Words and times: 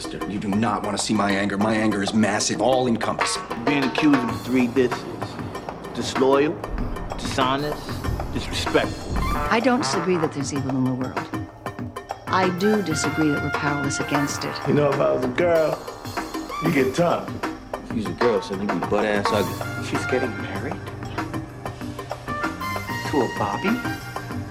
sister. 0.00 0.20
You 0.30 0.38
do 0.38 0.48
not 0.48 0.82
want 0.84 0.94
to 0.98 1.02
see 1.02 1.14
my 1.14 1.30
anger. 1.30 1.56
My 1.56 1.74
anger 1.74 2.02
is 2.02 2.12
massive, 2.12 2.60
all 2.60 2.86
encompassing. 2.86 3.42
Being 3.64 3.82
accused 3.82 4.20
of 4.20 4.42
three 4.42 4.66
disses 4.66 5.02
disloyal, 5.94 6.54
dishonest, 7.16 7.82
disrespectful. 8.34 9.14
I 9.50 9.58
don't 9.58 9.80
disagree 9.80 10.18
that 10.18 10.32
there's 10.34 10.52
evil 10.52 10.76
in 10.76 10.84
the 10.84 10.92
world. 10.92 11.18
I 12.26 12.50
do 12.58 12.82
disagree 12.82 13.30
that 13.30 13.42
we're 13.42 13.58
powerless 13.58 13.98
against 14.00 14.44
it. 14.44 14.54
You 14.68 14.74
know, 14.74 14.92
if 14.92 15.00
I 15.00 15.12
was 15.12 15.24
a 15.24 15.28
girl, 15.28 15.78
you 16.62 16.72
get 16.72 16.94
tough. 16.94 17.32
If 17.88 17.96
you's 17.96 18.06
a 18.06 18.10
girl, 18.10 18.42
so 18.42 18.54
you'd 18.54 18.68
be 18.68 18.86
butt 18.90 19.06
ass 19.06 19.24
ugly. 19.30 19.86
She's 19.88 20.04
getting 20.08 20.36
married? 20.42 20.76
To 23.08 23.22
a 23.22 23.28
Bobby? 23.38 23.70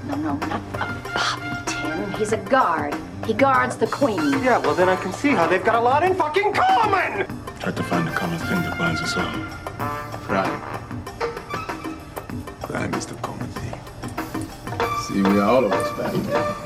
No, 0.07 0.15
no, 0.15 0.37
not 0.37 0.59
a 0.59 1.09
Bobby, 1.13 1.49
Tim. 1.67 2.13
He's 2.13 2.31
a 2.31 2.37
guard. 2.37 2.95
He 3.25 3.33
guards 3.33 3.75
the 3.75 3.87
queen. 3.87 4.43
Yeah, 4.43 4.59
well, 4.59 4.75
then 4.75 4.87
I 4.87 4.95
can 4.95 5.11
see 5.11 5.29
how 5.29 5.47
they've 5.47 5.63
got 5.63 5.73
a 5.73 5.79
lot 5.79 6.03
in 6.03 6.13
fucking 6.13 6.53
common! 6.53 7.25
Try 7.59 7.71
to 7.71 7.83
find 7.83 8.07
the 8.07 8.11
common 8.11 8.37
thing 8.37 8.61
that 8.61 8.77
binds 8.77 9.01
us 9.01 9.17
all. 9.17 9.25
Crime. 10.27 10.61
Crime 12.61 12.93
is 12.93 13.07
the 13.07 13.15
common 13.15 13.47
thing. 13.47 13.79
See, 15.07 15.23
we 15.23 15.39
are 15.39 15.49
all 15.49 15.65
of 15.65 15.71
us 15.71 15.97
back 15.97 16.13
there. 16.13 16.64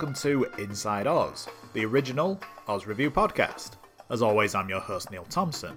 Welcome 0.00 0.14
to 0.14 0.44
Inside 0.56 1.06
Oz, 1.06 1.46
the 1.74 1.84
original 1.84 2.40
Oz 2.68 2.86
Review 2.86 3.10
podcast. 3.10 3.72
As 4.08 4.22
always, 4.22 4.54
I'm 4.54 4.70
your 4.70 4.80
host, 4.80 5.10
Neil 5.10 5.26
Thompson. 5.28 5.76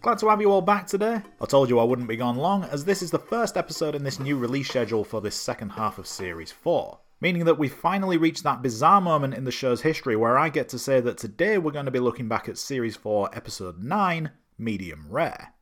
Glad 0.00 0.16
to 0.20 0.30
have 0.30 0.40
you 0.40 0.50
all 0.50 0.62
back 0.62 0.86
today. 0.86 1.20
I 1.38 1.44
told 1.44 1.68
you 1.68 1.78
I 1.78 1.84
wouldn't 1.84 2.08
be 2.08 2.16
gone 2.16 2.38
long, 2.38 2.64
as 2.64 2.82
this 2.82 3.02
is 3.02 3.10
the 3.10 3.18
first 3.18 3.58
episode 3.58 3.94
in 3.94 4.02
this 4.02 4.18
new 4.18 4.38
release 4.38 4.70
schedule 4.70 5.04
for 5.04 5.20
this 5.20 5.36
second 5.36 5.68
half 5.68 5.98
of 5.98 6.06
Series 6.06 6.50
4, 6.50 6.98
meaning 7.20 7.44
that 7.44 7.58
we've 7.58 7.74
finally 7.74 8.16
reached 8.16 8.42
that 8.44 8.62
bizarre 8.62 9.02
moment 9.02 9.34
in 9.34 9.44
the 9.44 9.50
show's 9.50 9.82
history 9.82 10.16
where 10.16 10.38
I 10.38 10.48
get 10.48 10.70
to 10.70 10.78
say 10.78 11.02
that 11.02 11.18
today 11.18 11.58
we're 11.58 11.72
going 11.72 11.84
to 11.84 11.90
be 11.90 12.00
looking 12.00 12.26
back 12.26 12.48
at 12.48 12.56
Series 12.56 12.96
4, 12.96 13.36
Episode 13.36 13.82
9, 13.82 14.30
Medium 14.56 15.04
Rare. 15.10 15.52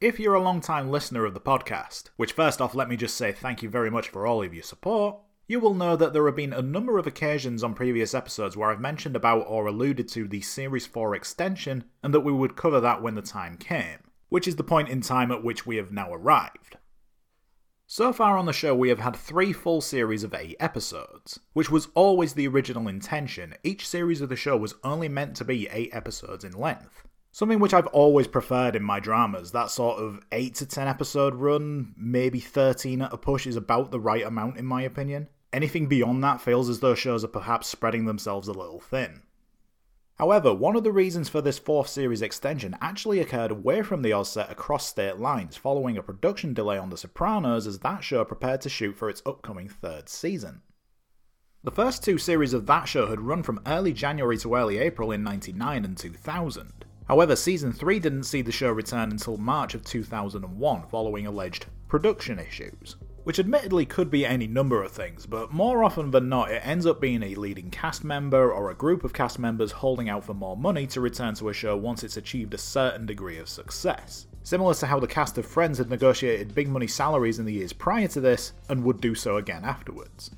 If 0.00 0.18
you're 0.18 0.32
a 0.32 0.42
long 0.42 0.62
time 0.62 0.90
listener 0.90 1.26
of 1.26 1.34
the 1.34 1.40
podcast, 1.40 2.04
which 2.16 2.32
first 2.32 2.62
off, 2.62 2.74
let 2.74 2.88
me 2.88 2.96
just 2.96 3.18
say 3.18 3.32
thank 3.32 3.62
you 3.62 3.68
very 3.68 3.90
much 3.90 4.08
for 4.08 4.26
all 4.26 4.42
of 4.42 4.54
your 4.54 4.62
support, 4.62 5.18
you 5.46 5.60
will 5.60 5.74
know 5.74 5.94
that 5.94 6.12
there 6.12 6.24
have 6.26 6.36
been 6.36 6.52
a 6.52 6.62
number 6.62 6.98
of 6.98 7.06
occasions 7.06 7.62
on 7.62 7.74
previous 7.74 8.14
episodes 8.14 8.56
where 8.56 8.70
I've 8.70 8.80
mentioned 8.80 9.14
about 9.14 9.44
or 9.46 9.66
alluded 9.66 10.08
to 10.08 10.26
the 10.26 10.40
Series 10.40 10.86
4 10.86 11.14
extension 11.14 11.84
and 12.02 12.14
that 12.14 12.20
we 12.20 12.32
would 12.32 12.56
cover 12.56 12.80
that 12.80 13.02
when 13.02 13.14
the 13.14 13.22
time 13.22 13.58
came, 13.58 13.98
which 14.30 14.48
is 14.48 14.56
the 14.56 14.64
point 14.64 14.88
in 14.88 15.02
time 15.02 15.30
at 15.30 15.44
which 15.44 15.66
we 15.66 15.76
have 15.76 15.92
now 15.92 16.12
arrived. 16.12 16.78
So 17.86 18.14
far 18.14 18.38
on 18.38 18.46
the 18.46 18.52
show, 18.54 18.74
we 18.74 18.88
have 18.88 19.00
had 19.00 19.14
three 19.14 19.52
full 19.52 19.82
series 19.82 20.24
of 20.24 20.32
eight 20.32 20.56
episodes, 20.58 21.38
which 21.52 21.70
was 21.70 21.88
always 21.94 22.32
the 22.32 22.48
original 22.48 22.88
intention. 22.88 23.54
Each 23.62 23.86
series 23.86 24.22
of 24.22 24.30
the 24.30 24.36
show 24.36 24.56
was 24.56 24.74
only 24.82 25.08
meant 25.08 25.36
to 25.36 25.44
be 25.44 25.68
eight 25.70 25.94
episodes 25.94 26.44
in 26.44 26.52
length. 26.52 27.06
Something 27.30 27.58
which 27.58 27.74
I've 27.74 27.88
always 27.88 28.28
preferred 28.28 28.76
in 28.76 28.82
my 28.82 29.00
dramas, 29.00 29.50
that 29.52 29.68
sort 29.68 29.98
of 29.98 30.20
8 30.30 30.54
to 30.54 30.66
10 30.66 30.86
episode 30.86 31.34
run, 31.34 31.92
maybe 31.96 32.38
13 32.38 33.02
at 33.02 33.12
a 33.12 33.18
push, 33.18 33.46
is 33.46 33.56
about 33.56 33.90
the 33.90 33.98
right 33.98 34.24
amount 34.24 34.56
in 34.56 34.64
my 34.64 34.82
opinion. 34.82 35.26
Anything 35.54 35.86
beyond 35.86 36.24
that 36.24 36.40
feels 36.40 36.68
as 36.68 36.80
though 36.80 36.96
shows 36.96 37.22
are 37.22 37.28
perhaps 37.28 37.68
spreading 37.68 38.06
themselves 38.06 38.48
a 38.48 38.52
little 38.52 38.80
thin. 38.80 39.22
However, 40.16 40.52
one 40.52 40.74
of 40.74 40.82
the 40.82 40.90
reasons 40.90 41.28
for 41.28 41.40
this 41.40 41.60
fourth 41.60 41.86
series 41.86 42.22
extension 42.22 42.76
actually 42.80 43.20
occurred 43.20 43.52
away 43.52 43.82
from 43.82 44.02
the 44.02 44.12
Oz 44.12 44.32
set 44.32 44.50
across 44.50 44.84
state 44.84 45.18
lines 45.18 45.56
following 45.56 45.96
a 45.96 46.02
production 46.02 46.54
delay 46.54 46.76
on 46.76 46.90
The 46.90 46.96
Sopranos 46.96 47.68
as 47.68 47.78
that 47.78 48.02
show 48.02 48.24
prepared 48.24 48.62
to 48.62 48.68
shoot 48.68 48.96
for 48.96 49.08
its 49.08 49.22
upcoming 49.24 49.68
third 49.68 50.08
season. 50.08 50.62
The 51.62 51.70
first 51.70 52.02
two 52.02 52.18
series 52.18 52.52
of 52.52 52.66
that 52.66 52.88
show 52.88 53.06
had 53.06 53.20
run 53.20 53.44
from 53.44 53.62
early 53.64 53.92
January 53.92 54.38
to 54.38 54.56
early 54.56 54.78
April 54.78 55.12
in 55.12 55.22
99 55.22 55.84
and 55.84 55.96
2000. 55.96 56.84
However, 57.06 57.36
season 57.36 57.72
3 57.72 58.00
didn't 58.00 58.24
see 58.24 58.42
the 58.42 58.50
show 58.50 58.72
return 58.72 59.12
until 59.12 59.36
March 59.36 59.74
of 59.74 59.84
2001 59.84 60.88
following 60.88 61.28
alleged 61.28 61.66
production 61.86 62.40
issues 62.40 62.96
which 63.24 63.38
admittedly 63.38 63.86
could 63.86 64.10
be 64.10 64.24
any 64.24 64.46
number 64.46 64.82
of 64.82 64.92
things, 64.92 65.26
but 65.26 65.52
more 65.52 65.82
often 65.82 66.10
than 66.10 66.28
not, 66.28 66.50
it 66.50 66.62
ends 66.64 66.86
up 66.86 67.00
being 67.00 67.22
a 67.22 67.34
leading 67.34 67.70
cast 67.70 68.04
member 68.04 68.52
or 68.52 68.70
a 68.70 68.74
group 68.74 69.02
of 69.02 69.14
cast 69.14 69.38
members 69.38 69.72
holding 69.72 70.08
out 70.08 70.24
for 70.24 70.34
more 70.34 70.56
money 70.56 70.86
to 70.86 71.00
return 71.00 71.34
to 71.34 71.48
a 71.48 71.54
show 71.54 71.76
once 71.76 72.04
it's 72.04 72.18
achieved 72.18 72.54
a 72.54 72.58
certain 72.58 73.06
degree 73.06 73.38
of 73.38 73.48
success. 73.48 74.26
Similar 74.42 74.74
to 74.74 74.86
how 74.86 75.00
the 75.00 75.06
cast 75.06 75.38
of 75.38 75.46
Friends 75.46 75.78
had 75.78 75.88
negotiated 75.88 76.54
big 76.54 76.68
money 76.68 76.86
salaries 76.86 77.38
in 77.38 77.46
the 77.46 77.54
years 77.54 77.72
prior 77.72 78.08
to 78.08 78.20
this, 78.20 78.52
and 78.68 78.84
would 78.84 79.00
do 79.00 79.14
so 79.14 79.38
again 79.38 79.64
afterwards. 79.64 80.30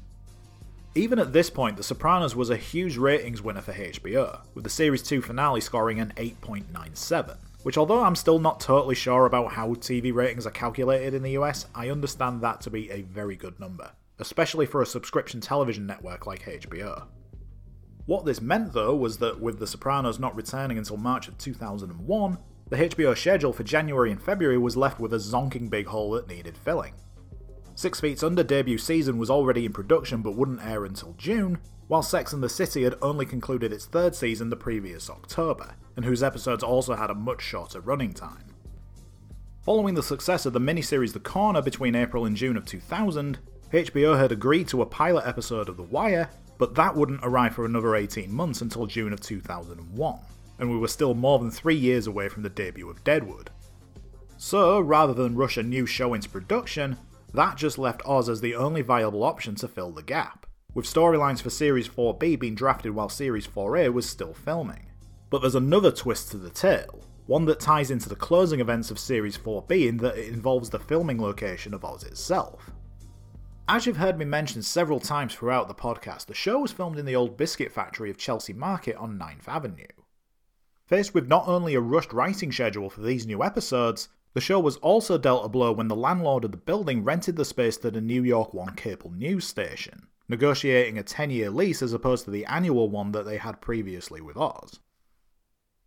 Even 0.94 1.18
at 1.18 1.32
this 1.32 1.50
point, 1.50 1.76
The 1.76 1.82
Sopranos 1.82 2.34
was 2.34 2.48
a 2.48 2.56
huge 2.56 2.96
ratings 2.96 3.42
winner 3.42 3.60
for 3.60 3.72
HBO, 3.72 4.40
with 4.54 4.64
the 4.64 4.70
series 4.70 5.02
2 5.02 5.20
finale 5.20 5.60
scoring 5.60 6.00
an 6.00 6.12
8.97 6.16 7.36
which 7.66 7.76
although 7.76 8.04
I'm 8.04 8.14
still 8.14 8.38
not 8.38 8.60
totally 8.60 8.94
sure 8.94 9.26
about 9.26 9.54
how 9.54 9.70
TV 9.70 10.14
ratings 10.14 10.46
are 10.46 10.52
calculated 10.52 11.14
in 11.14 11.24
the 11.24 11.32
US, 11.32 11.66
I 11.74 11.90
understand 11.90 12.40
that 12.40 12.60
to 12.60 12.70
be 12.70 12.88
a 12.92 13.02
very 13.02 13.34
good 13.34 13.58
number, 13.58 13.90
especially 14.20 14.66
for 14.66 14.82
a 14.82 14.86
subscription 14.86 15.40
television 15.40 15.84
network 15.84 16.28
like 16.28 16.44
HBO. 16.44 17.06
What 18.04 18.24
this 18.24 18.40
meant 18.40 18.72
though 18.72 18.94
was 18.94 19.18
that 19.18 19.40
with 19.40 19.58
The 19.58 19.66
Sopranos 19.66 20.20
not 20.20 20.36
returning 20.36 20.78
until 20.78 20.96
March 20.96 21.26
of 21.26 21.38
2001, 21.38 22.38
the 22.70 22.76
HBO 22.76 23.18
schedule 23.18 23.52
for 23.52 23.64
January 23.64 24.12
and 24.12 24.22
February 24.22 24.58
was 24.58 24.76
left 24.76 25.00
with 25.00 25.12
a 25.12 25.16
zonking 25.16 25.68
big 25.68 25.86
hole 25.86 26.12
that 26.12 26.28
needed 26.28 26.56
filling. 26.56 26.92
Six 27.74 27.98
Feet's 27.98 28.22
Under 28.22 28.44
debut 28.44 28.78
season 28.78 29.18
was 29.18 29.28
already 29.28 29.66
in 29.66 29.72
production 29.72 30.22
but 30.22 30.36
wouldn't 30.36 30.64
air 30.64 30.84
until 30.84 31.14
June, 31.18 31.58
while 31.88 32.02
Sex 32.02 32.32
and 32.32 32.42
the 32.42 32.48
City 32.48 32.82
had 32.82 32.96
only 33.00 33.24
concluded 33.24 33.72
its 33.72 33.86
third 33.86 34.14
season 34.14 34.50
the 34.50 34.56
previous 34.56 35.08
October, 35.08 35.74
and 35.94 36.04
whose 36.04 36.22
episodes 36.22 36.62
also 36.62 36.94
had 36.94 37.10
a 37.10 37.14
much 37.14 37.40
shorter 37.40 37.80
running 37.80 38.12
time. 38.12 38.44
Following 39.62 39.94
the 39.94 40.02
success 40.02 40.46
of 40.46 40.52
the 40.52 40.60
miniseries 40.60 41.12
The 41.12 41.20
Corner 41.20 41.62
between 41.62 41.94
April 41.94 42.24
and 42.24 42.36
June 42.36 42.56
of 42.56 42.64
2000, 42.64 43.38
HBO 43.72 44.16
had 44.18 44.30
agreed 44.30 44.68
to 44.68 44.82
a 44.82 44.86
pilot 44.86 45.26
episode 45.26 45.68
of 45.68 45.76
The 45.76 45.82
Wire, 45.82 46.30
but 46.58 46.74
that 46.76 46.94
wouldn't 46.94 47.20
arrive 47.24 47.54
for 47.54 47.64
another 47.64 47.96
18 47.96 48.32
months 48.32 48.60
until 48.60 48.86
June 48.86 49.12
of 49.12 49.20
2001, 49.20 50.18
and 50.58 50.70
we 50.70 50.78
were 50.78 50.88
still 50.88 51.14
more 51.14 51.38
than 51.38 51.50
three 51.50 51.74
years 51.74 52.06
away 52.06 52.28
from 52.28 52.42
the 52.42 52.48
debut 52.48 52.88
of 52.88 53.02
Deadwood. 53.04 53.50
So, 54.36 54.80
rather 54.80 55.14
than 55.14 55.36
rush 55.36 55.56
a 55.56 55.62
new 55.62 55.86
show 55.86 56.14
into 56.14 56.28
production, 56.28 56.96
that 57.34 57.56
just 57.56 57.78
left 57.78 58.02
Oz 58.06 58.28
as 58.28 58.40
the 58.40 58.54
only 58.54 58.82
viable 58.82 59.24
option 59.24 59.54
to 59.56 59.68
fill 59.68 59.90
the 59.90 60.02
gap, 60.02 60.46
with 60.76 60.84
storylines 60.84 61.40
for 61.40 61.48
Series 61.48 61.88
4B 61.88 62.38
being 62.38 62.54
drafted 62.54 62.94
while 62.94 63.08
Series 63.08 63.46
4A 63.46 63.90
was 63.94 64.06
still 64.06 64.34
filming. 64.34 64.84
But 65.30 65.40
there's 65.40 65.54
another 65.54 65.90
twist 65.90 66.30
to 66.32 66.36
the 66.36 66.50
tale, 66.50 67.00
one 67.24 67.46
that 67.46 67.60
ties 67.60 67.90
into 67.90 68.10
the 68.10 68.14
closing 68.14 68.60
events 68.60 68.90
of 68.90 68.98
Series 68.98 69.38
4B 69.38 69.88
in 69.88 69.96
that 69.96 70.18
it 70.18 70.28
involves 70.28 70.68
the 70.68 70.78
filming 70.78 71.18
location 71.18 71.72
of 71.72 71.82
Oz 71.82 72.04
itself. 72.04 72.72
As 73.66 73.86
you've 73.86 73.96
heard 73.96 74.18
me 74.18 74.26
mention 74.26 74.62
several 74.62 75.00
times 75.00 75.34
throughout 75.34 75.66
the 75.66 75.74
podcast, 75.74 76.26
the 76.26 76.34
show 76.34 76.58
was 76.58 76.72
filmed 76.72 76.98
in 76.98 77.06
the 77.06 77.16
old 77.16 77.38
biscuit 77.38 77.72
factory 77.72 78.10
of 78.10 78.18
Chelsea 78.18 78.52
Market 78.52 78.96
on 78.96 79.18
9th 79.18 79.48
Avenue. 79.48 79.86
Faced 80.84 81.14
with 81.14 81.26
not 81.26 81.48
only 81.48 81.74
a 81.74 81.80
rushed 81.80 82.12
writing 82.12 82.52
schedule 82.52 82.90
for 82.90 83.00
these 83.00 83.26
new 83.26 83.42
episodes, 83.42 84.10
the 84.34 84.42
show 84.42 84.60
was 84.60 84.76
also 84.76 85.16
dealt 85.16 85.46
a 85.46 85.48
blow 85.48 85.72
when 85.72 85.88
the 85.88 85.96
landlord 85.96 86.44
of 86.44 86.50
the 86.50 86.58
building 86.58 87.02
rented 87.02 87.36
the 87.36 87.46
space 87.46 87.78
to 87.78 87.90
the 87.90 88.02
New 88.02 88.22
York 88.22 88.52
One 88.52 88.74
cable 88.74 89.10
news 89.10 89.46
station, 89.46 90.08
negotiating 90.28 90.98
a 90.98 91.02
10 91.02 91.30
year 91.30 91.50
lease 91.50 91.82
as 91.82 91.92
opposed 91.92 92.24
to 92.24 92.30
the 92.30 92.46
annual 92.46 92.88
one 92.88 93.12
that 93.12 93.24
they 93.24 93.36
had 93.36 93.60
previously 93.60 94.20
with 94.20 94.36
Oz. 94.36 94.80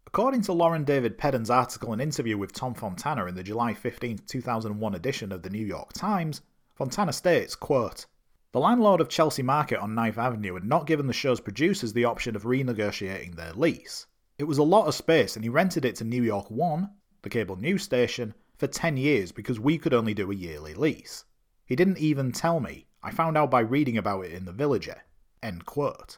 According 0.08 0.42
to 0.42 0.54
Lauren 0.54 0.86
David 0.86 1.20
Peden's 1.20 1.52
article 1.52 1.94
and 1.94 2.02
interview 2.02 2.36
with 2.36 2.52
Tom 2.52 2.74
Fontana 2.74 3.28
in 3.28 3.36
the 3.36 3.44
July 3.44 3.76
15, 3.76 4.22
2001 4.26 4.96
edition 4.96 5.32
of 5.32 5.44
the 5.44 5.52
New 5.52 5.64
York 5.66 5.94
Times, 5.94 6.42
Fontana 6.74 7.14
states, 7.14 7.56
quote, 7.56 8.08
The 8.52 8.60
landlord 8.60 9.02
of 9.02 9.10
Chelsea 9.10 9.44
Market 9.44 9.80
on 9.80 9.92
9th 9.92 10.18
Avenue 10.18 10.56
had 10.56 10.64
not 10.64 10.88
given 10.88 11.06
the 11.06 11.14
show's 11.14 11.40
producers 11.40 11.94
the 11.94 12.06
option 12.06 12.36
of 12.36 12.42
renegotiating 12.42 13.36
their 13.36 13.54
lease. 13.54 14.08
It 14.40 14.46
was 14.46 14.58
a 14.58 14.64
lot 14.64 14.88
of 14.88 14.96
space 14.96 15.36
and 15.36 15.46
he 15.46 15.50
rented 15.50 15.86
it 15.86 15.96
to 15.98 16.04
New 16.04 16.24
York 16.24 16.50
1, 16.50 16.90
the 17.22 17.30
cable 17.30 17.58
news 17.58 17.84
station, 17.84 18.34
for 18.58 18.66
10 18.66 18.98
years 18.98 19.32
because 19.32 19.60
we 19.60 19.78
could 19.78 19.94
only 19.94 20.16
do 20.16 20.32
a 20.32 20.36
yearly 20.36 20.74
lease. 20.74 21.26
He 21.66 21.76
didn't 21.76 22.00
even 22.00 22.32
tell 22.32 22.60
me. 22.60 22.88
I 23.02 23.12
found 23.12 23.38
out 23.38 23.50
by 23.50 23.62
reading 23.62 23.98
about 23.98 24.26
it 24.26 24.34
in 24.34 24.46
The 24.46 24.52
Villager. 24.52 25.04
End 25.42 25.66
quote. 25.66 26.18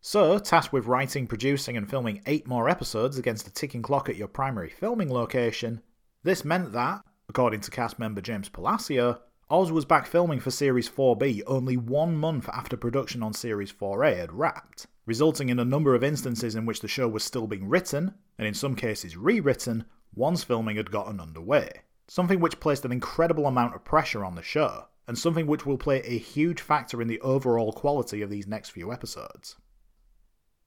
So, 0.00 0.38
tasked 0.38 0.72
with 0.72 0.86
writing, 0.86 1.26
producing, 1.26 1.76
and 1.76 1.90
filming 1.90 2.22
eight 2.26 2.46
more 2.46 2.68
episodes 2.68 3.18
against 3.18 3.48
a 3.48 3.52
ticking 3.52 3.82
clock 3.82 4.08
at 4.08 4.16
your 4.16 4.28
primary 4.28 4.70
filming 4.70 5.12
location, 5.12 5.82
this 6.22 6.44
meant 6.44 6.72
that, 6.72 7.02
according 7.28 7.60
to 7.60 7.70
cast 7.70 7.98
member 7.98 8.20
James 8.20 8.48
Palacio, 8.48 9.20
Oz 9.50 9.70
was 9.70 9.84
back 9.84 10.06
filming 10.06 10.40
for 10.40 10.50
Series 10.50 10.88
4B 10.88 11.42
only 11.46 11.76
one 11.76 12.16
month 12.16 12.48
after 12.48 12.76
production 12.76 13.22
on 13.22 13.32
Series 13.32 13.72
4A 13.72 14.16
had 14.16 14.32
wrapped, 14.32 14.86
resulting 15.06 15.50
in 15.50 15.58
a 15.58 15.64
number 15.64 15.94
of 15.94 16.02
instances 16.02 16.54
in 16.54 16.66
which 16.66 16.80
the 16.80 16.88
show 16.88 17.06
was 17.06 17.22
still 17.22 17.46
being 17.46 17.68
written, 17.68 18.14
and 18.38 18.48
in 18.48 18.54
some 18.54 18.74
cases 18.74 19.16
rewritten, 19.16 19.84
once 20.14 20.42
filming 20.42 20.76
had 20.76 20.90
gotten 20.90 21.20
underway. 21.20 21.82
Something 22.08 22.40
which 22.40 22.60
placed 22.60 22.84
an 22.84 22.92
incredible 22.92 23.46
amount 23.46 23.74
of 23.74 23.84
pressure 23.84 24.24
on 24.24 24.34
the 24.34 24.42
show, 24.42 24.86
and 25.06 25.18
something 25.18 25.46
which 25.46 25.64
will 25.64 25.78
play 25.78 26.00
a 26.00 26.18
huge 26.18 26.60
factor 26.60 27.00
in 27.00 27.08
the 27.08 27.20
overall 27.20 27.72
quality 27.72 28.22
of 28.22 28.30
these 28.30 28.46
next 28.46 28.70
few 28.70 28.92
episodes. 28.92 29.56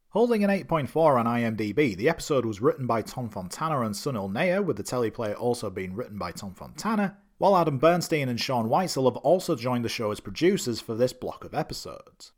Holding 0.10 0.44
an 0.44 0.50
8.4 0.50 1.20
on 1.20 1.26
IMDb, 1.26 1.96
the 1.96 2.10
episode 2.10 2.46
was 2.46 2.62
written 2.62 2.88
by 2.88 3.04
Tom 3.04 3.30
Fontana 3.30 3.82
and 3.82 3.94
Sunil 3.94 4.32
Nayar, 4.32 4.66
with 4.66 4.78
the 4.78 4.84
teleplay 4.84 5.40
also 5.40 5.70
being 5.70 5.94
written 5.94 6.18
by 6.18 6.32
Tom 6.32 6.56
Fontana, 6.56 7.18
while 7.38 7.56
Adam 7.56 7.78
Bernstein 7.78 8.28
and 8.28 8.40
Sean 8.40 8.68
Whitesell 8.68 9.06
have 9.06 9.18
also 9.18 9.56
joined 9.56 9.86
the 9.86 9.90
show 9.90 10.12
as 10.12 10.20
producers 10.20 10.82
for 10.82 10.96
this 10.96 11.14
block 11.14 11.44
of 11.46 11.54
episodes. 11.54 12.32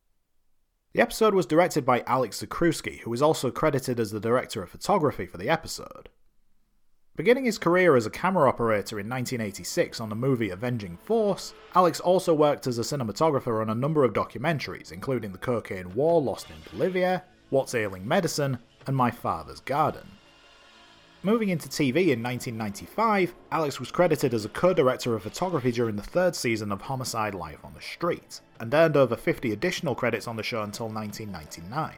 The 0.93 1.01
episode 1.01 1.33
was 1.33 1.45
directed 1.45 1.85
by 1.85 2.03
Alex 2.05 2.43
Zakrzewski, 2.43 2.99
who 2.99 3.13
is 3.13 3.21
also 3.21 3.49
credited 3.51 3.99
as 3.99 4.11
the 4.11 4.19
director 4.19 4.61
of 4.61 4.69
photography 4.69 5.25
for 5.25 5.37
the 5.37 5.47
episode. 5.47 6.09
Beginning 7.21 7.45
his 7.45 7.59
career 7.59 7.95
as 7.95 8.07
a 8.07 8.09
camera 8.09 8.49
operator 8.49 8.99
in 8.99 9.07
1986 9.07 10.01
on 10.01 10.09
the 10.09 10.15
movie 10.15 10.49
Avenging 10.49 10.97
Force, 10.97 11.53
Alex 11.75 11.99
also 11.99 12.33
worked 12.33 12.65
as 12.65 12.79
a 12.79 12.81
cinematographer 12.81 13.61
on 13.61 13.69
a 13.69 13.75
number 13.75 14.03
of 14.03 14.11
documentaries, 14.11 14.91
including 14.91 15.31
The 15.31 15.37
Cocaine 15.37 15.93
War 15.93 16.19
Lost 16.19 16.49
in 16.49 16.55
Bolivia, 16.71 17.23
What's 17.51 17.75
Ailing 17.75 18.07
Medicine, 18.07 18.57
and 18.87 18.97
My 18.97 19.11
Father's 19.11 19.59
Garden. 19.59 20.07
Moving 21.21 21.49
into 21.49 21.69
TV 21.69 22.07
in 22.07 22.23
1995, 22.23 23.35
Alex 23.51 23.79
was 23.79 23.91
credited 23.91 24.33
as 24.33 24.43
a 24.43 24.49
co 24.49 24.73
director 24.73 25.13
of 25.13 25.21
photography 25.21 25.71
during 25.71 25.97
the 25.97 26.01
third 26.01 26.35
season 26.35 26.71
of 26.71 26.81
Homicide 26.81 27.35
Life 27.35 27.63
on 27.63 27.75
the 27.75 27.81
Street, 27.81 28.41
and 28.59 28.73
earned 28.73 28.97
over 28.97 29.15
50 29.15 29.51
additional 29.51 29.93
credits 29.93 30.27
on 30.27 30.37
the 30.37 30.41
show 30.41 30.63
until 30.63 30.89
1999. 30.89 31.93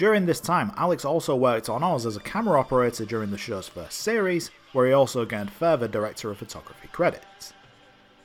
During 0.00 0.24
this 0.24 0.40
time, 0.40 0.72
Alex 0.78 1.04
also 1.04 1.36
worked 1.36 1.68
on 1.68 1.82
Oz 1.82 2.06
as 2.06 2.16
a 2.16 2.20
camera 2.20 2.58
operator 2.58 3.04
during 3.04 3.30
the 3.30 3.36
show's 3.36 3.68
first 3.68 3.98
series, 3.98 4.50
where 4.72 4.86
he 4.86 4.94
also 4.94 5.26
gained 5.26 5.50
further 5.50 5.86
director 5.86 6.30
of 6.30 6.38
photography 6.38 6.88
credits. 6.90 7.52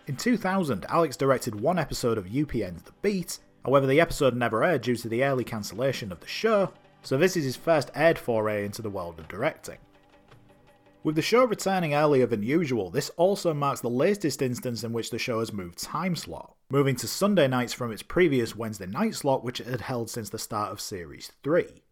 In 0.08 0.16
2000, 0.16 0.86
Alex 0.88 1.18
directed 1.18 1.60
one 1.60 1.78
episode 1.78 2.18
of 2.18 2.28
UPN's 2.28 2.84
The 2.84 2.94
Beat, 3.02 3.40
However, 3.66 3.88
the 3.88 4.00
episode 4.00 4.38
never 4.38 4.64
aired 4.64 4.84
due 4.84 4.96
to 4.96 5.10
the 5.10 5.26
early 5.26 5.44
cancellation 5.44 6.14
of 6.14 6.22
the 6.22 6.28
show, 6.28 6.72
so 7.04 7.18
this 7.18 7.36
is 7.36 7.44
his 7.44 7.58
first 7.58 7.92
aired 7.94 8.18
foray 8.18 8.64
into 8.64 8.82
the 8.82 8.90
world 8.90 9.20
of 9.20 9.28
directing. 9.28 9.80
With 11.04 11.16
the 11.16 11.22
show 11.22 11.44
returning 11.44 11.94
earlier 11.94 12.26
than 12.26 12.42
usual, 12.42 12.90
this 12.90 13.10
also 13.18 13.54
marks 13.54 13.82
the 13.82 13.90
latest 13.90 14.42
instance 14.42 14.86
in 14.86 14.94
which 14.94 15.10
the 15.10 15.20
show 15.20 15.40
has 15.40 15.52
moved 15.52 15.78
time 15.78 16.16
slot, 16.16 16.55
moving 16.70 16.96
to 16.96 17.08
Sunday 17.08 17.48
nights 17.48 17.74
from 17.74 17.92
its 17.92 18.02
previous 18.02 18.56
Wednesday 18.56 18.88
night 18.88 19.16
slot, 19.16 19.44
which 19.44 19.60
it 19.60 19.68
had 19.68 19.82
held 19.82 20.10
since 20.10 20.30
the 20.30 20.40
start 20.40 20.72
of 20.72 20.82
Series 20.82 21.32
3. 21.44 21.84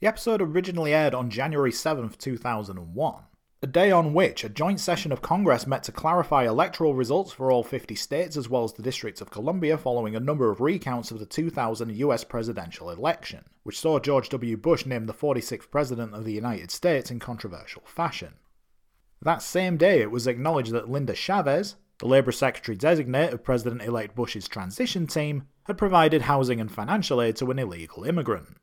The 0.00 0.06
episode 0.06 0.40
originally 0.40 0.94
aired 0.94 1.14
on 1.14 1.28
January 1.28 1.72
7th, 1.72 2.18
2001, 2.18 3.22
a 3.60 3.66
day 3.66 3.90
on 3.90 4.14
which 4.14 4.44
a 4.44 4.48
joint 4.48 4.78
session 4.78 5.10
of 5.10 5.22
Congress 5.22 5.66
met 5.66 5.82
to 5.82 5.90
clarify 5.90 6.46
electoral 6.46 6.94
results 6.94 7.32
for 7.32 7.50
all 7.50 7.64
50 7.64 7.96
states 7.96 8.36
as 8.36 8.48
well 8.48 8.62
as 8.62 8.72
the 8.72 8.82
District 8.82 9.20
of 9.20 9.30
Columbia 9.30 9.76
following 9.76 10.14
a 10.14 10.20
number 10.20 10.52
of 10.52 10.60
recounts 10.60 11.10
of 11.10 11.18
the 11.18 11.26
2000 11.26 11.96
US 11.96 12.22
presidential 12.22 12.90
election, 12.90 13.44
which 13.64 13.80
saw 13.80 13.98
George 13.98 14.28
W. 14.28 14.56
Bush 14.56 14.86
named 14.86 15.08
the 15.08 15.14
46th 15.14 15.68
President 15.72 16.14
of 16.14 16.24
the 16.24 16.32
United 16.32 16.70
States 16.70 17.10
in 17.10 17.18
controversial 17.18 17.82
fashion. 17.84 18.34
That 19.20 19.42
same 19.42 19.76
day, 19.76 20.00
it 20.00 20.12
was 20.12 20.28
acknowledged 20.28 20.70
that 20.70 20.88
Linda 20.88 21.16
Chavez, 21.16 21.74
the 21.98 22.06
Labour 22.06 22.32
Secretary 22.32 22.76
designate 22.76 23.32
of 23.32 23.42
President 23.42 23.82
elect 23.82 24.14
Bush's 24.14 24.46
transition 24.46 25.06
team, 25.06 25.48
had 25.64 25.76
provided 25.76 26.22
housing 26.22 26.60
and 26.60 26.70
financial 26.70 27.20
aid 27.20 27.36
to 27.36 27.50
an 27.50 27.58
illegal 27.58 28.04
immigrant. 28.04 28.56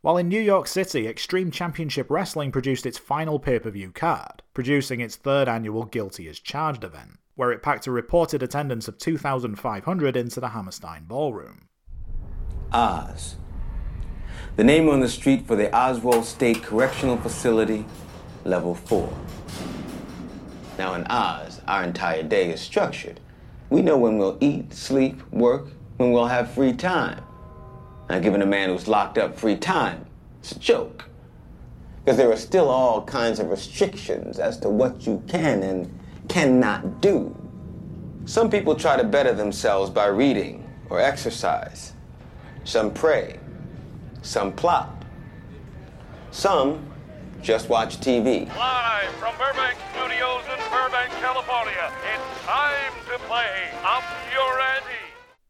While 0.00 0.16
in 0.16 0.28
New 0.28 0.40
York 0.40 0.66
City, 0.66 1.06
Extreme 1.06 1.52
Championship 1.52 2.10
Wrestling 2.10 2.50
produced 2.50 2.86
its 2.86 2.98
final 2.98 3.38
pay 3.38 3.60
per 3.60 3.70
view 3.70 3.92
card, 3.92 4.42
producing 4.52 5.00
its 5.00 5.14
third 5.14 5.48
annual 5.48 5.84
Guilty 5.84 6.28
as 6.28 6.40
Charged 6.40 6.82
event, 6.82 7.20
where 7.36 7.52
it 7.52 7.62
packed 7.62 7.86
a 7.86 7.92
reported 7.92 8.42
attendance 8.42 8.88
of 8.88 8.98
2,500 8.98 10.16
into 10.16 10.40
the 10.40 10.48
Hammerstein 10.48 11.04
Ballroom. 11.04 11.68
Oz. 12.72 13.36
The 14.56 14.64
name 14.64 14.88
on 14.88 15.00
the 15.00 15.08
street 15.08 15.46
for 15.46 15.54
the 15.54 15.72
Oswald 15.74 16.24
State 16.24 16.62
Correctional 16.62 17.16
Facility, 17.18 17.84
Level 18.44 18.74
4. 18.74 19.16
Now, 20.78 20.94
in 20.94 21.06
Oz, 21.08 21.51
our 21.66 21.84
entire 21.84 22.22
day 22.22 22.50
is 22.50 22.60
structured. 22.60 23.20
We 23.70 23.82
know 23.82 23.96
when 23.96 24.18
we'll 24.18 24.38
eat, 24.40 24.74
sleep, 24.74 25.22
work, 25.32 25.68
when 25.96 26.12
we'll 26.12 26.26
have 26.26 26.50
free 26.52 26.72
time. 26.72 27.22
Now, 28.10 28.18
giving 28.18 28.42
a 28.42 28.46
man 28.46 28.68
who's 28.68 28.88
locked 28.88 29.18
up 29.18 29.38
free 29.38 29.56
time, 29.56 30.04
it's 30.40 30.52
a 30.52 30.58
joke. 30.58 31.04
Because 32.04 32.16
there 32.18 32.30
are 32.30 32.36
still 32.36 32.68
all 32.68 33.02
kinds 33.04 33.38
of 33.38 33.48
restrictions 33.48 34.38
as 34.38 34.58
to 34.58 34.68
what 34.68 35.06
you 35.06 35.22
can 35.28 35.62
and 35.62 35.98
cannot 36.28 37.00
do. 37.00 37.34
Some 38.24 38.50
people 38.50 38.74
try 38.74 38.96
to 38.96 39.04
better 39.04 39.32
themselves 39.32 39.90
by 39.90 40.06
reading 40.06 40.68
or 40.90 41.00
exercise. 41.00 41.92
Some 42.64 42.92
pray. 42.92 43.38
Some 44.22 44.52
plot. 44.52 45.04
Some 46.30 46.91
just 47.42 47.68
watch 47.68 47.98
TV. 47.98 48.46
Live 48.56 49.10
from 49.14 49.34
Burbank 49.36 49.76
Studios 49.92 50.44
in 50.44 50.70
Burbank, 50.70 51.10
California, 51.20 51.92
it's 52.14 52.46
time 52.46 52.92
to 53.10 53.18
play 53.26 53.68
Up 53.82 54.04
Your 54.32 54.60
Ante. 54.60 54.86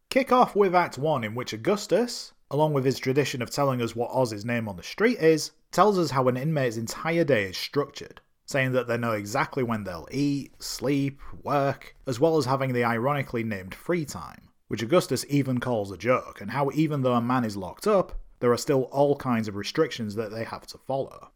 Kick 0.08 0.32
off 0.32 0.56
with 0.56 0.74
Act 0.74 0.96
1, 0.96 1.22
in 1.22 1.34
which 1.34 1.52
Augustus, 1.52 2.32
along 2.50 2.72
with 2.72 2.86
his 2.86 2.98
tradition 2.98 3.42
of 3.42 3.50
telling 3.50 3.82
us 3.82 3.94
what 3.94 4.10
Oz's 4.10 4.46
name 4.46 4.68
on 4.68 4.76
the 4.76 4.82
street 4.82 5.18
is, 5.18 5.50
tells 5.70 5.98
us 5.98 6.10
how 6.10 6.28
an 6.28 6.38
inmate's 6.38 6.78
entire 6.78 7.24
day 7.24 7.44
is 7.44 7.58
structured, 7.58 8.22
saying 8.46 8.72
that 8.72 8.88
they 8.88 8.96
know 8.96 9.12
exactly 9.12 9.62
when 9.62 9.84
they'll 9.84 10.08
eat, 10.10 10.52
sleep, 10.62 11.20
work, 11.42 11.94
as 12.06 12.18
well 12.18 12.38
as 12.38 12.46
having 12.46 12.72
the 12.72 12.84
ironically 12.84 13.44
named 13.44 13.74
free 13.74 14.06
time, 14.06 14.48
which 14.68 14.82
Augustus 14.82 15.26
even 15.28 15.60
calls 15.60 15.90
a 15.90 15.98
joke, 15.98 16.40
and 16.40 16.52
how 16.52 16.70
even 16.72 17.02
though 17.02 17.14
a 17.14 17.20
man 17.20 17.44
is 17.44 17.54
locked 17.54 17.86
up, 17.86 18.18
there 18.40 18.50
are 18.50 18.56
still 18.56 18.84
all 18.84 19.14
kinds 19.14 19.46
of 19.46 19.56
restrictions 19.56 20.14
that 20.14 20.30
they 20.32 20.44
have 20.44 20.66
to 20.66 20.78
follow. 20.78 21.31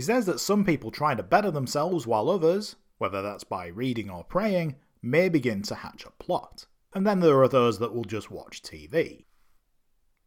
He 0.00 0.04
says 0.04 0.24
that 0.24 0.40
some 0.40 0.64
people 0.64 0.90
try 0.90 1.14
to 1.14 1.22
better 1.22 1.50
themselves 1.50 2.06
while 2.06 2.30
others, 2.30 2.76
whether 2.96 3.20
that's 3.20 3.44
by 3.44 3.66
reading 3.66 4.08
or 4.08 4.24
praying, 4.24 4.76
may 5.02 5.28
begin 5.28 5.60
to 5.64 5.74
hatch 5.74 6.06
a 6.06 6.10
plot. 6.12 6.64
And 6.94 7.06
then 7.06 7.20
there 7.20 7.38
are 7.42 7.48
those 7.48 7.78
that 7.80 7.94
will 7.94 8.04
just 8.04 8.30
watch 8.30 8.62
TV. 8.62 9.26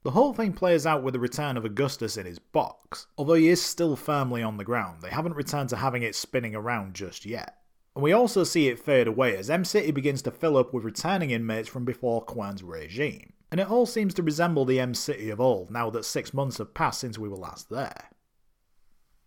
The 0.04 0.12
whole 0.12 0.32
thing 0.32 0.54
plays 0.54 0.86
out 0.86 1.02
with 1.02 1.16
the 1.16 1.20
return 1.20 1.58
of 1.58 1.66
Augustus 1.66 2.18
in 2.18 2.28
his 2.28 2.38
box. 2.38 3.08
Although 3.18 3.34
he 3.34 3.48
is 3.48 3.64
still 3.64 3.96
firmly 3.96 4.44
on 4.44 4.58
the 4.58 4.64
ground, 4.64 5.02
they 5.02 5.10
haven't 5.10 5.34
returned 5.34 5.70
to 5.70 5.78
having 5.78 6.04
it 6.04 6.14
spinning 6.14 6.54
around 6.54 6.94
just 6.94 7.26
yet. 7.26 7.58
And 7.96 8.04
we 8.04 8.14
also 8.14 8.44
see 8.44 8.68
it 8.68 8.78
fade 8.78 9.08
away 9.08 9.36
as 9.36 9.50
M 9.50 9.66
City 9.66 9.90
begins 9.90 10.22
to 10.22 10.30
fill 10.30 10.56
up 10.56 10.72
with 10.72 10.84
returning 10.84 11.32
inmates 11.32 11.68
from 11.68 11.84
before 11.84 12.24
Querns' 12.24 12.62
regime. 12.62 13.34
And 13.52 13.60
it 13.60 13.72
all 13.72 13.88
seems 13.88 14.14
to 14.14 14.22
resemble 14.22 14.66
the 14.66 14.80
M 14.80 14.94
City 14.94 15.32
of 15.32 15.42
old 15.42 15.72
now 15.72 15.90
that 15.90 16.06
six 16.06 16.32
months 16.32 16.60
have 16.60 16.76
passed 16.76 17.00
since 17.00 17.18
we 17.18 17.28
were 17.28 17.38
last 17.38 17.72
there. 17.72 18.12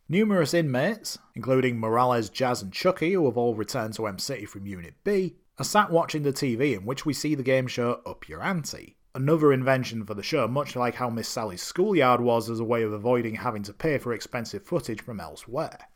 Numerous 0.09 0.55
inmates, 0.55 1.19
including 1.35 1.81
Morales, 1.81 2.31
Jazz, 2.31 2.63
and 2.63 2.73
Chucky, 2.73 3.15
who 3.15 3.25
have 3.25 3.37
all 3.37 3.57
returned 3.57 3.95
to 3.95 4.07
M 4.07 4.21
City 4.21 4.47
from 4.47 4.65
Unit 4.65 4.95
B, 5.03 5.35
are 5.59 5.65
sat 5.65 5.91
watching 5.91 6.23
the 6.23 6.33
TV 6.33 6.77
in 6.77 6.87
which 6.87 7.05
we 7.05 7.13
see 7.13 7.35
the 7.35 7.43
game 7.43 7.67
show 7.67 8.03
Up 8.07 8.29
Your 8.29 8.41
Ante, 8.41 8.97
another 9.17 9.53
invention 9.53 10.07
for 10.07 10.15
the 10.15 10.23
show, 10.23 10.47
much 10.47 10.77
like 10.77 10.95
how 10.95 11.11
Miss 11.11 11.27
Sally's 11.27 11.63
schoolyard 11.63 12.21
was 12.21 12.49
as 12.49 12.61
a 12.61 12.65
way 12.65 12.85
of 12.85 12.93
avoiding 12.93 13.35
having 13.35 13.65
to 13.65 13.73
pay 13.73 13.99
for 13.99 14.13
expensive 14.13 14.63
footage 14.63 15.03
from 15.03 15.19
elsewhere. 15.19 15.89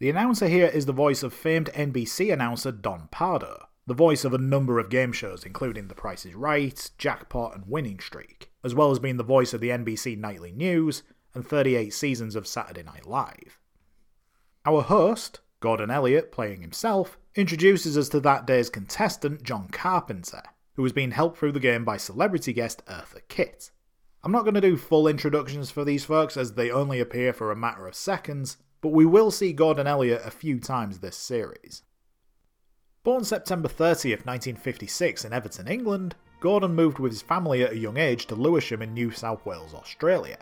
The 0.00 0.10
announcer 0.10 0.48
here 0.48 0.66
is 0.66 0.86
the 0.86 0.92
voice 0.92 1.22
of 1.22 1.32
famed 1.32 1.70
NBC 1.74 2.32
announcer 2.32 2.72
Don 2.72 3.06
Pardo, 3.12 3.68
the 3.86 3.94
voice 3.94 4.24
of 4.24 4.34
a 4.34 4.38
number 4.38 4.80
of 4.80 4.90
game 4.90 5.12
shows, 5.12 5.44
including 5.44 5.86
The 5.86 5.94
Price 5.94 6.26
is 6.26 6.34
Right, 6.34 6.90
Jackpot, 6.98 7.54
and 7.54 7.64
Winning 7.68 8.00
Streak, 8.00 8.50
as 8.64 8.74
well 8.74 8.90
as 8.90 8.98
being 8.98 9.18
the 9.18 9.22
voice 9.22 9.54
of 9.54 9.60
the 9.60 9.70
NBC 9.70 10.18
Nightly 10.18 10.50
News 10.50 11.04
and 11.38 11.46
38 11.46 11.94
seasons 11.94 12.34
of 12.34 12.48
Saturday 12.48 12.82
Night 12.82 13.06
Live. 13.06 13.60
Our 14.66 14.82
host, 14.82 15.38
Gordon 15.60 15.88
Elliott, 15.88 16.32
playing 16.32 16.62
himself, 16.62 17.16
introduces 17.36 17.96
us 17.96 18.08
to 18.08 18.18
that 18.20 18.44
day's 18.44 18.68
contestant, 18.68 19.44
John 19.44 19.68
Carpenter, 19.68 20.42
who 20.74 20.82
has 20.82 20.92
been 20.92 21.12
helped 21.12 21.38
through 21.38 21.52
the 21.52 21.60
game 21.60 21.84
by 21.84 21.96
celebrity 21.96 22.52
guest 22.52 22.84
Eartha 22.86 23.20
Kitt. 23.28 23.70
I'm 24.24 24.32
not 24.32 24.42
going 24.42 24.54
to 24.54 24.60
do 24.60 24.76
full 24.76 25.06
introductions 25.06 25.70
for 25.70 25.84
these 25.84 26.04
folks 26.04 26.36
as 26.36 26.54
they 26.54 26.72
only 26.72 26.98
appear 26.98 27.32
for 27.32 27.52
a 27.52 27.56
matter 27.56 27.86
of 27.86 27.94
seconds, 27.94 28.56
but 28.80 28.88
we 28.88 29.06
will 29.06 29.30
see 29.30 29.52
Gordon 29.52 29.86
Elliott 29.86 30.22
a 30.24 30.32
few 30.32 30.58
times 30.58 30.98
this 30.98 31.16
series. 31.16 31.82
Born 33.04 33.22
September 33.22 33.68
30th, 33.68 34.26
1956 34.26 35.24
in 35.24 35.32
Everton, 35.32 35.68
England, 35.68 36.16
Gordon 36.40 36.74
moved 36.74 36.98
with 36.98 37.12
his 37.12 37.22
family 37.22 37.62
at 37.62 37.74
a 37.74 37.78
young 37.78 37.96
age 37.96 38.26
to 38.26 38.34
Lewisham 38.34 38.82
in 38.82 38.92
New 38.92 39.12
South 39.12 39.46
Wales, 39.46 39.72
Australia. 39.72 40.38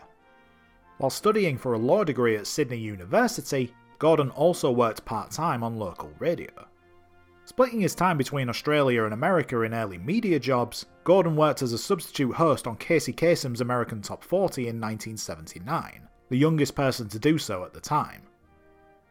While 0.97 1.11
studying 1.11 1.57
for 1.57 1.73
a 1.73 1.77
law 1.77 2.03
degree 2.03 2.35
at 2.37 2.47
Sydney 2.47 2.77
University, 2.77 3.71
Gordon 3.99 4.31
also 4.31 4.71
worked 4.71 5.05
part 5.05 5.29
time 5.29 5.63
on 5.63 5.77
local 5.77 6.11
radio. 6.17 6.49
Splitting 7.45 7.79
his 7.79 7.95
time 7.95 8.17
between 8.17 8.49
Australia 8.49 9.03
and 9.03 9.13
America 9.13 9.61
in 9.61 9.73
early 9.73 9.99
media 9.99 10.39
jobs, 10.39 10.87
Gordon 11.03 11.35
worked 11.35 11.61
as 11.61 11.71
a 11.71 11.77
substitute 11.77 12.33
host 12.33 12.65
on 12.65 12.75
Casey 12.77 13.13
Kasem's 13.13 13.61
American 13.61 14.01
Top 14.01 14.23
40 14.23 14.63
in 14.63 14.81
1979, 14.81 16.07
the 16.29 16.37
youngest 16.37 16.75
person 16.75 17.07
to 17.09 17.19
do 17.19 17.37
so 17.37 17.63
at 17.63 17.73
the 17.73 17.79
time. 17.79 18.23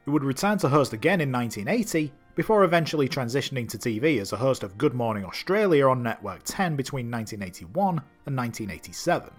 He 0.04 0.10
would 0.10 0.24
return 0.24 0.58
to 0.58 0.68
host 0.68 0.92
again 0.92 1.20
in 1.20 1.32
1980, 1.32 2.12
before 2.34 2.64
eventually 2.64 3.08
transitioning 3.08 3.68
to 3.68 3.78
TV 3.78 4.20
as 4.20 4.32
a 4.32 4.36
host 4.36 4.62
of 4.62 4.76
Good 4.76 4.92
Morning 4.92 5.24
Australia 5.24 5.88
on 5.88 6.02
Network 6.02 6.40
10 6.44 6.76
between 6.76 7.10
1981 7.10 8.02
and 8.26 8.36
1987. 8.36 9.30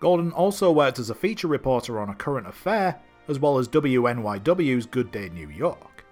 Gordon 0.00 0.32
also 0.32 0.70
worked 0.70 0.98
as 0.98 1.10
a 1.10 1.14
feature 1.14 1.48
reporter 1.48 1.98
on 2.00 2.08
A 2.08 2.14
Current 2.14 2.46
Affair, 2.46 3.00
as 3.26 3.38
well 3.38 3.58
as 3.58 3.68
WNYW's 3.68 4.86
Good 4.86 5.10
Day 5.10 5.28
New 5.28 5.48
York. 5.48 6.04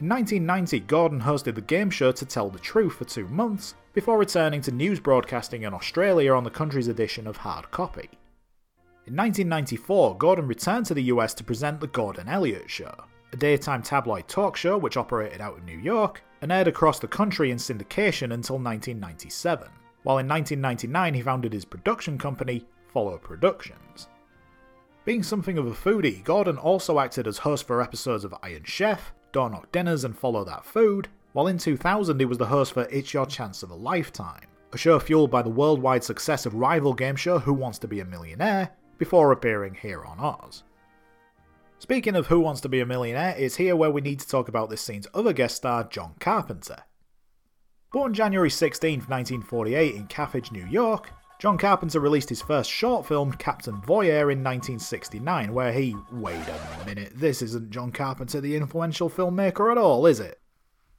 In 0.00 0.08
1990, 0.08 0.80
Gordon 0.80 1.20
hosted 1.20 1.54
the 1.54 1.60
game 1.60 1.90
show 1.90 2.12
To 2.12 2.24
Tell 2.24 2.50
the 2.50 2.58
Truth 2.58 2.94
for 2.94 3.04
two 3.04 3.28
months, 3.28 3.74
before 3.92 4.18
returning 4.18 4.60
to 4.62 4.72
news 4.72 4.98
broadcasting 5.00 5.62
in 5.62 5.74
Australia 5.74 6.34
on 6.34 6.44
the 6.44 6.50
country's 6.50 6.88
edition 6.88 7.26
of 7.26 7.36
Hard 7.36 7.70
Copy. 7.70 8.10
In 9.06 9.14
1994, 9.16 10.16
Gordon 10.16 10.46
returned 10.46 10.86
to 10.86 10.94
the 10.94 11.02
US 11.04 11.34
to 11.34 11.44
present 11.44 11.80
The 11.80 11.86
Gordon 11.88 12.28
Elliott 12.28 12.70
Show, 12.70 12.94
a 13.32 13.36
daytime 13.36 13.82
tabloid 13.82 14.26
talk 14.28 14.56
show 14.56 14.78
which 14.78 14.96
operated 14.96 15.40
out 15.40 15.58
of 15.58 15.64
New 15.64 15.78
York 15.78 16.22
and 16.42 16.50
aired 16.50 16.68
across 16.68 16.98
the 16.98 17.06
country 17.06 17.50
in 17.50 17.58
syndication 17.58 18.32
until 18.32 18.56
1997, 18.56 19.68
while 20.04 20.18
in 20.18 20.28
1999 20.28 21.14
he 21.14 21.22
founded 21.22 21.52
his 21.52 21.64
production 21.64 22.18
company, 22.18 22.64
Follow 22.94 23.18
Productions. 23.18 24.06
Being 25.04 25.24
something 25.24 25.58
of 25.58 25.66
a 25.66 25.72
foodie, 25.72 26.22
Gordon 26.22 26.56
also 26.56 27.00
acted 27.00 27.26
as 27.26 27.38
host 27.38 27.66
for 27.66 27.82
episodes 27.82 28.24
of 28.24 28.34
Iron 28.44 28.62
Chef, 28.62 29.12
Door 29.32 29.50
Knock 29.50 29.72
Dinners, 29.72 30.04
and 30.04 30.16
Follow 30.16 30.44
That 30.44 30.64
Food, 30.64 31.08
while 31.32 31.48
in 31.48 31.58
2000 31.58 32.20
he 32.20 32.24
was 32.24 32.38
the 32.38 32.46
host 32.46 32.72
for 32.72 32.84
It's 32.84 33.12
Your 33.12 33.26
Chance 33.26 33.64
of 33.64 33.70
a 33.70 33.74
Lifetime, 33.74 34.46
a 34.72 34.78
show 34.78 35.00
fueled 35.00 35.32
by 35.32 35.42
the 35.42 35.50
worldwide 35.50 36.04
success 36.04 36.46
of 36.46 36.54
rival 36.54 36.94
game 36.94 37.16
show 37.16 37.40
Who 37.40 37.52
Wants 37.52 37.78
to 37.80 37.88
Be 37.88 37.98
a 37.98 38.04
Millionaire, 38.04 38.70
before 38.96 39.32
appearing 39.32 39.74
here 39.74 40.04
on 40.04 40.20
Oz. 40.20 40.62
Speaking 41.80 42.14
of 42.14 42.28
Who 42.28 42.38
Wants 42.38 42.60
to 42.60 42.68
Be 42.68 42.78
a 42.78 42.86
Millionaire, 42.86 43.34
it's 43.36 43.56
here 43.56 43.74
where 43.74 43.90
we 43.90 44.02
need 44.02 44.20
to 44.20 44.28
talk 44.28 44.48
about 44.48 44.70
this 44.70 44.80
scene's 44.80 45.08
other 45.12 45.32
guest 45.32 45.56
star, 45.56 45.82
John 45.82 46.14
Carpenter. 46.20 46.84
Born 47.92 48.14
January 48.14 48.50
16, 48.50 49.00
1948 49.00 49.94
in 49.96 50.06
Carthage, 50.06 50.52
New 50.52 50.66
York, 50.66 51.10
John 51.38 51.58
Carpenter 51.58 52.00
released 52.00 52.28
his 52.28 52.40
first 52.40 52.70
short 52.70 53.04
film, 53.06 53.32
Captain 53.32 53.80
Voyeur, 53.82 54.32
in 54.32 54.42
1969, 54.42 55.52
where 55.52 55.72
he. 55.72 55.96
Wait 56.12 56.36
a 56.36 56.86
minute, 56.86 57.12
this 57.14 57.42
isn't 57.42 57.70
John 57.70 57.92
Carpenter, 57.92 58.40
the 58.40 58.56
influential 58.56 59.10
filmmaker, 59.10 59.70
at 59.70 59.78
all, 59.78 60.06
is 60.06 60.20
it? 60.20 60.40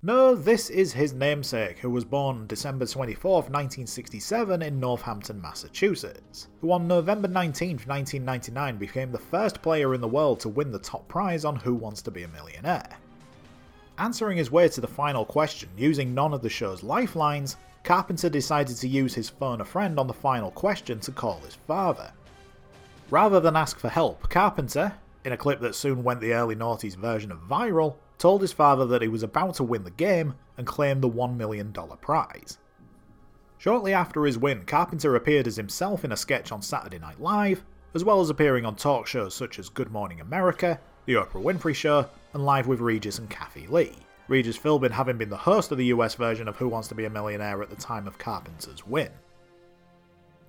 No, 0.04 0.36
this 0.36 0.70
is 0.70 0.94
his 0.94 1.14
namesake, 1.14 1.80
who 1.80 1.90
was 1.90 2.06
born 2.06 2.46
December 2.46 2.86
24, 2.86 3.34
1967, 3.34 4.62
in 4.62 4.80
Northampton, 4.80 5.42
Massachusetts, 5.42 6.48
who 6.62 6.72
on 6.72 6.88
November 6.88 7.28
19, 7.28 7.70
1999 7.70 8.78
became 8.78 9.12
the 9.12 9.18
first 9.18 9.64
player 9.64 9.96
in 9.96 10.02
the 10.02 10.08
world 10.08 10.40
to 10.42 10.50
win 10.50 10.70
the 10.70 10.78
top 10.78 11.08
prize 11.08 11.44
on 11.44 11.56
Who 11.56 11.74
Wants 11.74 12.04
to 12.04 12.12
Be 12.12 12.22
a 12.22 12.28
Millionaire. 12.28 13.00
Answering 13.98 14.38
his 14.38 14.52
way 14.52 14.70
to 14.70 14.82
the 14.82 14.88
final 14.88 15.26
question 15.26 15.70
using 15.76 16.14
none 16.14 16.34
of 16.34 16.44
the 16.44 16.50
show's 16.50 16.84
lifelines, 16.84 17.56
Carpenter 17.86 18.30
decided 18.30 18.76
to 18.78 18.88
use 18.88 19.14
his 19.14 19.30
phone 19.30 19.62
a 19.62 19.66
friend 19.66 20.00
on 20.00 20.08
the 20.08 20.14
final 20.14 20.50
question 20.50 21.00
to 21.02 21.12
call 21.12 21.40
his 21.42 21.54
father. 21.54 22.12
Rather 23.12 23.40
than 23.40 23.56
ask 23.56 23.78
for 23.78 23.90
help, 23.90 24.28
Carpenter, 24.28 24.92
in 25.24 25.32
a 25.32 25.38
clip 25.38 25.60
that 25.62 25.76
soon 25.76 26.04
went 26.04 26.20
the 26.20 26.34
early 26.34 26.56
noughties 26.56 26.96
version 26.96 27.32
of 27.32 27.48
viral, 27.48 27.98
told 28.18 28.42
his 28.42 28.52
father 28.52 28.88
that 28.88 29.04
he 29.04 29.08
was 29.08 29.22
about 29.22 29.54
to 29.54 29.64
win 29.64 29.84
the 29.84 29.92
game 29.92 30.34
and 30.58 30.66
claimed 30.66 31.04
the 31.04 31.10
$1 31.10 31.38
million 31.38 31.72
prize. 32.02 32.58
Shortly 33.60 33.94
after 33.94 34.26
his 34.26 34.40
win, 34.40 34.66
Carpenter 34.66 35.16
appeared 35.16 35.46
as 35.46 35.56
himself 35.56 36.04
in 36.04 36.12
a 36.12 36.18
sketch 36.18 36.52
on 36.52 36.64
Saturday 36.64 36.98
Night 36.98 37.22
Live, 37.22 37.64
as 37.94 38.04
well 38.04 38.20
as 38.20 38.32
appearing 38.32 38.66
on 38.66 38.76
talk 38.76 39.06
shows 39.06 39.36
such 39.36 39.60
as 39.60 39.70
Good 39.70 39.92
Morning 39.92 40.22
America, 40.22 40.80
The 41.06 41.14
Oprah 41.14 41.44
Winfrey 41.44 41.76
Show, 41.76 42.10
and 42.34 42.44
Live 42.44 42.66
with 42.66 42.80
Regis 42.80 43.20
and 43.20 43.30
Kathie 43.30 43.68
Lee. 43.68 44.05
Regis 44.28 44.58
Philbin 44.58 44.92
having 44.92 45.18
been 45.18 45.30
the 45.30 45.38
host 45.38 45.72
of 45.72 45.78
the 45.78 45.86
US 45.86 46.16
version 46.16 46.48
of 46.48 46.56
Who 46.56 46.68
Wants 46.68 46.88
to 46.88 46.96
Be 46.96 47.06
a 47.06 47.10
Millionaire 47.10 47.62
at 47.62 47.70
the 47.70 47.76
time 47.76 48.08
of 48.08 48.18
Carpenter's 48.18 48.86
win. 48.88 49.12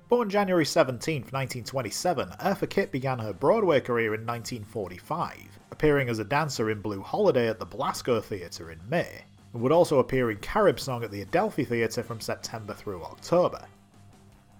Born 0.08 0.30
January 0.30 0.64
17, 0.64 1.22
1927, 1.22 2.28
Eartha 2.40 2.70
Kitt 2.70 2.90
began 2.90 3.18
her 3.18 3.34
Broadway 3.34 3.80
career 3.80 4.14
in 4.14 4.24
1945, 4.24 5.58
appearing 5.72 6.08
as 6.08 6.20
a 6.20 6.24
dancer 6.24 6.70
in 6.70 6.80
Blue 6.80 7.02
Holiday 7.02 7.48
at 7.48 7.58
the 7.58 7.66
Belasco 7.66 8.20
Theatre 8.20 8.70
in 8.70 8.80
May, 8.88 9.24
and 9.52 9.60
would 9.60 9.72
also 9.72 9.98
appear 9.98 10.30
in 10.30 10.38
Carib 10.38 10.80
Song 10.80 11.04
at 11.04 11.10
the 11.10 11.20
Adelphi 11.22 11.64
Theatre 11.64 12.02
from 12.02 12.20
September 12.20 12.72
through 12.72 13.02
October. 13.02 13.66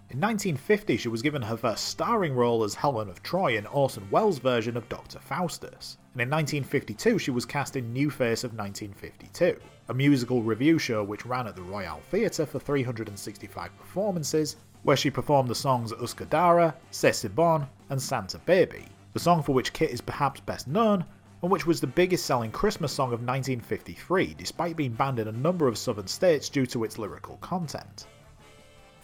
In 0.08 0.20
1950, 0.20 0.98
she 0.98 1.08
was 1.08 1.20
given 1.20 1.42
her 1.42 1.56
first 1.56 1.88
starring 1.88 2.32
role 2.36 2.62
as 2.62 2.76
Helen 2.76 3.10
of 3.10 3.24
Troy 3.24 3.58
in 3.58 3.66
Orson 3.66 4.08
Welles' 4.08 4.38
version 4.38 4.76
of 4.76 4.88
Dr. 4.88 5.18
Faustus, 5.18 5.98
and 6.12 6.22
in 6.22 6.30
1952 6.30 7.18
she 7.18 7.32
was 7.32 7.44
cast 7.44 7.74
in 7.74 7.92
New 7.92 8.08
Face 8.08 8.44
of 8.44 8.56
1952, 8.56 9.58
a 9.88 9.94
musical 9.94 10.44
revue 10.44 10.78
show 10.78 11.02
which 11.02 11.26
ran 11.26 11.48
at 11.48 11.56
the 11.56 11.62
Royal 11.62 12.00
Theatre 12.08 12.46
for 12.46 12.60
365 12.60 13.76
performances 13.76 14.54
where 14.84 14.96
she 14.96 15.10
performed 15.10 15.48
the 15.48 15.54
songs 15.56 15.92
Uska 15.92 16.30
Dara, 16.30 16.72
C'est 16.92 17.26
Bon, 17.34 17.66
and 17.90 18.00
Santa 18.00 18.38
Baby, 18.38 18.86
the 19.12 19.18
song 19.18 19.42
for 19.42 19.54
which 19.56 19.72
Kitt 19.72 19.90
is 19.90 20.00
perhaps 20.00 20.38
best 20.38 20.68
known, 20.68 21.04
and 21.42 21.50
which 21.50 21.66
was 21.66 21.80
the 21.80 21.86
biggest 21.88 22.26
selling 22.26 22.52
Christmas 22.52 22.92
song 22.92 23.08
of 23.08 23.26
1953, 23.26 24.34
despite 24.38 24.76
being 24.76 24.92
banned 24.92 25.18
in 25.18 25.26
a 25.26 25.32
number 25.32 25.66
of 25.66 25.76
southern 25.76 26.06
states 26.06 26.48
due 26.48 26.66
to 26.66 26.84
its 26.84 26.96
lyrical 26.96 27.38
content. 27.38 28.06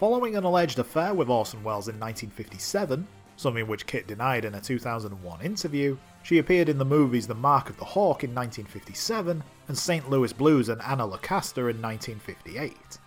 Following 0.02 0.34
an 0.34 0.42
alleged 0.42 0.80
affair 0.80 1.14
with 1.14 1.28
Orson 1.28 1.62
Welles 1.62 1.86
in 1.86 1.94
1957, 1.94 3.06
something 3.36 3.68
which 3.68 3.86
Kitt 3.86 4.08
denied 4.08 4.44
in 4.44 4.56
a 4.56 4.60
2001 4.60 5.42
interview, 5.42 5.96
she 6.24 6.38
appeared 6.38 6.68
in 6.68 6.76
the 6.76 6.84
movies 6.84 7.28
The 7.28 7.36
Mark 7.36 7.70
of 7.70 7.76
the 7.76 7.84
Hawk 7.84 8.24
in 8.24 8.34
1957 8.34 9.44
and 9.68 9.78
St. 9.78 10.10
Louis 10.10 10.32
Blues 10.32 10.70
and 10.70 10.82
Anna 10.82 11.06
Lucasta 11.06 11.70
in 11.70 11.80
1958. 11.80 12.98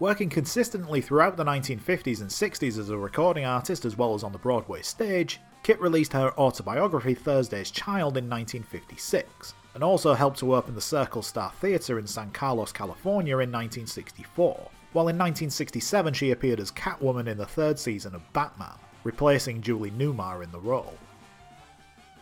Working 0.00 0.28
consistently 0.28 1.00
throughout 1.00 1.36
the 1.36 1.44
1950s 1.44 2.22
and 2.22 2.28
60s 2.28 2.76
as 2.76 2.90
a 2.90 2.98
recording 2.98 3.44
artist 3.44 3.84
as 3.84 3.96
well 3.96 4.12
as 4.12 4.24
on 4.24 4.32
the 4.32 4.38
Broadway 4.38 4.82
stage, 4.82 5.38
Kitt 5.62 5.80
released 5.80 6.12
her 6.14 6.36
autobiography 6.36 7.14
Thursday's 7.14 7.70
Child 7.70 8.16
in 8.16 8.28
1956, 8.28 9.54
and 9.76 9.84
also 9.84 10.14
helped 10.14 10.40
to 10.40 10.56
open 10.56 10.74
the 10.74 10.80
Circle 10.80 11.22
Star 11.22 11.52
Theatre 11.60 12.00
in 12.00 12.08
San 12.08 12.32
Carlos, 12.32 12.72
California 12.72 13.34
in 13.34 13.52
1964, 13.52 14.70
while 14.92 15.08
in 15.08 15.16
1967 15.16 16.12
she 16.14 16.32
appeared 16.32 16.60
as 16.60 16.72
Catwoman 16.72 17.28
in 17.28 17.38
the 17.38 17.46
third 17.46 17.78
season 17.78 18.14
of 18.14 18.32
Batman, 18.32 18.74
replacing 19.04 19.62
Julie 19.62 19.92
Newmar 19.92 20.42
in 20.42 20.50
the 20.50 20.58
role. 20.58 20.94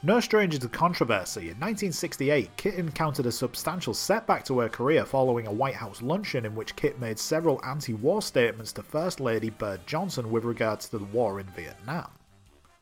No 0.02 0.20
stranger 0.20 0.58
to 0.58 0.68
controversy, 0.68 1.50
in 1.50 1.58
1968, 1.58 2.56
Kitt 2.56 2.75
encountered 2.75 3.26
a 3.26 3.32
substantial 3.32 3.92
setback 3.92 4.44
to 4.44 4.60
her 4.60 4.68
career 4.68 5.04
following 5.04 5.48
a 5.48 5.52
White 5.52 5.75
House 5.75 6.02
luncheon 6.02 6.46
in 6.46 6.54
which 6.54 6.76
Kitt 6.76 7.00
made 7.00 7.18
several 7.18 7.60
anti 7.64 7.94
war 7.94 8.22
statements 8.22 8.70
to 8.75 8.82
First 8.84 9.18
Lady 9.18 9.50
Bird 9.50 9.84
Johnson 9.87 10.30
with 10.30 10.44
regards 10.44 10.88
to 10.90 10.98
the 10.98 11.04
war 11.06 11.40
in 11.40 11.46
Vietnam. 11.46 12.10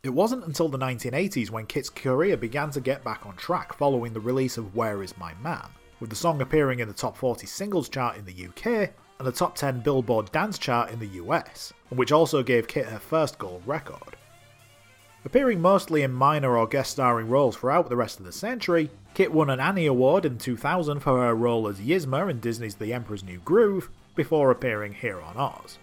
It 0.02 0.10
wasn't 0.10 0.44
until 0.44 0.68
the 0.68 0.78
1980s 0.78 1.50
when 1.50 1.64
Kitt's 1.64 1.88
career 1.88 2.36
began 2.36 2.70
to 2.72 2.80
get 2.82 3.02
back 3.02 3.24
on 3.24 3.34
track 3.36 3.72
following 3.72 4.12
the 4.12 4.20
release 4.20 4.58
of 4.58 4.74
Where 4.74 5.02
Is 5.02 5.16
My 5.16 5.32
Man, 5.42 5.68
with 6.00 6.10
the 6.10 6.16
song 6.16 6.42
appearing 6.42 6.80
in 6.80 6.88
the 6.88 6.92
top 6.92 7.16
40 7.16 7.46
singles 7.46 7.88
chart 7.88 8.18
in 8.18 8.26
the 8.26 8.48
UK 8.48 8.90
and 9.18 9.26
the 9.26 9.32
top 9.32 9.54
10 9.54 9.80
Billboard 9.80 10.30
dance 10.32 10.58
chart 10.58 10.90
in 10.90 10.98
the 10.98 11.06
US, 11.06 11.72
which 11.90 12.12
also 12.12 12.42
gave 12.42 12.68
Kitt 12.68 12.86
her 12.86 12.98
first 12.98 13.38
gold 13.38 13.62
record. 13.66 14.16
Appearing 15.24 15.60
mostly 15.60 16.02
in 16.02 16.12
minor 16.12 16.56
or 16.56 16.68
guest 16.68 16.92
starring 16.92 17.28
roles 17.28 17.56
throughout 17.56 17.88
the 17.88 17.96
rest 17.96 18.20
of 18.20 18.26
the 18.26 18.32
century, 18.32 18.90
Kitt 19.14 19.32
won 19.32 19.50
an 19.50 19.58
Annie 19.58 19.86
Award 19.86 20.24
in 20.24 20.38
2000 20.38 21.00
for 21.00 21.24
her 21.24 21.34
role 21.34 21.66
as 21.66 21.80
Yzma 21.80 22.30
in 22.30 22.38
Disney's 22.38 22.76
The 22.76 22.92
Emperor's 22.92 23.24
New 23.24 23.40
Groove, 23.40 23.90
before 24.14 24.50
appearing 24.50 24.94
here 24.94 25.20
on 25.20 25.36
Oz. 25.36 25.78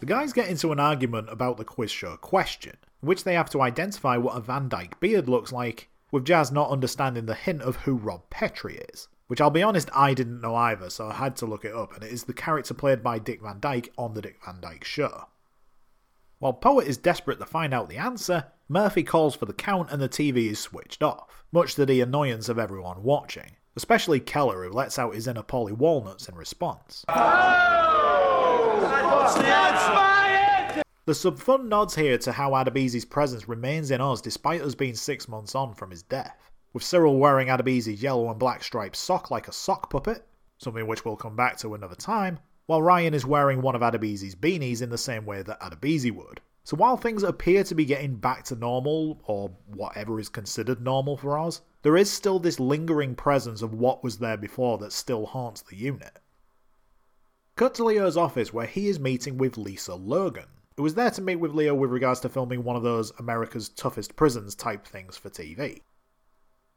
The 0.00 0.06
guys 0.06 0.32
get 0.32 0.48
into 0.48 0.72
an 0.72 0.80
argument 0.80 1.28
about 1.30 1.56
the 1.56 1.64
quiz 1.64 1.90
show 1.90 2.16
question, 2.16 2.76
in 3.02 3.08
which 3.08 3.24
they 3.24 3.34
have 3.34 3.50
to 3.50 3.62
identify 3.62 4.16
what 4.16 4.36
a 4.36 4.40
Van 4.40 4.68
Dyke 4.68 4.98
beard 4.98 5.28
looks 5.28 5.52
like, 5.52 5.88
with 6.10 6.24
Jazz 6.24 6.52
not 6.52 6.70
understanding 6.70 7.26
the 7.26 7.34
hint 7.34 7.62
of 7.62 7.76
who 7.76 7.94
Rob 7.94 8.28
Petrie 8.28 8.80
is. 8.92 9.08
Which 9.28 9.40
I'll 9.40 9.50
be 9.50 9.62
honest, 9.62 9.88
I 9.94 10.14
didn't 10.14 10.40
know 10.40 10.54
either, 10.54 10.90
so 10.90 11.08
I 11.08 11.14
had 11.14 11.36
to 11.36 11.46
look 11.46 11.64
it 11.64 11.74
up, 11.74 11.94
and 11.94 12.02
it 12.04 12.12
is 12.12 12.24
the 12.24 12.34
character 12.34 12.74
played 12.74 13.02
by 13.02 13.18
Dick 13.18 13.40
Van 13.42 13.60
Dyke 13.60 13.92
on 13.96 14.14
The 14.14 14.22
Dick 14.22 14.38
Van 14.44 14.60
Dyke 14.60 14.84
Show. 14.84 15.26
While 16.38 16.54
Poet 16.54 16.88
is 16.88 16.96
desperate 16.96 17.38
to 17.38 17.46
find 17.46 17.72
out 17.72 17.88
the 17.88 17.98
answer, 17.98 18.46
Murphy 18.68 19.04
calls 19.04 19.36
for 19.36 19.46
the 19.46 19.52
count 19.52 19.90
and 19.90 20.02
the 20.02 20.08
TV 20.08 20.50
is 20.50 20.58
switched 20.58 21.02
off, 21.02 21.44
much 21.52 21.76
to 21.76 21.86
the 21.86 22.00
annoyance 22.00 22.48
of 22.48 22.58
everyone 22.58 23.04
watching, 23.04 23.52
especially 23.76 24.18
Keller 24.18 24.64
who 24.64 24.72
lets 24.72 24.98
out 24.98 25.14
his 25.14 25.28
inner 25.28 25.42
Polly 25.42 25.72
Walnuts 25.72 26.28
in 26.28 26.34
response. 26.34 27.04
The 31.04 31.14
sub-fun 31.14 31.68
nods 31.68 31.94
here 31.94 32.16
to 32.18 32.32
how 32.32 32.52
Adebisi's 32.52 33.04
presence 33.04 33.48
remains 33.48 33.90
in 33.90 34.00
us 34.00 34.20
despite 34.20 34.62
us 34.62 34.74
being 34.74 34.94
six 34.94 35.28
months 35.28 35.54
on 35.54 35.74
from 35.74 35.90
his 35.90 36.02
death. 36.02 36.51
With 36.72 36.82
Cyril 36.82 37.18
wearing 37.18 37.48
Adebisi's 37.48 38.02
yellow 38.02 38.30
and 38.30 38.38
black 38.38 38.62
striped 38.62 38.96
sock 38.96 39.30
like 39.30 39.48
a 39.48 39.52
sock 39.52 39.90
puppet, 39.90 40.26
something 40.58 40.86
which 40.86 41.04
we'll 41.04 41.16
come 41.16 41.36
back 41.36 41.56
to 41.58 41.74
another 41.74 41.94
time, 41.94 42.38
while 42.66 42.80
Ryan 42.80 43.14
is 43.14 43.26
wearing 43.26 43.60
one 43.60 43.74
of 43.74 43.82
Adebisi's 43.82 44.34
beanies 44.34 44.80
in 44.80 44.90
the 44.90 44.98
same 44.98 45.26
way 45.26 45.42
that 45.42 45.60
Adebisi 45.60 46.10
would. 46.10 46.40
So 46.64 46.76
while 46.76 46.96
things 46.96 47.24
appear 47.24 47.64
to 47.64 47.74
be 47.74 47.84
getting 47.84 48.14
back 48.14 48.44
to 48.44 48.54
normal, 48.54 49.20
or 49.24 49.50
whatever 49.66 50.20
is 50.20 50.28
considered 50.28 50.80
normal 50.80 51.16
for 51.16 51.36
Oz, 51.36 51.60
there 51.82 51.96
is 51.96 52.08
still 52.08 52.38
this 52.38 52.60
lingering 52.60 53.16
presence 53.16 53.62
of 53.62 53.74
what 53.74 54.04
was 54.04 54.18
there 54.18 54.36
before 54.36 54.78
that 54.78 54.92
still 54.92 55.26
haunts 55.26 55.62
the 55.62 55.76
unit. 55.76 56.20
Cut 57.56 57.74
to 57.74 57.84
Leo's 57.84 58.16
office 58.16 58.52
where 58.52 58.66
he 58.66 58.88
is 58.88 59.00
meeting 59.00 59.36
with 59.36 59.58
Lisa 59.58 59.94
Logan, 59.94 60.46
who 60.76 60.84
was 60.84 60.94
there 60.94 61.10
to 61.10 61.20
meet 61.20 61.36
with 61.36 61.52
Leo 61.52 61.74
with 61.74 61.90
regards 61.90 62.20
to 62.20 62.28
filming 62.28 62.62
one 62.62 62.76
of 62.76 62.82
those 62.82 63.12
America's 63.18 63.68
toughest 63.68 64.16
prisons 64.16 64.54
type 64.54 64.86
things 64.86 65.16
for 65.16 65.28
TV. 65.28 65.82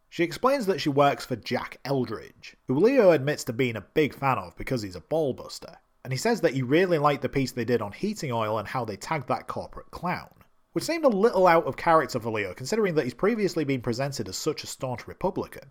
She 0.09 0.23
explains 0.23 0.65
that 0.67 0.79
she 0.79 0.89
works 0.89 1.25
for 1.25 1.35
Jack 1.35 1.79
Eldridge, 1.83 2.55
who 2.67 2.79
Leo 2.79 3.11
admits 3.11 3.43
to 3.45 3.53
being 3.53 3.75
a 3.75 3.81
big 3.81 4.13
fan 4.13 4.37
of 4.37 4.55
because 4.55 4.81
he's 4.81 4.95
a 4.95 5.01
ballbuster, 5.01 5.75
and 6.03 6.13
he 6.13 6.17
says 6.17 6.41
that 6.41 6.53
he 6.53 6.61
really 6.61 6.97
liked 6.97 7.21
the 7.21 7.29
piece 7.29 7.51
they 7.51 7.65
did 7.65 7.81
on 7.81 7.91
heating 7.91 8.31
oil 8.31 8.59
and 8.59 8.67
how 8.67 8.85
they 8.85 8.95
tagged 8.95 9.27
that 9.27 9.47
corporate 9.47 9.91
clown, 9.91 10.29
which 10.73 10.83
seemed 10.83 11.03
a 11.03 11.09
little 11.09 11.47
out 11.47 11.65
of 11.65 11.75
character 11.75 12.19
for 12.19 12.31
Leo 12.31 12.53
considering 12.53 12.95
that 12.95 13.03
he's 13.03 13.13
previously 13.13 13.63
been 13.63 13.81
presented 13.81 14.29
as 14.29 14.37
such 14.37 14.63
a 14.63 14.67
staunch 14.67 15.07
Republican. 15.07 15.67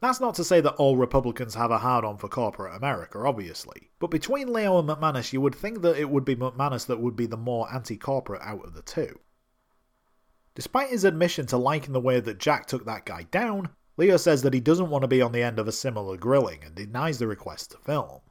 That's 0.00 0.20
not 0.20 0.34
to 0.34 0.44
say 0.44 0.60
that 0.60 0.74
all 0.74 0.96
Republicans 0.96 1.54
have 1.54 1.70
a 1.70 1.78
hard 1.78 2.04
on 2.04 2.18
for 2.18 2.28
corporate 2.28 2.74
America, 2.74 3.18
obviously, 3.18 3.90
but 3.98 4.10
between 4.10 4.52
Leo 4.52 4.78
and 4.78 4.88
McManus, 4.88 5.32
you 5.32 5.40
would 5.40 5.54
think 5.54 5.82
that 5.82 5.96
it 5.96 6.10
would 6.10 6.24
be 6.24 6.36
McManus 6.36 6.86
that 6.86 7.00
would 7.00 7.16
be 7.16 7.26
the 7.26 7.36
more 7.36 7.72
anti 7.72 7.96
corporate 7.96 8.42
out 8.42 8.64
of 8.64 8.74
the 8.74 8.82
two. 8.82 9.18
Despite 10.56 10.88
his 10.88 11.04
admission 11.04 11.44
to 11.48 11.58
liking 11.58 11.92
the 11.92 12.00
way 12.00 12.18
that 12.18 12.38
Jack 12.38 12.64
took 12.64 12.86
that 12.86 13.04
guy 13.04 13.24
down, 13.24 13.68
Leo 13.98 14.16
says 14.16 14.40
that 14.40 14.54
he 14.54 14.60
doesn't 14.60 14.88
want 14.88 15.02
to 15.02 15.08
be 15.08 15.20
on 15.20 15.32
the 15.32 15.42
end 15.42 15.58
of 15.58 15.68
a 15.68 15.72
similar 15.72 16.16
grilling 16.16 16.64
and 16.64 16.74
denies 16.74 17.18
the 17.18 17.26
request 17.26 17.72
to 17.72 17.78
film. 17.78 18.22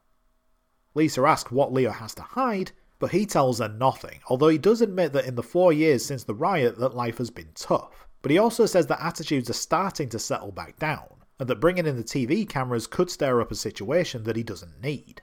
Lisa 0.95 1.21
asks 1.21 1.51
what 1.51 1.71
Leo 1.71 1.91
has 1.91 2.15
to 2.15 2.23
hide, 2.23 2.71
but 2.97 3.11
he 3.11 3.27
tells 3.27 3.59
her 3.59 3.69
nothing, 3.69 4.21
although 4.27 4.47
he 4.47 4.57
does 4.57 4.81
admit 4.81 5.13
that 5.13 5.25
in 5.25 5.35
the 5.35 5.43
four 5.43 5.71
years 5.71 6.03
since 6.03 6.23
the 6.23 6.33
riot 6.33 6.79
that 6.79 6.95
life 6.95 7.19
has 7.19 7.29
been 7.29 7.51
tough. 7.53 8.07
But 8.23 8.31
he 8.31 8.39
also 8.39 8.65
says 8.65 8.87
that 8.87 9.05
attitudes 9.05 9.51
are 9.51 9.53
starting 9.53 10.09
to 10.09 10.17
settle 10.17 10.51
back 10.51 10.79
down, 10.79 11.07
and 11.39 11.47
that 11.47 11.59
bringing 11.59 11.85
in 11.85 11.95
the 11.95 12.03
TV 12.03 12.49
cameras 12.49 12.87
could 12.87 13.11
stir 13.11 13.39
up 13.39 13.51
a 13.51 13.55
situation 13.55 14.23
that 14.23 14.35
he 14.35 14.41
doesn't 14.41 14.81
need. 14.81 15.21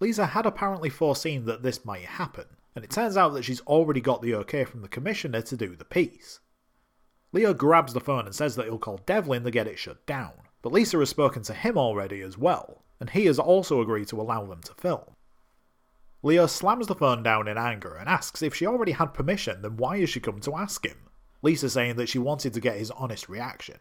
Lisa 0.00 0.24
had 0.24 0.46
apparently 0.46 0.88
foreseen 0.88 1.44
that 1.44 1.62
this 1.62 1.84
might 1.84 2.06
happen, 2.06 2.46
and 2.74 2.84
it 2.84 2.90
turns 2.90 3.16
out 3.16 3.30
that 3.34 3.44
she's 3.44 3.60
already 3.62 4.00
got 4.00 4.22
the 4.22 4.34
okay 4.34 4.64
from 4.64 4.82
the 4.82 4.88
commissioner 4.88 5.42
to 5.42 5.56
do 5.56 5.76
the 5.76 5.84
piece. 5.84 6.40
Leo 7.32 7.54
grabs 7.54 7.92
the 7.92 8.00
phone 8.00 8.26
and 8.26 8.34
says 8.34 8.56
that 8.56 8.66
he'll 8.66 8.78
call 8.78 8.98
Devlin 9.06 9.44
to 9.44 9.50
get 9.50 9.66
it 9.66 9.78
shut 9.78 10.04
down, 10.06 10.32
but 10.60 10.72
Lisa 10.72 10.98
has 10.98 11.08
spoken 11.08 11.42
to 11.42 11.54
him 11.54 11.78
already 11.78 12.20
as 12.20 12.36
well, 12.36 12.84
and 13.00 13.10
he 13.10 13.26
has 13.26 13.38
also 13.38 13.80
agreed 13.80 14.08
to 14.08 14.20
allow 14.20 14.44
them 14.44 14.60
to 14.62 14.74
film. 14.74 15.16
Leo 16.22 16.46
slams 16.46 16.86
the 16.86 16.94
phone 16.94 17.22
down 17.22 17.48
in 17.48 17.58
anger 17.58 17.96
and 17.96 18.08
asks 18.08 18.42
if 18.42 18.54
she 18.54 18.66
already 18.66 18.92
had 18.92 19.14
permission, 19.14 19.62
then 19.62 19.76
why 19.76 19.98
has 19.98 20.10
she 20.10 20.20
come 20.20 20.40
to 20.40 20.54
ask 20.54 20.86
him? 20.86 21.08
Lisa 21.42 21.68
saying 21.68 21.96
that 21.96 22.08
she 22.08 22.18
wanted 22.18 22.54
to 22.54 22.60
get 22.60 22.78
his 22.78 22.92
honest 22.92 23.28
reaction. 23.28 23.78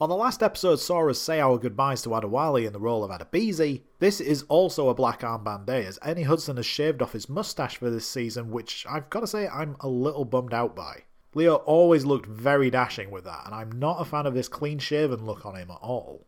While 0.00 0.08
the 0.08 0.16
last 0.16 0.42
episode 0.42 0.76
saw 0.76 1.10
us 1.10 1.18
say 1.18 1.40
our 1.40 1.58
goodbyes 1.58 2.00
to 2.04 2.08
Adewale 2.08 2.66
in 2.66 2.72
the 2.72 2.80
role 2.80 3.04
of 3.04 3.10
Adebisi, 3.10 3.82
this 3.98 4.18
is 4.18 4.44
also 4.44 4.88
a 4.88 4.94
black 4.94 5.20
armband 5.20 5.66
day 5.66 5.84
as 5.84 5.98
Ernie 6.02 6.22
Hudson 6.22 6.56
has 6.56 6.64
shaved 6.64 7.02
off 7.02 7.12
his 7.12 7.28
mustache 7.28 7.76
for 7.76 7.90
this 7.90 8.06
season, 8.06 8.50
which 8.50 8.86
I've 8.88 9.10
got 9.10 9.20
to 9.20 9.26
say 9.26 9.46
I'm 9.46 9.76
a 9.80 9.88
little 9.88 10.24
bummed 10.24 10.54
out 10.54 10.74
by. 10.74 11.02
Leo 11.34 11.56
always 11.56 12.06
looked 12.06 12.24
very 12.24 12.70
dashing 12.70 13.10
with 13.10 13.24
that, 13.24 13.42
and 13.44 13.54
I'm 13.54 13.72
not 13.72 14.00
a 14.00 14.06
fan 14.06 14.24
of 14.24 14.32
this 14.32 14.48
clean 14.48 14.78
shaven 14.78 15.26
look 15.26 15.44
on 15.44 15.54
him 15.54 15.70
at 15.70 15.76
all. 15.82 16.26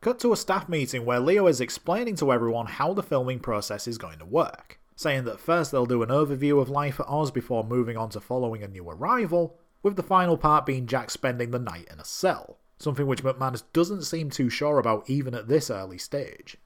Cut 0.00 0.18
to 0.18 0.32
a 0.32 0.36
staff 0.36 0.68
meeting 0.68 1.04
where 1.04 1.20
Leo 1.20 1.46
is 1.46 1.60
explaining 1.60 2.16
to 2.16 2.32
everyone 2.32 2.66
how 2.66 2.92
the 2.92 3.04
filming 3.04 3.38
process 3.38 3.86
is 3.86 3.98
going 3.98 4.18
to 4.18 4.24
work, 4.24 4.80
saying 4.96 5.22
that 5.26 5.38
first 5.38 5.70
they'll 5.70 5.86
do 5.86 6.02
an 6.02 6.08
overview 6.08 6.60
of 6.60 6.68
life 6.68 6.98
at 6.98 7.06
Oz 7.06 7.30
before 7.30 7.62
moving 7.62 7.96
on 7.96 8.10
to 8.10 8.20
following 8.20 8.64
a 8.64 8.68
new 8.68 8.90
arrival, 8.90 9.60
with 9.82 9.96
the 9.96 10.02
final 10.02 10.36
part 10.36 10.66
being 10.66 10.86
Jack 10.86 11.10
spending 11.10 11.50
the 11.50 11.58
night 11.58 11.88
in 11.90 11.98
a 11.98 12.04
cell, 12.04 12.58
something 12.78 13.06
which 13.06 13.22
McManus 13.22 13.62
doesn't 13.72 14.02
seem 14.02 14.30
too 14.30 14.48
sure 14.48 14.78
about 14.78 15.08
even 15.08 15.34
at 15.34 15.48
this 15.48 15.70
early 15.70 15.98
stage. 15.98 16.56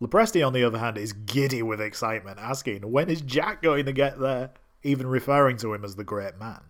Lopresti, 0.00 0.46
on 0.46 0.52
the 0.52 0.64
other 0.64 0.78
hand, 0.78 0.98
is 0.98 1.12
giddy 1.12 1.62
with 1.62 1.80
excitement, 1.80 2.38
asking, 2.38 2.90
When 2.90 3.08
is 3.08 3.22
Jack 3.22 3.62
going 3.62 3.86
to 3.86 3.92
get 3.92 4.18
there? 4.18 4.50
even 4.82 5.06
referring 5.06 5.56
to 5.56 5.74
him 5.74 5.84
as 5.84 5.96
the 5.96 6.04
great 6.04 6.38
man. 6.38 6.60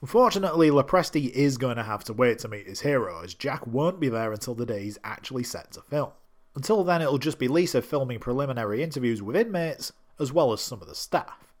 Unfortunately, 0.00 0.70
Lopresti 0.70 1.30
is 1.30 1.58
going 1.58 1.76
to 1.76 1.82
have 1.82 2.04
to 2.04 2.12
wait 2.12 2.38
to 2.40 2.48
meet 2.48 2.66
his 2.66 2.80
hero, 2.80 3.22
as 3.22 3.34
Jack 3.34 3.66
won't 3.66 4.00
be 4.00 4.08
there 4.08 4.32
until 4.32 4.54
the 4.54 4.66
day 4.66 4.82
he's 4.82 4.98
actually 5.04 5.42
set 5.42 5.72
to 5.72 5.80
film. 5.82 6.10
Until 6.54 6.84
then, 6.84 7.02
it'll 7.02 7.18
just 7.18 7.38
be 7.38 7.48
Lisa 7.48 7.82
filming 7.82 8.18
preliminary 8.18 8.82
interviews 8.82 9.22
with 9.22 9.36
inmates, 9.36 9.92
as 10.20 10.32
well 10.32 10.52
as 10.52 10.60
some 10.60 10.82
of 10.82 10.88
the 10.88 10.94
staff. 10.94 11.51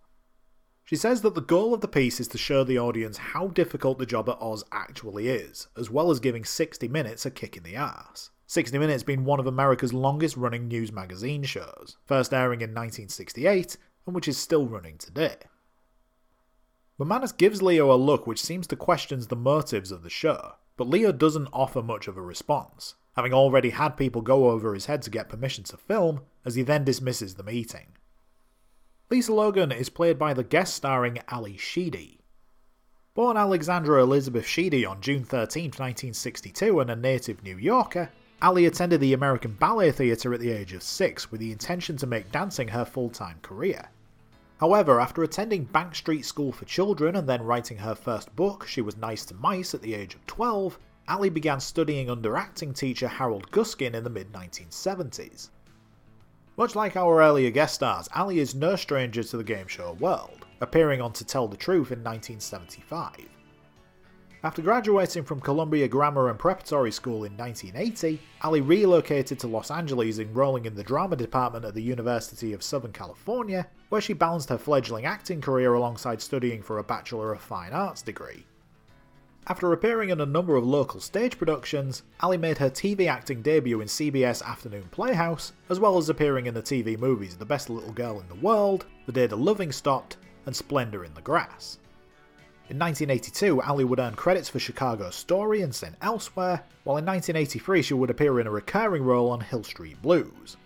She 0.92 0.96
says 0.96 1.22
that 1.22 1.34
the 1.34 1.40
goal 1.40 1.72
of 1.72 1.80
the 1.80 1.88
piece 1.88 2.20
is 2.20 2.28
to 2.28 2.36
show 2.36 2.64
the 2.64 2.78
audience 2.78 3.16
how 3.16 3.46
difficult 3.46 3.98
the 3.98 4.04
job 4.04 4.28
at 4.28 4.36
Oz 4.42 4.62
actually 4.72 5.26
is, 5.26 5.68
as 5.74 5.88
well 5.88 6.10
as 6.10 6.20
giving 6.20 6.44
60 6.44 6.86
Minutes 6.86 7.24
a 7.24 7.30
kick 7.30 7.56
in 7.56 7.62
the 7.62 7.76
ass. 7.76 8.28
60 8.46 8.76
Minutes 8.76 9.02
being 9.02 9.24
one 9.24 9.40
of 9.40 9.46
America's 9.46 9.94
longest 9.94 10.36
running 10.36 10.68
news 10.68 10.92
magazine 10.92 11.44
shows, 11.44 11.96
first 12.04 12.34
airing 12.34 12.60
in 12.60 12.74
1968, 12.74 13.78
and 14.04 14.14
which 14.14 14.28
is 14.28 14.36
still 14.36 14.66
running 14.66 14.98
today. 14.98 15.36
McManus 17.00 17.34
gives 17.34 17.62
Leo 17.62 17.90
a 17.90 17.96
look 17.96 18.26
which 18.26 18.42
seems 18.42 18.66
to 18.66 18.76
question 18.76 19.18
the 19.20 19.34
motives 19.34 19.92
of 19.92 20.02
the 20.02 20.10
show, 20.10 20.56
but 20.76 20.90
Leo 20.90 21.10
doesn't 21.10 21.48
offer 21.54 21.82
much 21.82 22.06
of 22.06 22.18
a 22.18 22.22
response, 22.22 22.96
having 23.16 23.32
already 23.32 23.70
had 23.70 23.96
people 23.96 24.20
go 24.20 24.50
over 24.50 24.74
his 24.74 24.84
head 24.84 25.00
to 25.00 25.10
get 25.10 25.30
permission 25.30 25.64
to 25.64 25.78
film, 25.78 26.20
as 26.44 26.54
he 26.54 26.60
then 26.60 26.84
dismisses 26.84 27.36
the 27.36 27.42
meeting. 27.42 27.96
Lisa 29.12 29.34
Logan 29.34 29.72
is 29.72 29.90
played 29.90 30.18
by 30.18 30.32
the 30.32 30.42
guest 30.42 30.72
starring 30.72 31.18
Ally 31.28 31.56
Sheedy. 31.58 32.22
Born 33.12 33.36
Alexandra 33.36 34.02
Elizabeth 34.02 34.46
Sheedy 34.46 34.86
on 34.86 35.02
June 35.02 35.22
13, 35.22 35.64
1962, 35.64 36.80
and 36.80 36.90
a 36.90 36.96
native 36.96 37.42
New 37.42 37.58
Yorker, 37.58 38.08
Ally 38.40 38.62
attended 38.62 39.02
the 39.02 39.12
American 39.12 39.52
Ballet 39.52 39.92
Theatre 39.92 40.32
at 40.32 40.40
the 40.40 40.50
age 40.50 40.72
of 40.72 40.82
six 40.82 41.30
with 41.30 41.42
the 41.42 41.52
intention 41.52 41.98
to 41.98 42.06
make 42.06 42.32
dancing 42.32 42.68
her 42.68 42.86
full 42.86 43.10
time 43.10 43.38
career. 43.42 43.90
However, 44.56 44.98
after 44.98 45.22
attending 45.22 45.64
Bank 45.64 45.94
Street 45.94 46.24
School 46.24 46.50
for 46.50 46.64
Children 46.64 47.14
and 47.14 47.28
then 47.28 47.42
writing 47.42 47.76
her 47.76 47.94
first 47.94 48.34
book, 48.34 48.66
She 48.66 48.80
Was 48.80 48.96
Nice 48.96 49.26
to 49.26 49.34
Mice, 49.34 49.74
at 49.74 49.82
the 49.82 49.92
age 49.92 50.14
of 50.14 50.26
12, 50.26 50.78
Ally 51.06 51.28
began 51.28 51.60
studying 51.60 52.08
under 52.08 52.34
acting 52.34 52.72
teacher 52.72 53.08
Harold 53.08 53.50
Guskin 53.50 53.92
in 53.92 54.04
the 54.04 54.08
mid 54.08 54.32
1970s. 54.32 55.50
Much 56.58 56.76
like 56.76 56.96
our 56.96 57.22
earlier 57.22 57.50
guest 57.50 57.74
stars, 57.76 58.10
Ally 58.14 58.34
is 58.34 58.54
no 58.54 58.76
stranger 58.76 59.22
to 59.22 59.38
the 59.38 59.44
game 59.44 59.66
show 59.66 59.94
world, 59.94 60.44
appearing 60.60 61.00
on 61.00 61.10
To 61.14 61.24
Tell 61.24 61.48
the 61.48 61.56
Truth 61.56 61.92
in 61.92 62.04
1975. 62.04 63.16
After 64.44 64.60
graduating 64.60 65.24
from 65.24 65.40
Columbia 65.40 65.88
Grammar 65.88 66.28
and 66.28 66.38
Preparatory 66.38 66.92
School 66.92 67.24
in 67.24 67.38
1980, 67.38 68.20
Ally 68.42 68.58
relocated 68.58 69.38
to 69.38 69.46
Los 69.46 69.70
Angeles, 69.70 70.18
enrolling 70.18 70.66
in 70.66 70.74
the 70.74 70.82
drama 70.82 71.16
department 71.16 71.64
at 71.64 71.72
the 71.72 71.82
University 71.82 72.52
of 72.52 72.62
Southern 72.62 72.92
California, 72.92 73.66
where 73.88 74.02
she 74.02 74.12
balanced 74.12 74.50
her 74.50 74.58
fledgling 74.58 75.06
acting 75.06 75.40
career 75.40 75.72
alongside 75.72 76.20
studying 76.20 76.60
for 76.60 76.78
a 76.78 76.84
Bachelor 76.84 77.32
of 77.32 77.40
Fine 77.40 77.72
Arts 77.72 78.02
degree. 78.02 78.44
After 79.48 79.72
appearing 79.72 80.10
in 80.10 80.20
a 80.20 80.26
number 80.26 80.54
of 80.54 80.64
local 80.64 81.00
stage 81.00 81.36
productions, 81.36 82.04
Ally 82.20 82.36
made 82.36 82.58
her 82.58 82.70
TV 82.70 83.08
acting 83.08 83.42
debut 83.42 83.80
in 83.80 83.88
CBS 83.88 84.40
Afternoon 84.40 84.84
Playhouse, 84.92 85.52
as 85.68 85.80
well 85.80 85.98
as 85.98 86.08
appearing 86.08 86.46
in 86.46 86.54
the 86.54 86.62
TV 86.62 86.96
movies 86.96 87.36
The 87.36 87.44
Best 87.44 87.68
Little 87.68 87.92
Girl 87.92 88.20
in 88.20 88.28
the 88.28 88.36
World, 88.36 88.86
The 89.06 89.12
Day 89.12 89.26
the 89.26 89.36
Loving 89.36 89.72
Stopped, 89.72 90.16
and 90.46 90.54
Splendor 90.54 91.04
in 91.04 91.12
the 91.14 91.20
Grass. 91.20 91.78
In 92.68 92.78
1982, 92.78 93.60
Ally 93.62 93.82
would 93.82 93.98
earn 93.98 94.14
credits 94.14 94.48
for 94.48 94.60
Chicago's 94.60 95.16
Story 95.16 95.62
and 95.62 95.74
St. 95.74 95.96
Elsewhere, 96.00 96.62
while 96.84 96.98
in 96.98 97.04
1983 97.04 97.82
she 97.82 97.94
would 97.94 98.10
appear 98.10 98.38
in 98.38 98.46
a 98.46 98.50
recurring 98.50 99.02
role 99.02 99.28
on 99.28 99.40
Hill 99.40 99.64
Street 99.64 100.00
Blues. 100.00 100.56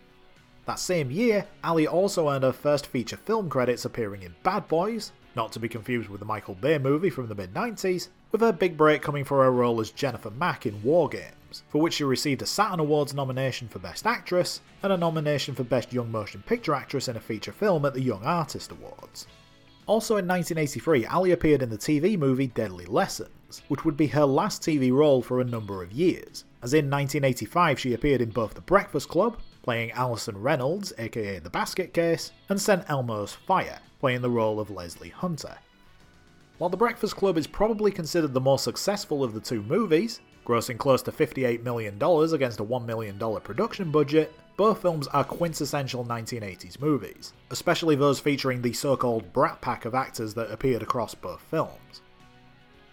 That 0.67 0.79
same 0.79 1.11
year, 1.11 1.47
Ally 1.65 1.87
also 1.87 2.29
earned 2.29 2.45
her 2.45 2.53
first 2.53 2.89
feature 2.89 3.17
film 3.17 3.49
credits 3.49 3.87
appearing 3.87 4.23
in 4.23 4.35
Bad 4.43 4.69
Boys, 4.69 5.13
not 5.35 5.51
to 5.53 5.61
be 5.61 5.69
confused 5.69 6.11
with 6.11 6.21
the 6.21 6.27
Michael 6.27 6.57
Bay 6.57 6.77
movie 6.77 7.11
from 7.11 7.29
the 7.29 7.35
mid 7.35 7.55
90s, 7.55 8.09
with 8.37 8.43
her 8.43 8.53
big 8.53 8.77
break 8.77 9.01
coming 9.01 9.25
for 9.25 9.43
her 9.43 9.51
role 9.51 9.81
as 9.81 9.91
Jennifer 9.91 10.31
Mack 10.31 10.67
in 10.67 10.83
War 10.83 11.09
Games, 11.09 11.63
for 11.71 11.81
which 11.81 11.95
she 11.95 12.05
received 12.05 12.43
a 12.43 12.47
Saturn 12.47 12.81
Awards 12.81 13.15
nomination 13.15 13.67
for 13.67 13.79
Best 13.79 14.07
Actress 14.07 14.61
and 14.83 14.93
a 14.93 14.97
nomination 14.99 15.55
for 15.55 15.65
Best 15.65 15.91
Young 15.91 16.13
Motion 16.13 16.43
Picture 16.43 16.75
Actress 16.75 17.09
in 17.09 17.17
a 17.17 17.21
Feature 17.21 17.53
Film 17.53 17.87
at 17.87 17.95
the 17.95 18.03
Young 18.03 18.23
Artist 18.25 18.73
Awards. 18.73 19.27
Also 19.87 20.19
in 20.19 20.29
1983, 20.29 21.07
Ally 21.07 21.31
appeared 21.31 21.63
in 21.63 21.71
the 21.71 21.79
TV 21.79 22.19
movie 22.19 22.49
Deadly 22.49 22.85
Lessons, 22.85 23.63
which 23.69 23.87
would 23.87 23.97
be 23.97 24.09
her 24.09 24.27
last 24.27 24.61
TV 24.61 24.93
role 24.93 25.23
for 25.23 25.41
a 25.41 25.45
number 25.45 25.83
of 25.83 25.91
years, 25.93 26.45
as 26.63 26.75
in 26.75 26.91
1985 26.91 27.81
she 27.81 27.95
appeared 27.95 28.21
in 28.21 28.29
both 28.29 28.53
The 28.53 28.61
Breakfast 28.61 29.09
Club, 29.09 29.39
playing 29.63 29.93
Alison 29.93 30.37
Reynolds, 30.37 30.93
aka 30.99 31.39
The 31.39 31.49
Basket 31.49 31.95
Case, 31.95 32.33
and 32.51 32.61
St. 32.61 32.85
Elmo's 32.91 33.33
Fire, 33.33 33.79
playing 33.99 34.21
the 34.21 34.29
role 34.29 34.61
of 34.61 34.71
Leslie 34.71 35.09
Hunter. 35.09 35.57
While 36.59 36.71
The 36.71 36.77
Breakfast 36.79 37.17
Club 37.17 37.37
is 37.37 37.47
probably 37.47 37.91
considered 37.91 38.33
the 38.33 38.41
more 38.41 38.59
successful 38.59 39.23
of 39.23 39.35
the 39.35 39.41
two 39.41 39.63
movies, 39.63 40.21
grossing 40.47 40.79
close 40.79 41.03
to 41.03 41.13
$58 41.13 41.63
million 41.63 41.97
against 41.97 42.61
a 42.61 42.65
$1 42.65 42.87
million 42.87 43.19
production 43.19 43.91
budget, 43.91 44.33
both 44.57 44.81
films 44.81 45.07
are 45.09 45.23
quintessential 45.23 46.03
1980s 46.03 46.81
movies, 46.81 47.35
especially 47.51 47.95
those 47.95 48.21
featuring 48.21 48.63
the 48.63 48.73
so 48.73 48.97
called 48.97 49.31
brat 49.35 49.61
pack 49.61 49.85
of 49.85 49.95
actors 49.95 50.33
that 50.33 50.51
appeared 50.51 50.83
across 50.83 51.15
both 51.15 51.43
films. 51.43 52.01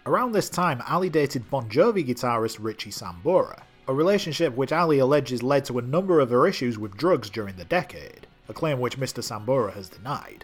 Around 0.06 0.34
this 0.34 0.50
time, 0.50 0.84
Ally 0.86 1.08
dated 1.08 1.50
Bon 1.50 1.70
Jovi 1.70 2.06
guitarist 2.06 2.58
Richie 2.60 2.92
Sambora, 2.92 3.62
a 3.88 3.94
relationship 3.94 4.54
which 4.56 4.74
Ally 4.74 4.98
alleges 4.98 5.42
led 5.42 5.64
to 5.66 5.80
a 5.80 5.84
number 5.84 6.20
of 6.20 6.32
her 6.32 6.46
issues 6.48 6.78
with 6.78 6.98
drugs 6.98 7.30
during 7.30 7.56
the 7.56 7.64
decade, 7.64 8.28
a 8.50 8.54
claim 8.54 8.82
which 8.82 9.00
Mr. 9.00 9.24
Sambora 9.24 9.74
has 9.74 9.88
denied. 9.88 10.44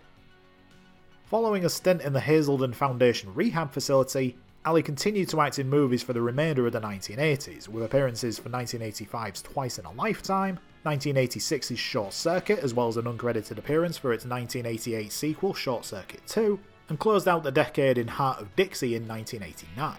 Following 1.30 1.64
a 1.64 1.70
stint 1.70 2.02
in 2.02 2.12
the 2.12 2.20
Hazelden 2.20 2.74
Foundation 2.74 3.32
rehab 3.36 3.72
facility, 3.72 4.36
Ally 4.66 4.82
continued 4.82 5.30
to 5.30 5.42
act 5.42 5.60
in 5.60 5.70
movies 5.70 6.02
for 6.02 6.14
the 6.14 6.24
remainder 6.24 6.66
of 6.66 6.74
the 6.74 6.82
1980s, 6.82 7.68
with 7.68 7.84
appearances 7.84 8.40
for 8.40 8.50
1985's 8.50 9.44
Twice 9.44 9.78
in 9.78 9.86
a 9.86 9.92
Lifetime, 9.92 10.58
1986's 10.88 11.78
Short 11.78 12.14
Circuit, 12.14 12.58
as 12.64 12.74
well 12.74 12.88
as 12.88 12.98
an 12.98 13.06
uncredited 13.06 13.60
appearance 13.60 13.96
for 13.96 14.12
its 14.12 14.26
1988 14.26 15.12
sequel 15.12 15.54
Short 15.54 15.86
Circuit 15.86 16.22
2, 16.26 16.60
and 16.90 16.98
closed 16.98 17.28
out 17.28 17.44
the 17.44 17.52
decade 17.52 18.00
in 18.00 18.08
Heart 18.08 18.42
of 18.42 18.56
Dixie 18.56 18.96
in 18.96 19.08
1989. 19.08 19.98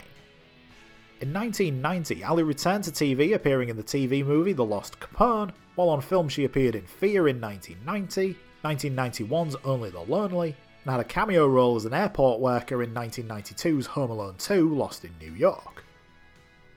In 1.21 1.33
1990, 1.33 2.25
Ally 2.25 2.43
returned 2.43 2.83
to 2.83 2.91
TV 2.91 3.35
appearing 3.37 3.69
in 3.69 3.77
the 3.77 3.85
TV 3.85 4.27
movie 4.27 4.53
The 4.53 4.65
Lost 4.65 4.99
Capone, 4.99 5.53
while 5.77 5.91
on 5.91 6.01
film 6.01 6.29
she 6.29 6.45
appeared 6.45 6.75
in 6.75 6.87
Fear 6.87 7.29
in 7.29 7.41
1990, 7.41 8.37
1991's 8.65 9.55
Only 9.65 9.91
the 9.91 10.01
Lonely, 10.01 10.57
and 10.85 10.91
had 10.91 11.01
a 11.01 11.05
cameo 11.05 11.47
role 11.47 11.77
as 11.77 11.85
an 11.85 11.95
airport 11.95 12.41
worker 12.41 12.83
in 12.83 12.95
1992's 12.95 13.87
Home 13.87 14.11
Alone 14.11 14.35
2 14.39 14.75
Lost 14.75 15.05
in 15.05 15.13
New 15.21 15.33
York. 15.35 15.85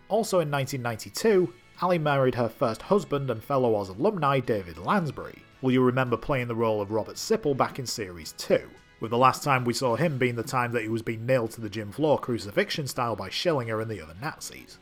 Also 0.10 0.40
in 0.40 0.52
1992, 0.52 1.54
Ally 1.82 1.98
married 1.98 2.36
her 2.36 2.50
first 2.50 2.84
husband 2.84 3.30
and 3.30 3.44
fellow 3.44 3.76
Oz 3.76 3.90
alumni 3.90 4.40
David 4.40 4.78
Lansbury, 4.78 5.42
will 5.62 5.72
you 5.72 5.82
remember 5.82 6.18
playing 6.18 6.48
the 6.48 6.56
role 6.56 6.82
of 6.82 6.92
Robert 6.92 7.16
Sipple 7.16 7.56
back 7.56 7.80
in 7.80 7.86
Series 7.86 8.34
2, 8.38 8.62
with 9.00 9.12
the 9.12 9.18
last 9.18 9.44
time 9.44 9.66
we 9.66 9.74
saw 9.74 9.96
him 9.96 10.18
being 10.18 10.36
the 10.36 10.44
time 10.44 10.72
that 10.74 10.84
he 10.84 10.90
was 10.90 11.02
being 11.02 11.26
nailed 11.26 11.52
to 11.52 11.62
the 11.62 11.70
gym 11.70 11.92
floor 11.92 12.20
crucifixion 12.20 12.88
style 12.88 13.16
by 13.16 13.30
Schillinger 13.30 13.82
and 13.82 13.90
the 13.90 14.02
other 14.02 14.16
Nazis. 14.22 14.80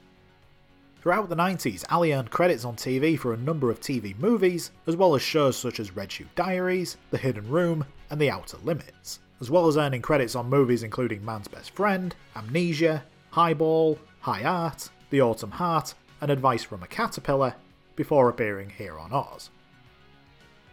Throughout 1.02 1.30
the 1.30 1.36
90s, 1.36 1.84
Ali 1.90 2.14
earned 2.14 2.30
credits 2.30 2.66
on 2.66 2.76
TV 2.76 3.18
for 3.18 3.34
a 3.34 3.38
number 3.38 3.72
of 3.72 3.80
TV 3.80 4.18
movies, 4.20 4.72
as 4.86 4.96
well 4.96 5.16
as 5.16 5.22
shows 5.24 5.58
such 5.58 5.80
as 5.80 5.96
Red 5.96 6.12
Shoe 6.12 6.28
Diaries, 6.36 6.98
The 7.10 7.18
Hidden 7.18 7.50
Room, 7.50 7.86
and 8.12 8.22
The 8.22 8.30
Outer 8.30 8.58
Limits, 8.64 9.20
as 9.40 9.50
well 9.50 9.68
as 9.68 9.78
earning 9.78 10.02
credits 10.02 10.36
on 10.36 10.50
movies 10.50 10.84
including 10.84 11.26
Man's 11.26 11.48
Best 11.48 11.72
Friend, 11.72 12.14
Amnesia, 12.36 13.04
Highball, 13.32 13.98
High 14.20 14.44
Art, 14.44 14.90
The 15.10 15.22
Autumn 15.22 15.52
Heart, 15.52 15.96
and 16.20 16.30
Advice 16.30 16.64
from 16.64 16.84
a 16.84 16.88
Caterpillar, 16.88 17.56
before 17.96 18.30
appearing 18.30 18.70
here 18.70 19.00
on 19.00 19.12
Oz. 19.12 19.50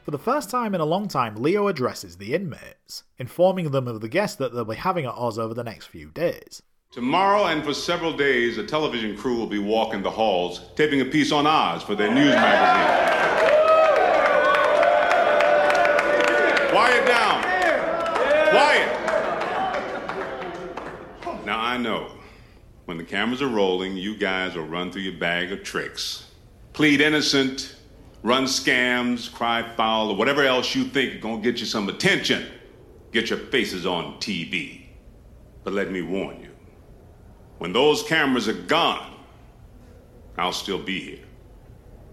For 0.05 0.11
the 0.11 0.18
first 0.18 0.51
time 0.51 0.74
in 0.74 0.81
a 0.81 0.87
long 0.87 1.09
time, 1.09 1.37
Leo 1.37 1.68
addresses 1.68 2.16
the 2.16 2.35
inmates, 2.35 3.05
informing 3.18 3.70
them 3.70 3.87
of 3.87 4.01
the 4.01 4.09
guests 4.09 4.37
that 4.37 4.55
they'll 4.55 4.64
be 4.64 4.77
having 4.77 5.05
at 5.05 5.14
Oz 5.14 5.38
over 5.38 5.55
the 5.55 5.64
next 5.64 5.87
few 5.87 6.11
days. 6.11 6.62
Tomorrow 6.90 7.48
and 7.48 7.62
for 7.62 7.74
several 7.74 8.16
days, 8.16 8.57
a 8.57 8.66
television 8.66 9.16
crew 9.16 9.37
will 9.37 9.46
be 9.46 9.59
walking 9.59 10.03
the 10.03 10.11
halls, 10.11 10.70
taping 10.74 11.03
a 11.03 11.05
piece 11.05 11.33
on 11.33 11.46
Oz 11.46 11.83
for 11.83 11.94
their 11.94 12.12
news 12.12 12.35
magazine. 12.35 13.58
Quiet 16.79 17.07
down. 17.09 17.43
Quiet. 18.53 18.88
Now, 21.45 21.59
I 21.59 21.77
know 21.77 22.12
when 22.85 22.99
the 22.99 23.03
cameras 23.03 23.43
are 23.43 23.49
rolling, 23.49 23.97
you 23.97 24.17
guys 24.17 24.55
will 24.55 24.64
run 24.64 24.93
through 24.93 25.03
your 25.03 25.19
bag 25.19 25.51
of 25.51 25.64
tricks, 25.64 26.31
plead 26.75 27.01
innocent, 27.01 27.75
run 28.23 28.45
scams, 28.45 29.33
cry 29.33 29.69
foul, 29.77 30.11
or 30.11 30.17
whatever 30.17 30.45
else 30.45 30.77
you 30.77 30.85
think 30.85 31.17
is 31.17 31.21
to 31.21 31.41
get 31.41 31.59
you 31.59 31.67
some 31.67 31.88
attention. 31.88 32.47
Get 33.11 33.29
your 33.29 33.41
faces 33.41 33.85
on 33.85 34.21
TV. 34.21 34.83
But 35.64 35.73
let 35.73 35.91
me 35.91 36.03
warn 36.03 36.41
you 36.41 36.51
when 37.59 37.73
those 37.73 38.05
cameras 38.05 38.47
are 38.47 38.53
gone, 38.53 39.17
I'll 40.37 40.53
still 40.53 40.79
be 40.79 41.01
here. 41.01 41.25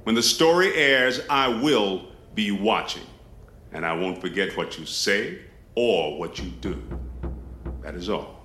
When 0.06 0.16
the 0.16 0.24
story 0.24 0.74
airs, 0.74 1.22
I 1.30 1.50
will 1.50 2.08
be 2.34 2.50
watching. 2.50 3.04
And 3.76 3.86
I 3.86 3.92
won't 3.92 4.22
forget 4.22 4.56
what 4.56 4.80
you 4.80 4.86
say 4.86 5.42
or 5.76 6.18
what 6.18 6.40
you 6.40 6.50
do. 6.50 6.82
That 7.82 7.94
is 7.94 8.10
all. 8.10 8.40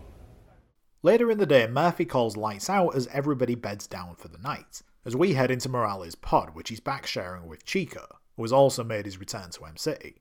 Later 1.05 1.31
in 1.31 1.39
the 1.39 1.47
day, 1.47 1.69
Murphy 1.69 2.05
calls 2.05 2.37
lights 2.37 2.69
out 2.69 2.97
as 2.97 3.07
everybody 3.07 3.55
beds 3.55 3.87
down 3.87 4.17
for 4.17 4.27
the 4.27 4.39
night, 4.39 4.83
as 5.05 5.15
we 5.15 5.35
head 5.35 5.53
into 5.53 5.69
Morales' 5.69 6.17
pod, 6.17 6.51
which 6.57 6.69
he's 6.69 6.81
back 6.81 7.07
sharing 7.07 7.47
with 7.47 7.65
Chico, 7.65 8.07
who 8.37 8.43
has 8.43 8.53
also 8.53 8.83
made 8.83 9.05
his 9.05 9.21
return 9.21 9.51
to 9.51 9.67
M 9.67 9.77
City. 9.77 10.21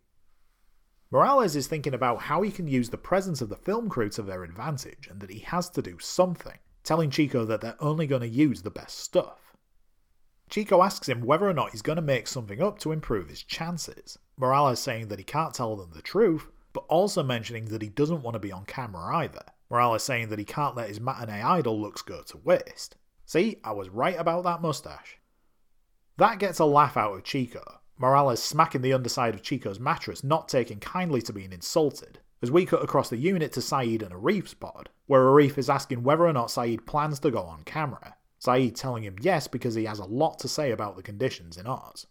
Morales 1.10 1.56
is 1.56 1.66
thinking 1.66 1.96
about 1.96 2.22
how 2.22 2.44
he 2.44 2.52
can 2.52 2.68
use 2.68 2.92
the 2.92 2.98
presence 2.98 3.42
of 3.42 3.50
the 3.50 3.58
film 3.58 3.90
crew 3.90 4.10
to 4.10 4.22
their 4.22 4.44
advantage 4.44 5.08
and 5.10 5.22
that 5.22 5.32
he 5.32 5.40
has 5.40 5.72
to 5.72 5.82
do 5.82 5.98
something, 5.98 6.60
telling 6.84 7.10
Chico 7.10 7.46
that 7.46 7.62
they're 7.62 7.84
only 7.84 8.06
going 8.06 8.22
to 8.22 8.28
use 8.28 8.62
the 8.62 8.70
best 8.70 9.00
stuff. 9.00 9.56
Chico 10.52 10.84
asks 10.84 11.10
him 11.10 11.22
whether 11.22 11.50
or 11.50 11.54
not 11.54 11.72
he's 11.72 11.82
going 11.82 11.96
to 11.96 12.02
make 12.02 12.28
something 12.28 12.62
up 12.62 12.78
to 12.80 12.92
improve 12.92 13.28
his 13.28 13.42
chances, 13.44 14.20
Morales 14.40 14.80
saying 14.80 15.10
that 15.10 15.20
he 15.20 15.26
can't 15.26 15.54
tell 15.54 15.76
them 15.76 15.92
the 15.94 16.02
truth, 16.02 16.48
but 16.72 16.86
also 16.88 17.22
mentioning 17.22 17.66
that 17.66 17.82
he 17.82 17.90
doesn't 17.90 18.24
want 18.24 18.36
to 18.36 18.40
be 18.40 18.54
on 18.54 18.64
camera 18.64 19.18
either. 19.18 19.44
Morales 19.70 20.02
saying 20.02 20.30
that 20.30 20.40
he 20.40 20.46
can't 20.46 20.78
let 20.78 20.88
his 20.88 21.02
matinee 21.02 21.42
idol 21.42 21.80
looks 21.80 22.02
go 22.02 22.24
to 22.24 22.38
waste. 22.38 22.96
See, 23.26 23.58
I 23.66 23.74
was 23.74 23.90
right 23.90 24.18
about 24.18 24.46
that 24.46 24.62
mustache. 24.62 25.18
That 26.18 26.40
gets 26.40 26.58
a 26.60 26.66
laugh 26.66 26.96
out 26.96 27.16
of 27.16 27.24
Chico, 27.26 27.82
Morales 27.98 28.42
smacking 28.42 28.82
the 28.82 28.94
underside 28.94 29.36
of 29.36 29.44
Chico's 29.44 29.80
mattress, 29.80 30.24
not 30.24 30.48
taking 30.48 30.80
kindly 30.80 31.22
to 31.24 31.34
being 31.34 31.52
insulted, 31.52 32.20
as 32.42 32.50
we 32.50 32.66
cut 32.66 32.82
across 32.82 33.10
the 33.10 33.18
unit 33.18 33.52
to 33.52 33.62
Saeed 33.62 34.02
and 34.02 34.14
Arif's 34.14 34.54
pod, 34.54 34.90
where 35.06 35.24
Arif 35.24 35.58
is 35.58 35.70
asking 35.70 36.04
whether 36.04 36.26
or 36.26 36.32
not 36.32 36.50
Saeed 36.50 36.86
plans 36.86 37.20
to 37.20 37.30
go 37.30 37.42
on 37.42 37.64
camera. 37.64 38.16
Saeed 38.40 38.78
telling 38.78 39.04
him 39.04 39.18
yes 39.20 39.48
because 39.50 39.76
he 39.76 39.84
has 39.84 40.00
a 40.00 40.06
lot 40.06 40.40
to 40.40 40.48
say 40.48 40.72
about 40.72 40.96
the 40.96 41.04
conditions 41.04 41.58
in 41.58 41.68
Oz. 41.68 42.08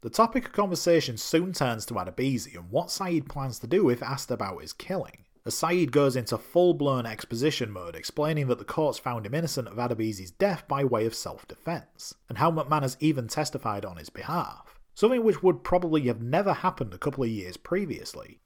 The 0.00 0.10
topic 0.10 0.46
of 0.46 0.52
conversation 0.52 1.16
soon 1.16 1.52
turns 1.52 1.84
to 1.86 1.94
Adebisi 1.94 2.54
and 2.54 2.70
what 2.70 2.90
Saeed 2.90 3.28
plans 3.28 3.58
to 3.58 3.66
do 3.66 3.88
if 3.88 4.02
asked 4.02 4.30
about 4.30 4.62
his 4.62 4.72
killing, 4.72 5.24
as 5.44 5.56
Saeed 5.56 5.90
goes 5.90 6.14
into 6.16 6.38
full 6.38 6.74
blown 6.74 7.06
exposition 7.06 7.70
mode 7.70 7.96
explaining 7.96 8.46
that 8.48 8.58
the 8.58 8.64
courts 8.64 8.98
found 8.98 9.26
him 9.26 9.34
innocent 9.34 9.68
of 9.68 9.76
Adebisi's 9.76 10.30
death 10.30 10.68
by 10.68 10.84
way 10.84 11.06
of 11.06 11.14
self 11.14 11.48
defense, 11.48 12.14
and 12.28 12.38
how 12.38 12.50
McManus 12.50 12.96
even 13.00 13.26
testified 13.26 13.84
on 13.84 13.96
his 13.96 14.10
behalf 14.10 14.78
something 14.98 15.22
which 15.22 15.44
would 15.44 15.62
probably 15.62 16.08
have 16.08 16.20
never 16.20 16.52
happened 16.52 16.92
a 16.92 16.98
couple 16.98 17.22
of 17.22 17.30
years 17.30 17.56
previously. 17.56 18.40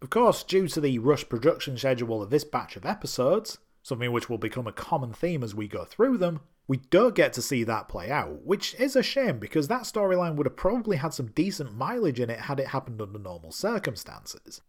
Of 0.00 0.08
course, 0.08 0.42
due 0.42 0.68
to 0.68 0.80
the 0.80 0.98
rush 0.98 1.28
production 1.28 1.76
schedule 1.76 2.22
of 2.22 2.30
this 2.30 2.44
batch 2.44 2.76
of 2.76 2.86
episodes, 2.86 3.58
something 3.82 4.10
which 4.10 4.30
will 4.30 4.38
become 4.38 4.66
a 4.66 4.72
common 4.72 5.12
theme 5.12 5.42
as 5.42 5.54
we 5.54 5.68
go 5.68 5.84
through 5.84 6.16
them, 6.16 6.40
we 6.68 6.78
don't 6.78 7.14
get 7.14 7.32
to 7.34 7.42
see 7.42 7.62
that 7.64 7.88
play 7.88 8.10
out, 8.10 8.44
which 8.44 8.74
is 8.74 8.96
a 8.96 9.02
shame 9.02 9.38
because 9.38 9.68
that 9.68 9.82
storyline 9.82 10.34
would 10.34 10.46
have 10.46 10.56
probably 10.56 10.96
had 10.96 11.14
some 11.14 11.30
decent 11.32 11.74
mileage 11.74 12.18
in 12.18 12.30
it 12.30 12.40
had 12.40 12.58
it 12.58 12.68
happened 12.68 13.00
under 13.00 13.18
normal 13.18 13.52
circumstances. 13.52 14.60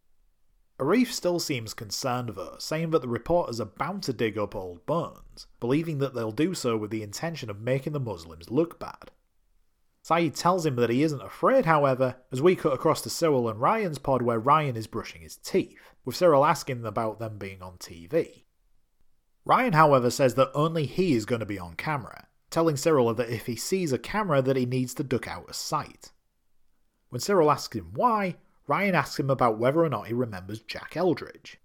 Arif 0.80 1.08
still 1.08 1.40
seems 1.40 1.74
concerned 1.74 2.34
though, 2.36 2.56
saying 2.60 2.92
that 2.92 3.02
the 3.02 3.08
reporters 3.08 3.60
are 3.60 3.66
bound 3.66 4.04
to 4.04 4.14
dig 4.14 4.38
up 4.38 4.56
old 4.56 4.86
bones, 4.86 5.48
believing 5.60 5.98
that 5.98 6.14
they'll 6.14 6.32
do 6.32 6.54
so 6.54 6.78
with 6.78 6.92
the 6.92 7.02
intention 7.02 7.50
of 7.50 7.60
making 7.60 7.94
the 7.94 8.00
Muslims 8.00 8.52
look 8.52 8.80
bad. 8.80 9.10
Saeed 10.04 10.36
tells 10.36 10.66
him 10.66 10.76
that 10.76 10.92
he 10.92 11.02
isn't 11.04 11.22
afraid, 11.22 11.66
however, 11.66 12.16
as 12.32 12.42
we 12.42 12.56
cut 12.56 12.74
across 12.74 13.02
to 13.02 13.10
Cyril 13.10 13.50
and 13.50 13.60
Ryan's 13.60 13.98
pod 13.98 14.22
where 14.22 14.40
Ryan 14.40 14.78
is 14.78 14.88
brushing 14.88 15.22
his 15.22 15.36
teeth, 15.36 15.96
with 16.06 16.16
Cyril 16.16 16.46
asking 16.46 16.86
about 16.86 17.20
them 17.20 17.38
being 17.38 17.62
on 17.62 17.78
TV. 17.78 18.44
Ryan, 19.48 19.72
however, 19.72 20.10
says 20.10 20.36
that 20.36 20.52
only 20.54 20.86
he 20.86 21.14
is 21.14 21.26
going 21.26 21.40
to 21.40 21.46
be 21.46 21.58
on 21.58 21.76
camera, 21.76 22.28
telling 22.50 22.76
Cyril 22.76 23.14
that 23.14 23.30
if 23.30 23.46
he 23.46 23.56
sees 23.56 23.94
a 23.94 23.98
camera 23.98 24.42
that 24.42 24.58
he 24.58 24.66
needs 24.66 24.94
to 24.96 25.06
duck 25.06 25.26
out 25.26 25.48
of 25.48 25.56
sight. 25.56 26.12
When 27.08 27.22
Cyril 27.22 27.50
asks 27.50 27.74
him 27.74 27.92
why, 27.94 28.36
Ryan 28.68 28.94
asks 28.94 29.18
him 29.18 29.30
about 29.30 29.58
whether 29.58 29.82
or 29.82 29.88
not 29.88 30.08
he 30.08 30.14
remembers 30.14 30.60
Jack 30.60 30.98
Eldridge. 30.98 31.62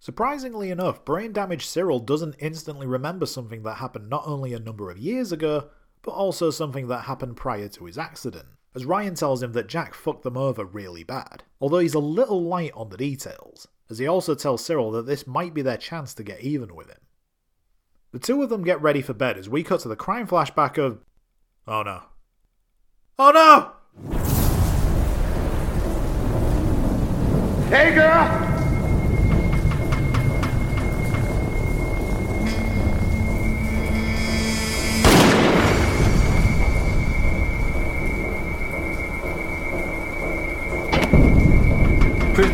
Surprisingly 0.00 0.72
enough, 0.72 1.04
brain 1.04 1.32
damaged 1.32 1.68
Cyril 1.68 2.00
doesn't 2.00 2.34
instantly 2.40 2.88
remember 2.88 3.24
something 3.24 3.62
that 3.62 3.76
happened 3.76 4.10
not 4.10 4.26
only 4.26 4.52
a 4.52 4.58
number 4.58 4.90
of 4.90 4.98
years 4.98 5.30
ago, 5.30 5.68
but 6.02 6.10
also 6.10 6.50
something 6.50 6.88
that 6.88 7.02
happened 7.02 7.36
prior 7.36 7.68
to 7.68 7.84
his 7.84 7.98
accident, 7.98 8.48
as 8.74 8.84
Ryan 8.84 9.14
tells 9.14 9.44
him 9.44 9.52
that 9.52 9.68
Jack 9.68 9.94
fucked 9.94 10.24
them 10.24 10.36
over 10.36 10.64
really 10.64 11.04
bad, 11.04 11.44
although 11.60 11.78
he's 11.78 11.94
a 11.94 12.00
little 12.00 12.42
light 12.42 12.72
on 12.74 12.88
the 12.88 12.96
details, 12.96 13.68
as 13.88 13.98
he 13.98 14.06
also 14.06 14.34
tells 14.34 14.64
Cyril 14.64 14.90
that 14.92 15.06
this 15.06 15.26
might 15.26 15.54
be 15.54 15.62
their 15.62 15.76
chance 15.76 16.14
to 16.14 16.22
get 16.22 16.40
even 16.40 16.74
with 16.74 16.88
him. 16.88 16.98
The 18.12 18.18
two 18.18 18.42
of 18.42 18.50
them 18.50 18.64
get 18.64 18.80
ready 18.80 19.02
for 19.02 19.14
bed 19.14 19.36
as 19.36 19.48
we 19.48 19.62
cut 19.62 19.80
to 19.80 19.88
the 19.88 19.96
crime 19.96 20.26
flashback 20.26 20.78
of. 20.78 21.04
Oh 21.66 21.82
no. 21.82 22.02
Oh 23.18 23.30
no! 23.30 23.72
Hey, 27.68 27.94
girl! 27.94 28.45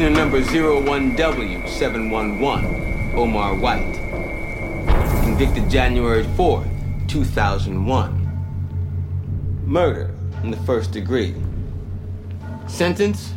Prisoner 0.03 0.19
number 0.19 0.43
01W711, 0.43 3.15
Omar 3.15 3.55
White. 3.55 3.95
Convicted 5.23 5.71
January 5.71 6.25
4th, 6.25 6.69
2001. 7.07 9.63
Murder 9.65 10.13
in 10.43 10.51
the 10.51 10.57
first 10.67 10.91
degree. 10.91 11.37
Sentence 12.67 13.33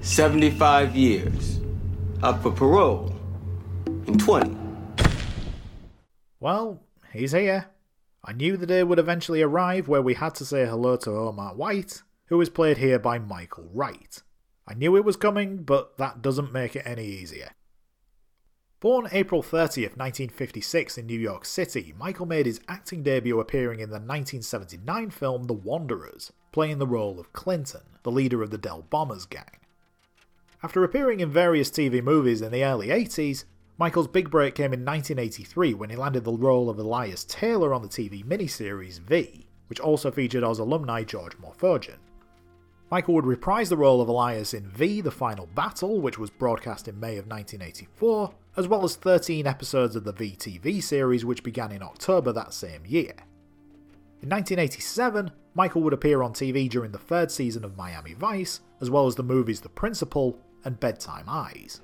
75 0.00 0.94
years. 0.94 1.58
Up 2.22 2.40
for 2.40 2.52
parole 2.52 3.12
in 4.06 4.16
20. 4.16 4.56
Well, 6.38 6.84
he's 7.12 7.32
here. 7.32 7.66
I 8.22 8.32
knew 8.32 8.56
the 8.56 8.66
day 8.66 8.84
would 8.84 9.00
eventually 9.00 9.42
arrive 9.42 9.88
where 9.88 10.02
we 10.02 10.14
had 10.14 10.36
to 10.36 10.44
say 10.44 10.66
hello 10.66 10.94
to 10.98 11.10
Omar 11.10 11.56
White, 11.56 12.04
who 12.26 12.40
is 12.40 12.48
played 12.48 12.78
here 12.78 13.00
by 13.00 13.18
Michael 13.18 13.68
Wright. 13.74 14.22
I 14.66 14.74
knew 14.74 14.96
it 14.96 15.04
was 15.04 15.16
coming, 15.16 15.62
but 15.62 15.98
that 15.98 16.22
doesn't 16.22 16.52
make 16.52 16.74
it 16.74 16.86
any 16.86 17.06
easier. 17.06 17.50
Born 18.80 19.08
April 19.12 19.42
30th, 19.42 19.96
1956 19.96 20.98
in 20.98 21.06
New 21.06 21.18
York 21.18 21.44
City, 21.44 21.94
Michael 21.98 22.26
made 22.26 22.44
his 22.44 22.60
acting 22.68 23.02
debut 23.02 23.40
appearing 23.40 23.80
in 23.80 23.88
the 23.88 23.94
1979 23.94 25.10
film 25.10 25.44
The 25.44 25.54
Wanderers, 25.54 26.32
playing 26.52 26.78
the 26.78 26.86
role 26.86 27.18
of 27.18 27.32
Clinton, 27.32 27.80
the 28.02 28.10
leader 28.10 28.42
of 28.42 28.50
the 28.50 28.58
Del 28.58 28.82
Bombers 28.82 29.24
gang. 29.24 29.58
After 30.62 30.84
appearing 30.84 31.20
in 31.20 31.30
various 31.30 31.70
TV 31.70 32.02
movies 32.02 32.42
in 32.42 32.52
the 32.52 32.64
early 32.64 32.88
80s, 32.88 33.44
Michael's 33.76 34.06
big 34.06 34.30
break 34.30 34.54
came 34.54 34.72
in 34.72 34.84
1983 34.84 35.74
when 35.74 35.90
he 35.90 35.96
landed 35.96 36.24
the 36.24 36.32
role 36.32 36.70
of 36.70 36.78
Elias 36.78 37.24
Taylor 37.24 37.74
on 37.74 37.82
the 37.82 37.88
TV 37.88 38.24
miniseries 38.24 39.00
V, 39.00 39.48
which 39.68 39.80
also 39.80 40.10
featured 40.10 40.44
Oz 40.44 40.58
alumni 40.58 41.02
George 41.02 41.36
Morfogen. 41.38 41.96
Michael 42.90 43.14
would 43.14 43.26
reprise 43.26 43.68
the 43.68 43.76
role 43.76 44.00
of 44.00 44.08
Elias 44.08 44.52
in 44.52 44.68
V 44.68 45.00
The 45.00 45.10
Final 45.10 45.46
Battle, 45.46 46.00
which 46.00 46.18
was 46.18 46.30
broadcast 46.30 46.86
in 46.86 47.00
May 47.00 47.16
of 47.16 47.26
1984, 47.26 48.34
as 48.56 48.68
well 48.68 48.84
as 48.84 48.96
13 48.96 49.46
episodes 49.46 49.96
of 49.96 50.04
the 50.04 50.12
VTV 50.12 50.82
series, 50.82 51.24
which 51.24 51.42
began 51.42 51.72
in 51.72 51.82
October 51.82 52.32
that 52.32 52.52
same 52.52 52.84
year. 52.86 53.14
In 54.20 54.28
1987, 54.28 55.30
Michael 55.54 55.82
would 55.82 55.92
appear 55.92 56.22
on 56.22 56.32
TV 56.32 56.68
during 56.68 56.92
the 56.92 56.98
third 56.98 57.30
season 57.30 57.64
of 57.64 57.76
Miami 57.76 58.12
Vice, 58.14 58.60
as 58.80 58.90
well 58.90 59.06
as 59.06 59.14
the 59.14 59.22
movies 59.22 59.60
The 59.60 59.68
Principal 59.70 60.38
and 60.64 60.78
Bedtime 60.78 61.26
Eyes. 61.28 61.80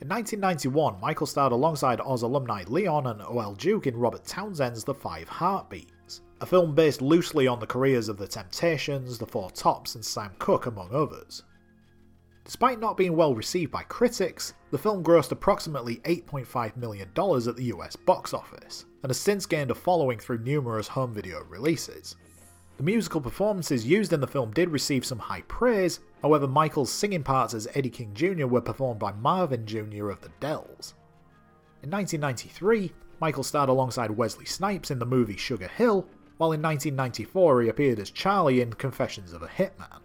In 0.00 0.08
1991, 0.08 1.00
Michael 1.00 1.26
starred 1.26 1.52
alongside 1.52 2.00
Oz 2.00 2.22
alumni 2.22 2.64
Leon 2.66 3.06
and 3.06 3.20
O.L. 3.22 3.54
Duke 3.54 3.86
in 3.86 3.96
Robert 3.96 4.24
Townsend's 4.24 4.82
The 4.82 4.94
Five 4.94 5.28
Heartbeats, 5.28 5.92
a 6.40 6.46
film 6.46 6.74
based 6.74 7.02
loosely 7.02 7.46
on 7.46 7.60
the 7.60 7.66
careers 7.66 8.08
of 8.08 8.16
The 8.16 8.26
Temptations, 8.26 9.18
The 9.18 9.26
Four 9.26 9.50
Tops, 9.50 9.94
and 9.94 10.04
Sam 10.04 10.32
Cooke, 10.38 10.66
among 10.66 10.94
others. 10.94 11.42
Despite 12.44 12.80
not 12.80 12.96
being 12.96 13.14
well 13.14 13.34
received 13.34 13.70
by 13.70 13.82
critics, 13.82 14.54
the 14.70 14.78
film 14.78 15.04
grossed 15.04 15.32
approximately 15.32 15.96
$8.5 15.98 16.76
million 16.76 17.08
at 17.08 17.56
the 17.56 17.72
US 17.74 17.94
box 17.94 18.32
office, 18.32 18.86
and 19.02 19.10
has 19.10 19.20
since 19.20 19.44
gained 19.44 19.70
a 19.70 19.74
following 19.74 20.18
through 20.18 20.38
numerous 20.38 20.88
home 20.88 21.12
video 21.12 21.44
releases. 21.44 22.16
The 22.78 22.82
musical 22.82 23.20
performances 23.20 23.86
used 23.86 24.14
in 24.14 24.20
the 24.20 24.26
film 24.26 24.52
did 24.52 24.70
receive 24.70 25.04
some 25.04 25.18
high 25.18 25.42
praise, 25.42 26.00
however, 26.22 26.48
Michael's 26.48 26.90
singing 26.90 27.22
parts 27.22 27.52
as 27.52 27.68
Eddie 27.74 27.90
King 27.90 28.14
Jr. 28.14 28.46
were 28.46 28.62
performed 28.62 28.98
by 28.98 29.12
Marvin 29.12 29.66
Junior 29.66 30.08
of 30.08 30.22
the 30.22 30.30
Dells. 30.40 30.94
In 31.82 31.90
1993, 31.90 32.90
Michael 33.20 33.42
starred 33.42 33.68
alongside 33.68 34.10
Wesley 34.10 34.46
Snipes 34.46 34.90
in 34.90 34.98
the 34.98 35.04
movie 35.04 35.36
Sugar 35.36 35.68
Hill, 35.68 36.06
while 36.40 36.52
in 36.52 36.62
1994 36.62 37.60
he 37.60 37.68
appeared 37.68 37.98
as 37.98 38.10
Charlie 38.10 38.62
in 38.62 38.72
Confessions 38.72 39.34
of 39.34 39.42
a 39.42 39.46
Hitman. 39.46 40.00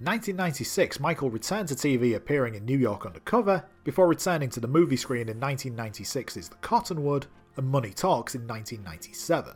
In 0.00 0.04
1996, 0.04 0.98
Michael 0.98 1.30
returned 1.30 1.68
to 1.68 1.76
TV 1.76 2.16
appearing 2.16 2.56
in 2.56 2.64
New 2.64 2.76
York 2.76 3.06
Undercover, 3.06 3.62
before 3.84 4.08
returning 4.08 4.50
to 4.50 4.58
the 4.58 4.66
movie 4.66 4.96
screen 4.96 5.28
in 5.28 5.38
1996's 5.38 6.48
The 6.48 6.56
Cottonwood 6.56 7.28
and 7.56 7.68
Money 7.68 7.90
Talks 7.90 8.34
in 8.34 8.44
1997. 8.44 9.54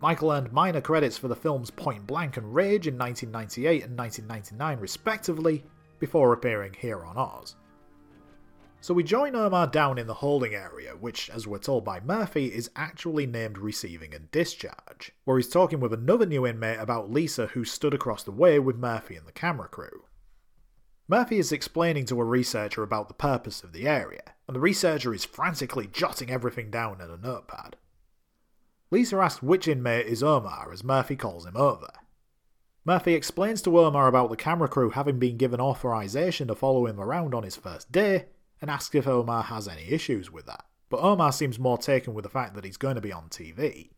Michael 0.00 0.30
earned 0.30 0.52
minor 0.52 0.80
credits 0.80 1.18
for 1.18 1.26
the 1.26 1.34
films 1.34 1.72
Point 1.72 2.06
Blank 2.06 2.36
and 2.36 2.54
Rage 2.54 2.86
in 2.86 2.96
1998 2.96 3.82
and 3.82 3.98
1999 3.98 4.78
respectively, 4.78 5.64
before 5.98 6.32
appearing 6.32 6.76
here 6.78 7.04
on 7.04 7.16
Oz. 7.16 7.56
So 8.82 8.94
we 8.94 9.04
join 9.04 9.36
Omar 9.36 9.66
down 9.66 9.98
in 9.98 10.06
the 10.06 10.14
holding 10.14 10.54
area, 10.54 10.92
which, 10.92 11.28
as 11.28 11.46
we're 11.46 11.58
told 11.58 11.84
by 11.84 12.00
Murphy, 12.00 12.46
is 12.46 12.70
actually 12.74 13.26
named 13.26 13.58
Receiving 13.58 14.14
and 14.14 14.30
Discharge, 14.30 15.12
where 15.24 15.36
he's 15.36 15.50
talking 15.50 15.80
with 15.80 15.92
another 15.92 16.24
new 16.24 16.46
inmate 16.46 16.78
about 16.78 17.10
Lisa 17.10 17.48
who 17.48 17.62
stood 17.62 17.92
across 17.92 18.22
the 18.22 18.32
way 18.32 18.58
with 18.58 18.76
Murphy 18.76 19.16
and 19.16 19.26
the 19.26 19.32
camera 19.32 19.68
crew. 19.68 20.04
Murphy 21.08 21.38
is 21.38 21.52
explaining 21.52 22.06
to 22.06 22.20
a 22.20 22.24
researcher 22.24 22.82
about 22.82 23.08
the 23.08 23.14
purpose 23.14 23.62
of 23.62 23.72
the 23.72 23.86
area, 23.86 24.22
and 24.46 24.56
the 24.56 24.60
researcher 24.60 25.12
is 25.12 25.26
frantically 25.26 25.86
jotting 25.86 26.30
everything 26.30 26.70
down 26.70 27.02
in 27.02 27.10
a 27.10 27.18
notepad. 27.18 27.76
Lisa 28.90 29.18
asks 29.18 29.42
which 29.42 29.68
inmate 29.68 30.06
is 30.06 30.22
Omar 30.22 30.70
as 30.72 30.82
Murphy 30.82 31.16
calls 31.16 31.44
him 31.44 31.56
over. 31.56 31.90
Murphy 32.86 33.12
explains 33.12 33.60
to 33.62 33.78
Omar 33.78 34.08
about 34.08 34.30
the 34.30 34.36
camera 34.36 34.68
crew 34.68 34.88
having 34.88 35.18
been 35.18 35.36
given 35.36 35.60
authorization 35.60 36.48
to 36.48 36.54
follow 36.54 36.86
him 36.86 36.98
around 36.98 37.34
on 37.34 37.42
his 37.42 37.56
first 37.56 37.92
day, 37.92 38.24
and 38.60 38.70
asks 38.70 38.94
if 38.94 39.06
Omar 39.06 39.44
has 39.44 39.68
any 39.68 39.90
issues 39.90 40.30
with 40.30 40.46
that. 40.46 40.64
But 40.88 41.00
Omar 41.00 41.32
seems 41.32 41.58
more 41.58 41.78
taken 41.78 42.14
with 42.14 42.24
the 42.24 42.28
fact 42.28 42.54
that 42.54 42.64
he's 42.64 42.76
going 42.76 42.96
to 42.96 43.00
be 43.00 43.12
on 43.12 43.28
TV. 43.28 43.90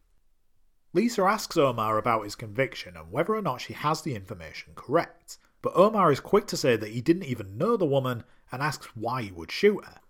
Lisa 0.92 1.22
asks 1.22 1.57
Omar 1.57 1.96
about 1.96 2.25
his 2.25 2.35
conviction 2.35 2.96
and 2.96 3.11
whether 3.11 3.35
or 3.35 3.40
not 3.40 3.62
she 3.62 3.72
has 3.72 4.03
the 4.03 4.14
information 4.14 4.72
correct, 4.75 5.38
but 5.62 5.75
Omar 5.75 6.12
is 6.12 6.20
quick 6.20 6.46
to 6.48 6.57
say 6.57 6.77
that 6.77 6.90
he 6.90 7.01
didn't 7.01 7.25
even 7.25 7.57
know 7.57 7.77
the 7.77 7.87
woman 7.87 8.25
and 8.51 8.61
asks 8.61 8.94
why 8.94 9.22
he 9.22 9.33
would 9.33 9.51
shoot 9.51 9.85
her. 9.85 10.01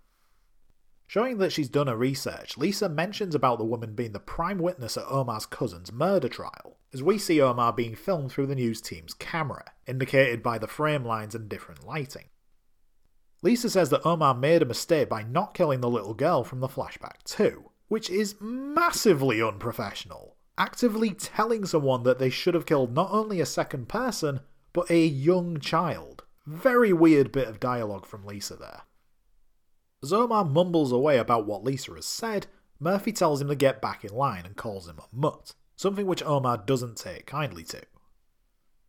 Showing 1.07 1.39
that 1.39 1.53
she's 1.53 1.69
done 1.69 1.89
her 1.89 1.97
research, 1.97 2.57
Lisa 2.57 2.89
mentions 2.89 3.35
about 3.35 3.59
the 3.59 3.65
woman 3.65 3.95
being 3.95 4.13
the 4.13 4.19
prime 4.19 4.59
witness 4.59 4.97
at 4.97 5.05
Omar's 5.09 5.47
cousin's 5.47 5.93
murder 5.93 6.29
trial, 6.29 6.79
as 6.93 7.03
we 7.03 7.19
see 7.19 7.41
Omar 7.41 7.73
being 7.75 7.95
filmed 7.95 8.33
through 8.33 8.47
the 8.47 8.55
news 8.55 8.81
team's 8.81 9.15
camera, 9.15 9.73
indicated 9.87 10.43
by 10.43 10.57
the 10.59 10.67
frame 10.67 11.05
lines 11.05 11.35
and 11.35 11.49
different 11.51 11.87
lighting. 11.87 12.31
Lisa 13.43 13.69
says 13.69 13.91
that 13.91 14.07
Omar 14.07 14.35
made 14.35 14.63
a 14.63 14.67
mistake 14.67 15.09
by 15.09 15.25
not 15.25 15.53
killing 15.53 15.81
the 15.81 15.91
little 15.91 16.15
girl 16.15 16.45
from 16.45 16.61
the 16.61 16.69
flashback 16.69 17.23
too, 17.25 17.71
which 17.89 18.09
is 18.09 18.37
massively 18.41 19.43
unprofessional. 19.43 20.37
Actively 20.57 21.11
telling 21.11 21.67
someone 21.67 22.05
that 22.05 22.21
they 22.21 22.31
should 22.31 22.55
have 22.55 22.67
killed 22.67 22.95
not 22.95 23.11
only 23.11 23.41
a 23.41 23.47
second 23.47 23.89
person, 23.89 24.41
but 24.73 24.91
a 24.91 25.05
young 25.05 25.59
child. 25.59 26.23
Very 26.47 26.93
weird 26.93 27.33
bit 27.33 27.49
of 27.49 27.59
dialogue 27.59 28.07
from 28.07 28.25
Lisa 28.25 28.55
there. 28.55 28.83
As 30.03 30.13
Omar 30.13 30.45
mumbles 30.45 30.93
away 30.93 31.19
about 31.19 31.47
what 31.47 31.65
Lisa 31.65 31.95
has 31.95 32.07
said, 32.07 32.47
Murphy 32.79 33.13
tells 33.13 33.41
him 33.41 33.49
to 33.49 33.55
get 33.55 33.83
back 33.83 34.05
in 34.05 34.13
line 34.13 34.45
and 34.45 34.57
calls 34.57 34.89
him 34.89 34.99
a 34.99 35.17
mutt, 35.17 35.55
something 35.77 36.07
which 36.07 36.23
Omar 36.23 36.59
doesn't 36.59 36.97
take 36.97 37.27
kindly 37.27 37.65
to. 37.65 37.83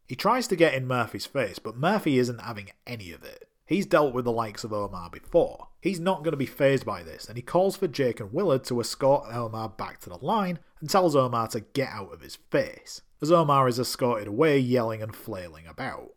He 0.08 0.16
tries 0.16 0.48
to 0.48 0.56
get 0.56 0.74
in 0.74 0.88
Murphy's 0.88 1.26
face, 1.26 1.60
but 1.60 1.78
Murphy 1.78 2.18
isn't 2.20 2.42
having 2.42 2.70
any 2.86 3.12
of 3.12 3.24
it. 3.24 3.48
He's 3.66 3.86
dealt 3.86 4.14
with 4.14 4.26
the 4.26 4.32
likes 4.32 4.64
of 4.64 4.74
Omar 4.74 5.10
before. 5.10 5.70
He's 5.82 6.00
not 6.00 6.20
going 6.20 6.32
to 6.32 6.38
be 6.38 6.46
fazed 6.46 6.86
by 6.86 7.02
this, 7.04 7.28
and 7.28 7.38
he 7.38 7.42
calls 7.42 7.78
for 7.78 7.88
Jake 7.88 8.20
and 8.20 8.34
Willard 8.34 8.66
to 8.66 8.80
escort 8.82 9.34
Omar 9.34 9.70
back 9.70 10.00
to 10.02 10.10
the 10.10 10.18
line 10.18 10.60
and 10.82 10.90
tells 10.90 11.16
Omar 11.16 11.48
to 11.50 11.62
get 11.62 11.90
out 11.90 12.14
of 12.14 12.22
his 12.22 12.36
face, 12.36 13.02
as 13.22 13.32
Omar 13.32 13.68
is 13.68 13.80
escorted 13.80 14.28
away 14.28 14.60
yelling 14.60 15.02
and 15.02 15.16
flailing 15.16 15.66
about. 15.66 16.12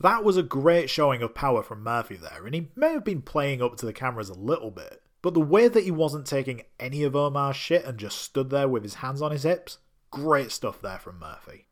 That 0.00 0.24
was 0.24 0.36
a 0.36 0.42
great 0.42 0.90
showing 0.90 1.22
of 1.22 1.34
power 1.34 1.62
from 1.62 1.82
Murphy 1.82 2.16
there, 2.16 2.46
and 2.46 2.54
he 2.54 2.68
may 2.76 2.92
have 2.92 3.04
been 3.04 3.22
playing 3.22 3.62
up 3.62 3.76
to 3.76 3.86
the 3.86 3.92
cameras 3.92 4.28
a 4.28 4.34
little 4.34 4.70
bit, 4.70 5.02
but 5.22 5.34
the 5.34 5.40
way 5.40 5.68
that 5.68 5.84
he 5.84 5.90
wasn't 5.90 6.26
taking 6.26 6.62
any 6.78 7.02
of 7.02 7.16
Omar's 7.16 7.56
shit 7.56 7.84
and 7.84 7.98
just 7.98 8.18
stood 8.18 8.50
there 8.50 8.68
with 8.68 8.82
his 8.82 8.94
hands 8.94 9.22
on 9.22 9.32
his 9.32 9.44
hips, 9.44 9.78
great 10.10 10.52
stuff 10.52 10.80
there 10.80 10.98
from 10.98 11.18
Murphy. 11.18 11.63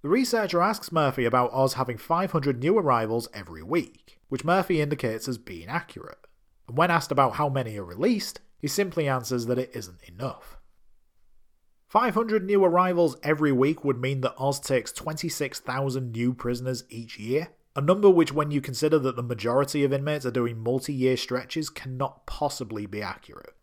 The 0.00 0.08
researcher 0.08 0.62
asks 0.62 0.92
Murphy 0.92 1.24
about 1.24 1.52
Oz 1.52 1.74
having 1.74 1.98
500 1.98 2.60
new 2.60 2.78
arrivals 2.78 3.28
every 3.34 3.64
week, 3.64 4.20
which 4.28 4.44
Murphy 4.44 4.80
indicates 4.80 5.26
as 5.26 5.38
being 5.38 5.68
accurate. 5.68 6.18
And 6.68 6.76
when 6.76 6.90
asked 6.90 7.10
about 7.10 7.34
how 7.34 7.48
many 7.48 7.76
are 7.78 7.84
released, 7.84 8.40
he 8.58 8.68
simply 8.68 9.08
answers 9.08 9.46
that 9.46 9.58
it 9.58 9.72
isn't 9.74 10.02
enough. 10.04 10.56
500 11.88 12.44
new 12.44 12.64
arrivals 12.64 13.16
every 13.24 13.50
week 13.50 13.82
would 13.82 14.00
mean 14.00 14.20
that 14.20 14.38
Oz 14.38 14.60
takes 14.60 14.92
26,000 14.92 16.12
new 16.12 16.32
prisoners 16.32 16.84
each 16.90 17.18
year, 17.18 17.48
a 17.74 17.80
number 17.80 18.08
which, 18.08 18.32
when 18.32 18.52
you 18.52 18.60
consider 18.60 19.00
that 19.00 19.16
the 19.16 19.22
majority 19.22 19.82
of 19.82 19.92
inmates 19.92 20.26
are 20.26 20.30
doing 20.30 20.58
multi 20.58 20.92
year 20.92 21.16
stretches, 21.16 21.70
cannot 21.70 22.24
possibly 22.24 22.86
be 22.86 23.02
accurate. 23.02 23.54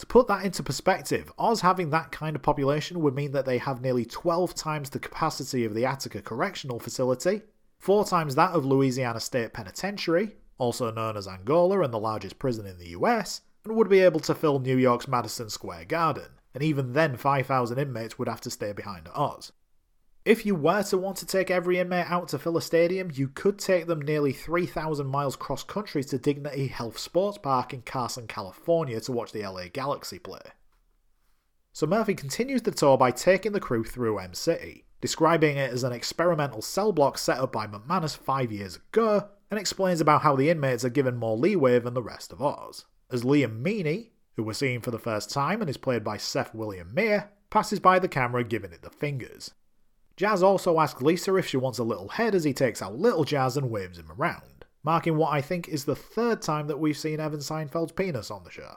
To 0.00 0.06
put 0.06 0.28
that 0.28 0.46
into 0.46 0.62
perspective, 0.62 1.30
Oz 1.38 1.60
having 1.60 1.90
that 1.90 2.10
kind 2.10 2.34
of 2.34 2.40
population 2.40 3.00
would 3.00 3.14
mean 3.14 3.32
that 3.32 3.44
they 3.44 3.58
have 3.58 3.82
nearly 3.82 4.06
12 4.06 4.54
times 4.54 4.88
the 4.88 4.98
capacity 4.98 5.62
of 5.66 5.74
the 5.74 5.84
Attica 5.84 6.22
Correctional 6.22 6.80
Facility, 6.80 7.42
4 7.80 8.06
times 8.06 8.34
that 8.34 8.52
of 8.52 8.64
Louisiana 8.64 9.20
State 9.20 9.52
Penitentiary, 9.52 10.36
also 10.56 10.90
known 10.90 11.18
as 11.18 11.28
Angola 11.28 11.82
and 11.82 11.92
the 11.92 11.98
largest 11.98 12.38
prison 12.38 12.64
in 12.64 12.78
the 12.78 12.88
US, 12.96 13.42
and 13.62 13.76
would 13.76 13.90
be 13.90 14.00
able 14.00 14.20
to 14.20 14.34
fill 14.34 14.58
New 14.58 14.78
York's 14.78 15.06
Madison 15.06 15.50
Square 15.50 15.84
Garden, 15.84 16.30
and 16.54 16.62
even 16.62 16.94
then 16.94 17.18
5,000 17.18 17.76
inmates 17.76 18.18
would 18.18 18.26
have 18.28 18.40
to 18.40 18.50
stay 18.50 18.72
behind 18.72 19.06
at 19.06 19.14
Oz. 19.14 19.52
If 20.22 20.44
you 20.44 20.54
were 20.54 20.82
to 20.82 20.98
want 20.98 21.16
to 21.18 21.26
take 21.26 21.50
every 21.50 21.78
inmate 21.78 22.10
out 22.10 22.28
to 22.28 22.38
fill 22.38 22.58
a 22.58 22.62
stadium, 22.62 23.10
you 23.14 23.28
could 23.28 23.58
take 23.58 23.86
them 23.86 24.02
nearly 24.02 24.34
3,000 24.34 25.06
miles 25.06 25.34
cross 25.34 25.62
country 25.62 26.04
to 26.04 26.18
Dignity 26.18 26.66
Health 26.66 26.98
Sports 26.98 27.38
Park 27.38 27.72
in 27.72 27.80
Carson, 27.80 28.26
California 28.26 29.00
to 29.00 29.12
watch 29.12 29.32
the 29.32 29.42
LA 29.42 29.68
Galaxy 29.72 30.18
play. 30.18 30.42
So 31.72 31.86
Murphy 31.86 32.14
continues 32.14 32.60
the 32.60 32.70
tour 32.70 32.98
by 32.98 33.12
taking 33.12 33.52
the 33.52 33.60
crew 33.60 33.82
through 33.82 34.18
Em 34.18 34.34
City, 34.34 34.84
describing 35.00 35.56
it 35.56 35.70
as 35.70 35.84
an 35.84 35.92
experimental 35.92 36.60
cell 36.60 36.92
block 36.92 37.16
set 37.16 37.38
up 37.38 37.52
by 37.52 37.66
McManus 37.66 38.14
five 38.14 38.52
years 38.52 38.76
ago, 38.76 39.26
and 39.50 39.58
explains 39.58 40.02
about 40.02 40.20
how 40.20 40.36
the 40.36 40.50
inmates 40.50 40.84
are 40.84 40.90
given 40.90 41.16
more 41.16 41.36
leeway 41.36 41.78
than 41.78 41.94
the 41.94 42.02
rest 42.02 42.30
of 42.30 42.42
Oz. 42.42 42.84
As 43.10 43.24
Liam 43.24 43.62
Meaney, 43.62 44.10
who 44.36 44.42
we're 44.42 44.52
seeing 44.52 44.82
for 44.82 44.90
the 44.90 44.98
first 44.98 45.30
time 45.30 45.62
and 45.62 45.70
is 45.70 45.78
played 45.78 46.04
by 46.04 46.18
Seth 46.18 46.54
William 46.54 46.92
Meyer, 46.94 47.30
passes 47.48 47.80
by 47.80 47.98
the 47.98 48.06
camera 48.06 48.44
giving 48.44 48.72
it 48.72 48.82
the 48.82 48.90
fingers. 48.90 49.52
Jazz 50.20 50.42
also 50.42 50.78
asks 50.78 51.00
Lisa 51.00 51.34
if 51.36 51.46
she 51.46 51.56
wants 51.56 51.78
a 51.78 51.82
little 51.82 52.10
head 52.10 52.34
as 52.34 52.44
he 52.44 52.52
takes 52.52 52.82
out 52.82 52.98
little 52.98 53.24
Jazz 53.24 53.56
and 53.56 53.70
waves 53.70 53.98
him 53.98 54.12
around, 54.12 54.66
marking 54.82 55.16
what 55.16 55.32
I 55.32 55.40
think 55.40 55.66
is 55.66 55.86
the 55.86 55.96
third 55.96 56.42
time 56.42 56.66
that 56.66 56.78
we've 56.78 56.98
seen 56.98 57.20
Evan 57.20 57.40
Seinfeld's 57.40 57.92
penis 57.92 58.30
on 58.30 58.44
the 58.44 58.50
show. 58.50 58.74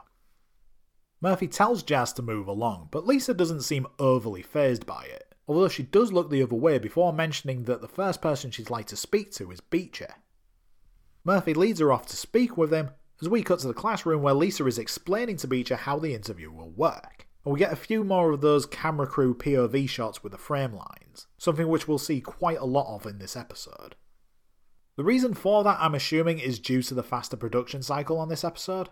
Murphy 1.20 1.50
tells 1.50 1.84
Jazz 1.84 2.14
to 2.14 2.22
move 2.22 2.48
along, 2.48 2.88
but 2.92 3.06
Lisa 3.06 3.34
doesn't 3.34 3.64
seem 3.64 3.88
overly 4.00 4.42
fazed 4.42 4.86
by 4.86 5.04
it, 5.04 5.36
although 5.46 5.68
she 5.68 5.84
does 5.84 6.14
look 6.14 6.30
the 6.30 6.42
other 6.42 6.56
way 6.56 6.80
before 6.80 7.12
mentioning 7.12 7.66
that 7.66 7.82
the 7.82 7.90
first 7.90 8.22
person 8.22 8.50
she'd 8.50 8.70
like 8.70 8.88
to 8.88 8.96
speak 8.96 9.34
to 9.34 9.52
is 9.52 9.60
Beecher. 9.60 10.16
Murphy 11.26 11.54
leads 11.54 11.82
her 11.82 11.92
off 11.92 12.06
to 12.06 12.16
speak 12.16 12.56
with 12.56 12.72
him, 12.72 12.92
as 13.22 13.28
we 13.28 13.44
cut 13.44 13.60
to 13.60 13.68
the 13.68 13.74
classroom 13.74 14.22
where 14.22 14.34
Lisa 14.34 14.66
is 14.66 14.80
explaining 14.80 15.36
to 15.36 15.48
Beecher 15.48 15.76
how 15.76 16.00
the 16.00 16.16
interview 16.16 16.54
will 16.54 16.70
work. 16.70 17.28
And 17.46 17.54
we 17.54 17.60
get 17.60 17.74
a 17.74 17.78
few 17.78 18.04
more 18.04 18.32
of 18.32 18.42
those 18.42 18.66
camera 18.66 19.06
crew 19.06 19.36
POV 19.36 19.90
shots 19.90 20.24
with 20.24 20.32
the 20.32 20.38
frame 20.38 20.74
lines, 20.74 21.28
something 21.38 21.68
which 21.68 21.88
we'll 21.88 21.98
see 21.98 22.22
quite 22.22 22.60
a 22.60 22.66
lot 22.66 22.96
of 22.96 23.06
in 23.06 23.20
this 23.20 23.36
episode. 23.36 23.96
The 24.96 25.04
reason 25.04 25.34
for 25.34 25.64
that, 25.64 25.80
I'm 25.82 25.96
assuming, 25.96 26.40
is 26.40 26.60
due 26.60 26.82
to 26.84 26.94
the 26.94 27.04
faster 27.04 27.36
production 27.36 27.82
cycle 27.82 28.20
on 28.20 28.30
this 28.30 28.44
episode. 28.44 28.90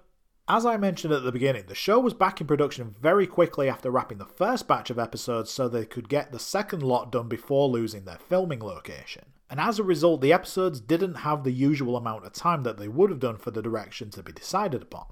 As 0.47 0.65
I 0.65 0.75
mentioned 0.75 1.13
at 1.13 1.23
the 1.23 1.31
beginning, 1.31 1.65
the 1.67 1.75
show 1.75 1.99
was 1.99 2.13
back 2.13 2.41
in 2.41 2.47
production 2.47 2.95
very 2.99 3.27
quickly 3.27 3.69
after 3.69 3.91
wrapping 3.91 4.17
the 4.17 4.25
first 4.25 4.67
batch 4.67 4.89
of 4.89 4.99
episodes 4.99 5.51
so 5.51 5.69
they 5.69 5.85
could 5.85 6.09
get 6.09 6.31
the 6.31 6.39
second 6.39 6.81
lot 6.81 7.11
done 7.11 7.29
before 7.29 7.69
losing 7.69 8.03
their 8.03 8.17
filming 8.17 8.59
location. 8.59 9.25
And 9.49 9.59
as 9.59 9.79
a 9.79 9.83
result, 9.83 10.21
the 10.21 10.33
episodes 10.33 10.81
didn't 10.81 11.15
have 11.15 11.43
the 11.43 11.51
usual 11.51 11.95
amount 11.95 12.25
of 12.25 12.33
time 12.33 12.63
that 12.63 12.77
they 12.77 12.87
would 12.87 13.11
have 13.11 13.19
done 13.19 13.37
for 13.37 13.51
the 13.51 13.61
direction 13.61 14.09
to 14.09 14.23
be 14.23 14.33
decided 14.33 14.81
upon. 14.81 15.05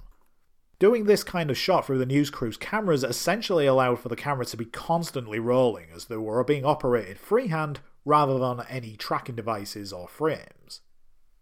Doing 0.80 1.04
this 1.04 1.26
kind 1.26 1.52
of 1.52 1.58
shot 1.58 1.86
through 1.86 1.98
the 1.98 2.06
news 2.06 2.30
crew's 2.30 2.56
cameras 2.56 3.04
essentially 3.04 3.66
allowed 3.66 4.00
for 4.00 4.08
the 4.08 4.16
camera 4.16 4.46
to 4.46 4.56
be 4.56 4.64
constantly 4.64 5.38
rolling 5.38 5.88
as 5.94 6.06
they 6.06 6.16
were 6.16 6.42
being 6.46 6.64
operated 6.64 7.20
freehand 7.20 7.82
rather 8.06 8.40
than 8.40 8.66
any 8.70 8.96
tracking 8.96 9.36
devices 9.36 9.92
or 9.92 10.08
frames. 10.08 10.80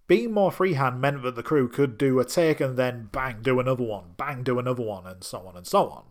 Being 0.07 0.31
more 0.31 0.51
freehand 0.51 0.99
meant 0.99 1.21
that 1.21 1.35
the 1.35 1.43
crew 1.43 1.67
could 1.67 1.99
do 1.99 2.19
a 2.19 2.25
take 2.25 2.59
and 2.59 2.77
then 2.77 3.09
bang, 3.11 3.43
do 3.43 3.59
another 3.59 3.83
one, 3.83 4.13
bang, 4.17 4.41
do 4.41 4.57
another 4.57 4.81
one, 4.81 5.05
and 5.05 5.23
so 5.23 5.45
on 5.45 5.55
and 5.55 5.67
so 5.67 5.87
on. 5.89 6.05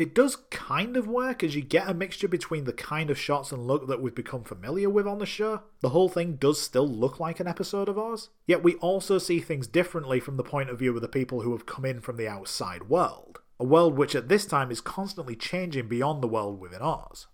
It 0.00 0.14
does 0.14 0.36
kind 0.50 0.96
of 0.96 1.06
work 1.06 1.44
as 1.44 1.54
you 1.54 1.60
get 1.60 1.86
a 1.86 1.92
mixture 1.92 2.26
between 2.26 2.64
the 2.64 2.72
kind 2.72 3.10
of 3.10 3.18
shots 3.18 3.52
and 3.52 3.66
look 3.66 3.86
that 3.86 4.00
we've 4.00 4.14
become 4.14 4.44
familiar 4.44 4.88
with 4.88 5.06
on 5.06 5.18
the 5.18 5.26
show. 5.26 5.64
The 5.80 5.90
whole 5.90 6.08
thing 6.08 6.36
does 6.36 6.58
still 6.58 6.88
look 6.88 7.20
like 7.20 7.38
an 7.38 7.46
episode 7.46 7.86
of 7.86 7.98
Oz, 7.98 8.30
yet 8.46 8.62
we 8.62 8.76
also 8.76 9.18
see 9.18 9.40
things 9.40 9.66
differently 9.66 10.18
from 10.18 10.38
the 10.38 10.42
point 10.42 10.70
of 10.70 10.78
view 10.78 10.94
of 10.94 11.02
the 11.02 11.08
people 11.08 11.42
who 11.42 11.52
have 11.52 11.66
come 11.66 11.84
in 11.84 12.00
from 12.00 12.16
the 12.16 12.26
outside 12.26 12.88
world. 12.88 13.40
A 13.58 13.64
world 13.64 13.98
which 13.98 14.14
at 14.14 14.30
this 14.30 14.46
time 14.46 14.70
is 14.70 14.80
constantly 14.80 15.36
changing 15.36 15.86
beyond 15.86 16.22
the 16.22 16.28
world 16.28 16.58
within 16.58 16.80
Oz. 16.80 17.26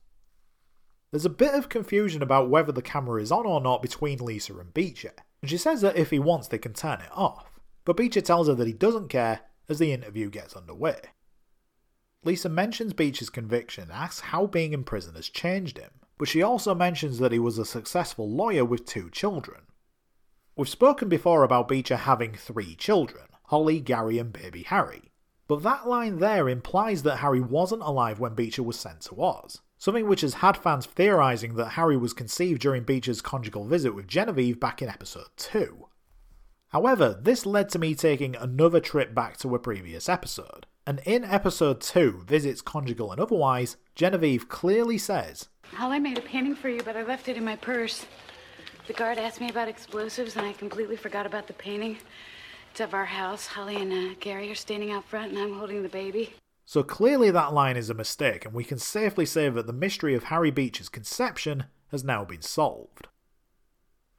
There's 1.13 1.25
a 1.25 1.31
bit 1.31 1.55
of 1.55 1.69
confusion 1.69 2.21
about 2.21 2.51
whether 2.51 2.73
the 2.73 2.83
camera 2.83 3.23
is 3.23 3.31
on 3.31 3.47
or 3.47 3.61
not 3.61 3.81
between 3.81 4.19
Lisa 4.19 4.59
and 4.59 4.75
Beecher, 4.75 5.15
and 5.41 5.49
she 5.49 5.57
says 5.57 5.83
that 5.83 5.97
if 5.97 6.11
he 6.11 6.19
wants 6.19 6.49
they 6.49 6.59
can 6.59 6.73
turn 6.73 7.01
it 7.01 7.13
off, 7.13 7.61
but 7.85 7.97
Beecher 7.97 8.23
tells 8.23 8.49
her 8.49 8.55
that 8.55 8.67
he 8.67 8.73
doesn't 8.73 9.07
care 9.07 9.43
as 9.69 9.79
the 9.79 9.93
interview 9.93 10.31
gets 10.31 10.57
underway. 10.57 10.97
Lisa 12.27 12.49
mentions 12.49 12.93
Beecher's 12.93 13.31
conviction 13.31 13.89
asks 13.93 14.19
how 14.19 14.47
being 14.47 14.73
in 14.73 14.83
prison 14.83 15.15
has 15.15 15.29
changed 15.29 15.79
him, 15.79 15.93
but 16.19 16.27
she 16.27 16.43
also 16.43 16.75
mentions 16.75 17.21
that 17.21 17.31
he 17.31 17.39
was 17.39 17.57
a 17.57 17.65
successful 17.65 18.29
lawyer 18.29 18.65
with 18.65 18.85
two 18.85 19.09
children. 19.11 19.61
We've 20.57 20.69
spoken 20.69 21.09
before 21.09 21.45
about 21.45 21.69
Beecher 21.69 21.99
having 21.99 22.35
three 22.35 22.75
children 22.75 23.27
Holly, 23.45 23.79
Gary, 23.79 24.19
and 24.19 24.33
baby 24.33 24.65
Harry, 24.65 25.13
but 25.47 25.63
that 25.63 25.87
line 25.87 26.19
there 26.19 26.49
implies 26.49 27.05
that 27.05 27.19
Harry 27.19 27.41
wasn't 27.41 27.83
alive 27.83 28.19
when 28.19 28.35
Beecher 28.35 28.65
was 28.65 28.77
sent 28.77 29.03
to 29.03 29.23
Oz, 29.23 29.61
something 29.79 30.09
which 30.09 30.23
has 30.23 30.35
had 30.35 30.57
fans 30.57 30.85
theorising 30.85 31.55
that 31.55 31.75
Harry 31.75 31.97
was 31.97 32.13
conceived 32.13 32.61
during 32.61 32.83
Beecher's 32.83 33.23
conjugal 33.23 33.67
visit 33.67 33.95
with 33.95 34.09
Genevieve 34.09 34.59
back 34.59 34.83
in 34.83 34.89
episode 34.89 35.29
2. 35.37 35.87
However, 36.71 37.21
this 37.23 37.47
led 37.47 37.69
to 37.69 37.79
me 37.79 37.95
taking 37.95 38.35
another 38.35 38.81
trip 38.81 39.15
back 39.15 39.37
to 39.37 39.55
a 39.55 39.61
previous 39.61 40.09
episode, 40.09 40.67
and 40.87 41.01
in 41.05 41.25
episode 41.25 41.81
2, 41.81 42.23
Visits 42.27 42.63
Conjugal 42.63 43.11
and 43.11 43.21
Otherwise, 43.21 43.77
Genevieve 43.97 44.49
clearly 44.49 44.99
says, 44.99 45.49
Holly 45.73 45.99
made 45.99 46.17
a 46.17 46.23
painting 46.23 46.55
for 46.55 46.69
you, 46.69 46.81
but 46.85 46.97
I 46.97 47.03
left 47.03 47.27
it 47.29 47.37
in 47.37 47.45
my 47.45 47.57
purse. 47.57 48.07
The 48.87 48.93
guard 48.93 49.19
asked 49.19 49.41
me 49.41 49.51
about 49.51 49.67
explosives, 49.67 50.37
and 50.37 50.47
I 50.47 50.53
completely 50.53 50.97
forgot 50.97 51.27
about 51.27 51.49
the 51.49 51.55
painting. 51.55 51.99
It's 52.71 52.79
of 52.79 52.95
our 52.95 53.05
house. 53.05 53.49
Holly 53.49 53.77
and 53.83 53.93
uh, 53.93 54.15
Gary 54.21 54.49
are 54.53 54.55
standing 54.55 54.93
out 54.93 55.05
front, 55.05 55.33
and 55.33 55.41
I'm 55.41 55.59
holding 55.59 55.83
the 55.83 55.89
baby. 55.89 56.35
So 56.65 56.85
clearly 56.85 57.33
that 57.33 57.53
line 57.53 57.77
is 57.77 57.91
a 57.91 57.95
mistake, 57.95 58.45
and 58.45 58.55
we 58.55 58.63
can 58.63 58.79
safely 58.79 59.27
say 59.27 59.49
that 59.49 59.67
the 59.67 59.73
mystery 59.73 60.15
of 60.15 60.25
Harry 60.25 60.53
Beecher's 60.53 60.89
conception 60.89 61.65
has 61.91 62.05
now 62.05 62.25
been 62.25 62.43
solved. 62.43 63.09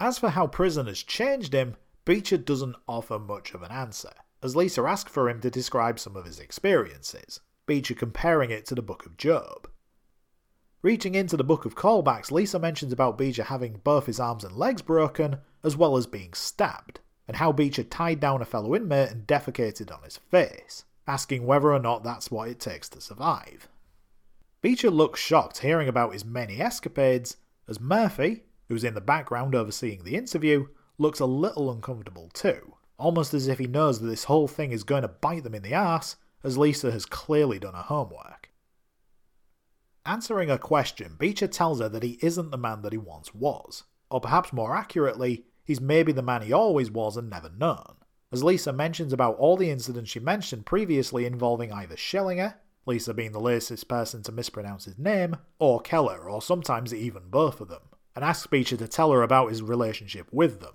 As 0.02 0.20
for 0.20 0.32
how 0.32 0.48
prison 0.48 0.88
has 0.88 1.02
changed 1.02 1.54
him, 1.54 1.78
Beecher 2.04 2.38
doesn't 2.38 2.76
offer 2.90 3.20
much 3.20 3.54
of 3.54 3.64
an 3.64 3.72
answer 3.72 4.12
as 4.44 4.56
Lisa 4.56 4.84
asks 4.84 5.12
for 5.12 5.30
him 5.30 5.42
to 5.42 5.50
describe 5.50 6.00
some 6.00 6.16
of 6.16 6.26
his 6.26 6.40
experiences, 6.40 7.40
Beecher 7.66 7.96
comparing 7.96 8.52
it 8.52 8.66
to 8.68 8.76
the 8.76 8.82
Book 8.82 9.06
of 9.06 9.18
Job. 9.18 9.68
Reaching 10.84 11.16
into 11.16 11.36
the 11.36 11.44
Book 11.44 11.66
of 11.66 11.76
Callbacks, 11.76 12.32
Lisa 12.32 12.60
mentions 12.60 12.94
about 12.94 13.18
Beecher 13.18 13.44
having 13.44 13.82
both 13.84 14.06
his 14.06 14.20
arms 14.20 14.44
and 14.44 14.56
legs 14.56 14.82
broken, 14.82 15.40
as 15.64 15.76
well 15.76 15.98
as 15.98 16.06
being 16.06 16.34
stabbed, 16.34 17.00
and 17.28 17.38
how 17.38 17.52
Beecher 17.52 17.84
tied 17.84 18.20
down 18.20 18.42
a 18.42 18.46
fellow 18.46 18.76
inmate 18.76 19.12
and 19.12 19.26
defecated 19.26 19.92
on 19.92 20.04
his 20.04 20.18
face, 20.18 20.86
asking 21.08 21.46
whether 21.46 21.74
or 21.74 21.80
not 21.80 22.04
that's 22.04 22.30
what 22.30 22.48
it 22.48 22.60
takes 22.60 22.88
to 22.90 23.02
survive. 23.02 23.68
Beecher 24.62 24.92
looks 24.92 25.20
shocked 25.20 25.60
hearing 25.60 25.88
about 25.88 26.14
his 26.14 26.24
many 26.24 26.62
escapades, 26.62 27.38
as 27.68 27.80
Murphy, 27.80 28.44
who's 28.70 28.84
in 28.84 28.94
the 28.94 29.02
background 29.02 29.56
overseeing 29.56 30.04
the 30.04 30.16
interview, 30.16 30.68
looks 31.00 31.20
a 31.20 31.26
little 31.26 31.72
uncomfortable 31.72 32.30
too 32.34 32.77
almost 32.98 33.34
as 33.34 33.48
if 33.48 33.60
he 33.60 33.68
knows 33.68 34.00
that 34.00 34.08
this 34.08 34.26
whole 34.26 34.48
thing 34.48 34.72
is 34.72 34.84
going 34.84 35.04
to 35.04 35.08
bite 35.08 35.44
them 35.44 35.56
in 35.56 35.64
the 35.64 35.74
ass, 35.74 36.16
as 36.44 36.58
Lisa 36.58 36.92
has 36.92 37.06
clearly 37.06 37.60
done 37.60 37.74
her 37.74 37.82
homework. 37.82 38.50
Answering 40.06 40.50
her 40.50 40.58
question, 40.58 41.16
Beecher 41.18 41.48
tells 41.48 41.82
her 41.82 41.90
that 41.90 42.04
he 42.04 42.18
isn't 42.22 42.52
the 42.52 42.58
man 42.58 42.82
that 42.82 42.94
he 42.94 42.98
once 42.98 43.36
was, 43.36 43.84
or 44.10 44.22
perhaps 44.22 44.54
more 44.54 44.76
accurately, 44.76 45.46
he's 45.64 45.82
maybe 45.82 46.12
the 46.12 46.22
man 46.22 46.42
he 46.42 46.54
always 46.54 46.90
was 46.90 47.18
and 47.18 47.30
never 47.30 47.50
known, 47.50 47.96
as 48.32 48.44
Lisa 48.44 48.72
mentions 48.72 49.12
about 49.12 49.38
all 49.38 49.58
the 49.58 49.70
incidents 49.70 50.10
she 50.10 50.20
mentioned 50.20 50.66
previously 50.66 51.26
involving 51.26 51.74
either 51.74 51.96
Schillinger, 51.96 52.56
Lisa 52.86 53.14
being 53.14 53.34
the 53.34 53.40
latest 53.40 53.88
person 53.90 54.24
to 54.24 54.32
mispronounce 54.32 54.86
his 54.86 54.98
name, 54.98 55.36
or 55.60 55.82
Keller, 55.82 56.30
or 56.30 56.42
sometimes 56.42 56.94
even 56.94 57.24
both 57.30 57.60
of 57.60 57.68
them, 57.68 57.82
and 58.16 58.24
asks 58.24 58.48
Beecher 58.48 58.78
to 58.78 58.88
tell 58.88 59.12
her 59.12 59.24
about 59.24 59.50
his 59.50 59.62
relationship 59.62 60.28
with 60.32 60.62
them. 60.62 60.74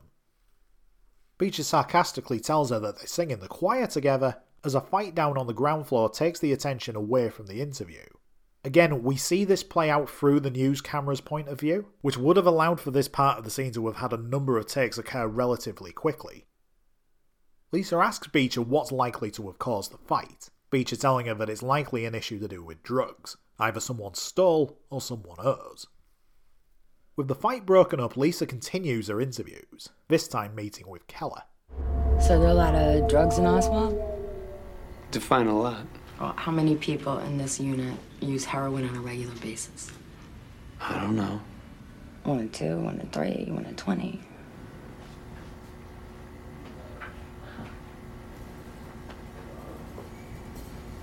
Beecher 1.43 1.64
sarcastically 1.64 2.38
tells 2.38 2.70
her 2.70 2.78
that 2.78 3.01
they 3.01 3.07
sing 3.07 3.32
in 3.32 3.40
the 3.40 3.49
choir 3.49 3.88
together 3.88 4.36
as 4.62 4.76
a 4.76 4.80
fight 4.80 5.12
down 5.12 5.36
on 5.36 5.49
the 5.49 5.53
ground 5.53 5.88
floor 5.88 6.09
takes 6.09 6.38
the 6.38 6.53
attention 6.53 6.95
away 6.95 7.30
from 7.30 7.49
the 7.49 7.61
interview. 7.61 8.05
Again, 8.62 9.03
we 9.03 9.16
see 9.16 9.45
this 9.45 9.64
play 9.64 9.90
out 9.90 10.09
through 10.09 10.38
the 10.38 10.53
news 10.53 10.80
camera's 10.80 11.20
point 11.20 11.49
of 11.49 11.59
view, 11.59 11.88
which 12.01 12.16
would 12.16 12.36
have 12.36 12.47
allowed 12.47 12.80
for 12.80 12.93
this 12.93 13.09
part 13.09 13.38
of 13.38 13.45
the 13.45 13.51
scene 13.51 13.72
to 13.72 13.88
have 13.88 13.97
had 13.97 14.12
a 14.12 14.22
number 14.22 14.57
of 14.57 14.68
takes 14.68 14.99
occur 14.99 15.26
relatively 15.26 15.90
quickly. 15.90 16.47
Lisa 17.72 17.97
asks 17.97 18.28
Beecher 18.28 18.62
what's 18.62 18.93
likely 18.93 19.32
to 19.32 19.49
have 19.49 19.59
caused 19.59 19.90
the 19.90 19.99
fight, 19.99 20.49
Beecher 20.70 20.95
telling 20.95 21.26
her 21.26 21.34
that 21.34 21.51
it's 21.51 21.61
likely 21.61 22.05
an 22.05 22.14
issue 22.14 22.38
to 22.38 22.47
do 22.47 22.62
with 22.62 22.84
drugs. 22.84 23.36
Either 23.59 23.80
someone 23.80 24.14
stole 24.14 24.78
or 24.90 25.01
someone 25.01 25.38
owes. 25.40 25.88
With 27.15 27.29
the 27.29 27.35
fight 27.35 27.67
broken 27.67 28.01
up, 28.01 28.17
Lisa 28.17 28.47
continues 28.47 29.09
her 29.09 29.21
interviews, 29.21 29.91
this 30.09 30.27
time 30.27 30.55
meeting 30.55 30.89
with 30.89 31.07
Keller. 31.09 31.43
So 32.19 32.39
there 32.39 32.49
are 32.49 32.53
a 32.53 32.55
lot 32.55 32.75
of 32.75 33.07
drugs 33.07 33.37
in 33.37 33.45
Oswald? 33.45 34.01
Define 35.11 35.47
a 35.47 35.59
lot. 35.59 35.85
Well, 36.19 36.33
how 36.37 36.51
many 36.51 36.75
people 36.77 37.19
in 37.19 37.37
this 37.37 37.61
unit 37.61 37.99
use 38.21 38.47
heroin 38.47 38.89
on 38.89 38.97
a 38.97 39.01
regular 39.01 39.35
basis? 39.37 39.91
I 40.81 41.01
don't 41.01 41.15
know. 41.15 41.39
One 42.25 42.39
in 42.39 42.49
two, 42.49 42.79
one 42.79 42.99
in 42.99 43.09
three, 43.11 43.47
one 43.51 43.67
in 43.67 43.77
twenty. 43.77 44.19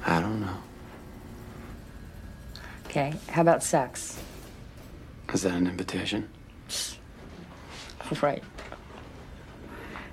I 0.08 0.20
don't 0.20 0.42
know. 0.42 0.58
Okay, 2.88 3.14
how 3.28 3.44
about 3.44 3.62
sex? 3.62 4.20
Is 5.34 5.44
that 5.44 5.54
an 5.54 5.68
invitation? 5.68 6.30
Right. 8.22 8.44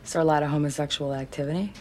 Is 0.05 0.13
there 0.13 0.21
a 0.23 0.25
lot 0.25 0.43
of 0.43 0.51
homosexual 0.51 1.15
activity? 1.15 1.73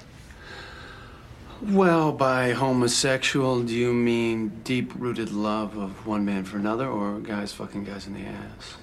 Well, 1.62 2.12
by 2.12 2.52
homosexual, 2.52 3.62
do 3.64 3.74
you 3.74 3.92
mean 3.94 4.62
deep 4.64 4.94
rooted 4.96 5.32
love 5.32 5.78
of 5.78 6.06
one 6.08 6.24
man 6.26 6.44
for 6.46 6.58
another 6.58 6.88
or 6.88 7.20
guys 7.20 7.52
fucking 7.54 7.84
guys 7.84 8.08
in 8.08 8.14
the 8.14 8.22
ass? 8.28 8.76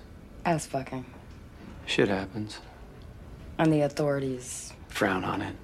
Ass 0.44 0.66
fucking. 0.66 1.04
Shit 1.86 2.08
happens. 2.08 2.58
And 3.58 3.72
the 3.72 3.82
authorities, 3.82 4.72
Frown 4.88 5.24
on 5.24 5.40
it. 5.42 5.56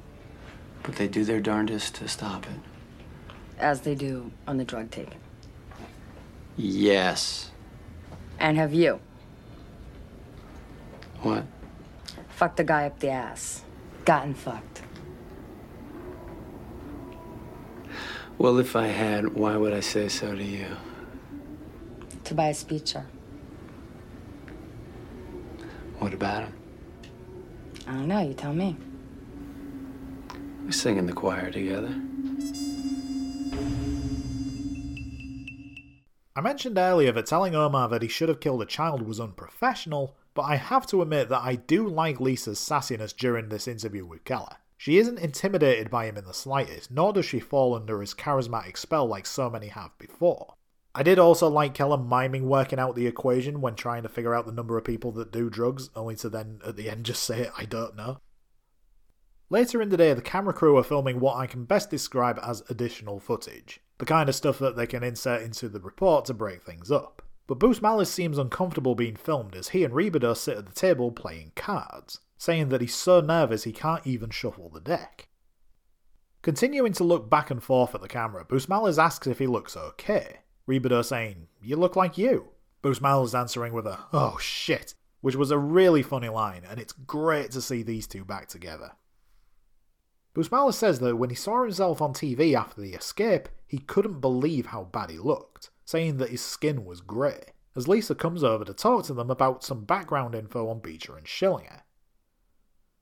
But 0.83 0.97
they 0.97 1.09
do 1.09 1.25
their 1.25 1.41
darndest 1.41 1.95
to 1.97 2.09
stop 2.09 2.47
it. 2.47 2.59
as 3.59 3.81
they 3.83 3.95
do 3.95 4.31
on 4.47 4.57
the 4.57 4.65
drug 4.65 4.91
taking. 4.91 5.19
Yes. 6.57 7.51
And 8.39 8.57
have 8.57 8.73
you 8.73 9.01
What? 11.23 11.45
fucked 12.29 12.61
a 12.61 12.65
guy 12.65 12.87
up 12.87 12.99
the 13.01 13.11
ass? 13.11 13.63
Gotten 14.05 14.35
fucked. 14.35 14.83
Well, 18.39 18.59
if 18.59 18.77
I 18.77 18.87
had, 18.87 19.35
why 19.35 19.57
would 19.57 19.73
I 19.73 19.81
say 19.81 20.09
so 20.09 20.35
to 20.37 20.43
you? 20.45 20.67
Tobias 22.23 22.63
Beecher. 22.63 23.05
What 25.99 26.15
about 26.15 26.45
him? 26.45 26.53
I 27.89 27.93
don't 27.95 28.07
know, 28.07 28.21
you 28.21 28.35
tell 28.35 28.53
me. 28.55 28.77
We 30.65 30.71
sing 30.71 30.99
in 30.99 31.07
the 31.07 31.13
choir 31.13 31.51
together. 31.51 31.93
I 36.39 36.41
mentioned 36.41 36.79
earlier 36.79 37.11
that 37.11 37.27
telling 37.27 37.57
Omar 37.57 37.89
that 37.89 38.03
he 38.03 38.07
should 38.07 38.29
have 38.29 38.39
killed 38.39 38.63
a 38.63 38.65
child 38.65 39.03
was 39.03 39.19
unprofessional, 39.19 40.15
but 40.35 40.43
I 40.43 40.55
have 40.55 40.87
to 40.87 41.03
admit 41.03 41.29
that 41.31 41.43
I 41.43 41.57
do 41.57 41.89
like 41.89 42.21
Lisa's 42.21 42.61
sassiness 42.61 43.13
during 43.13 43.49
this 43.49 43.67
interview 43.67 44.07
with 44.07 44.23
Keller. 44.23 44.55
She 44.77 44.99
isn't 44.99 45.19
intimidated 45.19 45.91
by 45.91 46.05
him 46.05 46.17
in 46.17 46.27
the 46.27 46.33
slightest, 46.33 46.93
nor 46.93 47.13
does 47.13 47.25
she 47.25 47.41
fall 47.41 47.75
under 47.75 48.01
his 48.01 48.15
charismatic 48.15 48.77
spell 48.77 49.05
like 49.05 49.27
so 49.27 49.51
many 49.51 49.67
have 49.67 49.99
before. 49.99 50.55
I 50.95 51.03
did 51.03 51.19
also 51.19 51.49
like 51.49 51.75
Keller 51.75 51.99
miming 51.99 52.45
working 52.45 52.79
out 52.79 52.95
the 52.95 53.09
equation 53.09 53.61
when 53.61 53.75
trying 53.75 54.05
to 54.05 54.09
figure 54.09 54.33
out 54.33 54.47
the 54.47 54.53
number 54.53 54.79
of 54.79 54.85
people 54.85 55.11
that 55.15 55.33
do 55.33 55.51
drugs, 55.51 55.91
only 55.97 56.15
to 56.15 56.29
then 56.29 56.61
at 56.65 56.77
the 56.77 56.89
end 56.89 57.05
just 57.05 57.25
say, 57.25 57.51
I 57.59 57.65
don't 57.65 57.97
know. 57.97 58.21
Later 59.51 59.83
in 59.83 59.89
the 59.89 59.97
day, 59.97 60.15
the 60.15 60.23
camera 60.23 60.55
crew 60.55 60.77
are 60.77 60.85
filming 60.85 61.19
what 61.19 61.37
I 61.37 61.49
can 61.49 61.65
best 61.65 61.91
describe 61.91 62.39
as 62.41 62.63
additional 62.69 63.19
footage, 63.19 63.81
the 63.99 64.07
kind 64.07 64.29
of 64.29 64.35
stuff 64.35 64.59
that 64.59 64.77
they 64.77 64.87
can 64.87 65.03
insert 65.03 65.43
into 65.43 65.69
the 65.69 65.81
report 65.81 66.25
to 66.27 66.35
break 66.35 66.63
things 66.63 66.91
up. 66.91 67.23
But 67.47 67.59
Busmalis 67.59 68.09
seems 68.09 68.39
uncomfortable 68.39 68.95
being 68.95 69.17
filmed 69.17 69.57
as 69.57 69.69
he 69.69 69.83
and 69.83 69.95
Rebadow 69.95 70.37
sit 70.37 70.59
at 70.59 70.67
the 70.67 70.73
table 70.73 71.11
playing 71.11 71.53
cards, 71.57 72.21
saying 72.37 72.69
that 72.69 72.81
he's 72.81 72.95
so 72.95 73.21
nervous 73.21 73.65
he 73.65 73.73
can't 73.73 74.07
even 74.07 74.31
shuffle 74.31 74.69
the 74.69 74.81
deck. 74.81 75.29
Continuing 76.43 76.93
to 76.93 77.05
look 77.05 77.29
back 77.29 77.51
and 77.51 77.63
forth 77.63 77.95
at 77.95 78.01
the 78.01 78.09
camera, 78.09 78.45
Busmalis 78.45 79.03
asks 79.03 79.27
if 79.27 79.39
he 79.39 79.47
looks 79.47 79.77
okay, 79.77 80.41
Rebadow 80.69 81.05
saying, 81.05 81.49
You 81.61 81.77
look 81.77 81.97
like 81.97 82.17
you. 82.17 82.51
Busmalis 82.83 83.37
answering 83.37 83.73
with 83.73 83.87
a, 83.87 83.99
Oh 84.13 84.39
shit, 84.39 84.95
which 85.21 85.35
was 85.35 85.51
a 85.51 85.59
really 85.59 86.03
funny 86.03 86.29
line, 86.29 86.63
and 86.69 86.79
it's 86.79 86.93
great 86.93 87.51
to 87.53 87.63
see 87.63 87.83
these 87.83 88.07
two 88.07 88.25
back 88.25 88.47
together. 88.47 88.93
Busmalis 90.39 90.75
says 90.75 91.01
that 91.01 91.17
when 91.17 91.31
he 91.31 91.37
saw 91.37 91.65
himself 91.65 92.01
on 92.01 92.13
TV 92.13 92.55
after 92.55 92.81
the 92.81 92.93
escape, 92.93 93.49
he 93.67 93.79
couldn't 93.79 94.21
believe 94.21 94.67
how 94.67 94.85
bad 94.85 95.11
he 95.11 95.19
looked, 95.19 95.71
saying 95.85 96.19
that 96.19 96.31
his 96.31 96.41
skin 96.41 96.85
was 96.85 97.01
grey, 97.01 97.55
as 97.75 97.89
Lisa 97.89 98.15
comes 98.15 98.45
over 98.45 98.65
to 98.65 98.73
talk 98.73 99.05
to 99.07 99.15
them 99.15 99.31
about 99.31 99.65
some 99.65 99.85
background 99.85 100.37
info 100.37 100.69
on 100.69 100.79
Beecher 100.79 101.17
and 101.17 101.27
Schillinger. 101.27 101.81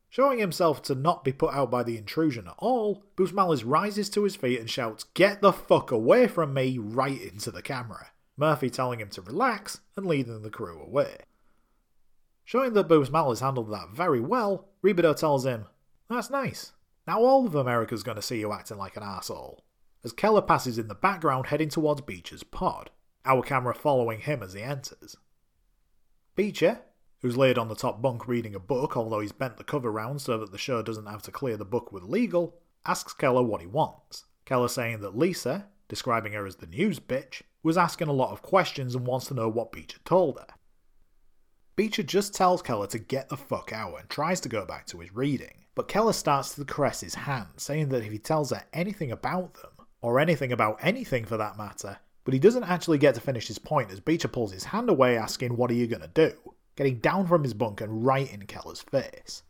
Showing 0.09 0.39
himself 0.39 0.81
to 0.85 0.95
not 0.95 1.25
be 1.25 1.33
put 1.33 1.53
out 1.53 1.71
by 1.71 1.83
the 1.83 1.99
intrusion 1.99 2.47
at 2.49 2.55
all, 2.57 3.05
Busmalis 3.19 3.65
rises 3.67 4.09
to 4.11 4.25
his 4.25 4.35
feet 4.35 4.59
and 4.59 4.71
shouts, 4.71 5.05
Get 5.13 5.43
the 5.43 5.53
fuck 5.53 5.91
away 5.91 6.29
from 6.29 6.55
me, 6.55 6.79
right 6.79 7.21
into 7.21 7.51
the 7.51 7.61
camera. 7.61 8.13
Murphy 8.39 8.71
telling 8.71 8.99
him 8.99 9.11
to 9.11 9.21
relax 9.21 9.81
and 9.95 10.07
leading 10.07 10.41
the 10.41 10.49
crew 10.49 10.81
away. 10.81 11.19
Showing 12.47 12.73
that 12.73 12.89
Busmalis 12.89 13.41
handled 13.41 13.71
that 13.73 13.91
very 13.91 14.21
well, 14.21 14.69
Rebadow 14.83 15.15
tells 15.15 15.45
him, 15.45 15.67
That's 16.09 16.31
nice. 16.31 16.73
Now 17.07 17.21
all 17.21 17.47
of 17.47 17.55
America's 17.55 18.03
gonna 18.03 18.23
see 18.23 18.41
you 18.41 18.53
acting 18.53 18.79
like 18.79 18.97
an 18.97 19.03
asshole. 19.03 19.65
As 20.05 20.13
Keller 20.13 20.43
passes 20.43 20.79
in 20.79 20.89
the 20.89 20.95
background 20.95 21.47
heading 21.47 21.69
towards 21.69 22.01
Beecher's 22.01 22.43
pod, 22.43 22.91
our 23.25 23.43
camera 23.43 23.75
following 23.75 24.21
him 24.21 24.43
as 24.43 24.53
he 24.53 24.63
enters. 24.63 25.17
Beecher, 26.35 26.67
eh? 26.67 26.77
who's 27.23 27.37
laid 27.37 27.59
on 27.59 27.69
the 27.69 27.75
top 27.75 28.03
bunk 28.03 28.29
reading 28.29 28.55
a 28.55 28.61
book, 28.61 28.97
although 28.97 29.21
he's 29.21 29.33
bent 29.33 29.57
the 29.57 29.65
cover 29.65 29.91
round 29.91 30.21
so 30.21 30.39
that 30.39 30.53
the 30.53 30.59
show 30.59 30.83
doesn't 30.83 31.07
have 31.07 31.23
to 31.23 31.31
clear 31.31 31.57
the 31.57 31.65
book 31.65 31.93
with 31.93 32.03
legal, 32.05 32.61
asks 32.85 33.13
Keller 33.13 33.43
what 33.43 33.61
he 33.61 33.67
wants. 33.67 34.25
Keller 34.45 34.69
saying 34.69 35.01
that 35.01 35.17
Lisa, 35.17 35.67
describing 35.89 36.35
her 36.35 36.47
as 36.47 36.57
the 36.57 36.67
news 36.67 37.01
bitch, 37.01 37.43
was 37.63 37.77
asking 37.77 38.09
a 38.09 38.13
lot 38.13 38.31
of 38.31 38.43
questions 38.43 38.95
and 38.95 39.07
wants 39.07 39.27
to 39.27 39.35
know 39.35 39.49
what 39.49 39.73
Beecher 39.73 39.99
told 40.05 40.39
her. 40.39 40.47
Beecher 41.75 42.05
just 42.05 42.35
tells 42.35 42.63
Keller 42.63 42.87
to 42.89 42.99
get 42.99 43.29
the 43.29 43.37
fuck 43.37 43.73
out 43.73 43.99
and 43.99 44.09
tries 44.09 44.41
to 44.43 44.49
go 44.49 44.65
back 44.65 44.87
to 44.87 45.01
his 45.01 45.15
reading, 45.15 45.66
but 45.77 45.87
Keller 45.87 46.13
starts 46.13 46.57
to 46.57 46.65
caress 46.65 47.03
his 47.03 47.15
hand, 47.15 47.51
saying 47.59 47.91
that 47.91 48.03
if 48.03 48.11
he 48.11 48.19
tells 48.19 48.51
her 48.51 48.65
anything 48.73 49.13
about 49.13 49.55
them, 49.55 49.87
or 50.03 50.19
anything 50.19 50.53
about 50.53 50.79
anything 50.81 51.25
for 51.25 51.37
that 51.37 51.59
matter, 51.59 51.99
but 52.25 52.35
he 52.35 52.41
doesn't 52.41 52.65
actually 52.65 52.99
get 52.99 53.15
to 53.15 53.21
finish 53.21 53.47
his 53.47 53.59
point 53.59 53.91
as 53.91 54.01
Beecher 54.01 54.29
pulls 54.29 54.53
his 54.53 54.65
hand 54.65 54.89
away 54.89 55.17
asking 55.17 55.57
what 55.57 55.71
are 55.71 55.75
you 55.75 55.87
gonna 55.87 56.09
do, 56.09 56.33
getting 56.77 56.99
down 56.99 57.27
from 57.27 57.43
his 57.43 57.55
bunk 57.55 57.81
and 57.81 58.05
right 58.05 58.33
in 58.33 58.47
Keller's 58.47 58.81
face. 58.81 59.43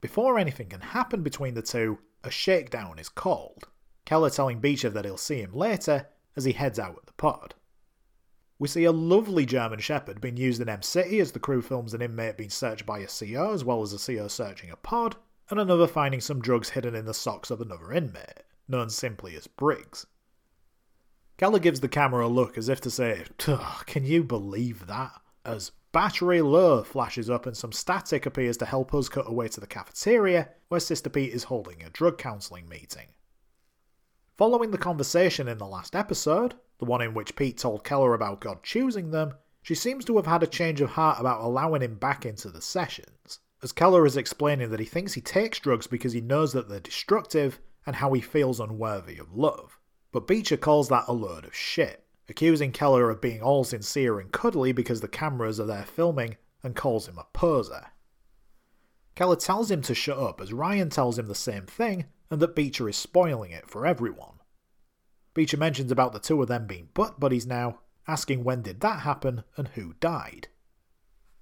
Before 0.00 0.38
anything 0.38 0.68
can 0.68 0.80
happen 0.80 1.22
between 1.22 1.54
the 1.54 1.62
two, 1.62 1.98
a 2.24 2.30
shakedown 2.30 2.98
is 2.98 3.08
called, 3.08 3.68
Keller 4.04 4.30
telling 4.30 4.60
Beecher 4.60 4.90
that 4.90 5.04
he'll 5.04 5.16
see 5.16 5.40
him 5.40 5.52
later 5.52 6.08
as 6.36 6.44
he 6.44 6.52
heads 6.52 6.78
out 6.78 6.98
of 6.98 7.06
the 7.06 7.12
pod. 7.12 7.54
We 8.62 8.68
see 8.68 8.84
a 8.84 8.92
lovely 8.92 9.44
German 9.44 9.80
Shepherd 9.80 10.20
being 10.20 10.36
used 10.36 10.62
in 10.62 10.68
Em 10.68 10.82
City 10.82 11.18
as 11.18 11.32
the 11.32 11.40
crew 11.40 11.62
films 11.62 11.94
an 11.94 12.00
inmate 12.00 12.36
being 12.36 12.48
searched 12.48 12.86
by 12.86 13.00
a 13.00 13.08
CO 13.08 13.52
as 13.52 13.64
well 13.64 13.82
as 13.82 13.92
a 13.92 13.98
CO 13.98 14.28
searching 14.28 14.70
a 14.70 14.76
pod, 14.76 15.16
and 15.50 15.58
another 15.58 15.88
finding 15.88 16.20
some 16.20 16.40
drugs 16.40 16.68
hidden 16.68 16.94
in 16.94 17.04
the 17.04 17.12
socks 17.12 17.50
of 17.50 17.60
another 17.60 17.92
inmate, 17.92 18.44
known 18.68 18.88
simply 18.88 19.34
as 19.34 19.48
Briggs. 19.48 20.06
Keller 21.38 21.58
gives 21.58 21.80
the 21.80 21.88
camera 21.88 22.24
a 22.24 22.28
look 22.28 22.56
as 22.56 22.68
if 22.68 22.80
to 22.82 22.90
say, 22.92 23.24
Can 23.86 24.04
you 24.04 24.22
believe 24.22 24.86
that? 24.86 25.20
As 25.44 25.72
battery 25.90 26.40
low 26.40 26.84
flashes 26.84 27.28
up 27.28 27.46
and 27.46 27.56
some 27.56 27.72
static 27.72 28.26
appears 28.26 28.56
to 28.58 28.64
help 28.64 28.94
us 28.94 29.08
cut 29.08 29.28
away 29.28 29.48
to 29.48 29.58
the 29.58 29.66
cafeteria 29.66 30.50
where 30.68 30.78
Sister 30.78 31.10
Pete 31.10 31.34
is 31.34 31.42
holding 31.42 31.82
a 31.82 31.90
drug 31.90 32.16
counselling 32.16 32.68
meeting. 32.68 33.08
Following 34.36 34.70
the 34.70 34.78
conversation 34.78 35.48
in 35.48 35.58
the 35.58 35.66
last 35.66 35.96
episode, 35.96 36.54
the 36.78 36.84
one 36.84 37.00
in 37.00 37.14
which 37.14 37.36
Pete 37.36 37.58
told 37.58 37.84
Keller 37.84 38.14
about 38.14 38.40
God 38.40 38.62
choosing 38.62 39.10
them, 39.10 39.34
she 39.62 39.74
seems 39.74 40.04
to 40.06 40.16
have 40.16 40.26
had 40.26 40.42
a 40.42 40.48
change 40.48 40.80
of 40.80 40.90
heart 40.90 41.20
about 41.20 41.40
allowing 41.40 41.82
him 41.82 41.94
back 41.94 42.26
into 42.26 42.50
the 42.50 42.60
sessions, 42.60 43.38
as 43.62 43.72
Keller 43.72 44.04
is 44.04 44.16
explaining 44.16 44.70
that 44.70 44.80
he 44.80 44.86
thinks 44.86 45.12
he 45.12 45.20
takes 45.20 45.60
drugs 45.60 45.86
because 45.86 46.12
he 46.12 46.20
knows 46.20 46.52
that 46.52 46.68
they're 46.68 46.80
destructive 46.80 47.60
and 47.86 47.96
how 47.96 48.12
he 48.12 48.20
feels 48.20 48.58
unworthy 48.58 49.18
of 49.18 49.32
love. 49.32 49.78
But 50.10 50.26
Beecher 50.26 50.56
calls 50.56 50.88
that 50.88 51.04
a 51.06 51.12
load 51.12 51.44
of 51.44 51.54
shit, 51.54 52.04
accusing 52.28 52.72
Keller 52.72 53.08
of 53.08 53.20
being 53.20 53.40
all 53.40 53.64
sincere 53.64 54.18
and 54.18 54.32
cuddly 54.32 54.72
because 54.72 55.00
the 55.00 55.08
cameras 55.08 55.60
are 55.60 55.66
there 55.66 55.84
filming 55.84 56.36
and 56.62 56.76
calls 56.76 57.08
him 57.08 57.18
a 57.18 57.26
poser. 57.32 57.86
Keller 59.14 59.36
tells 59.36 59.70
him 59.70 59.82
to 59.82 59.94
shut 59.94 60.18
up 60.18 60.40
as 60.40 60.52
Ryan 60.52 60.90
tells 60.90 61.18
him 61.18 61.26
the 61.26 61.34
same 61.34 61.66
thing 61.66 62.06
and 62.30 62.40
that 62.40 62.56
Beecher 62.56 62.88
is 62.88 62.96
spoiling 62.96 63.52
it 63.52 63.68
for 63.68 63.86
everyone. 63.86 64.40
Beecher 65.34 65.56
mentions 65.56 65.90
about 65.90 66.12
the 66.12 66.18
two 66.18 66.40
of 66.42 66.48
them 66.48 66.66
being 66.66 66.88
butt 66.94 67.18
buddies 67.18 67.46
now, 67.46 67.80
asking 68.06 68.44
when 68.44 68.62
did 68.62 68.80
that 68.80 69.00
happen 69.00 69.44
and 69.56 69.68
who 69.68 69.94
died. 70.00 70.48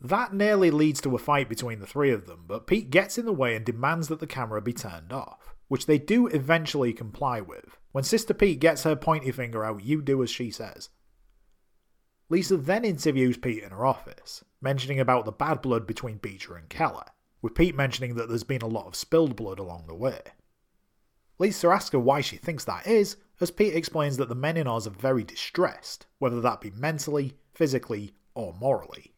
That 0.00 0.32
nearly 0.32 0.70
leads 0.70 1.00
to 1.02 1.14
a 1.14 1.18
fight 1.18 1.48
between 1.48 1.80
the 1.80 1.86
three 1.86 2.10
of 2.10 2.26
them, 2.26 2.44
but 2.46 2.66
Pete 2.66 2.90
gets 2.90 3.18
in 3.18 3.26
the 3.26 3.32
way 3.32 3.54
and 3.54 3.64
demands 3.64 4.08
that 4.08 4.20
the 4.20 4.26
camera 4.26 4.62
be 4.62 4.72
turned 4.72 5.12
off, 5.12 5.54
which 5.68 5.86
they 5.86 5.98
do 5.98 6.26
eventually 6.28 6.92
comply 6.92 7.40
with. 7.40 7.76
When 7.92 8.04
Sister 8.04 8.32
Pete 8.32 8.60
gets 8.60 8.84
her 8.84 8.96
pointy 8.96 9.30
finger 9.30 9.64
out, 9.64 9.84
you 9.84 10.00
do 10.00 10.22
as 10.22 10.30
she 10.30 10.50
says. 10.50 10.88
Lisa 12.30 12.56
then 12.56 12.84
interviews 12.84 13.36
Pete 13.36 13.62
in 13.62 13.70
her 13.70 13.84
office, 13.84 14.44
mentioning 14.62 15.00
about 15.00 15.24
the 15.24 15.32
bad 15.32 15.60
blood 15.60 15.86
between 15.86 16.18
Beecher 16.18 16.56
and 16.56 16.68
Keller, 16.68 17.06
with 17.42 17.54
Pete 17.54 17.74
mentioning 17.74 18.14
that 18.14 18.28
there's 18.28 18.44
been 18.44 18.62
a 18.62 18.68
lot 18.68 18.86
of 18.86 18.94
spilled 18.94 19.36
blood 19.36 19.58
along 19.58 19.86
the 19.86 19.94
way. 19.94 20.20
Lisa 21.38 21.68
asks 21.68 21.90
her 21.90 21.98
why 21.98 22.20
she 22.20 22.36
thinks 22.36 22.64
that 22.64 22.86
is, 22.86 23.16
as 23.40 23.50
Pete 23.50 23.74
explains 23.74 24.16
that 24.18 24.28
the 24.28 24.34
men 24.34 24.56
in 24.56 24.66
Oz 24.66 24.86
are 24.86 24.90
very 24.90 25.24
distressed, 25.24 26.06
whether 26.18 26.40
that 26.40 26.60
be 26.60 26.70
mentally, 26.70 27.34
physically, 27.54 28.14
or 28.34 28.54
morally. 28.60 29.14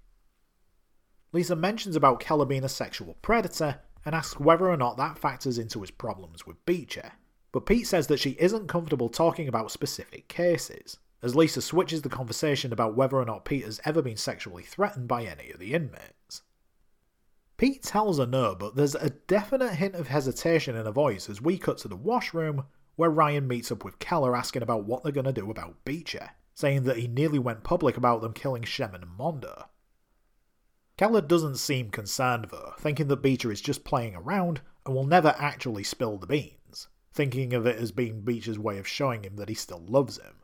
Lisa 1.33 1.57
mentions 1.57 1.97
about 1.97 2.21
Keller 2.21 2.47
being 2.47 2.65
a 2.65 2.69
sexual 2.69 3.17
predator 3.23 3.81
and 4.05 4.15
asks 4.15 4.39
whether 4.39 4.69
or 4.69 4.77
not 4.77 4.97
that 4.97 5.19
factors 5.19 5.59
into 5.59 5.81
his 5.81 5.91
problems 5.91 6.47
with 6.47 6.65
Beecher, 6.67 7.13
but 7.53 7.67
Pete 7.67 7.87
says 7.87 8.07
that 8.07 8.21
she 8.21 8.37
isn't 8.39 8.69
comfortable 8.69 9.09
talking 9.09 9.49
about 9.49 9.71
specific 9.71 10.29
cases, 10.29 10.99
as 11.23 11.37
Lisa 11.37 11.63
switches 11.63 12.03
the 12.03 12.09
conversation 12.09 12.73
about 12.73 12.97
whether 12.97 13.17
or 13.17 13.25
not 13.25 13.45
Pete 13.45 13.65
has 13.65 13.81
ever 13.85 14.03
been 14.03 14.17
sexually 14.17 14.63
threatened 14.63 15.09
by 15.09 15.25
any 15.25 15.51
of 15.51 15.59
the 15.59 15.75
inmates. 15.75 16.43
Pete 17.57 17.83
tells 17.83 18.19
her 18.19 18.27
no, 18.27 18.55
but 18.55 18.75
there's 18.75 18.95
a 18.97 19.11
definite 19.11 19.75
hint 19.75 19.95
of 19.95 20.09
hesitation 20.09 20.75
in 20.75 20.85
her 20.85 20.93
voice 20.93 21.31
as 21.31 21.41
we 21.41 21.59
cut 21.59 21.79
to 21.79 21.89
the 21.89 21.97
washroom 21.97 22.65
where 22.97 23.11
Ryan 23.11 23.49
meets 23.49 23.73
up 23.73 23.85
with 23.85 23.99
Keller 23.99 24.37
asking 24.37 24.63
about 24.63 24.85
what 24.85 25.03
they're 25.03 25.13
going 25.13 25.25
to 25.25 25.33
do 25.33 25.51
about 25.51 25.85
Beecher, 25.85 26.31
saying 26.55 26.85
that 26.85 26.99
he 26.99 27.09
nearly 27.09 27.39
went 27.39 27.65
public 27.65 27.97
about 27.97 28.21
them 28.21 28.33
killing 28.33 28.63
Shemin 28.63 29.03
and 29.03 29.17
Mondo. 29.17 29.67
Keller 30.99 31.23
doesn't 31.23 31.57
seem 31.57 31.91
concerned 31.91 32.49
though, 32.51 32.75
thinking 32.79 33.09
that 33.09 33.23
Beecher 33.23 33.51
is 33.51 33.61
just 33.61 33.85
playing 33.85 34.15
around 34.15 34.61
and 34.85 34.95
will 34.95 35.07
never 35.07 35.35
actually 35.39 35.85
spill 35.85 36.19
the 36.19 36.27
beans, 36.27 36.89
thinking 37.13 37.55
of 37.55 37.67
it 37.67 37.77
as 37.77 37.93
being 37.93 38.21
Beecher's 38.21 38.59
way 38.59 38.79
of 38.79 38.87
showing 38.87 39.25
him 39.25 39.37
that 39.37 39.49
he 39.49 39.55
still 39.55 39.83
loves 39.87 40.19
him. 40.19 40.37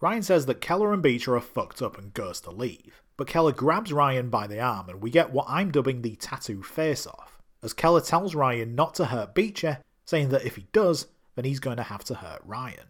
Ryan 0.00 0.22
says 0.22 0.46
that 0.46 0.62
Keller 0.62 0.94
and 0.94 1.02
Beecher 1.02 1.36
are 1.36 1.40
fucked 1.40 1.82
up 1.82 1.98
and 1.98 2.14
goes 2.14 2.40
to 2.42 2.50
leave, 2.50 3.02
but 3.16 3.26
Keller 3.26 3.52
grabs 3.52 3.92
Ryan 3.92 4.30
by 4.30 4.46
the 4.46 4.60
arm 4.60 4.88
and 4.88 5.02
we 5.02 5.10
get 5.10 5.32
what 5.32 5.46
I'm 5.48 5.70
dubbing 5.70 6.00
the 6.00 6.16
tattoo 6.16 6.62
face 6.62 7.06
off, 7.06 7.42
as 7.62 7.74
Keller 7.74 8.00
tells 8.00 8.34
Ryan 8.34 8.74
not 8.74 8.94
to 8.94 9.06
hurt 9.06 9.34
Beecher, 9.34 9.78
saying 10.10 10.30
that 10.30 10.44
if 10.44 10.56
he 10.56 10.66
does, 10.72 11.06
then 11.36 11.44
he's 11.44 11.60
going 11.60 11.76
to 11.76 11.84
have 11.84 12.04
to 12.04 12.14
hurt 12.14 12.42
Ryan. 12.44 12.88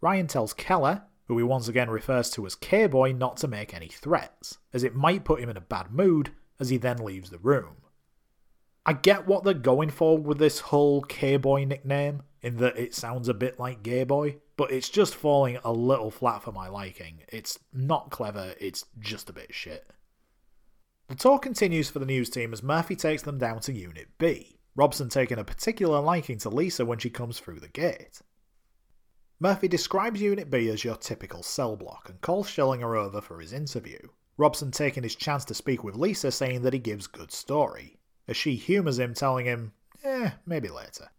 Ryan 0.00 0.26
tells 0.26 0.54
Keller, 0.54 1.02
who 1.26 1.36
he 1.36 1.44
once 1.44 1.68
again 1.68 1.90
refers 1.90 2.30
to 2.30 2.46
as 2.46 2.54
K-Boy, 2.54 3.12
not 3.12 3.36
to 3.36 3.48
make 3.48 3.74
any 3.74 3.88
threats, 3.88 4.58
as 4.72 4.82
it 4.82 4.96
might 4.96 5.24
put 5.24 5.40
him 5.40 5.50
in 5.50 5.58
a 5.58 5.60
bad 5.60 5.92
mood, 5.92 6.32
as 6.58 6.70
he 6.70 6.78
then 6.78 6.96
leaves 6.96 7.28
the 7.28 7.38
room. 7.38 7.76
I 8.86 8.94
get 8.94 9.26
what 9.26 9.44
they're 9.44 9.54
going 9.54 9.90
for 9.90 10.16
with 10.16 10.38
this 10.38 10.60
whole 10.60 11.02
K-Boy 11.02 11.66
nickname, 11.66 12.22
in 12.40 12.56
that 12.56 12.78
it 12.78 12.94
sounds 12.94 13.28
a 13.28 13.34
bit 13.34 13.60
like 13.60 13.82
Gay 13.82 14.04
Boy, 14.04 14.38
but 14.56 14.72
it's 14.72 14.88
just 14.88 15.14
falling 15.14 15.58
a 15.62 15.72
little 15.72 16.10
flat 16.10 16.42
for 16.42 16.52
my 16.52 16.68
liking. 16.68 17.20
It's 17.28 17.58
not 17.74 18.10
clever, 18.10 18.54
it's 18.58 18.86
just 18.98 19.28
a 19.28 19.34
bit 19.34 19.54
shit. 19.54 19.92
The 21.08 21.14
tour 21.14 21.38
continues 21.38 21.90
for 21.90 21.98
the 21.98 22.06
news 22.06 22.30
team 22.30 22.54
as 22.54 22.62
Murphy 22.62 22.96
takes 22.96 23.22
them 23.22 23.36
down 23.36 23.60
to 23.60 23.72
Unit 23.72 24.08
B, 24.16 24.59
Robson 24.80 25.10
taking 25.10 25.38
a 25.38 25.44
particular 25.44 26.00
liking 26.00 26.38
to 26.38 26.48
Lisa 26.48 26.86
when 26.86 26.96
she 26.96 27.10
comes 27.10 27.38
through 27.38 27.60
the 27.60 27.68
gate. 27.68 28.22
Murphy 29.38 29.68
describes 29.68 30.22
Unit 30.22 30.50
B 30.50 30.70
as 30.70 30.84
your 30.84 30.96
typical 30.96 31.42
cell 31.42 31.76
block 31.76 32.08
and 32.08 32.18
calls 32.22 32.48
Schillinger 32.48 32.96
over 32.96 33.20
for 33.20 33.40
his 33.40 33.52
interview, 33.52 33.98
Robson 34.38 34.70
taking 34.70 35.02
his 35.02 35.14
chance 35.14 35.44
to 35.44 35.54
speak 35.54 35.84
with 35.84 35.96
Lisa 35.96 36.32
saying 36.32 36.62
that 36.62 36.72
he 36.72 36.78
gives 36.78 37.06
good 37.06 37.30
story, 37.30 37.98
as 38.26 38.38
she 38.38 38.54
humours 38.54 38.98
him 38.98 39.12
telling 39.12 39.44
him, 39.44 39.74
eh, 40.02 40.30
maybe 40.46 40.70
later. 40.70 41.10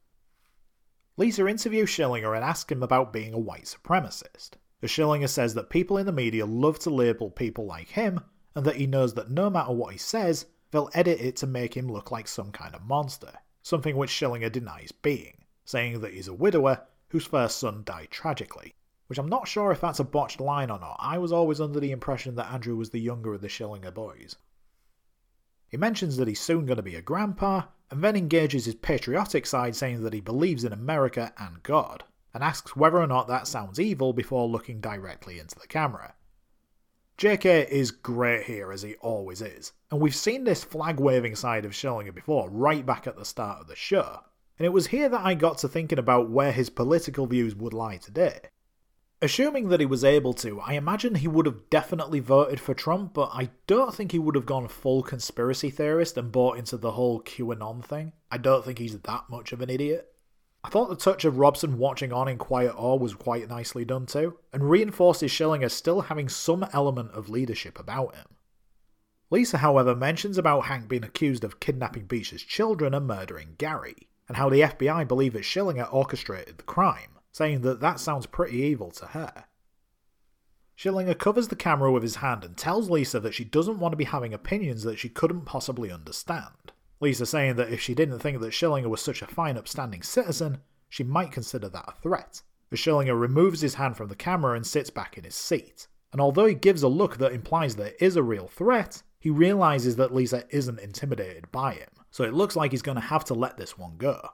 Lisa 1.15 1.45
interviews 1.45 1.91
Schillinger 1.91 2.35
and 2.35 2.43
asks 2.43 2.71
him 2.71 2.81
about 2.81 3.13
being 3.13 3.35
a 3.35 3.37
white 3.37 3.65
supremacist. 3.65 4.53
The 4.79 4.87
Schillinger 4.87 5.29
says 5.29 5.53
that 5.53 5.69
people 5.69 5.99
in 5.99 6.07
the 6.07 6.11
media 6.11 6.47
love 6.47 6.79
to 6.79 6.89
label 6.89 7.29
people 7.29 7.67
like 7.67 7.89
him, 7.89 8.21
and 8.55 8.65
that 8.65 8.77
he 8.77 8.87
knows 8.87 9.13
that 9.13 9.29
no 9.29 9.51
matter 9.51 9.71
what 9.71 9.91
he 9.91 9.99
says, 9.99 10.47
they'll 10.71 10.89
edit 10.95 11.21
it 11.21 11.35
to 11.35 11.45
make 11.45 11.77
him 11.77 11.91
look 11.91 12.09
like 12.09 12.27
some 12.27 12.51
kind 12.51 12.73
of 12.73 12.81
monster, 12.81 13.33
something 13.61 13.95
which 13.95 14.09
Schillinger 14.09 14.51
denies 14.51 14.91
being, 14.91 15.45
saying 15.65 16.01
that 16.01 16.13
he's 16.13 16.27
a 16.27 16.33
widower 16.33 16.85
whose 17.09 17.25
first 17.25 17.57
son 17.57 17.83
died 17.83 18.09
tragically. 18.09 18.73
Which 19.07 19.17
I'm 19.17 19.27
not 19.27 19.47
sure 19.47 19.71
if 19.71 19.81
that's 19.81 19.99
a 19.99 20.05
botched 20.05 20.39
line 20.39 20.71
or 20.71 20.79
not. 20.79 20.95
I 20.99 21.17
was 21.17 21.33
always 21.33 21.59
under 21.59 21.81
the 21.81 21.91
impression 21.91 22.35
that 22.35 22.51
Andrew 22.51 22.77
was 22.77 22.91
the 22.91 23.01
younger 23.01 23.33
of 23.33 23.41
the 23.41 23.49
Schillinger 23.49 23.93
boys. 23.93 24.37
He 25.67 25.77
mentions 25.77 26.17
that 26.17 26.27
he's 26.27 26.39
soon 26.39 26.65
going 26.65 26.77
to 26.77 26.81
be 26.81 26.95
a 26.95 27.01
grandpa, 27.01 27.63
and 27.89 28.01
then 28.01 28.15
engages 28.15 28.65
his 28.65 28.75
patriotic 28.75 29.45
side 29.45 29.75
saying 29.75 30.03
that 30.03 30.13
he 30.13 30.21
believes 30.21 30.63
in 30.63 30.71
America 30.71 31.33
and 31.37 31.61
God, 31.61 32.05
and 32.33 32.41
asks 32.41 32.75
whether 32.75 32.97
or 32.97 33.07
not 33.07 33.27
that 33.27 33.47
sounds 33.47 33.79
evil 33.79 34.13
before 34.13 34.47
looking 34.47 34.79
directly 34.79 35.39
into 35.39 35.59
the 35.59 35.67
camera. 35.67 36.13
JK 37.21 37.69
is 37.69 37.91
great 37.91 38.45
here 38.45 38.71
as 38.71 38.81
he 38.81 38.95
always 38.95 39.43
is, 39.43 39.73
and 39.91 40.01
we've 40.01 40.15
seen 40.15 40.43
this 40.43 40.63
flag 40.63 40.99
waving 40.99 41.35
side 41.35 41.65
of 41.65 41.71
Schillinger 41.71 42.15
before, 42.15 42.49
right 42.49 42.83
back 42.83 43.05
at 43.05 43.15
the 43.15 43.25
start 43.25 43.61
of 43.61 43.67
the 43.67 43.75
show, 43.75 44.21
and 44.57 44.65
it 44.65 44.73
was 44.73 44.87
here 44.87 45.07
that 45.07 45.23
I 45.23 45.35
got 45.35 45.59
to 45.59 45.67
thinking 45.67 45.99
about 45.99 46.31
where 46.31 46.51
his 46.51 46.71
political 46.71 47.27
views 47.27 47.55
would 47.55 47.73
lie 47.73 47.97
today. 47.97 48.39
Assuming 49.21 49.69
that 49.69 49.79
he 49.79 49.85
was 49.85 50.03
able 50.03 50.33
to, 50.33 50.61
I 50.61 50.73
imagine 50.73 51.13
he 51.13 51.27
would 51.27 51.45
have 51.45 51.69
definitely 51.69 52.19
voted 52.19 52.59
for 52.59 52.73
Trump, 52.73 53.13
but 53.13 53.29
I 53.31 53.51
don't 53.67 53.93
think 53.93 54.13
he 54.13 54.17
would 54.17 54.33
have 54.33 54.47
gone 54.47 54.67
full 54.67 55.03
conspiracy 55.03 55.69
theorist 55.69 56.17
and 56.17 56.31
bought 56.31 56.57
into 56.57 56.75
the 56.75 56.93
whole 56.93 57.21
QAnon 57.21 57.85
thing. 57.85 58.13
I 58.31 58.39
don't 58.39 58.65
think 58.65 58.79
he's 58.79 58.97
that 58.97 59.25
much 59.29 59.53
of 59.53 59.61
an 59.61 59.69
idiot. 59.69 60.10
I 60.63 60.69
thought 60.69 60.89
the 60.89 60.95
touch 60.95 61.25
of 61.25 61.37
Robson 61.37 61.77
watching 61.77 62.13
on 62.13 62.27
in 62.27 62.37
quiet 62.37 62.75
awe 62.77 62.97
was 62.97 63.15
quite 63.15 63.49
nicely 63.49 63.83
done 63.83 64.05
too, 64.05 64.37
and 64.53 64.69
reinforces 64.69 65.31
Schillinger 65.31 65.71
still 65.71 66.01
having 66.01 66.29
some 66.29 66.65
element 66.71 67.11
of 67.11 67.29
leadership 67.29 67.79
about 67.79 68.15
him. 68.15 68.27
Lisa, 69.29 69.59
however, 69.59 69.95
mentions 69.95 70.37
about 70.37 70.65
Hank 70.65 70.87
being 70.87 71.03
accused 71.03 71.43
of 71.43 71.59
kidnapping 71.59 72.05
Beecher's 72.05 72.43
children 72.43 72.93
and 72.93 73.07
murdering 73.07 73.55
Gary, 73.57 74.09
and 74.27 74.37
how 74.37 74.49
the 74.49 74.61
FBI 74.61 75.07
believe 75.07 75.33
that 75.33 75.43
Schillinger 75.43 75.91
orchestrated 75.91 76.57
the 76.57 76.63
crime 76.63 77.11
saying 77.31 77.61
that 77.61 77.79
that 77.79 77.99
sounds 77.99 78.25
pretty 78.25 78.57
evil 78.57 78.91
to 78.91 79.07
her. 79.07 79.45
Schillinger 80.77 81.17
covers 81.17 81.47
the 81.47 81.55
camera 81.55 81.91
with 81.91 82.03
his 82.03 82.17
hand 82.17 82.43
and 82.43 82.57
tells 82.57 82.89
Lisa 82.89 83.19
that 83.19 83.33
she 83.33 83.43
doesn't 83.43 83.79
want 83.79 83.93
to 83.93 83.97
be 83.97 84.03
having 84.03 84.33
opinions 84.33 84.83
that 84.83 84.99
she 84.99 85.09
couldn't 85.09 85.45
possibly 85.45 85.91
understand. 85.91 86.71
Lisa 87.01 87.25
saying 87.25 87.55
that 87.55 87.73
if 87.73 87.81
she 87.81 87.95
didn't 87.95 88.19
think 88.19 88.39
that 88.39 88.53
Schillinger 88.53 88.89
was 88.89 89.01
such 89.01 89.21
a 89.21 89.27
fine, 89.27 89.57
upstanding 89.57 90.03
citizen, 90.03 90.59
she 90.87 91.03
might 91.03 91.31
consider 91.31 91.67
that 91.69 91.85
a 91.87 92.01
threat. 92.01 92.41
But 92.69 92.79
Schillinger 92.79 93.19
removes 93.19 93.61
his 93.61 93.75
hand 93.75 93.97
from 93.97 94.07
the 94.07 94.15
camera 94.15 94.55
and 94.55 94.65
sits 94.65 94.89
back 94.89 95.17
in 95.17 95.23
his 95.23 95.35
seat. 95.35 95.87
And 96.11 96.21
although 96.21 96.45
he 96.45 96.53
gives 96.55 96.83
a 96.83 96.87
look 96.87 97.17
that 97.17 97.33
implies 97.33 97.75
there 97.75 97.93
is 97.99 98.15
a 98.15 98.23
real 98.23 98.47
threat, 98.47 99.01
he 99.19 99.29
realizes 99.29 99.95
that 99.97 100.13
Lisa 100.13 100.43
isn't 100.49 100.79
intimidated 100.79 101.51
by 101.51 101.73
him, 101.73 101.89
so 102.09 102.23
it 102.23 102.33
looks 102.33 102.55
like 102.55 102.71
he's 102.71 102.81
going 102.81 102.95
to 102.95 103.01
have 103.01 103.23
to 103.25 103.33
let 103.33 103.57
this 103.57 103.77
one 103.77 103.97
go. 103.97 104.29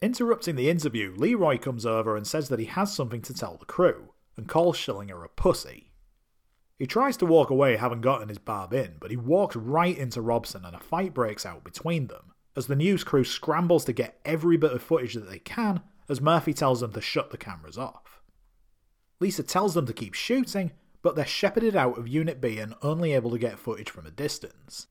Interrupting 0.00 0.56
the 0.56 0.68
interview, 0.68 1.14
Leroy 1.16 1.58
comes 1.58 1.86
over 1.86 2.16
and 2.16 2.26
says 2.26 2.48
that 2.48 2.58
he 2.58 2.64
has 2.64 2.92
something 2.92 3.22
to 3.22 3.32
tell 3.32 3.56
the 3.56 3.64
crew, 3.64 4.14
and 4.36 4.48
calls 4.48 4.76
Schillinger 4.76 5.24
a 5.24 5.28
pussy. 5.28 5.91
He 6.82 6.88
tries 6.88 7.16
to 7.18 7.26
walk 7.26 7.50
away 7.50 7.76
having 7.76 8.00
gotten 8.00 8.28
his 8.28 8.38
barb 8.40 8.72
in, 8.72 8.96
but 8.98 9.12
he 9.12 9.16
walks 9.16 9.54
right 9.54 9.96
into 9.96 10.20
Robson 10.20 10.64
and 10.64 10.74
a 10.74 10.80
fight 10.80 11.14
breaks 11.14 11.46
out 11.46 11.62
between 11.62 12.08
them, 12.08 12.32
as 12.56 12.66
the 12.66 12.74
news 12.74 13.04
crew 13.04 13.22
scrambles 13.22 13.84
to 13.84 13.92
get 13.92 14.18
every 14.24 14.56
bit 14.56 14.72
of 14.72 14.82
footage 14.82 15.14
that 15.14 15.30
they 15.30 15.38
can, 15.38 15.82
as 16.08 16.20
Murphy 16.20 16.52
tells 16.52 16.80
them 16.80 16.92
to 16.94 17.00
shut 17.00 17.30
the 17.30 17.38
cameras 17.38 17.78
off. 17.78 18.20
Lisa 19.20 19.44
tells 19.44 19.74
them 19.74 19.86
to 19.86 19.92
keep 19.92 20.12
shooting, 20.14 20.72
but 21.02 21.14
they're 21.14 21.24
shepherded 21.24 21.76
out 21.76 21.98
of 21.98 22.08
Unit 22.08 22.40
B 22.40 22.58
and 22.58 22.74
only 22.82 23.12
able 23.12 23.30
to 23.30 23.38
get 23.38 23.60
footage 23.60 23.88
from 23.88 24.04
a 24.04 24.10
distance. 24.10 24.88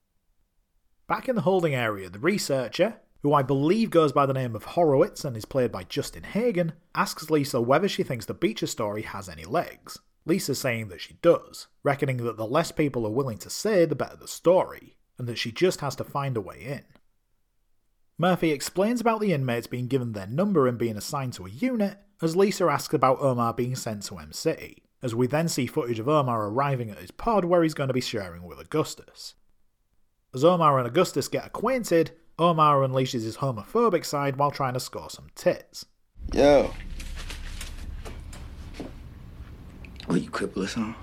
Back 1.08 1.28
in 1.28 1.36
the 1.36 1.42
holding 1.42 1.76
area, 1.76 2.10
the 2.10 2.20
researcher, 2.20 3.02
who 3.22 3.34
I 3.34 3.42
believe 3.42 3.90
goes 3.90 4.14
by 4.14 4.26
the 4.26 4.32
name 4.32 4.56
of 4.56 4.64
Horowitz 4.64 5.26
and 5.26 5.36
is 5.36 5.44
played 5.44 5.74
by 5.74 5.84
Justin 5.84 6.24
Hagen, 6.24 6.72
asks 6.96 7.30
Lisa 7.30 7.60
whether 7.60 7.90
she 7.90 8.04
thinks 8.04 8.26
the 8.26 8.34
Beecher 8.34 8.68
story 8.68 9.02
has 9.02 9.28
any 9.28 9.44
legs. 9.44 10.00
Lisa 10.26 10.54
saying 10.56 10.90
that 10.90 11.02
she 11.02 11.16
does, 11.22 11.68
reckoning 11.84 12.18
that 12.18 12.38
the 12.38 12.46
less 12.46 12.72
people 12.72 13.06
are 13.06 13.12
willing 13.12 13.38
to 13.40 13.50
say, 13.50 13.86
the 13.86 13.96
better 13.96 14.16
the 14.16 14.28
story, 14.28 14.98
and 15.18 15.28
that 15.28 15.38
she 15.38 15.52
just 15.52 15.82
has 15.82 15.96
to 15.96 16.04
find 16.04 16.38
a 16.38 16.42
way 16.42 16.62
in. 16.64 16.84
Murphy 18.18 18.52
explains 18.52 19.02
about 19.02 19.20
the 19.20 19.34
inmates 19.34 19.66
being 19.66 19.88
given 19.88 20.12
their 20.12 20.28
number 20.28 20.68
and 20.68 20.78
being 20.78 20.96
assigned 20.96 21.34
to 21.34 21.48
a 21.48 21.50
unit, 21.50 21.98
as 22.22 22.36
Lisa 22.36 22.66
asks 22.66 22.94
about 22.94 23.20
Omar 23.20 23.54
being 23.54 23.76
sent 23.76 24.04
to 24.04 24.20
Em 24.20 24.32
City, 24.32 24.84
as 25.02 25.16
we 25.16 25.26
then 25.26 25.48
see 25.48 25.66
footage 25.66 25.98
of 25.98 26.08
Omar 26.08 26.48
arriving 26.48 26.92
at 26.92 27.00
his 27.00 27.10
pod 27.10 27.46
where 27.46 27.64
he's 27.64 27.74
going 27.74 27.88
to 27.88 27.94
be 27.94 28.02
sharing 28.02 28.44
with 28.44 28.60
Augustus. 28.60 29.34
As 30.36 30.46
Omar 30.46 30.78
and 30.78 30.88
Augustus 30.88 31.28
get 31.28 31.48
acquainted, 31.48 32.12
Omar 32.38 32.82
unleashes 32.82 33.24
his 33.24 33.38
homophobic 33.38 34.06
side 34.06 34.36
while 34.36 34.52
trying 34.52 34.76
to 34.76 34.80
score 34.80 35.10
some 35.10 35.28
tits. 35.36 35.86
Yo. 36.32 36.72
What, 40.12 40.22
you 40.22 40.30
crippled 40.30 40.76
or 40.76 40.96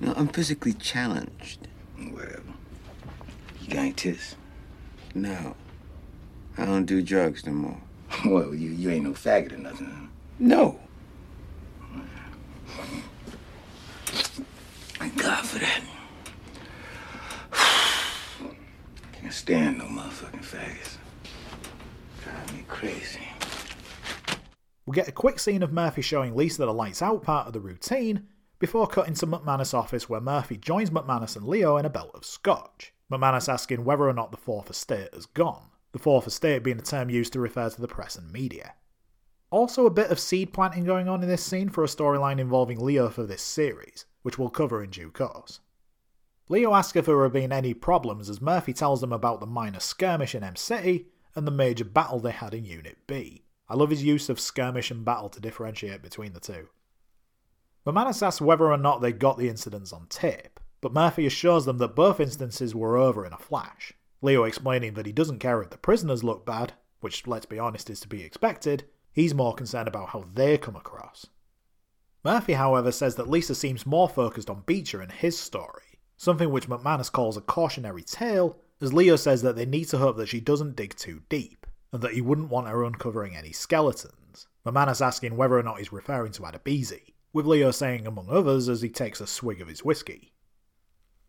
No, 0.00 0.12
I'm 0.16 0.26
physically 0.26 0.72
challenged. 0.72 1.68
Whatever. 2.10 2.42
You 3.60 3.68
got 3.68 3.78
any 3.78 3.92
tits? 3.92 4.34
No. 5.14 5.54
I 6.58 6.64
don't 6.64 6.84
do 6.84 7.00
drugs 7.00 7.46
no 7.46 7.52
more. 7.52 7.80
well, 8.26 8.52
you, 8.52 8.70
you 8.70 8.90
ain't 8.90 9.04
no 9.04 9.12
faggot 9.12 9.52
or 9.52 9.58
nothing. 9.58 10.08
No. 10.40 10.80
Thank 14.94 15.16
God 15.16 15.46
for 15.46 15.60
that. 15.60 15.80
Can't 19.12 19.32
stand 19.32 19.78
no 19.78 19.84
motherfucking 19.84 20.42
faggots. 20.42 20.96
Drive 22.24 22.52
me 22.52 22.64
crazy. 22.66 23.28
We 24.86 24.96
get 24.96 25.06
a 25.06 25.12
quick 25.12 25.38
scene 25.38 25.62
of 25.62 25.72
Murphy 25.72 26.02
showing 26.02 26.34
Lisa 26.34 26.66
the 26.66 26.74
lights 26.74 27.00
out 27.00 27.22
part 27.22 27.46
of 27.46 27.52
the 27.52 27.60
routine, 27.60 28.26
before 28.58 28.86
cutting 28.86 29.14
to 29.14 29.26
McManus' 29.26 29.74
office 29.74 30.08
where 30.08 30.20
Murphy 30.20 30.56
joins 30.56 30.90
McManus 30.90 31.36
and 31.36 31.46
Leo 31.46 31.76
in 31.76 31.84
a 31.84 31.90
belt 31.90 32.10
of 32.14 32.24
scotch. 32.24 32.92
McManus 33.10 33.52
asking 33.52 33.84
whether 33.84 34.08
or 34.08 34.12
not 34.12 34.30
the 34.30 34.36
Fourth 34.36 34.70
Estate 34.70 35.12
has 35.12 35.26
gone, 35.26 35.68
the 35.92 35.98
Fourth 35.98 36.26
Estate 36.26 36.62
being 36.62 36.78
a 36.78 36.82
term 36.82 37.10
used 37.10 37.32
to 37.34 37.40
refer 37.40 37.70
to 37.70 37.80
the 37.80 37.88
press 37.88 38.16
and 38.16 38.32
media. 38.32 38.74
Also, 39.50 39.86
a 39.86 39.90
bit 39.90 40.10
of 40.10 40.18
seed 40.18 40.52
planting 40.52 40.84
going 40.84 41.08
on 41.08 41.22
in 41.22 41.28
this 41.28 41.44
scene 41.44 41.68
for 41.68 41.84
a 41.84 41.88
storyline 41.88 42.40
involving 42.40 42.80
Leo 42.80 43.08
for 43.08 43.24
this 43.24 43.42
series, 43.42 44.04
which 44.22 44.38
we'll 44.38 44.50
cover 44.50 44.82
in 44.82 44.90
due 44.90 45.10
course. 45.10 45.60
Leo 46.48 46.74
asks 46.74 46.96
if 46.96 47.06
there 47.06 47.22
have 47.22 47.32
been 47.32 47.52
any 47.52 47.74
problems 47.74 48.28
as 48.28 48.40
Murphy 48.40 48.72
tells 48.72 49.00
them 49.00 49.12
about 49.12 49.40
the 49.40 49.46
minor 49.46 49.80
skirmish 49.80 50.34
in 50.34 50.42
Em 50.42 50.56
City 50.56 51.06
and 51.34 51.46
the 51.46 51.52
major 51.52 51.84
battle 51.84 52.18
they 52.18 52.32
had 52.32 52.54
in 52.54 52.64
Unit 52.64 52.96
B. 53.06 53.44
I 53.68 53.74
love 53.74 53.90
his 53.90 54.04
use 54.04 54.28
of 54.28 54.40
skirmish 54.40 54.90
and 54.90 55.04
battle 55.04 55.28
to 55.28 55.40
differentiate 55.40 56.02
between 56.02 56.32
the 56.32 56.40
two. 56.40 56.68
McManus 57.86 58.20
asks 58.20 58.40
whether 58.40 58.70
or 58.70 58.76
not 58.76 59.00
they 59.00 59.12
got 59.12 59.38
the 59.38 59.48
incidents 59.48 59.92
on 59.92 60.06
tape, 60.08 60.58
but 60.80 60.92
Murphy 60.92 61.24
assures 61.24 61.66
them 61.66 61.78
that 61.78 61.94
both 61.94 62.18
instances 62.18 62.74
were 62.74 62.96
over 62.96 63.24
in 63.24 63.32
a 63.32 63.38
flash. 63.38 63.92
Leo 64.20 64.42
explaining 64.42 64.94
that 64.94 65.06
he 65.06 65.12
doesn't 65.12 65.38
care 65.38 65.62
if 65.62 65.70
the 65.70 65.78
prisoners 65.78 66.24
look 66.24 66.44
bad, 66.44 66.72
which, 67.00 67.28
let's 67.28 67.46
be 67.46 67.60
honest, 67.60 67.88
is 67.88 68.00
to 68.00 68.08
be 68.08 68.24
expected, 68.24 68.84
he's 69.12 69.34
more 69.34 69.54
concerned 69.54 69.86
about 69.86 70.08
how 70.08 70.24
they 70.34 70.58
come 70.58 70.74
across. 70.74 71.26
Murphy, 72.24 72.54
however, 72.54 72.90
says 72.90 73.14
that 73.14 73.30
Lisa 73.30 73.54
seems 73.54 73.86
more 73.86 74.08
focused 74.08 74.50
on 74.50 74.64
Beecher 74.66 75.00
and 75.00 75.12
his 75.12 75.38
story, 75.38 76.00
something 76.16 76.50
which 76.50 76.68
McManus 76.68 77.12
calls 77.12 77.36
a 77.36 77.40
cautionary 77.40 78.02
tale, 78.02 78.58
as 78.80 78.92
Leo 78.92 79.14
says 79.14 79.42
that 79.42 79.54
they 79.54 79.64
need 79.64 79.84
to 79.84 79.98
hope 79.98 80.16
that 80.16 80.28
she 80.28 80.40
doesn't 80.40 80.74
dig 80.74 80.96
too 80.96 81.22
deep, 81.28 81.64
and 81.92 82.02
that 82.02 82.14
he 82.14 82.20
wouldn't 82.20 82.50
want 82.50 82.66
her 82.66 82.82
uncovering 82.82 83.36
any 83.36 83.52
skeletons. 83.52 84.48
McManus 84.66 85.04
asking 85.04 85.36
whether 85.36 85.56
or 85.56 85.62
not 85.62 85.78
he's 85.78 85.92
referring 85.92 86.32
to 86.32 86.42
Adebisi, 86.42 87.12
with 87.36 87.46
Leo 87.46 87.70
saying 87.70 88.06
among 88.06 88.30
others 88.30 88.66
as 88.66 88.80
he 88.80 88.88
takes 88.88 89.20
a 89.20 89.26
swig 89.26 89.60
of 89.60 89.68
his 89.68 89.84
whiskey. 89.84 90.32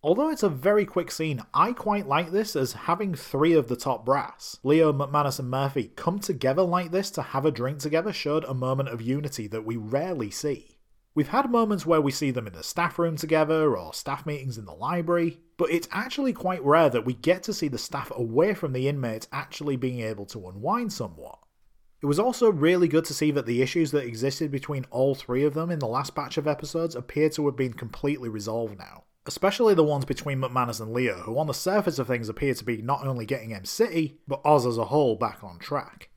Although 0.01 0.30
it's 0.30 0.41
a 0.41 0.47
very 0.47 0.86
quick 0.86 1.12
scene, 1.12 1.43
I 1.53 1.74
quite 1.74 2.08
like 2.08 2.32
this 2.32 2.55
as 2.55 2.72
having 2.72 3.14
three 3.14 3.51
of 3.51 3.68
the 3.68 3.76
top 3.76 4.05
brass, 4.05 4.58
Leo, 4.64 4.93
McManus, 4.93 5.38
and 5.38 5.49
Murphy, 5.49 5.91
come 5.97 6.20
together 6.20 6.62
like 6.62 6.91
this 6.91 7.12
to 7.12 7.22
have 7.22 7.45
a 7.45 7.51
drink 7.51 7.80
together 7.80 8.14
showed 8.14 8.45
a 8.45 8.53
moment 8.53 8.88
of 8.88 9.01
unity 9.01 9.47
that 9.47 9.66
we 9.66 9.76
rarely 9.76 10.32
see. 10.32 10.78
We've 11.14 11.28
had 11.28 11.51
moments 11.51 11.86
where 11.86 11.99
we 11.99 12.14
see 12.14 12.32
them 12.32 12.47
in 12.47 12.53
the 12.53 12.64
staff 12.64 12.97
room 12.97 13.18
together 13.18 13.76
or 13.76 13.93
staff 13.93 14.26
meetings 14.26 14.58
in 14.58 14.64
the 14.64 14.72
library, 14.72 15.41
but 15.58 15.72
it's 15.72 15.89
actually 15.91 16.32
quite 16.32 16.64
rare 16.64 16.89
that 16.89 17.05
we 17.05 17.16
get 17.16 17.43
to 17.43 17.53
see 17.53 17.68
the 17.68 17.78
staff 17.78 18.14
away 18.16 18.53
from 18.53 18.72
the 18.72 18.88
inmates 18.88 19.28
actually 19.34 19.76
being 19.76 19.99
able 19.99 20.26
to 20.28 20.47
unwind 20.47 20.93
somewhat. 20.93 21.39
It 22.02 22.06
was 22.06 22.20
also 22.20 22.52
really 22.52 22.88
good 22.88 23.06
to 23.06 23.14
see 23.14 23.32
that 23.32 23.45
the 23.45 23.62
issues 23.62 23.91
that 23.91 24.06
existed 24.06 24.52
between 24.52 24.86
all 24.91 25.16
three 25.16 25.43
of 25.43 25.54
them 25.54 25.72
in 25.72 25.80
the 25.80 25.88
last 25.88 26.14
batch 26.14 26.38
of 26.38 26.48
episodes 26.48 26.95
appear 26.95 27.30
to 27.30 27.45
have 27.48 27.56
been 27.56 27.74
completely 27.74 28.30
resolved 28.30 28.78
now 28.78 29.04
especially 29.28 29.74
the 29.74 29.84
ones 29.84 30.06
between 30.06 30.39
McManus 30.39 30.80
and 30.80 30.93
Leo, 30.93 31.18
who 31.24 31.38
on 31.38 31.48
the 31.48 31.54
surface 31.54 32.00
of 32.00 32.08
things 32.08 32.30
appear 32.30 32.54
to 32.54 32.64
be 32.64 32.82
not 32.82 33.06
only 33.06 33.26
getting 33.26 33.54
Em 33.54 33.66
City, 33.66 34.20
but 34.28 34.41
Oz 34.45 34.66
as 34.66 34.78
a 34.78 34.86
whole 34.86 35.16
back 35.16 35.43
on 35.43 35.60
track. 35.60 36.10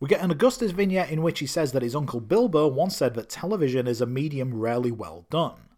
We 0.00 0.08
get 0.08 0.22
an 0.22 0.30
Augustus 0.30 0.70
vignette 0.70 1.10
in 1.10 1.20
which 1.20 1.40
he 1.40 1.46
says 1.46 1.72
that 1.72 1.82
his 1.82 1.94
uncle 1.94 2.20
Bilbo 2.20 2.66
once 2.68 2.96
said 2.96 3.14
that 3.14 3.28
television 3.28 3.86
is 3.86 4.00
a 4.00 4.06
medium 4.06 4.54
rarely 4.54 4.90
well 4.90 5.26
done. 5.30 5.68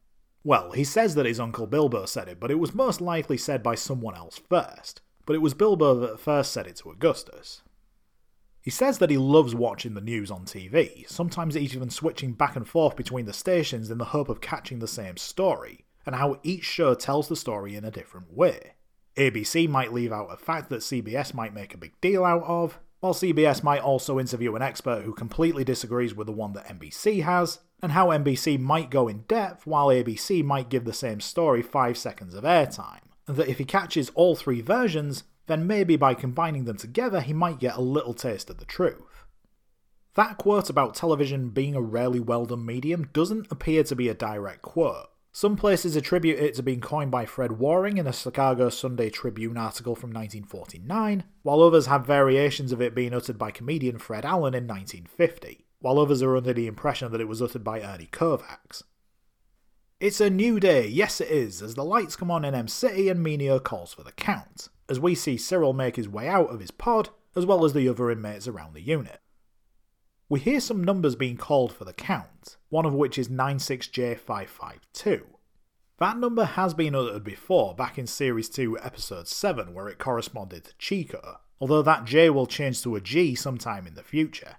Well, 0.45 0.73
he 0.73 0.85
says 0.85 1.17
that 1.17 1.27
his 1.27 1.41
uncle 1.41 1.67
Bilbo 1.67 2.07
said 2.07 2.29
it, 2.29 2.39
but 2.39 2.53
it 2.53 2.59
was 2.59 2.73
most 2.73 3.01
likely 3.01 3.37
said 3.37 3.63
by 3.63 3.75
someone 3.75 4.15
else 4.15 4.41
first, 4.49 5.01
but 5.27 5.35
it 5.35 5.41
was 5.41 5.55
Bilbo 5.55 5.95
that 5.97 6.21
first 6.21 6.53
said 6.53 6.69
it 6.69 6.77
to 6.77 6.91
Augustus. 6.91 7.63
He 8.63 8.71
says 8.71 8.99
that 8.99 9.11
he 9.11 9.19
loves 9.19 9.57
watching 9.57 9.95
the 9.95 10.01
news 10.01 10.31
on 10.31 10.45
TV, 10.45 11.09
sometimes 11.11 11.55
he's 11.55 11.75
even 11.75 11.91
switching 11.91 12.33
back 12.33 12.55
and 12.55 12.67
forth 12.67 12.95
between 12.95 13.27
the 13.27 13.33
stations 13.33 13.91
in 13.91 13.99
the 13.99 14.07
hope 14.07 14.29
of 14.29 14.41
catching 14.41 14.79
the 14.79 14.87
same 14.87 15.17
story, 15.17 15.85
and 16.07 16.15
how 16.15 16.39
each 16.45 16.63
show 16.63 16.95
tells 16.95 17.29
the 17.29 17.35
story 17.35 17.75
in 17.75 17.85
a 17.85 17.91
different 17.91 18.33
way. 18.33 18.75
ABC 19.17 19.69
might 19.69 19.93
leave 19.93 20.13
out 20.13 20.33
a 20.33 20.37
fact 20.37 20.71
that 20.71 20.81
CBS 20.81 21.35
might 21.35 21.53
make 21.53 21.75
a 21.75 21.79
big 21.79 22.01
deal 22.01 22.25
out 22.25 22.45
of, 22.45 22.79
while 23.01 23.13
CBS 23.13 23.65
might 23.65 23.83
also 23.83 24.21
interview 24.21 24.55
an 24.55 24.63
expert 24.63 25.03
who 25.03 25.13
completely 25.13 25.65
disagrees 25.65 26.15
with 26.15 26.29
the 26.29 26.33
one 26.33 26.53
that 26.53 26.69
NBC 26.69 27.25
has, 27.25 27.59
and 27.83 27.91
how 27.91 28.11
NBC 28.11 28.61
might 28.61 28.91
go 28.91 29.09
in 29.09 29.23
depth 29.23 29.67
while 29.67 29.89
ABC 29.89 30.45
might 30.45 30.69
give 30.69 30.85
the 30.85 30.93
same 30.93 31.21
story 31.21 31.63
5 31.63 31.99
seconds 31.99 32.33
of 32.33 32.45
airtime, 32.45 33.01
and 33.27 33.37
that 33.37 33.49
if 33.49 33.59
he 33.59 33.65
catches 33.65 34.11
all 34.11 34.37
three 34.37 34.61
versions, 34.61 35.25
then 35.47 35.67
maybe 35.67 35.97
by 35.97 36.15
combining 36.15 36.65
them 36.65 36.77
together 36.77 37.21
he 37.21 37.33
might 37.33 37.59
get 37.59 37.77
a 37.77 37.81
little 37.81 38.15
taste 38.15 38.51
of 38.51 38.59
the 38.59 38.65
truth. 38.65 39.25
That 40.15 40.37
quote 40.37 40.69
about 40.69 40.95
television 40.95 41.51
being 41.51 41.75
a 41.75 41.81
rarely 41.81 42.21
well 42.21 42.47
done 42.47 42.67
medium 42.67 43.09
doesn't 43.13 43.51
appear 43.51 43.83
to 43.85 43.97
be 43.97 44.09
a 44.09 44.15
direct 44.15 44.63
quote, 44.63 45.09
some 45.35 45.57
places 45.57 45.97
attribute 45.97 46.39
it 46.39 46.55
to 46.57 46.63
being 46.63 46.83
coined 46.83 47.11
by 47.11 47.25
Fred 47.25 47.59
Waring 47.59 47.97
in 47.97 48.07
a 48.07 48.13
Chicago 48.13 48.69
Sunday 48.69 49.09
Tribune 49.09 49.57
article 49.57 49.97
from 49.97 50.11
1949, 50.11 51.25
while 51.43 51.63
others 51.63 51.87
have 51.87 52.07
variations 52.07 52.71
of 52.71 52.83
it 52.83 52.95
being 52.95 53.15
uttered 53.15 53.39
by 53.39 53.51
comedian 53.51 53.97
Fred 53.97 54.27
Allen 54.27 54.53
in 54.55 54.67
1950, 54.67 55.65
while 55.81 55.99
others 55.99 56.23
are 56.23 56.37
under 56.37 56.53
the 56.53 56.67
impression 56.67 57.11
that 57.11 57.21
it 57.21 57.29
was 57.29 57.41
uttered 57.41 57.65
by 57.65 57.81
Ernie 57.81 58.11
Kovacs. 58.13 58.83
It's 60.01 60.21
a 60.21 60.29
new 60.29 60.61
day, 60.61 60.87
yes 60.87 61.19
it 61.19 61.31
is, 61.31 61.63
as 61.63 61.77
the 61.77 61.85
lights 61.85 62.15
come 62.15 62.31
on 62.31 62.45
in 62.45 62.55
Em 62.55 62.69
City 62.69 63.09
and 63.09 63.25
Mineo 63.25 63.63
calls 63.63 63.95
for 63.95 64.03
the 64.03 64.13
count, 64.13 64.69
as 64.89 65.01
we 65.01 65.15
see 65.15 65.37
Cyril 65.37 65.73
make 65.73 65.97
his 65.97 66.09
way 66.09 66.29
out 66.29 66.51
of 66.51 66.61
his 66.61 66.71
pod, 66.71 67.11
as 67.35 67.47
well 67.47 67.65
as 67.65 67.73
the 67.73 67.89
other 67.89 68.11
inmates 68.11 68.47
around 68.47 68.75
the 68.75 68.81
unit. 68.81 69.21
We 70.29 70.41
hear 70.41 70.61
some 70.61 70.83
numbers 70.83 71.15
being 71.15 71.37
called 71.37 71.73
for 71.73 71.85
the 71.85 71.93
count, 71.93 72.57
one 72.69 72.87
of 72.87 72.95
which 72.95 73.19
is 73.19 73.29
96J552. 73.29 75.23
That 75.99 76.19
number 76.19 76.45
has 76.45 76.75
been 76.75 76.95
uttered 76.95 77.23
before, 77.23 77.75
back 77.75 77.99
in 77.99 78.07
Series 78.07 78.49
2, 78.49 78.79
Episode 78.81 79.29
7, 79.29 79.75
where 79.75 79.89
it 79.89 79.99
corresponded 79.99 80.65
to 80.65 80.75
Chico, 80.79 81.41
although 81.61 81.83
that 81.83 82.05
J 82.05 82.31
will 82.31 82.47
change 82.47 82.83
to 82.83 82.97
a 82.97 83.01
G 83.01 83.35
sometime 83.35 83.87
in 83.87 83.95
the 83.95 84.03
future. 84.03 84.57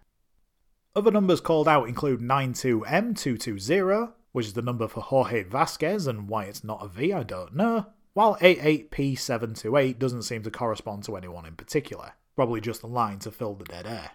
Other 0.96 1.12
numbers 1.12 1.42
called 1.42 1.68
out 1.68 1.90
include 1.90 2.22
92M220, 2.22 4.14
which 4.32 4.46
is 4.46 4.54
the 4.54 4.62
number 4.62 4.88
for 4.88 5.02
Jorge 5.02 5.44
Vasquez, 5.44 6.08
and 6.08 6.30
why 6.30 6.46
it's 6.46 6.64
not 6.64 6.86
a 6.86 6.88
V 6.88 7.12
I 7.12 7.24
don't 7.24 7.56
know, 7.56 7.88
while 8.14 8.36
88P728 8.38 9.98
doesn't 9.98 10.24
seem 10.24 10.44
to 10.44 10.52
correspond 10.52 11.04
to 11.04 11.16
anyone 11.16 11.46
in 11.46 11.56
particular, 11.56 12.14
probably 12.36 12.62
just 12.62 12.84
a 12.84 12.88
line 12.88 13.20
to 13.20 13.32
fill 13.32 13.56
the 13.56 13.66
dead 13.66 13.88
air. 13.88 14.12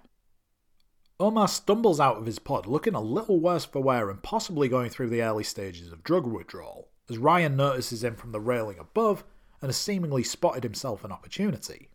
Omar 1.20 1.49
stumbles 1.49 1.99
out 1.99 2.18
of 2.18 2.26
his 2.26 2.38
pod 2.38 2.66
looking 2.66 2.94
a 2.94 3.01
little 3.01 3.40
worse 3.40 3.64
for 3.64 3.82
wear 3.82 4.09
and 4.09 4.22
possibly 4.22 4.68
going 4.68 4.88
through 4.88 5.11
the 5.11 5.22
early 5.22 5.42
stages 5.42 5.90
of 5.90 6.05
drug 6.05 6.26
withdrawal, 6.26 6.90
as 7.11 7.18
Ryan 7.18 7.57
notices 7.57 8.05
him 8.05 8.14
from 8.14 8.30
the 8.30 8.40
railing 8.40 8.78
above 8.78 9.24
and 9.61 9.68
has 9.68 9.76
seemingly 9.76 10.22
spotted 10.22 10.62
himself 10.62 11.03
an 11.03 11.11
opportunity. 11.11 11.88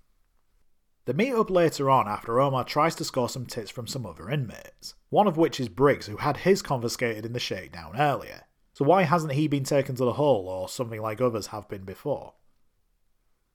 They 1.05 1.13
meet 1.13 1.33
up 1.33 1.49
later 1.49 1.89
on 1.89 2.07
after 2.07 2.39
Omar 2.39 2.65
tries 2.65 2.95
to 2.95 3.05
score 3.05 3.29
some 3.29 3.45
tits 3.45 3.69
from 3.69 3.87
some 3.87 4.05
other 4.05 4.29
inmates, 4.29 4.95
one 5.09 5.27
of 5.27 5.37
which 5.37 5.59
is 5.59 5.69
Briggs, 5.69 6.07
who 6.07 6.17
had 6.17 6.37
his 6.37 6.61
confiscated 6.61 7.25
in 7.25 7.33
the 7.33 7.39
shakedown 7.39 7.97
earlier. 7.97 8.43
So 8.73 8.85
why 8.85 9.03
hasn't 9.03 9.33
he 9.33 9.47
been 9.47 9.63
taken 9.63 9.95
to 9.95 10.05
the 10.05 10.13
hole 10.13 10.47
or 10.49 10.67
something 10.67 11.01
like 11.01 11.21
others 11.21 11.47
have 11.47 11.69
been 11.69 11.83
before? 11.83 12.33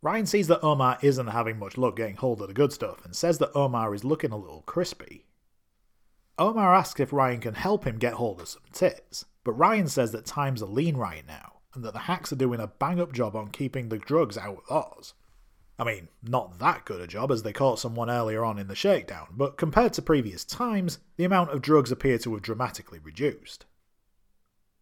Ryan 0.01 0.27
sees 0.27 0.47
that 0.47 0.63
Omar 0.63 0.99
isn't 1.03 1.27
having 1.27 1.59
much 1.59 1.77
luck 1.77 1.97
getting 1.97 2.17
hold 2.17 2.41
of 2.41 2.47
the 2.47 2.55
good 2.55 2.73
stuff 2.73 3.05
and 3.05 3.17
says 3.17 3.39
that 3.39 3.55
Omar 3.55 3.95
is 3.95 4.05
looking 4.05 4.31
a 4.31 4.37
little 4.37 4.63
crispy. 4.63 5.27
Omar 6.39 6.73
asks 6.73 7.01
if 7.01 7.13
Ryan 7.13 7.41
can 7.41 7.55
help 7.55 7.85
him 7.85 7.99
get 7.99 8.15
hold 8.15 8.41
of 8.41 8.47
some 8.47 8.63
tits, 8.73 9.25
but 9.43 9.55
Ryan 9.55 9.89
says 9.89 10.13
that 10.13 10.25
times 10.25 10.63
are 10.63 10.67
lean 10.67 10.97
right 10.97 11.27
now, 11.27 11.55
and 11.75 11.85
that 11.85 11.95
the 11.95 12.01
hacks 12.01 12.33
are 12.33 12.37
doing 12.37 12.61
a 12.61 12.69
bang 12.69 13.01
up 13.01 13.13
job 13.13 13.35
on 13.35 13.49
keeping 13.49 13.89
the 13.89 13.99
drugs 13.99 14.39
out 14.39 14.63
of 14.69 14.71
Oz. 14.71 15.15
I 15.81 15.85
mean, 15.85 16.09
not 16.23 16.61
that 16.61 16.85
good 16.85 17.01
a 17.01 17.09
job 17.09 17.33
as 17.33 17.43
they 17.43 17.53
caught 17.53 17.81
someone 17.81 18.09
earlier 18.09 18.45
on 18.45 18.59
in 18.59 18.69
the 18.69 18.77
shakedown, 18.77 19.29
but 19.33 19.57
compared 19.57 19.95
to 19.95 20.03
previous 20.03 20.45
times, 20.45 21.01
the 21.17 21.25
amount 21.25 21.51
of 21.51 21.63
drugs 21.63 21.91
appear 21.91 22.19
to 22.19 22.35
have 22.35 22.43
dramatically 22.43 23.01
reduced. 23.01 23.65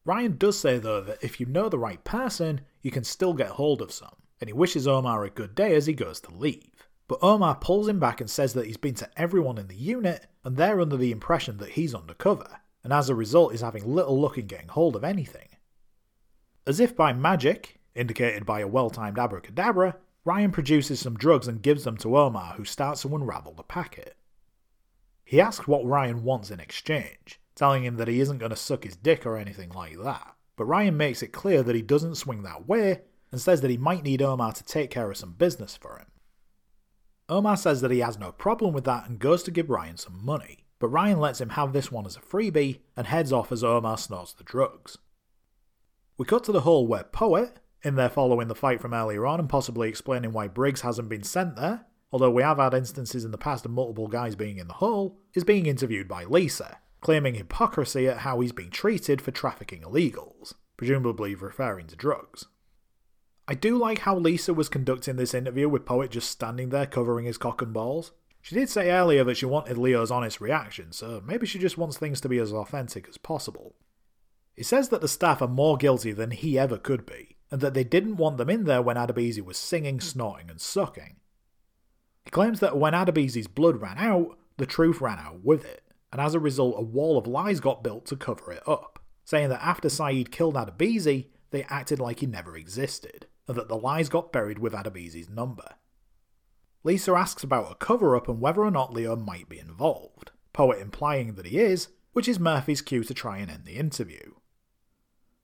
Ryan 0.07 0.37
does 0.37 0.57
say 0.57 0.79
though 0.79 1.01
that 1.01 1.23
if 1.23 1.41
you 1.41 1.47
know 1.47 1.69
the 1.69 1.81
right 1.81 2.03
person, 2.05 2.61
you 2.81 2.93
can 2.93 3.03
still 3.03 3.35
get 3.35 3.49
hold 3.49 3.83
of 3.83 3.91
some, 3.91 4.15
and 4.41 4.49
he 4.49 4.55
wishes 4.55 4.87
Omar 4.87 5.25
a 5.25 5.31
good 5.31 5.57
day 5.57 5.75
as 5.75 5.87
he 5.87 5.95
goes 5.95 6.21
to 6.21 6.31
leave. 6.31 6.89
But 7.09 7.19
Omar 7.23 7.57
pulls 7.57 7.89
him 7.89 7.99
back 7.99 8.21
and 8.21 8.31
says 8.31 8.53
that 8.55 8.67
he's 8.67 8.77
been 8.77 8.95
to 8.95 9.11
everyone 9.17 9.59
in 9.59 9.67
the 9.67 9.75
unit, 9.75 10.29
and 10.45 10.57
they're 10.57 10.81
under 10.81 10.97
the 10.97 11.11
impression 11.11 11.57
that 11.57 11.71
he's 11.71 11.93
undercover, 11.93 12.61
and 12.85 12.93
as 12.93 13.09
a 13.09 13.17
result 13.17 13.53
is 13.53 13.63
having 13.63 13.85
little 13.85 14.21
luck 14.21 14.39
in 14.39 14.47
getting 14.47 14.69
hold 14.69 14.95
of 14.95 15.03
anything. 15.03 15.49
As 16.69 16.79
if 16.79 16.95
by 16.95 17.13
magic, 17.13 17.81
indicated 17.97 18.47
by 18.47 18.61
a 18.61 18.69
well 18.69 18.91
timed 18.91 19.19
abracadabra, 19.19 19.97
Ryan 20.25 20.53
produces 20.53 21.01
some 21.01 21.17
drugs 21.17 21.49
and 21.49 21.63
gives 21.63 21.83
them 21.83 21.97
to 21.99 22.17
Omar, 22.17 22.55
who 22.55 22.65
starts 22.65 23.03
to 23.03 23.15
unravel 23.15 23.55
the 23.55 23.65
packet. 23.65 24.17
He 25.25 25.41
asks 25.41 25.67
what 25.67 25.85
Ryan 25.85 26.23
wants 26.23 26.53
in 26.53 26.61
exchange, 26.61 27.41
telling 27.57 27.85
him 27.85 27.97
that 27.97 28.07
he 28.07 28.21
isn't 28.21 28.39
going 28.39 28.51
to 28.51 28.57
suck 28.57 28.85
his 28.85 28.95
dick 28.95 29.27
or 29.27 29.37
anything 29.37 29.71
like 29.71 29.99
that, 30.03 30.35
but 30.57 30.67
Ryan 30.67 30.97
makes 30.97 31.23
it 31.23 31.33
clear 31.33 31.63
that 31.63 31.75
he 31.75 31.83
doesn't 31.83 32.15
swing 32.15 32.43
that 32.43 32.69
way 32.69 33.01
and 33.33 33.41
says 33.41 33.63
that 33.63 33.71
he 33.71 33.77
might 33.77 34.05
need 34.05 34.23
Omar 34.23 34.53
to 34.53 34.65
take 34.65 34.91
care 34.91 35.11
of 35.11 35.17
some 35.17 35.33
business 35.33 35.77
for 35.77 35.99
him. 35.99 36.07
Omar 37.29 37.57
says 37.57 37.81
that 37.81 37.91
he 37.91 37.99
has 37.99 38.19
no 38.19 38.31
problem 38.31 38.73
with 38.73 38.85
that 38.85 39.09
and 39.09 39.19
goes 39.19 39.43
to 39.43 39.51
give 39.51 39.69
Ryan 39.69 39.97
some 39.97 40.25
money, 40.25 40.67
but 40.79 40.89
Ryan 40.89 41.19
lets 41.19 41.41
him 41.41 41.51
have 41.51 41.73
this 41.73 41.91
one 41.91 42.07
as 42.07 42.17
a 42.17 42.21
freebie 42.21 42.81
and 42.97 43.07
heads 43.07 43.33
off 43.33 43.51
as 43.51 43.65
Omar 43.65 43.99
snorts 43.99 44.33
the 44.33 44.45
drugs. 44.45 44.99
We 46.19 46.25
cut 46.25 46.45
to 46.45 46.53
the 46.53 46.61
hall 46.61 46.87
where 46.87 47.05
Poet, 47.05 47.59
in 47.83 47.97
there 47.97 48.09
following 48.09 48.49
the 48.49 48.55
fight 48.55 48.81
from 48.81 48.95
earlier 48.95 49.27
on 49.27 49.41
and 49.41 49.49
possibly 49.49 49.89
explaining 49.89 50.33
why 50.33 50.49
Briggs 50.49 50.83
hasn't 50.83 51.09
been 51.09 51.25
sent 51.25 51.57
there, 51.57 51.87
although 52.13 52.31
we 52.31 52.43
have 52.43 52.59
had 52.59 52.75
instances 52.75 53.25
in 53.25 53.33
the 53.33 53.39
past 53.39 53.65
of 53.65 53.73
multiple 53.73 54.09
guys 54.09 54.37
being 54.37 54.59
in 54.59 54.69
the 54.69 54.75
hole, 54.75 55.19
is 55.35 55.45
being 55.45 55.67
interviewed 55.67 56.09
by 56.09 56.25
Lisa, 56.25 56.79
claiming 57.07 57.35
hypocrisy 57.35 58.09
at 58.09 58.19
how 58.19 58.41
he's 58.41 58.51
being 58.51 58.69
treated 58.69 59.23
for 59.23 59.31
trafficking 59.31 59.83
illegals, 59.83 60.55
presumably 60.77 61.37
referring 61.37 61.87
to 61.87 61.95
drugs. 61.95 62.47
I 63.47 63.55
do 63.55 63.79
like 63.79 64.01
how 64.01 64.19
Lisa 64.19 64.53
was 64.53 64.69
conducting 64.69 65.15
this 65.15 65.33
interview 65.33 65.69
with 65.69 65.87
Poet 65.87 66.11
just 66.11 66.29
standing 66.29 66.71
there 66.71 66.85
covering 66.85 67.27
his 67.27 67.39
cock 67.39 67.63
and 67.63 67.73
balls. 67.73 68.11
She 68.43 68.57
did 68.57 68.69
say 68.69 68.91
earlier 68.91 69.23
that 69.23 69.37
she 69.37 69.47
wanted 69.47 69.79
Leo's 69.79 70.11
honest 70.11 70.41
reaction, 70.41 70.91
so 70.91 71.23
maybe 71.25 71.47
she 71.47 71.61
just 71.61 71.79
wants 71.79 71.97
things 71.97 72.21
to 72.23 72.29
be 72.29 72.39
as 72.39 72.53
authentic 72.53 73.09
as 73.09 73.19
possible. 73.19 73.77
He 74.57 74.65
says 74.65 74.89
that 74.89 75.01
the 75.01 75.07
staff 75.07 75.41
are 75.41 75.47
more 75.47 75.77
guilty 75.77 76.11
than 76.11 76.33
he 76.33 76.59
ever 76.59 76.77
could 76.77 77.07
be, 77.07 77.37
and 77.53 77.61
that 77.61 77.75
they 77.75 77.85
didn't 77.85 78.17
want 78.17 78.37
them 78.37 78.51
in 78.51 78.65
there 78.65 78.83
when 78.83 78.97
Adebisi 78.97 79.43
was 79.43 79.57
singing, 79.57 80.01
snorting, 80.01 80.51
and 80.51 80.61
sucking. 80.61 81.19
He 82.25 82.33
claims 82.33 82.59
that 82.59 82.77
when 82.77 82.95
Adebisi's 82.95 83.47
blood 83.47 83.81
ran 83.81 83.99
out, 83.99 84.37
the 84.57 84.67
truth 84.67 85.01
ran 85.01 85.21
out 85.21 85.45
with 85.45 85.65
it, 85.65 85.85
and 86.13 86.21
as 86.21 86.35
a 86.35 86.41
result, 86.41 86.77
a 86.79 86.83
wall 86.83 87.19
of 87.19 87.27
lies 87.27 87.61
got 87.61 87.83
built 87.83 88.07
to 88.07 88.17
cover 88.17 88.53
it 88.53 88.63
up, 88.67 88.99
saying 89.25 89.49
that 89.49 89.65
after 89.65 89.89
Saeed 89.89 90.31
killed 90.31 90.55
Adebisi, 90.55 91.27
they 91.51 91.65
acted 91.65 92.01
like 92.01 92.21
he 92.21 92.27
never 92.27 92.57
existed, 92.57 93.27
and 93.47 93.57
that 93.57 93.69
the 93.69 93.77
lies 93.77 94.09
got 94.09 94.33
buried 94.33 94.59
with 94.59 94.73
Adebisi's 94.73 95.29
number. 95.29 95.75
Lisa 96.85 97.13
asks 97.13 97.43
about 97.43 97.73
a 97.73 97.75
cover 97.75 98.17
up 98.17 98.29
and 98.29 98.41
whether 98.41 98.63
or 98.63 98.71
not 98.71 98.93
Leo 98.93 99.17
might 99.17 99.49
be 99.49 99.59
involved, 99.59 100.31
Poet 100.53 100.81
implying 100.81 101.35
that 101.35 101.47
he 101.47 101.59
is, 101.59 101.89
which 102.13 102.29
is 102.29 102.41
Murphy's 102.41 102.81
cue 102.81 103.05
to 103.05 103.13
try 103.13 103.39
and 103.39 103.51
end 103.51 103.65
the 103.65 103.77
interview. 103.77 104.35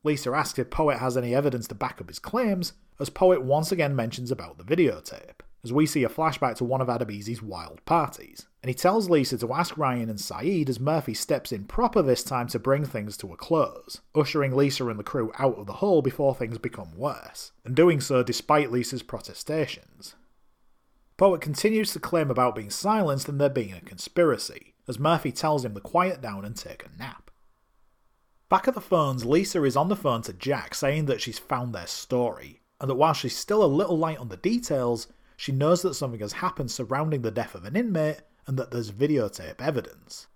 Lisa 0.04 0.32
asks 0.32 0.58
if 0.58 0.70
Poet 0.70 0.98
has 0.98 1.16
any 1.16 1.34
evidence 1.34 1.68
to 1.68 1.74
back 1.74 2.00
up 2.00 2.08
his 2.08 2.18
claims, 2.18 2.72
as 2.98 3.10
Poet 3.10 3.42
once 3.42 3.70
again 3.70 3.94
mentions 3.94 4.30
about 4.30 4.56
the 4.56 4.64
videotape, 4.64 5.41
as 5.64 5.72
we 5.72 5.86
see 5.86 6.02
a 6.02 6.08
flashback 6.08 6.56
to 6.56 6.64
one 6.64 6.80
of 6.80 6.88
Adebisi's 6.88 7.42
wild 7.42 7.84
parties, 7.84 8.46
and 8.62 8.68
he 8.68 8.74
tells 8.74 9.08
Lisa 9.08 9.38
to 9.38 9.52
ask 9.52 9.78
Ryan 9.78 10.10
and 10.10 10.20
Saeed 10.20 10.68
as 10.68 10.80
Murphy 10.80 11.14
steps 11.14 11.52
in 11.52 11.64
proper 11.64 12.02
this 12.02 12.24
time 12.24 12.48
to 12.48 12.58
bring 12.58 12.84
things 12.84 13.16
to 13.18 13.32
a 13.32 13.36
close, 13.36 14.00
ushering 14.14 14.56
Lisa 14.56 14.88
and 14.88 14.98
the 14.98 15.04
crew 15.04 15.32
out 15.38 15.58
of 15.58 15.66
the 15.66 15.74
hole 15.74 16.02
before 16.02 16.34
things 16.34 16.58
become 16.58 16.96
worse, 16.96 17.52
and 17.64 17.76
doing 17.76 18.00
so 18.00 18.22
despite 18.22 18.72
Lisa's 18.72 19.02
protestations. 19.02 20.16
Poet 21.16 21.40
continues 21.40 21.92
to 21.92 22.00
claim 22.00 22.30
about 22.30 22.56
being 22.56 22.70
silenced 22.70 23.28
and 23.28 23.40
there 23.40 23.48
being 23.48 23.72
a 23.72 23.80
conspiracy, 23.80 24.74
as 24.88 24.98
Murphy 24.98 25.30
tells 25.30 25.64
him 25.64 25.74
to 25.74 25.80
quiet 25.80 26.20
down 26.20 26.44
and 26.44 26.56
take 26.56 26.84
a 26.84 26.98
nap. 26.98 27.30
Back 28.48 28.66
at 28.66 28.74
the 28.74 28.80
phones, 28.80 29.24
Lisa 29.24 29.62
is 29.62 29.76
on 29.76 29.88
the 29.88 29.96
phone 29.96 30.22
to 30.22 30.32
Jack 30.32 30.74
saying 30.74 31.06
that 31.06 31.20
she's 31.20 31.38
found 31.38 31.72
their 31.72 31.86
story, 31.86 32.62
and 32.80 32.90
that 32.90 32.96
while 32.96 33.14
she's 33.14 33.36
still 33.36 33.62
a 33.62 33.66
little 33.66 33.96
light 33.96 34.18
on 34.18 34.28
the 34.28 34.36
details, 34.36 35.06
she 35.42 35.50
knows 35.50 35.82
that 35.82 35.94
something 35.94 36.20
has 36.20 36.34
happened 36.34 36.70
surrounding 36.70 37.22
the 37.22 37.30
death 37.32 37.56
of 37.56 37.64
an 37.64 37.74
inmate 37.74 38.20
and 38.46 38.56
that 38.56 38.70
there's 38.70 38.92
videotape 38.92 39.60
evidence. 39.60 40.28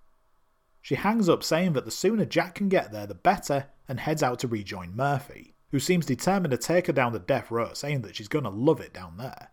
She 0.83 0.97
hangs 0.97 1.29
up 1.29 1.45
saying 1.45 1.75
that 1.75 1.85
the 1.85 1.93
sooner 1.93 2.25
Jack 2.25 2.57
can 2.57 2.69
get 2.69 2.91
there, 2.91 3.07
the 3.07 3.15
better, 3.15 3.67
and 3.87 4.01
heads 4.01 4.21
out 4.21 4.41
to 4.41 4.49
rejoin 4.49 4.97
Murphy, 4.97 5.55
who 5.71 5.79
seems 5.79 6.07
determined 6.07 6.51
to 6.51 6.59
take 6.59 6.89
her 6.89 6.93
down 6.93 7.13
the 7.13 7.21
death 7.21 7.53
row, 7.53 7.73
saying 7.73 8.01
that 8.01 8.17
she's 8.17 8.27
gonna 8.27 8.51
love 8.51 8.81
it 8.81 8.93
down 8.93 9.17
there. 9.17 9.51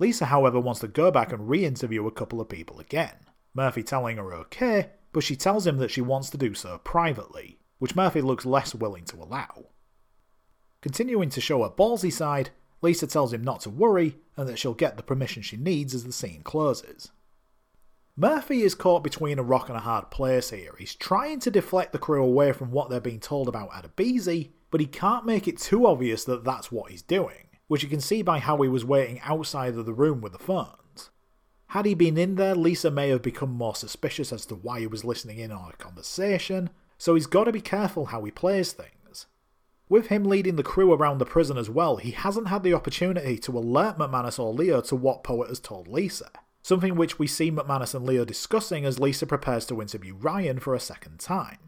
Lisa, 0.00 0.24
however, 0.24 0.58
wants 0.58 0.80
to 0.80 0.88
go 0.88 1.12
back 1.12 1.32
and 1.32 1.48
re 1.48 1.64
interview 1.64 2.04
a 2.08 2.10
couple 2.10 2.40
of 2.40 2.48
people 2.48 2.80
again, 2.80 3.14
Murphy 3.54 3.84
telling 3.84 4.16
her 4.16 4.34
okay, 4.34 4.90
but 5.12 5.22
she 5.22 5.36
tells 5.36 5.68
him 5.68 5.76
that 5.76 5.92
she 5.92 6.00
wants 6.00 6.30
to 6.30 6.36
do 6.36 6.52
so 6.52 6.78
privately, 6.78 7.60
which 7.78 7.94
Murphy 7.94 8.20
looks 8.20 8.44
less 8.44 8.74
willing 8.74 9.04
to 9.04 9.22
allow. 9.22 9.66
Continuing 10.80 11.28
to 11.28 11.40
show 11.40 11.62
her 11.62 11.70
ballsy 11.70 12.12
side, 12.12 12.50
Lisa 12.82 13.06
tells 13.06 13.32
him 13.32 13.42
not 13.42 13.60
to 13.60 13.70
worry 13.70 14.16
and 14.36 14.48
that 14.48 14.58
she'll 14.58 14.74
get 14.74 14.96
the 14.96 15.02
permission 15.02 15.42
she 15.42 15.56
needs 15.56 15.94
as 15.94 16.04
the 16.04 16.12
scene 16.12 16.42
closes. 16.42 17.10
Murphy 18.16 18.62
is 18.62 18.74
caught 18.74 19.02
between 19.02 19.38
a 19.38 19.42
rock 19.42 19.68
and 19.68 19.78
a 19.78 19.80
hard 19.80 20.10
place 20.10 20.50
here. 20.50 20.74
He's 20.78 20.94
trying 20.94 21.40
to 21.40 21.50
deflect 21.50 21.92
the 21.92 21.98
crew 21.98 22.22
away 22.22 22.52
from 22.52 22.70
what 22.70 22.90
they're 22.90 23.00
being 23.00 23.20
told 23.20 23.48
about 23.48 23.70
Adebisi, 23.70 24.50
but 24.70 24.80
he 24.80 24.86
can't 24.86 25.24
make 25.24 25.48
it 25.48 25.58
too 25.58 25.86
obvious 25.86 26.24
that 26.24 26.44
that's 26.44 26.70
what 26.70 26.90
he's 26.90 27.00
doing, 27.00 27.48
which 27.68 27.82
you 27.82 27.88
can 27.88 28.00
see 28.00 28.20
by 28.20 28.38
how 28.38 28.60
he 28.60 28.68
was 28.68 28.84
waiting 28.84 29.20
outside 29.20 29.74
of 29.76 29.86
the 29.86 29.94
room 29.94 30.20
with 30.20 30.32
the 30.32 30.38
phone. 30.38 30.66
Had 31.72 31.86
he 31.86 31.94
been 31.94 32.18
in 32.18 32.34
there, 32.34 32.54
Lisa 32.54 32.90
may 32.90 33.08
have 33.08 33.22
become 33.22 33.48
more 33.48 33.74
suspicious 33.74 34.30
as 34.30 34.44
to 34.44 34.54
why 34.54 34.80
he 34.80 34.86
was 34.86 35.06
listening 35.06 35.38
in 35.38 35.50
on 35.50 35.70
a 35.70 35.76
conversation, 35.82 36.68
so 36.98 37.14
he's 37.14 37.26
got 37.26 37.44
to 37.44 37.52
be 37.52 37.62
careful 37.62 38.04
how 38.04 38.22
he 38.24 38.30
plays 38.30 38.72
things. 38.72 38.90
With 39.92 40.06
him 40.06 40.24
leading 40.24 40.56
the 40.56 40.62
crew 40.62 40.94
around 40.94 41.18
the 41.18 41.26
prison 41.26 41.58
as 41.58 41.68
well, 41.68 41.96
he 41.96 42.12
hasn't 42.12 42.48
had 42.48 42.62
the 42.62 42.72
opportunity 42.72 43.36
to 43.36 43.58
alert 43.58 43.98
McManus 43.98 44.38
or 44.38 44.50
Leo 44.50 44.80
to 44.80 44.96
what 44.96 45.22
Poet 45.22 45.50
has 45.50 45.60
told 45.60 45.86
Lisa, 45.86 46.30
something 46.62 46.96
which 46.96 47.18
we 47.18 47.26
see 47.26 47.52
McManus 47.52 47.94
and 47.94 48.06
Leo 48.06 48.24
discussing 48.24 48.86
as 48.86 48.98
Lisa 48.98 49.26
prepares 49.26 49.66
to 49.66 49.82
interview 49.82 50.14
Ryan 50.14 50.60
for 50.60 50.74
a 50.74 50.80
second 50.80 51.20
time. 51.20 51.58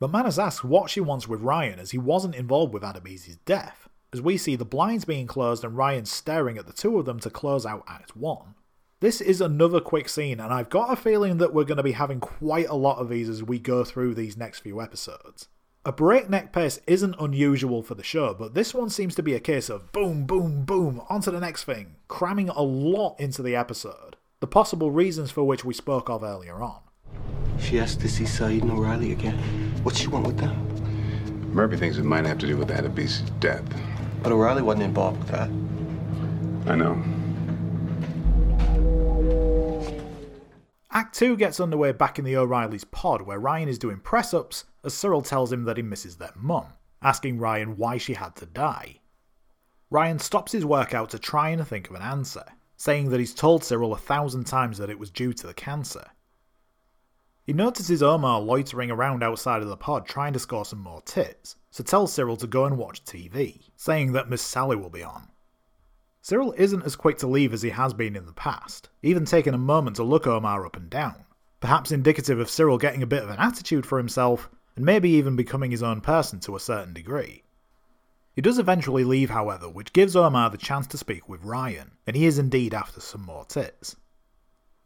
McManus 0.00 0.40
asks 0.40 0.62
what 0.62 0.88
she 0.88 1.00
wants 1.00 1.26
with 1.26 1.40
Ryan 1.40 1.80
as 1.80 1.90
he 1.90 1.98
wasn't 1.98 2.36
involved 2.36 2.72
with 2.72 2.84
Adebisi's 2.84 3.38
death, 3.38 3.88
as 4.12 4.22
we 4.22 4.36
see 4.36 4.54
the 4.54 4.64
blinds 4.64 5.04
being 5.04 5.26
closed 5.26 5.64
and 5.64 5.76
Ryan 5.76 6.04
staring 6.04 6.58
at 6.58 6.68
the 6.68 6.72
two 6.72 6.96
of 6.96 7.06
them 7.06 7.18
to 7.18 7.28
close 7.28 7.66
out 7.66 7.82
Act 7.88 8.14
1. 8.14 8.54
This 9.00 9.20
is 9.20 9.40
another 9.40 9.80
quick 9.80 10.08
scene, 10.08 10.38
and 10.38 10.52
I've 10.52 10.70
got 10.70 10.92
a 10.92 10.96
feeling 10.96 11.38
that 11.38 11.52
we're 11.52 11.64
going 11.64 11.76
to 11.76 11.82
be 11.82 11.90
having 11.90 12.20
quite 12.20 12.68
a 12.68 12.76
lot 12.76 12.98
of 12.98 13.08
these 13.08 13.28
as 13.28 13.42
we 13.42 13.58
go 13.58 13.82
through 13.82 14.14
these 14.14 14.36
next 14.36 14.60
few 14.60 14.80
episodes. 14.80 15.48
A 15.86 15.92
breakneck 15.92 16.52
pace 16.52 16.78
isn't 16.86 17.16
unusual 17.18 17.82
for 17.82 17.94
the 17.94 18.02
show, 18.02 18.34
but 18.34 18.52
this 18.52 18.74
one 18.74 18.90
seems 18.90 19.14
to 19.14 19.22
be 19.22 19.32
a 19.32 19.40
case 19.40 19.70
of 19.70 19.92
boom, 19.92 20.26
boom, 20.26 20.66
boom, 20.66 21.00
onto 21.08 21.30
the 21.30 21.40
next 21.40 21.64
thing, 21.64 21.96
cramming 22.06 22.50
a 22.50 22.60
lot 22.60 23.18
into 23.18 23.42
the 23.42 23.56
episode. 23.56 24.16
The 24.40 24.46
possible 24.46 24.90
reasons 24.90 25.30
for 25.30 25.44
which 25.44 25.64
we 25.64 25.72
spoke 25.72 26.10
of 26.10 26.22
earlier 26.22 26.62
on. 26.62 26.80
She 27.58 27.80
asked 27.80 28.02
to 28.02 28.10
see 28.10 28.26
Saeed 28.26 28.62
and 28.62 28.72
O'Reilly 28.72 29.12
again. 29.12 29.38
What's 29.82 29.98
she 29.98 30.08
want 30.08 30.26
with 30.26 30.36
them? 30.36 31.54
Murphy 31.54 31.78
thinks 31.78 31.96
it 31.96 32.04
might 32.04 32.26
have 32.26 32.36
to 32.40 32.46
do 32.46 32.58
with 32.58 32.68
Adebisi's 32.68 33.22
death. 33.40 33.64
But 34.22 34.32
O'Reilly 34.32 34.60
wasn't 34.60 34.82
involved 34.82 35.20
with 35.20 35.28
that. 35.28 35.48
I 36.70 36.76
know. 36.76 37.02
Act 40.92 41.14
2 41.14 41.36
gets 41.36 41.60
underway 41.60 41.92
back 41.92 42.18
in 42.18 42.24
the 42.24 42.36
O'Reilly's 42.36 42.82
pod 42.82 43.22
where 43.22 43.38
Ryan 43.38 43.68
is 43.68 43.78
doing 43.78 44.00
press 44.00 44.34
ups 44.34 44.64
as 44.82 44.92
Cyril 44.92 45.22
tells 45.22 45.52
him 45.52 45.62
that 45.64 45.76
he 45.76 45.84
misses 45.84 46.16
their 46.16 46.32
mum, 46.34 46.66
asking 47.00 47.38
Ryan 47.38 47.76
why 47.76 47.96
she 47.96 48.14
had 48.14 48.34
to 48.36 48.46
die. 48.46 48.96
Ryan 49.88 50.18
stops 50.18 50.50
his 50.50 50.64
workout 50.64 51.10
to 51.10 51.18
try 51.18 51.50
and 51.50 51.64
think 51.66 51.88
of 51.88 51.94
an 51.94 52.02
answer, 52.02 52.44
saying 52.76 53.10
that 53.10 53.20
he's 53.20 53.34
told 53.34 53.62
Cyril 53.62 53.92
a 53.92 53.98
thousand 53.98 54.44
times 54.44 54.78
that 54.78 54.90
it 54.90 54.98
was 54.98 55.10
due 55.10 55.32
to 55.32 55.46
the 55.46 55.54
cancer. 55.54 56.10
He 57.44 57.52
notices 57.52 58.02
Omar 58.02 58.40
loitering 58.40 58.90
around 58.90 59.22
outside 59.22 59.62
of 59.62 59.68
the 59.68 59.76
pod 59.76 60.06
trying 60.06 60.32
to 60.32 60.38
score 60.40 60.64
some 60.64 60.80
more 60.80 61.02
tits, 61.02 61.54
so 61.70 61.84
tells 61.84 62.12
Cyril 62.12 62.36
to 62.36 62.48
go 62.48 62.64
and 62.64 62.76
watch 62.76 63.04
TV, 63.04 63.60
saying 63.76 64.10
that 64.12 64.28
Miss 64.28 64.42
Sally 64.42 64.76
will 64.76 64.90
be 64.90 65.04
on. 65.04 65.28
Cyril 66.22 66.52
isn't 66.58 66.84
as 66.84 66.96
quick 66.96 67.16
to 67.18 67.26
leave 67.26 67.54
as 67.54 67.62
he 67.62 67.70
has 67.70 67.94
been 67.94 68.14
in 68.14 68.26
the 68.26 68.32
past, 68.32 68.90
even 69.02 69.24
taking 69.24 69.54
a 69.54 69.58
moment 69.58 69.96
to 69.96 70.02
look 70.02 70.26
Omar 70.26 70.66
up 70.66 70.76
and 70.76 70.90
down, 70.90 71.24
perhaps 71.60 71.90
indicative 71.90 72.38
of 72.38 72.50
Cyril 72.50 72.76
getting 72.76 73.02
a 73.02 73.06
bit 73.06 73.22
of 73.22 73.30
an 73.30 73.38
attitude 73.38 73.86
for 73.86 73.96
himself, 73.96 74.50
and 74.76 74.84
maybe 74.84 75.08
even 75.10 75.34
becoming 75.34 75.70
his 75.70 75.82
own 75.82 76.02
person 76.02 76.38
to 76.40 76.54
a 76.54 76.60
certain 76.60 76.92
degree. 76.92 77.42
He 78.36 78.42
does 78.42 78.58
eventually 78.58 79.02
leave, 79.02 79.30
however, 79.30 79.68
which 79.68 79.94
gives 79.94 80.14
Omar 80.14 80.50
the 80.50 80.58
chance 80.58 80.86
to 80.88 80.98
speak 80.98 81.26
with 81.26 81.42
Ryan, 81.42 81.92
and 82.06 82.14
he 82.14 82.26
is 82.26 82.38
indeed 82.38 82.74
after 82.74 83.00
some 83.00 83.22
more 83.22 83.46
tits. 83.46 83.96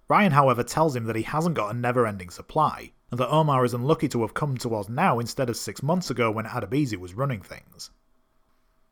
Ryan, 0.09 0.33
however, 0.33 0.63
tells 0.63 0.95
him 0.95 1.05
that 1.07 1.17
he 1.17 1.23
hasn't 1.23 1.57
got 1.57 1.75
a 1.75 1.79
never 1.79 2.07
ending 2.07 2.31
supply, 2.31 2.93
and 3.11 3.19
that 3.19 3.29
Omar 3.29 3.65
is 3.65 3.75
unlucky 3.75 4.09
to 4.09 4.23
have 4.23 4.35
come 4.35 4.57
to 4.59 4.75
us 4.77 4.89
now 4.89 5.19
instead 5.19 5.51
of 5.51 5.57
six 5.57 5.83
months 5.83 6.11
ago 6.11 6.31
when 6.31 6.47
Adebisi 6.47 6.97
was 6.97 7.15
running 7.15 7.43
things. 7.43 7.91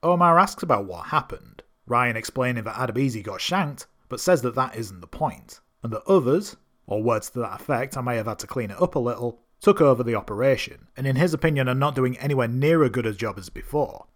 Omar 0.02 0.38
asks 0.38 0.64
about 0.64 0.86
what 0.86 1.06
happened, 1.06 1.62
Ryan 1.86 2.16
explaining 2.16 2.64
that 2.64 2.76
Adebisi 2.76 3.22
got 3.22 3.40
shanked, 3.40 3.86
but 4.08 4.20
says 4.20 4.42
that 4.42 4.54
that 4.54 4.76
isn't 4.76 5.00
the 5.00 5.06
point, 5.06 5.60
and 5.82 5.92
that 5.92 6.06
others, 6.06 6.56
or 6.86 7.02
words 7.02 7.30
to 7.30 7.40
that 7.40 7.60
effect, 7.60 7.96
I 7.96 8.00
may 8.00 8.16
have 8.16 8.26
had 8.26 8.38
to 8.40 8.46
clean 8.46 8.70
it 8.70 8.80
up 8.80 8.94
a 8.94 8.98
little, 8.98 9.40
took 9.60 9.80
over 9.80 10.02
the 10.02 10.14
operation, 10.14 10.88
and 10.96 11.06
in 11.06 11.16
his 11.16 11.34
opinion 11.34 11.68
are 11.68 11.74
not 11.74 11.94
doing 11.94 12.18
anywhere 12.18 12.48
near 12.48 12.84
as 12.84 12.90
good 12.90 13.06
a 13.06 13.12
job 13.12 13.38
as 13.38 13.48
before. 13.48 14.06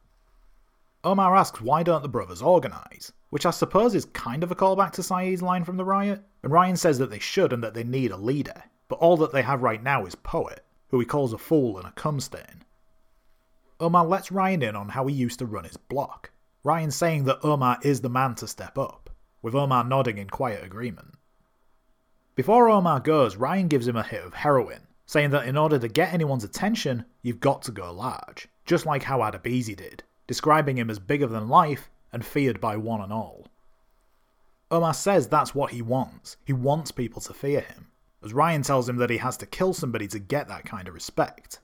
Omar 1.05 1.37
asks 1.37 1.61
why 1.61 1.83
don't 1.83 2.03
the 2.03 2.09
brothers 2.09 2.43
organise, 2.43 3.13
which 3.31 3.47
I 3.47 3.51
suppose 3.51 3.95
is 3.95 4.07
kind 4.07 4.43
of 4.43 4.51
a 4.51 4.57
callback 4.57 4.93
to 4.93 5.03
Saeed's 5.03 5.43
line 5.43 5.65
from 5.65 5.77
the 5.77 5.85
riot, 5.85 6.23
and 6.43 6.53
Ryan 6.53 6.77
says 6.77 6.99
that 6.99 7.11
they 7.11 7.19
should 7.19 7.53
and 7.53 7.63
that 7.63 7.75
they 7.75 7.85
need 7.85 8.11
a 8.11 8.17
leader, 8.17 8.63
but 8.89 8.99
all 8.99 9.17
that 9.19 9.33
they 9.33 9.43
have 9.43 9.63
right 9.63 9.83
now 9.83 10.05
is 10.05 10.15
Poet, 10.15 10.65
who 10.89 10.99
he 10.99 11.07
calls 11.07 11.33
a 11.33 11.39
fool 11.39 11.79
and 11.79 11.87
a 11.87 11.93
cum 11.93 12.21
stain. 12.21 12.65
Omar 13.79 14.07
lets 14.07 14.33
Ryan 14.33 14.63
in 14.63 14.77
on 14.77 14.89
how 14.89 15.07
he 15.07 15.15
used 15.15 15.39
to 15.41 15.47
run 15.47 15.65
his 15.65 15.77
block, 15.77 16.31
Ryan 16.67 16.91
saying 16.91 17.27
that 17.27 17.45
Omar 17.45 17.79
is 17.83 18.01
the 18.01 18.09
man 18.09 18.35
to 18.35 18.49
step 18.49 18.77
up, 18.77 19.09
with 19.41 19.55
Omar 19.55 19.85
nodding 19.85 20.19
in 20.19 20.29
quiet 20.29 20.65
agreement. 20.65 21.15
Before 22.35 22.69
Omar 22.69 22.99
goes, 22.99 23.37
Ryan 23.37 23.69
gives 23.69 23.87
him 23.87 23.95
a 23.95 24.03
hit 24.03 24.25
of 24.25 24.35
heroin, 24.35 24.81
saying 25.07 25.31
that 25.31 25.47
in 25.47 25.57
order 25.57 25.79
to 25.79 25.87
get 25.87 26.13
anyone's 26.13 26.43
attention, 26.43 27.05
you've 27.23 27.39
got 27.39 27.63
to 27.63 27.71
go 27.71 27.93
large, 27.93 28.49
just 28.65 28.85
like 28.85 29.05
how 29.05 29.21
Adebisi 29.21 29.77
did, 29.77 30.03
describing 30.27 30.77
him 30.77 30.91
as 30.91 30.99
bigger 30.99 31.29
than 31.29 31.49
life 31.49 31.89
and 32.13 32.27
feared 32.27 32.61
by 32.61 32.77
one 32.77 33.01
and 33.01 33.13
all. 33.13 33.47
Omar 34.69 34.95
says 34.95 35.29
that's 35.29 35.55
what 35.55 35.71
he 35.71 35.83
wants. 35.83 36.37
He 36.45 36.53
wants 36.53 36.91
people 36.91 37.23
to 37.23 37.33
fear 37.33 37.61
him, 37.61 37.93
as 38.25 38.35
Ryan 38.35 38.63
tells 38.63 38.89
him 38.89 38.97
that 38.97 39.11
he 39.11 39.19
has 39.19 39.37
to 39.37 39.47
kill 39.47 39.73
somebody 39.73 40.09
to 40.09 40.19
get 40.19 40.49
that 40.49 40.65
kind 40.65 40.89
of 40.89 40.95
respect. 40.95 41.61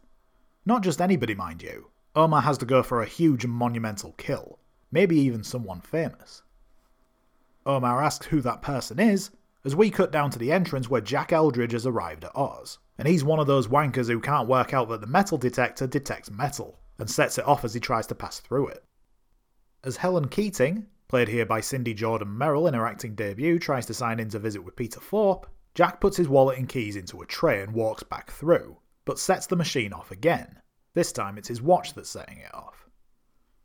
Not 0.65 0.85
just 0.85 1.01
anybody, 1.01 1.35
mind 1.35 1.61
you. 1.61 1.89
Omar 2.15 2.43
has 2.43 2.59
to 2.59 2.67
go 2.67 2.85
for 2.85 3.03
a 3.03 3.07
huge 3.07 3.47
monumental 3.47 4.13
kill, 4.13 4.61
maybe 4.93 5.16
even 5.16 5.43
someone 5.43 5.80
famous. 5.80 6.43
Omar 7.66 8.03
asks 8.03 8.26
who 8.26 8.40
that 8.43 8.62
person 8.62 9.01
is, 9.01 9.30
as 9.64 9.74
we 9.74 9.90
cut 9.90 10.12
down 10.12 10.30
to 10.30 10.38
the 10.38 10.53
entrance 10.53 10.88
where 10.88 11.01
Jack 11.01 11.32
Eldridge 11.32 11.72
has 11.72 11.86
arrived 11.86 12.24
at 12.24 12.36
Oz, 12.36 12.78
and 12.99 13.09
he's 13.09 13.24
one 13.24 13.40
of 13.40 13.47
those 13.49 13.66
wankers 13.66 14.07
who 14.07 14.20
can't 14.20 14.49
work 14.49 14.72
out 14.72 14.88
that 14.88 15.01
the 15.01 15.07
metal 15.07 15.38
detector 15.38 15.86
detects 15.86 16.30
metal, 16.30 16.78
and 16.99 17.11
sets 17.11 17.38
it 17.38 17.47
off 17.47 17.64
as 17.64 17.74
he 17.74 17.80
tries 17.80 18.07
to 18.07 18.14
pass 18.14 18.38
through 18.38 18.68
it. 18.68 18.84
As 19.82 19.97
Helen 19.97 20.28
Keating, 20.28 20.86
played 21.09 21.28
here 21.28 21.47
by 21.47 21.61
Cindy 21.61 21.95
Jordan 21.95 22.36
Merrill 22.38 22.68
in 22.68 22.74
her 22.74 22.86
acting 22.86 23.14
debut, 23.14 23.59
tries 23.59 23.86
to 23.86 23.95
sign 23.95 24.20
in 24.20 24.28
to 24.28 24.38
visit 24.38 24.62
with 24.62 24.76
Peter 24.76 25.01
Thorpe, 25.01 25.47
Jack 25.74 26.01
puts 26.01 26.18
his 26.18 26.28
wallet 26.28 26.59
and 26.59 26.68
keys 26.68 26.97
into 26.97 27.22
a 27.22 27.26
tray 27.26 27.62
and 27.62 27.72
walks 27.72 28.03
back 28.03 28.30
through, 28.30 28.76
but 29.05 29.18
sets 29.18 29.47
the 29.47 29.57
machine 29.57 29.93
off 29.93 30.11
again. 30.11 30.61
This 30.95 31.12
time 31.12 31.38
it's 31.38 31.49
his 31.49 31.62
watch 31.62 31.95
that's 31.95 32.11
setting 32.11 32.38
it 32.38 32.55
off. 32.55 32.82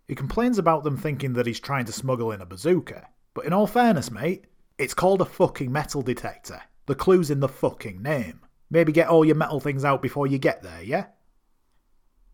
He 0.07 0.15
complains 0.15 0.57
about 0.57 0.83
them 0.83 0.97
thinking 0.97 1.33
that 1.33 1.47
he's 1.47 1.59
trying 1.59 1.85
to 1.85 1.91
smuggle 1.91 2.31
in 2.31 2.41
a 2.41 2.45
bazooka, 2.45 3.07
but 3.33 3.45
in 3.45 3.53
all 3.53 3.67
fairness, 3.67 4.09
mate, 4.09 4.45
it's 4.77 4.93
called 4.93 5.21
a 5.21 5.25
fucking 5.25 5.71
metal 5.71 6.01
detector. 6.01 6.61
The 6.85 6.95
clue's 6.95 7.29
in 7.29 7.41
the 7.41 7.49
fucking 7.49 8.01
name. 8.01 8.41
Maybe 8.69 8.91
get 8.91 9.09
all 9.09 9.25
your 9.25 9.35
metal 9.35 9.59
things 9.59 9.83
out 9.83 10.01
before 10.01 10.27
you 10.27 10.37
get 10.37 10.63
there, 10.63 10.81
yeah? 10.81 11.07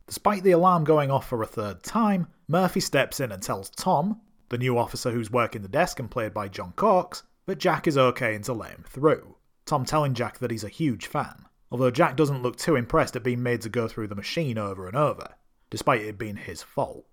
Despite 0.08 0.44
the 0.44 0.52
alarm 0.52 0.84
going 0.84 1.10
off 1.10 1.28
for 1.28 1.42
a 1.42 1.48
third 1.48 1.82
time, 1.82 2.28
Murphy 2.48 2.80
steps 2.80 3.20
in 3.20 3.32
and 3.32 3.42
tells 3.42 3.70
Tom, 3.70 4.22
the 4.50 4.58
new 4.58 4.78
officer 4.78 5.10
who's 5.10 5.32
working 5.32 5.62
the 5.62 5.68
desk 5.68 6.00
and 6.00 6.12
played 6.12 6.34
by 6.34 6.48
John 6.50 6.74
Cox, 6.76 7.24
that 7.46 7.58
Jack 7.58 7.88
is 7.88 7.98
okay 7.98 8.36
and 8.36 8.44
to 8.46 8.54
let 8.54 8.72
him 8.72 8.84
through. 8.88 9.36
Tom 9.66 9.86
telling 9.86 10.14
Jack 10.14 10.40
that 10.40 10.52
he's 10.52 10.64
a 10.64 10.70
huge 10.70 11.08
fan, 11.08 11.46
although 11.72 11.90
Jack 11.90 12.16
doesn't 12.16 12.44
look 12.44 12.58
too 12.58 12.76
impressed 12.76 13.16
at 13.16 13.24
being 13.24 13.42
made 13.42 13.62
to 13.62 13.70
go 13.70 13.88
through 13.88 14.08
the 14.08 14.16
machine 14.16 14.58
over 14.58 14.88
and 14.88 14.96
over, 14.96 15.36
despite 15.70 16.02
it 16.02 16.18
being 16.18 16.36
his 16.36 16.62
fault. 16.62 17.06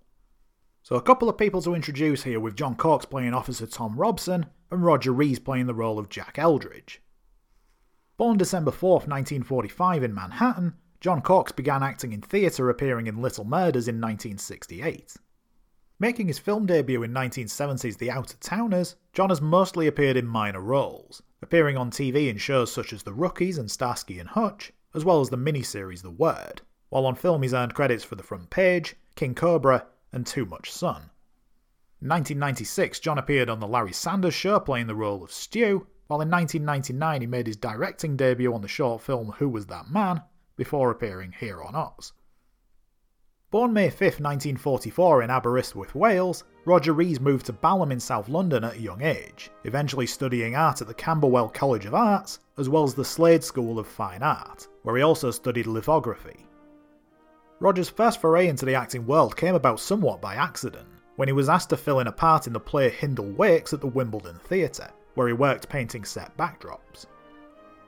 So 0.83 0.95
a 0.95 1.01
couple 1.01 1.29
of 1.29 1.37
people 1.37 1.61
to 1.61 1.75
introduce 1.75 2.23
here 2.23 2.39
with 2.39 2.55
John 2.55 2.75
Cox 2.75 3.05
playing 3.05 3.35
Officer 3.35 3.67
Tom 3.67 3.95
Robson 3.95 4.47
and 4.71 4.83
Roger 4.83 5.11
Rees 5.11 5.37
playing 5.37 5.67
the 5.67 5.75
role 5.75 5.99
of 5.99 6.09
Jack 6.09 6.39
Eldridge. 6.39 7.01
Born 8.17 8.37
December 8.37 8.71
4th, 8.71 9.07
1945 9.07 10.03
in 10.03 10.13
Manhattan, 10.13 10.73
John 10.99 11.21
Cox 11.21 11.51
began 11.51 11.83
acting 11.83 12.13
in 12.13 12.21
theatre 12.21 12.69
appearing 12.69 13.07
in 13.07 13.21
Little 13.21 13.45
Murders 13.45 13.87
in 13.87 14.01
1968. 14.01 15.17
Making 15.99 16.27
his 16.27 16.39
film 16.39 16.65
debut 16.65 17.03
in 17.03 17.11
1970's 17.13 17.97
The 17.97 18.09
Out-of-Towners, 18.09 18.95
John 19.13 19.29
has 19.29 19.39
mostly 19.39 19.85
appeared 19.85 20.17
in 20.17 20.25
minor 20.25 20.61
roles, 20.61 21.21
appearing 21.43 21.77
on 21.77 21.91
TV 21.91 22.27
in 22.27 22.37
shows 22.37 22.71
such 22.71 22.91
as 22.91 23.03
The 23.03 23.13
Rookies 23.13 23.59
and 23.59 23.69
Starsky 23.69 24.17
and 24.17 24.29
Hutch, 24.29 24.73
as 24.95 25.05
well 25.05 25.21
as 25.21 25.29
the 25.29 25.37
miniseries 25.37 26.01
The 26.01 26.09
Word, 26.09 26.61
while 26.89 27.05
on 27.05 27.13
film 27.13 27.43
he's 27.43 27.53
earned 27.53 27.75
credits 27.75 28.03
for 28.03 28.15
The 28.15 28.23
Front 28.23 28.49
Page, 28.49 28.95
King 29.15 29.35
Cobra, 29.35 29.85
and 30.11 30.25
Too 30.25 30.45
Much 30.45 30.71
Sun. 30.71 31.09
In 32.01 32.09
1996, 32.09 32.99
John 32.99 33.17
appeared 33.17 33.49
on 33.49 33.59
The 33.59 33.67
Larry 33.67 33.93
Sanders 33.93 34.33
Show 34.33 34.59
playing 34.59 34.87
the 34.87 34.95
role 34.95 35.23
of 35.23 35.31
Stu, 35.31 35.87
while 36.07 36.21
in 36.21 36.29
1999 36.29 37.21
he 37.21 37.27
made 37.27 37.47
his 37.47 37.57
directing 37.57 38.17
debut 38.17 38.53
on 38.53 38.61
the 38.61 38.67
short 38.67 39.01
film 39.01 39.33
Who 39.37 39.49
Was 39.49 39.67
That 39.67 39.89
Man, 39.89 40.21
before 40.57 40.91
appearing 40.91 41.33
here 41.39 41.61
on 41.61 41.75
Oz. 41.75 42.13
Born 43.51 43.73
May 43.73 43.89
5, 43.89 43.99
1944 43.99 45.23
in 45.23 45.29
Aberystwyth, 45.29 45.93
Wales, 45.93 46.45
Roger 46.63 46.93
Rees 46.93 47.19
moved 47.19 47.45
to 47.47 47.53
Balham 47.53 47.91
in 47.91 47.99
South 47.99 48.29
London 48.29 48.63
at 48.63 48.75
a 48.75 48.81
young 48.81 49.01
age, 49.01 49.51
eventually 49.65 50.07
studying 50.07 50.55
art 50.55 50.81
at 50.81 50.87
the 50.87 50.93
Camberwell 50.93 51.49
College 51.49 51.85
of 51.85 51.93
Arts, 51.93 52.39
as 52.57 52.69
well 52.69 52.83
as 52.83 52.93
the 52.93 53.03
Slade 53.03 53.43
School 53.43 53.77
of 53.77 53.87
Fine 53.87 54.23
Art, 54.23 54.67
where 54.83 54.95
he 54.95 55.01
also 55.01 55.31
studied 55.31 55.67
lithography. 55.67 56.45
Roger's 57.61 57.89
first 57.89 58.19
foray 58.19 58.47
into 58.47 58.65
the 58.65 58.73
acting 58.73 59.05
world 59.05 59.37
came 59.37 59.53
about 59.53 59.79
somewhat 59.79 60.19
by 60.19 60.33
accident, 60.33 60.87
when 61.15 61.27
he 61.27 61.31
was 61.31 61.47
asked 61.47 61.69
to 61.69 61.77
fill 61.77 61.99
in 61.99 62.07
a 62.07 62.11
part 62.11 62.47
in 62.47 62.53
the 62.53 62.59
play 62.59 62.89
Hindle 62.89 63.29
Wakes 63.33 63.71
at 63.71 63.81
the 63.81 63.87
Wimbledon 63.87 64.39
Theatre, 64.45 64.89
where 65.13 65.27
he 65.27 65.33
worked 65.33 65.69
painting 65.69 66.03
set 66.03 66.35
backdrops. 66.37 67.05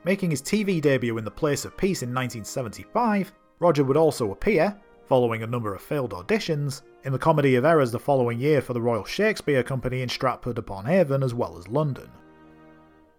Making 0.03 0.29
his 0.29 0.43
TV 0.43 0.79
debut 0.79 1.17
in 1.17 1.25
The 1.25 1.31
Place 1.31 1.65
of 1.65 1.75
Peace 1.75 2.03
in 2.03 2.09
1975, 2.09 3.33
Roger 3.57 3.83
would 3.83 3.97
also 3.97 4.31
appear, 4.31 4.79
following 5.07 5.41
a 5.41 5.47
number 5.47 5.73
of 5.73 5.81
failed 5.81 6.11
auditions, 6.11 6.83
in 7.03 7.11
the 7.11 7.17
Comedy 7.17 7.55
of 7.55 7.65
Errors 7.65 7.91
the 7.91 7.97
following 7.97 8.39
year 8.39 8.61
for 8.61 8.73
the 8.73 8.81
Royal 8.81 9.05
Shakespeare 9.05 9.63
Company 9.63 10.03
in 10.03 10.09
Stratford 10.09 10.59
upon 10.59 10.87
Avon 10.87 11.23
as 11.23 11.33
well 11.33 11.57
as 11.57 11.67
London. 11.67 12.11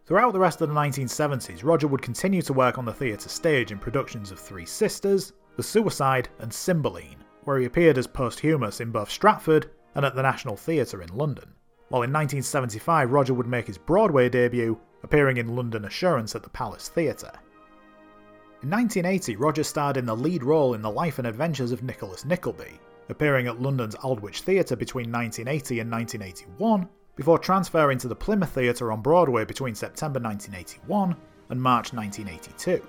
Throughout 0.07 0.33
the 0.33 0.39
rest 0.39 0.61
of 0.61 0.69
the 0.69 0.75
1970s, 0.75 1.65
Roger 1.65 1.89
would 1.89 2.03
continue 2.03 2.43
to 2.43 2.53
work 2.53 2.79
on 2.79 2.85
the 2.85 2.93
theatre 2.93 3.29
stage 3.29 3.73
in 3.73 3.79
productions 3.81 4.31
of 4.31 4.39
Three 4.39 4.67
Sisters, 4.67 5.33
the 5.57 5.63
Suicide, 5.63 6.29
and 6.39 6.53
Cymbeline, 6.53 7.25
where 7.45 7.59
he 7.59 7.67
appeared 7.67 7.99
as 7.99 8.07
Posthumus 8.07 8.81
in 8.81 8.91
both 8.91 9.11
Stratford 9.11 9.71
and 9.95 10.05
at 10.05 10.15
the 10.15 10.23
National 10.23 10.57
Theatre 10.57 11.03
in 11.03 11.15
London. 11.17 11.53
While 11.89 12.03
in 12.03 12.13
1975, 12.13 13.13
Roger 13.13 13.35
would 13.35 13.47
make 13.47 13.67
his 13.67 13.79
Broadway 13.79 14.29
debut, 14.29 14.79
appearing 15.03 15.37
in 15.37 15.55
London 15.55 15.85
Assurance 15.85 16.35
at 16.35 16.43
the 16.43 16.51
Palace 16.51 16.89
Theatre. 16.89 17.33
In 18.63 18.71
1980, 18.71 19.37
Roger 19.37 19.63
starred 19.63 19.99
in 19.99 20.07
the 20.07 20.17
lead 20.17 20.43
role 20.43 20.75
in 20.75 20.83
The 20.83 20.91
Life 20.91 21.19
and 21.19 21.27
Adventures 21.27 21.71
of 21.71 21.83
Nicholas 21.83 22.25
Nickleby, 22.25 22.81
appearing 23.11 23.47
at 23.47 23.61
London's 23.61 23.95
Aldwych 23.97 24.39
Theatre 24.39 24.77
between 24.77 25.13
1980 25.13 25.81
and 25.81 25.91
1981, 25.91 26.89
before 27.17 27.39
transferring 27.39 27.99
to 27.99 28.09
the 28.09 28.17
Plymouth 28.17 28.51
Theatre 28.51 28.91
on 28.91 29.03
Broadway 29.03 29.45
between 29.45 29.75
September 29.75 30.19
1981 30.19 31.15
and 31.51 31.63
March 31.63 31.93
1982. 31.93 32.85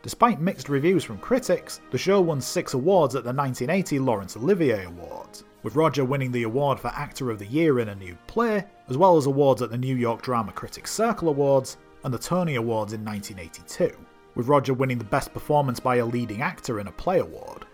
Despite 0.00 0.40
mixed 0.40 0.68
reviews 0.68 1.02
from 1.02 1.18
critics, 1.18 1.80
the 1.90 1.98
show 1.98 2.20
won 2.20 2.40
six 2.40 2.72
awards 2.72 3.16
at 3.16 3.24
the 3.24 3.32
1980 3.32 3.98
Laurence 3.98 4.36
Olivier 4.36 4.84
Awards, 4.84 5.42
with 5.64 5.74
Roger 5.74 6.04
winning 6.04 6.30
the 6.30 6.44
award 6.44 6.78
for 6.78 6.88
Actor 6.88 7.32
of 7.32 7.40
the 7.40 7.46
Year 7.46 7.80
in 7.80 7.88
a 7.88 7.96
New 7.96 8.16
Play, 8.28 8.64
as 8.88 8.96
well 8.96 9.16
as 9.16 9.26
awards 9.26 9.60
at 9.60 9.70
the 9.70 9.76
New 9.76 9.96
York 9.96 10.22
Drama 10.22 10.52
Critics 10.52 10.92
Circle 10.92 11.28
Awards 11.28 11.78
and 12.04 12.14
the 12.14 12.18
Tony 12.18 12.54
Awards 12.54 12.92
in 12.92 13.04
1982, 13.04 13.92
with 14.36 14.46
Roger 14.46 14.72
winning 14.72 14.98
the 14.98 15.04
Best 15.04 15.32
Performance 15.32 15.80
by 15.80 15.96
a 15.96 16.06
Leading 16.06 16.42
Actor 16.42 16.78
in 16.78 16.86
a 16.86 16.92
Play 16.92 17.18
award. 17.18 17.66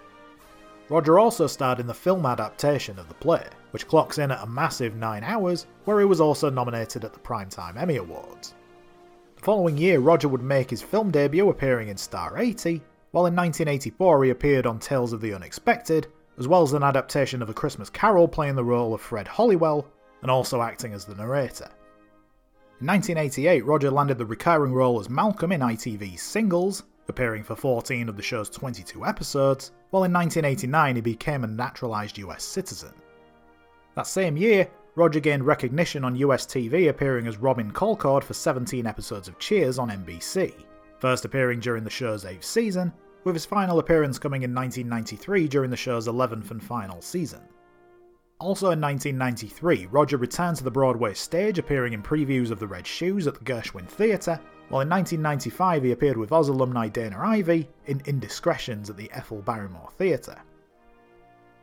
Roger 0.89 1.19
also 1.19 1.47
starred 1.47 1.79
in 1.79 1.87
the 1.87 1.93
film 1.93 2.25
adaptation 2.25 2.99
of 2.99 3.09
the 3.09 3.15
play, 3.15 3.47
which 3.73 3.87
clocks 3.87 4.17
in 4.17 4.31
at 4.31 4.43
a 4.43 4.47
massive 4.47 4.97
9 4.97 5.25
hours, 5.25 5.67
where 5.85 6.01
he 6.01 6.07
was 6.07 6.23
also 6.23 6.49
nominated 6.49 7.05
at 7.05 7.13
the 7.13 7.21
Primetime 7.21 7.77
Emmy 7.77 7.97
Awards 7.97 8.55
following 9.45 9.77
year, 9.77 10.01
Roger 10.01 10.27
would 10.27 10.43
make 10.43 10.71
his 10.71 10.81
film 10.81 11.11
debut 11.11 11.51
appearing 11.51 11.89
in 11.89 11.99
Star 11.99 12.39
80, 12.39 12.81
while 13.11 13.27
in 13.27 13.37
1984 13.37 14.25
he 14.25 14.31
appeared 14.31 14.65
on 14.65 14.79
Tales 14.79 15.13
of 15.13 15.21
the 15.21 15.35
Unexpected, 15.35 16.07
as 16.39 16.49
well 16.49 16.63
as 16.63 16.73
an 16.73 16.83
adaptation 16.83 17.43
of 17.43 17.51
A 17.51 17.55
Christmas 17.55 17.91
Carol 17.91 18.27
playing 18.27 18.55
the 18.55 18.65
role 18.65 18.95
of 18.95 19.03
Fred 19.03 19.29
Holywell, 19.29 19.87
and 20.23 20.31
also 20.31 20.63
acting 20.63 20.95
as 20.95 21.05
the 21.05 21.15
narrator. 21.15 21.69
In 22.81 22.87
1988, 22.87 23.67
Roger 23.67 23.91
landed 23.91 24.17
the 24.17 24.25
recurring 24.25 24.73
role 24.73 24.99
as 24.99 25.11
Malcolm 25.11 25.53
in 25.53 25.61
ITV's 25.61 26.23
Singles, 26.23 26.85
appearing 27.09 27.45
for 27.45 27.55
14 27.55 28.09
of 28.09 28.17
the 28.17 28.23
show's 28.23 28.49
22 28.49 29.05
episodes, 29.05 29.73
while 29.91 30.05
in 30.05 30.13
1989 30.13 30.97
he 30.97 31.03
became 31.03 31.45
a 31.45 31.47
naturalised 31.47 32.17
US 32.17 32.43
citizen. 32.43 32.95
That 33.95 34.07
same 34.07 34.39
year, 34.39 34.67
Roger 34.97 35.19
gained 35.19 35.45
recognition 35.45 36.05
on 36.05 36.15
US 36.17 36.47
TV 36.47 36.89
appearing 36.89 37.27
as 37.27 37.39
Robin 37.39 37.73
Colcord 37.73 38.23
for 38.23 38.35
17 38.35 38.87
episodes 38.87 39.27
of 39.27 39.39
Cheers 39.41 39.79
on 39.79 39.91
NBC, 39.91 40.55
first 41.01 41.25
appearing 41.25 41.59
during 41.59 41.83
the 41.83 41.91
show's 41.91 42.25
8th 42.25 42.45
season, 42.45 42.93
with 43.25 43.35
his 43.35 43.45
final 43.45 43.81
appearance 43.81 44.21
coming 44.21 44.43
in 44.43 44.55
1993 44.55 45.49
during 45.49 45.71
the 45.71 45.77
show's 45.77 46.07
11th 46.07 46.53
and 46.53 46.63
final 46.63 47.03
season. 47.03 47.41
Also 48.39 48.71
in 48.71 48.81
1993, 48.81 49.87
Roger 49.87 50.17
returned 50.17 50.59
to 50.59 50.65
the 50.65 50.71
Broadway 50.71 51.13
stage 51.15 51.59
appearing 51.59 51.93
in 51.93 52.03
previews 52.03 52.53
of 52.53 52.61
The 52.61 52.67
Red 52.67 52.87
Shoes 52.87 53.27
at 53.27 53.35
the 53.35 53.45
Gershwin 53.45 53.89
Theatre, 53.89 54.39
while 54.69 54.83
in 54.83 54.89
1995 54.89 55.83
he 55.83 55.93
appeared 55.93 56.17
with 56.17 56.31
Oz 56.31 56.49
alumni 56.49 56.87
Dana 56.87 57.19
Ivey 57.19 57.69
in 57.87 58.01
Indiscretions 58.07 58.91
at 58.91 58.97
the 58.97 59.11
Ethel 59.13 59.43
Barrymore 59.43 59.91
Theatre. 59.99 60.41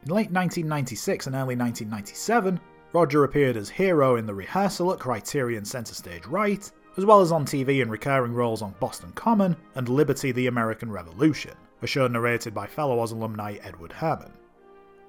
In 0.04 0.10
late 0.10 0.32
1996 0.32 1.28
and 1.28 1.36
early 1.36 1.56
1997, 1.56 2.60
Roger 2.94 3.24
appeared 3.24 3.56
as 3.56 3.70
Hero 3.70 4.18
in 4.18 4.26
the 4.26 4.34
rehearsal 4.34 4.92
at 4.92 5.00
Criterion 5.00 5.64
Center 5.64 5.94
Stage 5.94 6.26
Right, 6.26 6.70
as 6.98 7.06
well 7.06 7.22
as 7.22 7.32
on 7.32 7.46
TV 7.46 7.82
in 7.82 7.90
recurring 7.90 8.34
roles 8.34 8.62
on 8.62 8.76
Boston 8.82 9.14
Common 9.16 9.56
and 9.76 9.88
Liberty 9.88 10.34
the 10.34 10.48
American 10.48 10.92
Revolution, 10.92 11.54
a 11.82 11.88
show 11.88 12.08
narrated 12.08 12.54
by 12.54 12.68
fellow 12.68 13.00
Oz 13.00 13.14
alumni 13.14 13.56
Edward 13.64 13.94
Herrmann. 13.94 14.34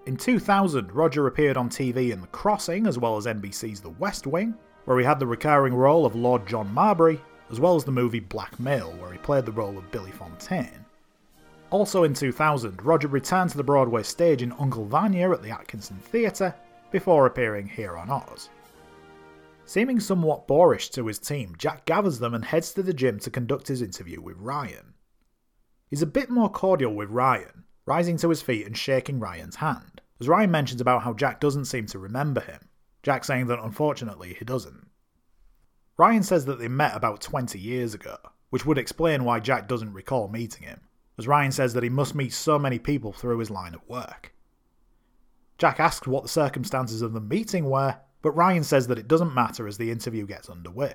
In 0.07 0.17
2000, 0.17 0.93
Roger 0.93 1.27
appeared 1.27 1.57
on 1.57 1.69
TV 1.69 2.13
in 2.13 2.21
The 2.21 2.29
Crossing 2.29 2.87
as 2.87 2.99
well 2.99 3.17
as 3.17 3.27
NBC's 3.27 3.81
The 3.81 3.91
West 3.91 4.29
Wing, 4.29 4.55
where 4.85 5.01
he 5.01 5.05
had 5.05 5.19
the 5.19 5.27
recurring 5.27 5.75
role 5.75 6.07
of 6.07 6.15
Lord 6.15 6.47
John 6.47 6.73
Marbury, 6.73 7.21
as 7.51 7.59
well 7.59 7.75
as 7.75 7.83
the 7.83 7.91
movie 7.91 8.21
Blackmail, 8.21 8.93
where 8.93 9.11
he 9.11 9.19
played 9.19 9.45
the 9.45 9.51
role 9.51 9.77
of 9.77 9.91
Billy 9.91 10.13
Fontaine. 10.13 10.85
Also 11.71 12.05
in 12.05 12.15
2000, 12.15 12.81
Roger 12.85 13.09
returned 13.09 13.51
to 13.51 13.57
the 13.57 13.65
Broadway 13.65 14.05
stage 14.05 14.43
in 14.43 14.53
Uncle 14.61 14.85
Vanya 14.85 15.33
at 15.33 15.43
the 15.43 15.51
Atkinson 15.51 15.97
Theatre, 15.97 16.55
before 16.93 17.27
appearing 17.27 17.67
here 17.67 17.97
on 17.97 18.11
Oz. 18.11 18.51
Seeming 19.65 20.01
somewhat 20.01 20.47
boorish 20.47 20.91
to 20.91 21.07
his 21.07 21.19
team, 21.19 21.55
Jack 21.57 21.87
gathers 21.87 22.19
them 22.19 22.35
and 22.35 22.45
heads 22.45 22.73
to 22.75 22.83
the 22.83 22.93
gym 22.93 23.19
to 23.21 23.31
conduct 23.31 23.69
his 23.69 23.81
interview 23.81 24.21
with 24.21 24.37
Ryan. 24.37 24.95
He's 25.89 26.03
a 26.03 26.07
bit 26.07 26.31
more 26.31 26.51
cordial 26.51 26.95
with 26.95 27.11
Ryan, 27.11 27.65
rising 27.87 28.17
to 28.19 28.29
his 28.29 28.43
feet 28.43 28.67
and 28.67 28.77
shaking 28.77 29.19
Ryan's 29.19 29.57
hand, 29.57 30.01
as 30.21 30.29
Ryan 30.29 30.51
mentions 30.51 30.81
about 30.81 31.03
how 31.03 31.15
Jack 31.15 31.41
doesn't 31.41 31.65
seem 31.67 31.87
to 31.87 31.99
remember 31.99 32.41
him, 32.41 32.69
Jack 33.03 33.25
saying 33.25 33.47
that 33.49 33.59
unfortunately 33.59 34.35
he 34.39 34.45
doesn't. 34.45 34.89
Ryan 35.97 36.23
says 36.23 36.45
that 36.47 36.59
they 36.59 36.69
met 36.69 36.97
about 36.97 37.21
20 37.21 37.59
years 37.59 37.95
ago, 37.95 38.17
which 38.51 38.67
would 38.67 38.79
explain 38.79 39.25
why 39.25 39.41
Jack 39.41 39.69
doesn't 39.69 39.93
recall 39.93 40.29
meeting 40.29 40.63
him, 40.63 40.81
as 41.19 41.29
Ryan 41.29 41.53
says 41.53 41.75
that 41.75 41.83
he 41.83 41.89
must 41.89 42.15
meet 42.15 42.33
so 42.33 42.59
many 42.59 42.79
people 42.79 43.13
through 43.13 43.39
his 43.39 43.51
line 43.51 43.75
of 43.75 43.87
work. 43.89 44.32
Jack 45.63 45.79
asks 45.79 46.09
what 46.09 46.25
the 46.25 46.29
circumstances 46.29 47.03
of 47.03 47.13
the 47.13 47.21
meeting 47.21 47.71
were, 47.71 47.97
but 48.21 48.33
Ryan 48.33 48.65
says 48.65 48.89
that 48.89 48.99
it 48.99 49.07
doesn't 49.07 49.33
matter 49.33 49.69
as 49.69 49.79
the 49.79 49.93
interview 49.93 50.27
gets 50.27 50.51
underway. 50.51 50.93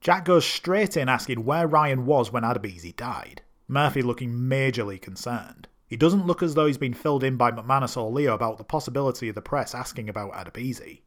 Jack 0.00 0.24
goes 0.24 0.44
straight 0.44 0.96
in 0.96 1.08
asking 1.08 1.44
where 1.44 1.68
Ryan 1.68 2.04
was 2.04 2.32
when 2.32 2.42
Adebisi 2.42 2.96
died, 2.96 3.42
Murphy 3.68 4.02
looking 4.02 4.32
majorly 4.32 5.00
concerned. 5.00 5.68
He 5.86 5.96
doesn't 5.96 6.26
look 6.26 6.42
as 6.42 6.56
though 6.56 6.66
he's 6.66 6.78
been 6.78 6.94
filled 6.94 7.22
in 7.22 7.36
by 7.36 7.52
McManus 7.52 7.96
or 7.96 8.10
Leo 8.10 8.34
about 8.34 8.58
the 8.58 8.64
possibility 8.64 9.28
of 9.28 9.36
the 9.36 9.40
press 9.40 9.72
asking 9.72 10.08
about 10.08 10.32
Adebisi. 10.32 11.02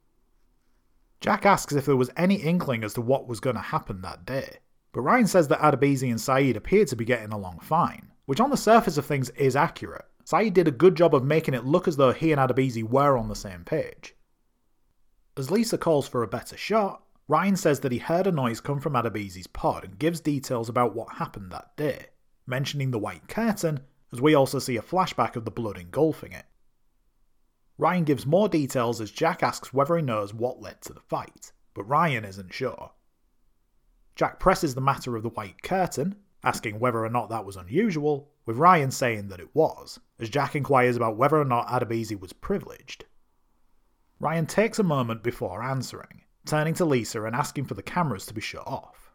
Jack 1.20 1.46
asks 1.46 1.74
if 1.74 1.86
there 1.86 1.98
was 1.98 2.12
any 2.16 2.36
inkling 2.36 2.86
as 2.86 2.94
to 2.94 3.02
what 3.02 3.28
was 3.28 3.42
going 3.42 3.58
to 3.58 3.62
happen 3.62 4.02
that 4.04 4.26
day, 4.26 4.60
but 4.94 5.02
Ryan 5.02 5.28
says 5.28 5.50
that 5.50 5.60
Adebisi 5.60 6.10
and 6.10 6.22
Saeed 6.22 6.56
appeared 6.56 6.88
to 6.88 6.96
be 6.96 7.04
getting 7.04 7.34
along 7.34 7.60
fine, 7.60 8.14
which 8.26 8.40
on 8.40 8.52
the 8.52 8.56
surface 8.56 8.98
of 8.98 9.06
things 9.06 9.32
is 9.32 9.58
accurate. 9.58 10.06
Saeed 10.26 10.56
did 10.56 10.68
a 10.68 10.72
good 10.72 10.96
job 10.96 11.14
of 11.14 11.24
making 11.24 11.54
it 11.54 11.66
look 11.66 11.88
as 11.88 11.98
though 11.98 12.12
he 12.12 12.32
and 12.32 12.42
Adebisi 12.42 12.84
were 12.84 13.16
on 13.16 13.30
the 13.30 13.36
same 13.36 13.64
page. 13.64 14.16
As 15.38 15.52
Lisa 15.52 15.78
calls 15.78 16.08
for 16.08 16.24
a 16.24 16.28
better 16.28 16.58
shot, 16.58 17.04
Ryan 17.28 17.56
says 17.56 17.82
that 17.82 17.92
he 17.92 18.00
heard 18.00 18.26
a 18.26 18.32
noise 18.32 18.60
come 18.60 18.80
from 18.80 18.94
Adebisi's 18.94 19.46
pod 19.46 19.84
and 19.84 20.00
gives 20.00 20.20
details 20.20 20.68
about 20.68 20.96
what 20.96 21.18
happened 21.18 21.52
that 21.52 21.78
day, 21.78 22.08
mentioning 22.48 22.90
the 22.90 23.00
white 23.00 23.28
curtain, 23.28 23.82
as 24.12 24.20
we 24.20 24.34
also 24.34 24.58
see 24.58 24.78
a 24.78 24.82
flashback 24.82 25.36
of 25.36 25.46
the 25.46 25.52
blood 25.52 25.78
engulfing 25.78 26.32
it. 26.32 26.46
Ryan 27.78 28.04
gives 28.04 28.26
more 28.26 28.50
details 28.50 29.02
as 29.02 29.12
Jack 29.12 29.44
asks 29.44 29.74
whether 29.74 29.96
he 29.96 30.02
knows 30.02 30.34
what 30.34 30.62
led 30.62 30.82
to 30.84 30.94
the 30.94 31.02
fight, 31.02 31.52
but 31.76 31.84
Ryan 31.84 32.26
isn't 32.26 32.54
sure. 32.54 32.92
Jack 34.16 34.40
presses 34.40 34.74
the 34.74 34.82
matter 34.82 35.16
of 35.16 35.24
the 35.24 35.30
white 35.30 35.62
curtain, 35.62 36.16
asking 36.46 36.80
whether 36.80 37.04
or 37.04 37.10
not 37.10 37.30
that 37.30 37.44
was 37.44 37.58
unusual, 37.58 38.30
with 38.46 38.56
Ryan 38.58 38.92
saying 38.92 39.28
that 39.30 39.40
it 39.40 39.54
was, 39.56 40.00
as 40.20 40.30
Jack 40.30 40.56
inquires 40.56 40.96
about 40.96 41.18
whether 41.18 41.38
or 41.38 41.46
not 41.46 41.68
Adebisi 41.68 42.18
was 42.18 42.32
privileged. 42.32 43.06
Ryan 44.20 44.46
takes 44.46 44.80
a 44.80 44.84
moment 44.84 45.24
before 45.24 45.64
answering, 45.64 46.22
turning 46.46 46.76
to 46.76 46.86
Lisa 46.86 47.24
and 47.24 47.36
asking 47.36 47.66
for 47.66 47.74
the 47.74 47.82
cameras 47.82 48.26
to 48.28 48.34
be 48.34 48.42
shut 48.42 48.66
off. 48.68 49.12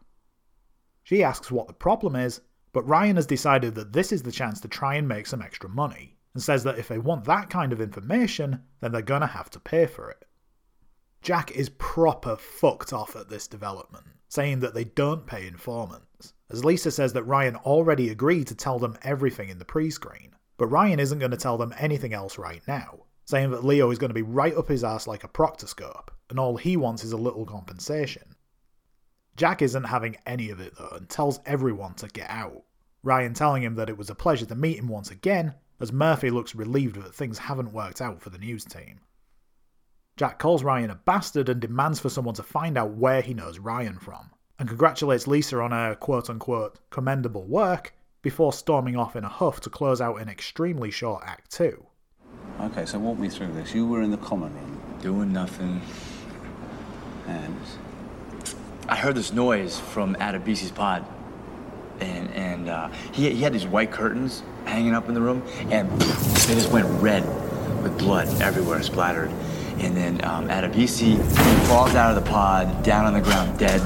She 1.03 1.23
asks 1.23 1.49
what 1.49 1.67
the 1.67 1.73
problem 1.73 2.15
is, 2.15 2.41
but 2.73 2.87
Ryan 2.87 3.15
has 3.15 3.25
decided 3.25 3.75
that 3.75 3.93
this 3.93 4.11
is 4.11 4.23
the 4.23 4.31
chance 4.31 4.59
to 4.61 4.67
try 4.67 4.95
and 4.95 5.07
make 5.07 5.25
some 5.25 5.41
extra 5.41 5.69
money, 5.69 6.17
and 6.33 6.43
says 6.43 6.63
that 6.65 6.77
if 6.77 6.87
they 6.87 6.99
want 6.99 7.23
that 7.25 7.49
kind 7.49 7.73
of 7.73 7.81
information, 7.81 8.61
then 8.81 8.91
they're 8.91 9.01
gonna 9.01 9.27
have 9.27 9.49
to 9.51 9.59
pay 9.59 9.85
for 9.85 10.09
it. 10.11 10.25
Jack 11.21 11.51
is 11.51 11.69
proper 11.69 12.35
fucked 12.35 12.91
off 12.91 13.15
at 13.15 13.29
this 13.29 13.47
development, 13.47 14.05
saying 14.27 14.59
that 14.59 14.73
they 14.73 14.83
don't 14.83 15.27
pay 15.27 15.47
informants, 15.47 16.33
as 16.51 16.65
Lisa 16.65 16.91
says 16.91 17.13
that 17.13 17.23
Ryan 17.23 17.55
already 17.55 18.09
agreed 18.09 18.47
to 18.47 18.55
tell 18.55 18.77
them 18.77 18.97
everything 19.03 19.49
in 19.49 19.57
the 19.57 19.65
pre 19.65 19.89
screen, 19.89 20.35
but 20.57 20.67
Ryan 20.67 20.99
isn't 20.99 21.19
going 21.19 21.31
to 21.31 21.37
tell 21.37 21.57
them 21.57 21.73
anything 21.77 22.13
else 22.13 22.37
right 22.37 22.61
now, 22.67 23.05
saying 23.25 23.51
that 23.51 23.63
Leo 23.63 23.89
is 23.89 23.97
going 23.97 24.09
to 24.09 24.15
be 24.15 24.21
right 24.21 24.55
up 24.55 24.67
his 24.67 24.83
ass 24.83 25.07
like 25.07 25.23
a 25.23 25.29
proctoscope, 25.29 26.11
and 26.29 26.39
all 26.39 26.57
he 26.57 26.75
wants 26.75 27.03
is 27.03 27.13
a 27.13 27.17
little 27.17 27.45
compensation. 27.45 28.35
Jack 29.37 29.61
isn't 29.61 29.85
having 29.85 30.17
any 30.25 30.49
of 30.49 30.59
it 30.59 30.73
though, 30.77 30.95
and 30.95 31.07
tells 31.07 31.39
everyone 31.45 31.93
to 31.95 32.07
get 32.07 32.29
out. 32.29 32.63
Ryan 33.01 33.33
telling 33.33 33.63
him 33.63 33.75
that 33.75 33.89
it 33.89 33.97
was 33.97 34.09
a 34.09 34.15
pleasure 34.15 34.45
to 34.45 34.55
meet 34.55 34.77
him 34.77 34.87
once 34.87 35.09
again, 35.09 35.55
as 35.79 35.91
Murphy 35.91 36.29
looks 36.29 36.53
relieved 36.53 37.01
that 37.01 37.15
things 37.15 37.39
haven't 37.39 37.73
worked 37.73 38.01
out 38.01 38.21
for 38.21 38.29
the 38.29 38.37
news 38.37 38.65
team. 38.65 38.99
Jack 40.17 40.37
calls 40.37 40.63
Ryan 40.63 40.91
a 40.91 40.95
bastard 40.95 41.49
and 41.49 41.59
demands 41.59 41.99
for 41.99 42.09
someone 42.09 42.35
to 42.35 42.43
find 42.43 42.77
out 42.77 42.91
where 42.91 43.21
he 43.21 43.33
knows 43.33 43.57
Ryan 43.57 43.97
from, 43.97 44.29
and 44.59 44.67
congratulates 44.67 45.27
Lisa 45.27 45.59
on 45.59 45.71
her 45.71 45.95
quote 45.95 46.29
unquote 46.29 46.79
commendable 46.89 47.43
work 47.43 47.93
before 48.21 48.53
storming 48.53 48.95
off 48.95 49.15
in 49.15 49.23
a 49.23 49.29
huff 49.29 49.59
to 49.61 49.69
close 49.69 49.99
out 49.99 50.21
an 50.21 50.29
extremely 50.29 50.91
short 50.91 51.23
Act 51.25 51.51
2. 51.51 51.85
Okay, 52.61 52.85
so 52.85 52.99
walk 52.99 53.17
me 53.17 53.29
through 53.29 53.51
this. 53.53 53.73
You 53.73 53.87
were 53.87 54.01
in 54.01 54.11
the 54.11 54.17
common 54.17 54.53
room. 54.53 54.81
Doing 55.01 55.33
nothing. 55.33 55.81
And? 57.27 57.57
I 58.87 58.95
heard 58.95 59.15
this 59.15 59.33
noise 59.33 59.79
from 59.79 60.15
Adebisi's 60.15 60.71
pod. 60.71 61.05
And, 61.99 62.29
and 62.31 62.69
uh, 62.69 62.89
he, 63.11 63.29
he 63.31 63.41
had 63.41 63.53
these 63.53 63.65
white 63.65 63.91
curtains 63.91 64.43
hanging 64.65 64.93
up 64.93 65.07
in 65.07 65.13
the 65.13 65.21
room, 65.21 65.43
and 65.69 65.89
they 65.89 66.55
just 66.55 66.71
went 66.71 66.87
red 67.01 67.23
with 67.81 67.97
blood 67.97 68.27
everywhere 68.41 68.81
splattered. 68.83 69.31
And 69.79 69.95
then 69.95 70.23
um, 70.25 70.47
Adebisi 70.49 71.19
falls 71.67 71.95
out 71.95 72.15
of 72.15 72.23
the 72.23 72.29
pod, 72.29 72.83
down 72.83 73.05
on 73.05 73.13
the 73.13 73.21
ground, 73.21 73.57
dead. 73.57 73.81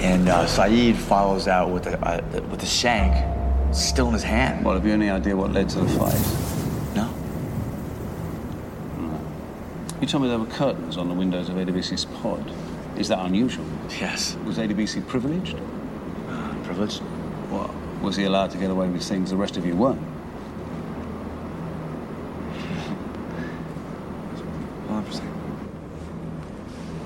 And 0.00 0.30
uh, 0.30 0.46
Saeed 0.46 0.96
follows 0.96 1.46
out 1.46 1.70
with 1.70 1.86
a, 1.86 2.00
uh, 2.06 2.22
with 2.50 2.62
a 2.62 2.66
shank 2.66 3.14
still 3.74 4.06
in 4.08 4.14
his 4.14 4.22
hand. 4.22 4.64
Well, 4.64 4.74
have 4.74 4.86
you 4.86 4.92
any 4.92 5.10
idea 5.10 5.36
what 5.36 5.52
led 5.52 5.68
to 5.70 5.80
the 5.80 5.88
fight? 5.90 6.18
No. 6.96 7.12
You 10.00 10.06
told 10.06 10.22
me 10.22 10.30
there 10.30 10.38
were 10.38 10.46
curtains 10.46 10.96
on 10.96 11.08
the 11.08 11.14
windows 11.14 11.50
of 11.50 11.56
Adebisi's 11.56 12.06
pod. 12.06 12.50
Is 12.96 13.08
that 13.08 13.18
unusual? 13.18 13.66
Yes. 13.90 14.36
Was 14.46 14.56
Adebisi 14.56 15.06
privileged? 15.06 15.58
Uh, 16.28 16.54
privileged? 16.64 17.02
What? 17.50 17.70
Was 18.02 18.16
he 18.16 18.24
allowed 18.24 18.50
to 18.52 18.58
get 18.58 18.70
away 18.70 18.88
with 18.88 19.02
things 19.02 19.28
the 19.28 19.36
rest 19.36 19.58
of 19.58 19.66
you 19.66 19.76
weren't? 19.76 20.00
Hold 24.88 24.96
on 24.96 25.04
for 25.04 25.10
a 25.10 25.14
second. 25.14 25.30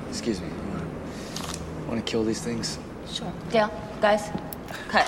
Excuse 0.09 0.41
me. 0.41 0.49
Want 1.95 2.05
to 2.05 2.11
kill 2.11 2.25
these 2.25 2.41
things? 2.41 2.77
Sure. 3.09 3.33
Dale, 3.51 3.71
guys, 4.01 4.29
cut. 4.89 5.07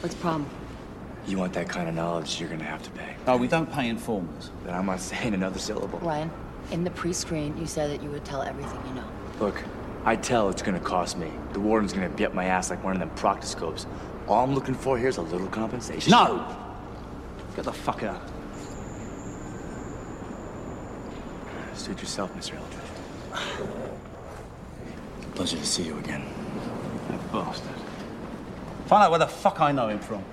What's 0.00 0.14
the 0.14 0.20
problem? 0.20 0.50
You 1.26 1.38
want 1.38 1.54
that 1.54 1.70
kind 1.70 1.88
of 1.88 1.94
knowledge, 1.94 2.38
you're 2.38 2.50
gonna 2.50 2.64
have 2.64 2.82
to 2.82 2.90
pay. 2.90 3.16
Oh, 3.26 3.38
we 3.38 3.48
don't 3.48 3.72
pay 3.72 3.88
informers. 3.88 4.50
Then 4.66 4.74
I'm 4.74 4.84
not 4.84 5.00
saying 5.12 5.32
another 5.32 5.58
syllable. 5.58 5.98
Ryan, 6.00 6.30
in 6.70 6.84
the 6.84 6.90
pre-screen, 6.90 7.56
you 7.56 7.64
said 7.64 7.90
that 7.90 8.02
you 8.02 8.10
would 8.10 8.26
tell 8.26 8.42
everything 8.42 8.78
you 8.86 8.94
know. 8.96 9.08
Look, 9.40 9.64
I 10.04 10.14
tell 10.14 10.50
it's 10.50 10.60
gonna 10.60 10.78
cost 10.78 11.16
me. 11.16 11.32
The 11.54 11.60
warden's 11.60 11.94
gonna 11.94 12.10
be 12.10 12.26
up 12.26 12.34
my 12.34 12.44
ass 12.44 12.68
like 12.68 12.84
one 12.84 12.92
of 12.92 13.00
them 13.00 13.08
proctoscopes. 13.16 13.86
All 14.28 14.44
I'm 14.44 14.54
looking 14.54 14.74
for 14.74 14.98
here 14.98 15.08
is 15.08 15.16
a 15.16 15.22
little 15.22 15.48
compensation. 15.48 16.10
No! 16.10 16.54
Get 17.54 17.64
the 17.64 17.72
fuck 17.72 18.02
out. 18.02 18.20
Suit 21.86 22.00
yourself, 22.00 22.34
Mr. 22.34 22.56
Eldridge. 22.56 23.70
Pleasure 25.36 25.56
to 25.56 25.64
see 25.64 25.84
you 25.84 25.96
again. 25.98 26.24
That 27.08 27.32
bastard. 27.32 27.76
Find 28.86 29.04
out 29.04 29.10
where 29.12 29.20
the 29.20 29.28
fuck 29.28 29.60
I 29.60 29.70
know 29.70 29.86
him 29.86 30.00
from. 30.00 30.24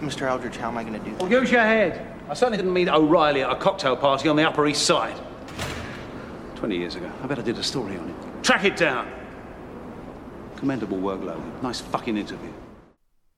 Mr. 0.00 0.22
Eldridge, 0.22 0.56
how 0.56 0.68
am 0.68 0.78
I 0.78 0.82
going 0.82 0.98
to 0.98 1.10
do 1.10 1.14
Well, 1.16 1.30
use 1.30 1.50
your 1.50 1.60
head. 1.60 2.10
I 2.30 2.32
certainly 2.32 2.56
didn't 2.56 2.72
meet 2.72 2.88
O'Reilly 2.88 3.42
at 3.42 3.52
a 3.52 3.56
cocktail 3.56 3.96
party 3.96 4.30
on 4.30 4.36
the 4.36 4.48
Upper 4.48 4.66
East 4.66 4.86
Side. 4.86 5.14
20 6.54 6.78
years 6.78 6.94
ago. 6.94 7.12
I 7.22 7.26
bet 7.26 7.38
I 7.38 7.42
did 7.42 7.58
a 7.58 7.62
story 7.62 7.98
on 7.98 8.08
it. 8.08 8.42
Track 8.42 8.64
it 8.64 8.78
down. 8.78 9.12
Commendable 10.56 10.96
work, 10.96 11.20
Logan. 11.20 11.52
Nice 11.62 11.82
fucking 11.82 12.16
interview. 12.16 12.50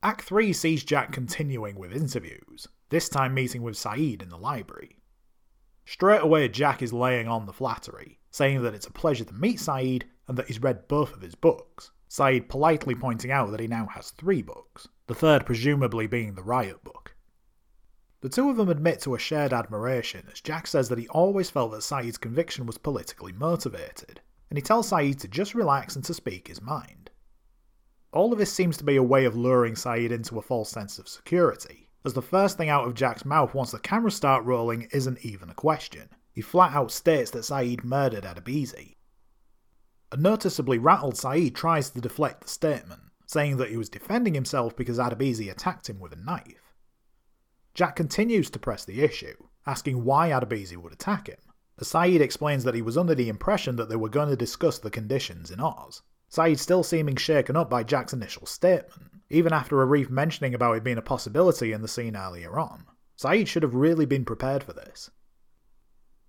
Act 0.05 0.23
3 0.23 0.53
sees 0.53 0.85
Jack 0.85 1.11
continuing 1.11 1.77
with 1.77 1.93
interviews, 1.93 2.69
this 2.91 3.09
time 3.09 3.35
meeting 3.35 3.63
with 3.63 3.77
Saeed 3.77 4.23
in 4.23 4.29
the 4.29 4.39
library. 4.39 5.00
Straight 5.91 6.23
away, 6.23 6.47
Jack 6.47 6.83
is 6.83 6.93
laying 6.93 7.27
on 7.27 7.47
the 7.47 7.53
flattery, 7.53 8.21
saying 8.31 8.63
that 8.63 8.75
it's 8.75 8.87
a 8.87 8.93
pleasure 8.93 9.25
to 9.25 9.35
meet 9.35 9.59
Saeed 9.59 10.09
and 10.29 10.39
that 10.39 10.47
he's 10.47 10.63
read 10.63 10.87
both 10.87 11.13
of 11.13 11.21
his 11.21 11.35
books. 11.35 11.91
Saeed 12.07 12.49
politely 12.49 12.95
pointing 12.95 13.33
out 13.33 13.51
that 13.51 13.59
he 13.59 13.67
now 13.67 13.87
has 13.87 14.13
three 14.13 14.41
books, 14.41 14.87
the 15.09 15.17
third 15.17 15.45
presumably 15.45 16.07
being 16.07 16.37
the 16.37 16.45
Riot 16.45 16.85
book. 16.85 17.17
The 18.21 18.29
two 18.29 18.49
of 18.49 18.57
them 18.57 18.69
admit 18.69 19.01
to 19.01 19.17
a 19.17 19.19
shared 19.19 19.53
admiration 19.53 20.29
as 20.31 20.41
Jack 20.41 20.69
says 20.69 20.89
that 20.91 20.99
he 21.01 21.09
always 21.09 21.51
felt 21.51 21.73
that 21.73 21.83
Saeed's 21.83 22.19
conviction 22.19 22.67
was 22.67 22.79
politically 22.79 23.33
motivated, 23.33 24.21
and 24.49 24.57
he 24.57 24.63
tells 24.63 24.91
Saeed 24.91 25.19
to 25.19 25.27
just 25.27 25.57
relax 25.57 25.97
and 25.97 26.05
to 26.05 26.15
speak 26.15 26.47
his 26.47 26.63
mind. 26.63 27.11
All 28.13 28.33
of 28.33 28.39
this 28.39 28.53
seems 28.53 28.77
to 28.77 28.85
be 28.85 28.95
a 28.95 29.03
way 29.03 29.25
of 29.25 29.35
luring 29.35 29.75
Saeed 29.75 30.13
into 30.13 30.39
a 30.39 30.43
false 30.43 30.71
sense 30.71 31.01
of 31.01 31.09
security, 31.09 31.90
as 32.05 32.15
the 32.15 32.23
first 32.23 32.57
thing 32.57 32.69
out 32.69 32.87
of 32.87 32.95
Jack's 32.95 33.25
mouth 33.25 33.55
once 33.55 33.73
the 33.73 33.79
cameras 33.79 34.15
start 34.15 34.45
rolling 34.45 34.89
isn't 34.93 35.25
even 35.25 35.51
a 35.51 35.55
question. 35.55 36.09
He 36.33 36.41
flat 36.41 36.73
out 36.73 36.91
states 36.91 37.31
that 37.33 37.45
Saeed 37.45 37.85
murdered 37.85 38.25
Adebisi. 38.25 38.97
A 40.13 40.17
noticeably 40.17 40.79
rattled 40.79 41.17
Saeed 41.17 41.55
tries 41.55 41.91
to 41.91 42.01
deflect 42.01 42.43
the 42.43 42.49
statement, 42.49 43.03
saying 43.27 43.59
that 43.59 43.71
he 43.71 43.77
was 43.77 43.89
defending 43.89 44.35
himself 44.35 44.75
because 44.75 44.99
Adebisi 44.99 45.51
attacked 45.51 45.89
him 45.89 46.01
with 46.01 46.13
a 46.13 46.17
knife. 46.17 46.75
Jack 47.75 47.97
continues 47.97 48.51
to 48.51 48.59
press 48.59 48.85
the 48.85 49.03
issue, 49.03 49.37
asking 49.67 50.05
why 50.05 50.31
Adebisi 50.31 50.77
would 50.77 50.93
attack 50.93 51.29
him. 51.29 51.39
As 51.79 51.89
Saeed 51.89 52.21
explains 52.21 52.65
that 52.65 52.75
he 52.75 52.83
was 52.83 52.99
under 52.99 53.15
the 53.15 53.29
impression 53.29 53.77
that 53.77 53.89
they 53.89 53.97
were 53.97 54.09
going 54.09 54.29
to 54.29 54.37
discuss 54.37 54.79
the 54.79 54.91
conditions 54.91 55.51
in 55.51 55.61
Oz. 55.61 56.03
Saeed 56.29 56.59
still 56.59 56.83
seeming 56.83 57.17
shaken 57.17 57.57
up 57.57 57.71
by 57.71 57.83
Jack's 57.83 58.13
initial 58.13 58.47
statement, 58.47 59.10
even 59.31 59.53
after 59.53 59.77
Arif 59.77 60.11
mentioning 60.11 60.55
about 60.55 60.77
it 60.77 60.85
being 60.85 60.99
a 60.99 61.03
possibility 61.03 61.73
in 61.73 61.81
the 61.81 61.89
scene 61.89 62.17
earlier 62.17 62.59
on. 62.59 62.85
Saeed 63.17 63.49
should 63.49 63.63
have 63.63 63.75
really 63.75 64.07
been 64.07 64.25
prepared 64.25 64.63
for 64.63 64.73
this. 64.73 65.11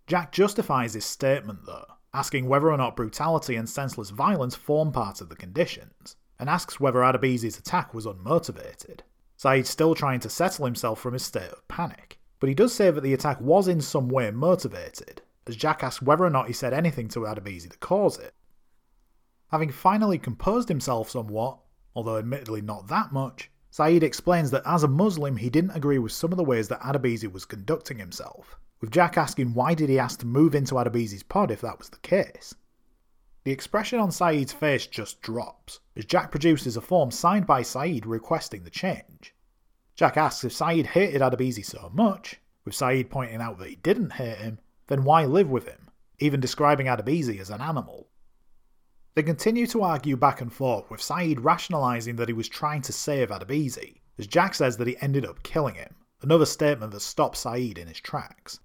Jack 0.08 0.32
justifies 0.32 0.94
his 0.94 1.06
statement 1.06 1.66
though, 1.66 1.86
asking 2.14 2.48
whether 2.48 2.72
or 2.72 2.78
not 2.78 2.96
brutality 2.96 3.56
and 3.56 3.70
senseless 3.70 4.10
violence 4.10 4.56
form 4.56 4.92
part 4.92 5.22
of 5.22 5.30
the 5.30 5.36
conditions, 5.36 6.16
and 6.38 6.50
asks 6.50 6.80
whether 6.80 7.00
Adebisi's 7.00 7.58
attack 7.58 7.94
was 7.94 8.06
unmotivated. 8.06 9.00
Saeed's 9.38 9.70
still 9.70 9.96
trying 9.96 10.20
to 10.20 10.30
settle 10.30 10.66
himself 10.66 11.00
from 11.00 11.14
his 11.14 11.24
state 11.24 11.50
of 11.50 11.68
panic, 11.68 12.20
but 12.40 12.50
he 12.50 12.56
does 12.56 12.74
say 12.74 12.92
that 12.92 13.02
the 13.02 13.14
attack 13.14 13.40
was 13.40 13.68
in 13.68 13.82
some 13.82 14.10
way 14.10 14.30
motivated, 14.32 15.22
as 15.48 15.56
Jack 15.56 15.84
asks 15.84 16.02
whether 16.02 16.26
or 16.26 16.30
not 16.30 16.48
he 16.48 16.54
said 16.54 16.74
anything 16.74 17.08
to 17.08 17.22
Adebisi 17.22 17.70
to 17.72 17.78
cause 17.78 18.20
it. 18.20 18.34
Having 19.50 19.72
finally 19.72 20.18
composed 20.18 20.68
himself 20.68 21.10
somewhat, 21.10 21.60
although 21.96 22.18
admittedly 22.18 22.62
not 22.62 22.88
that 22.88 23.12
much, 23.12 23.52
Saeed 23.70 24.04
explains 24.04 24.52
that 24.52 24.64
as 24.66 24.84
a 24.84 24.88
Muslim 24.88 25.38
he 25.38 25.50
didn't 25.50 25.72
agree 25.72 25.98
with 25.98 26.12
some 26.12 26.32
of 26.32 26.38
the 26.38 26.44
ways 26.44 26.68
that 26.68 26.82
Adebisi 26.82 27.32
was 27.32 27.46
conducting 27.46 28.00
himself, 28.00 28.60
with 28.82 28.92
Jack 28.92 29.18
asking 29.18 29.54
why 29.54 29.74
did 29.74 29.90
he 29.90 29.98
ask 29.98 30.20
to 30.20 30.26
move 30.26 30.54
into 30.54 30.76
Adebisi's 30.76 31.24
pod 31.24 31.52
if 31.52 31.62
that 31.62 31.78
was 31.78 31.90
the 31.90 31.98
case. 32.00 32.54
The 33.44 33.52
expression 33.52 34.00
on 34.00 34.12
Saeed's 34.12 34.54
face 34.54 34.86
just 34.86 35.22
drops, 35.22 35.80
as 35.96 36.06
Jack 36.06 36.32
produces 36.32 36.78
a 36.78 36.82
form 36.82 37.12
signed 37.12 37.48
by 37.48 37.62
Saeed 37.62 38.06
requesting 38.06 38.64
the 38.64 38.70
change. 38.70 39.34
Jack 39.96 40.18
asks 40.18 40.44
if 40.44 40.54
Saeed 40.54 40.86
hated 40.88 41.22
Adebisi 41.22 41.66
so 41.66 41.90
much, 41.94 42.40
with 42.66 42.76
Saeed 42.76 43.10
pointing 43.10 43.42
out 43.42 43.58
that 43.58 43.70
he 43.70 43.78
didn't 43.78 44.12
hate 44.12 44.38
him, 44.38 44.60
then 44.88 45.04
why 45.04 45.26
live 45.26 45.50
with 45.50 45.68
him, 45.68 45.90
even 46.20 46.40
describing 46.40 46.88
Adebisi 46.88 47.40
as 47.40 47.50
an 47.50 47.62
animal. 47.62 48.10
They 49.14 49.24
continue 49.24 49.68
to 49.68 49.84
argue 49.84 50.16
back 50.16 50.40
and 50.40 50.54
forth, 50.54 50.90
with 50.90 51.02
Saeed 51.02 51.42
rationalising 51.42 52.16
that 52.16 52.30
he 52.30 52.34
was 52.34 52.48
trying 52.48 52.82
to 52.84 52.94
save 52.94 53.30
Adebisi, 53.30 54.00
as 54.18 54.26
Jack 54.26 54.56
says 54.56 54.78
that 54.78 54.88
he 54.88 54.96
ended 55.02 55.26
up 55.26 55.44
killing 55.44 55.76
him, 55.76 55.96
another 56.22 56.46
statement 56.46 56.94
that 56.94 57.02
stops 57.02 57.40
Saeed 57.40 57.78
in 57.78 57.90
his 57.90 58.00
tracks. 58.00 58.62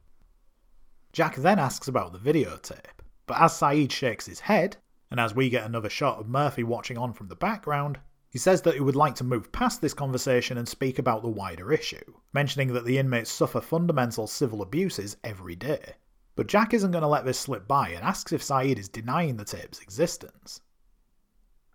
Jack 1.13 1.35
then 1.35 1.59
asks 1.59 1.89
about 1.89 2.13
the 2.13 2.19
videotape, 2.19 3.01
but 3.27 3.41
as 3.41 3.57
Saeed 3.57 3.91
shakes 3.91 4.27
his 4.27 4.39
head, 4.39 4.77
and 5.11 5.19
as 5.19 5.35
we 5.35 5.49
get 5.49 5.65
another 5.65 5.91
shot 5.91 6.19
of 6.19 6.29
Murphy 6.29 6.63
watching 6.63 6.97
on 6.97 7.13
from 7.13 7.27
the 7.27 7.35
background, 7.35 7.99
he 8.31 8.39
says 8.39 8.63
that 8.63 8.75
he 8.75 8.81
would 8.81 8.95
like 8.95 9.17
to 9.17 9.25
move 9.25 9.51
past 9.51 9.81
this 9.81 9.95
conversation 9.95 10.59
and 10.59 10.69
speak 10.69 11.01
about 11.01 11.23
the 11.23 11.29
wider 11.29 11.73
issue, 11.73 12.15
mentioning 12.33 12.73
that 12.73 12.85
the 12.85 12.99
inmates 12.99 13.33
suffer 13.33 13.61
fundamental 13.61 14.29
civil 14.29 14.63
abuses 14.63 15.17
every 15.25 15.57
day. 15.57 15.95
But 16.37 16.49
Jack 16.49 16.75
isn't 16.75 16.91
going 16.91 17.03
to 17.03 17.09
let 17.09 17.25
this 17.25 17.41
slip 17.41 17.67
by 17.67 17.89
and 17.89 18.05
asks 18.05 18.31
if 18.31 18.43
Saeed 18.43 18.79
is 18.79 18.91
denying 18.91 19.37
the 19.39 19.45
tape's 19.45 19.81
existence. 19.81 20.61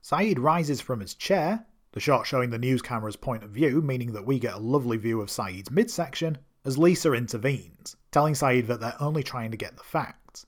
Saeed 0.03 0.38
rises 0.39 0.80
from 0.80 0.99
his 0.99 1.16
chair, 1.16 1.66
the 1.93 1.99
shot 1.99 2.28
showing 2.28 2.51
the 2.51 2.59
news 2.59 2.82
camera's 2.82 3.16
point 3.16 3.43
of 3.43 3.49
view, 3.49 3.82
meaning 3.82 4.14
that 4.14 4.26
we 4.26 4.39
get 4.39 4.53
a 4.53 4.59
lovely 4.59 4.97
view 4.97 5.20
of 5.20 5.32
Saeed's 5.32 5.72
midsection, 5.72 6.38
as 6.64 6.78
Lisa 6.78 7.12
intervenes, 7.14 7.97
telling 8.12 8.36
Saeed 8.36 8.68
that 8.68 8.80
they're 8.80 9.01
only 9.01 9.24
trying 9.24 9.49
to 9.49 9.57
get 9.57 9.78
the 9.78 9.84
facts. 9.84 10.45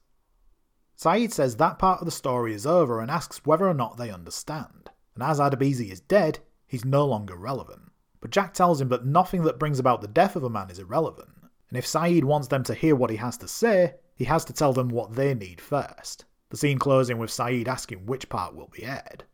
Saeed 0.95 1.34
says 1.34 1.57
that 1.57 1.80
part 1.80 1.99
of 1.99 2.05
the 2.05 2.11
story 2.11 2.53
is 2.53 2.68
over 2.68 3.01
and 3.01 3.09
asks 3.09 3.45
whether 3.45 3.68
or 3.68 3.74
not 3.74 3.97
they 3.97 4.11
understand, 4.11 4.91
and 5.16 5.24
as 5.24 5.39
Adebisi 5.39 5.91
is 5.91 6.01
dead, 6.01 6.38
he's 6.68 6.86
no 6.86 7.03
longer 7.05 7.36
relevant. 7.36 7.91
But 8.22 8.30
Jack 8.30 8.53
tells 8.53 8.80
him 8.80 8.89
that 8.89 9.05
nothing 9.05 9.41
that 9.43 9.59
brings 9.59 9.80
about 9.80 10.01
the 10.01 10.07
death 10.07 10.36
of 10.36 10.43
a 10.43 10.49
man 10.51 10.70
is 10.70 10.80
irrelevant, 10.80 11.32
and 11.70 11.78
if 11.78 11.88
Saeed 11.88 12.24
wants 12.24 12.47
them 12.47 12.64
to 12.66 12.76
hear 12.76 12.95
what 12.95 13.09
he 13.09 13.18
has 13.18 13.38
to 13.38 13.47
say, 13.47 13.95
he 14.24 14.28
has 14.28 14.45
to 14.45 14.53
tell 14.53 14.71
them 14.71 14.88
what 14.88 15.15
they 15.15 15.34
need 15.34 15.59
first. 15.59 16.24
The 16.49 16.55
scene 16.55 16.80
closing 16.80 17.17
with 17.17 17.30
Saeed 17.30 17.67
asking 17.67 18.05
which 18.05 18.30
part 18.30 18.55
will 18.55 18.69
be 18.71 18.86
aired. 18.86 19.26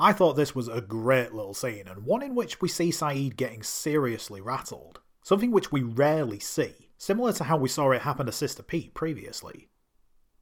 I 0.00 0.12
thought 0.12 0.32
this 0.32 0.52
was 0.52 0.66
a 0.66 0.80
great 0.80 1.32
little 1.32 1.54
scene, 1.54 1.86
and 1.86 2.04
one 2.04 2.20
in 2.20 2.34
which 2.34 2.60
we 2.60 2.68
see 2.68 2.90
Saeed 2.90 3.36
getting 3.36 3.62
seriously 3.62 4.40
rattled, 4.40 4.98
something 5.22 5.52
which 5.52 5.70
we 5.70 5.82
rarely 5.82 6.40
see, 6.40 6.90
similar 6.98 7.32
to 7.34 7.44
how 7.44 7.56
we 7.56 7.68
saw 7.68 7.92
it 7.92 8.02
happen 8.02 8.26
to 8.26 8.32
Sister 8.32 8.64
Pete 8.64 8.94
previously. 8.94 9.68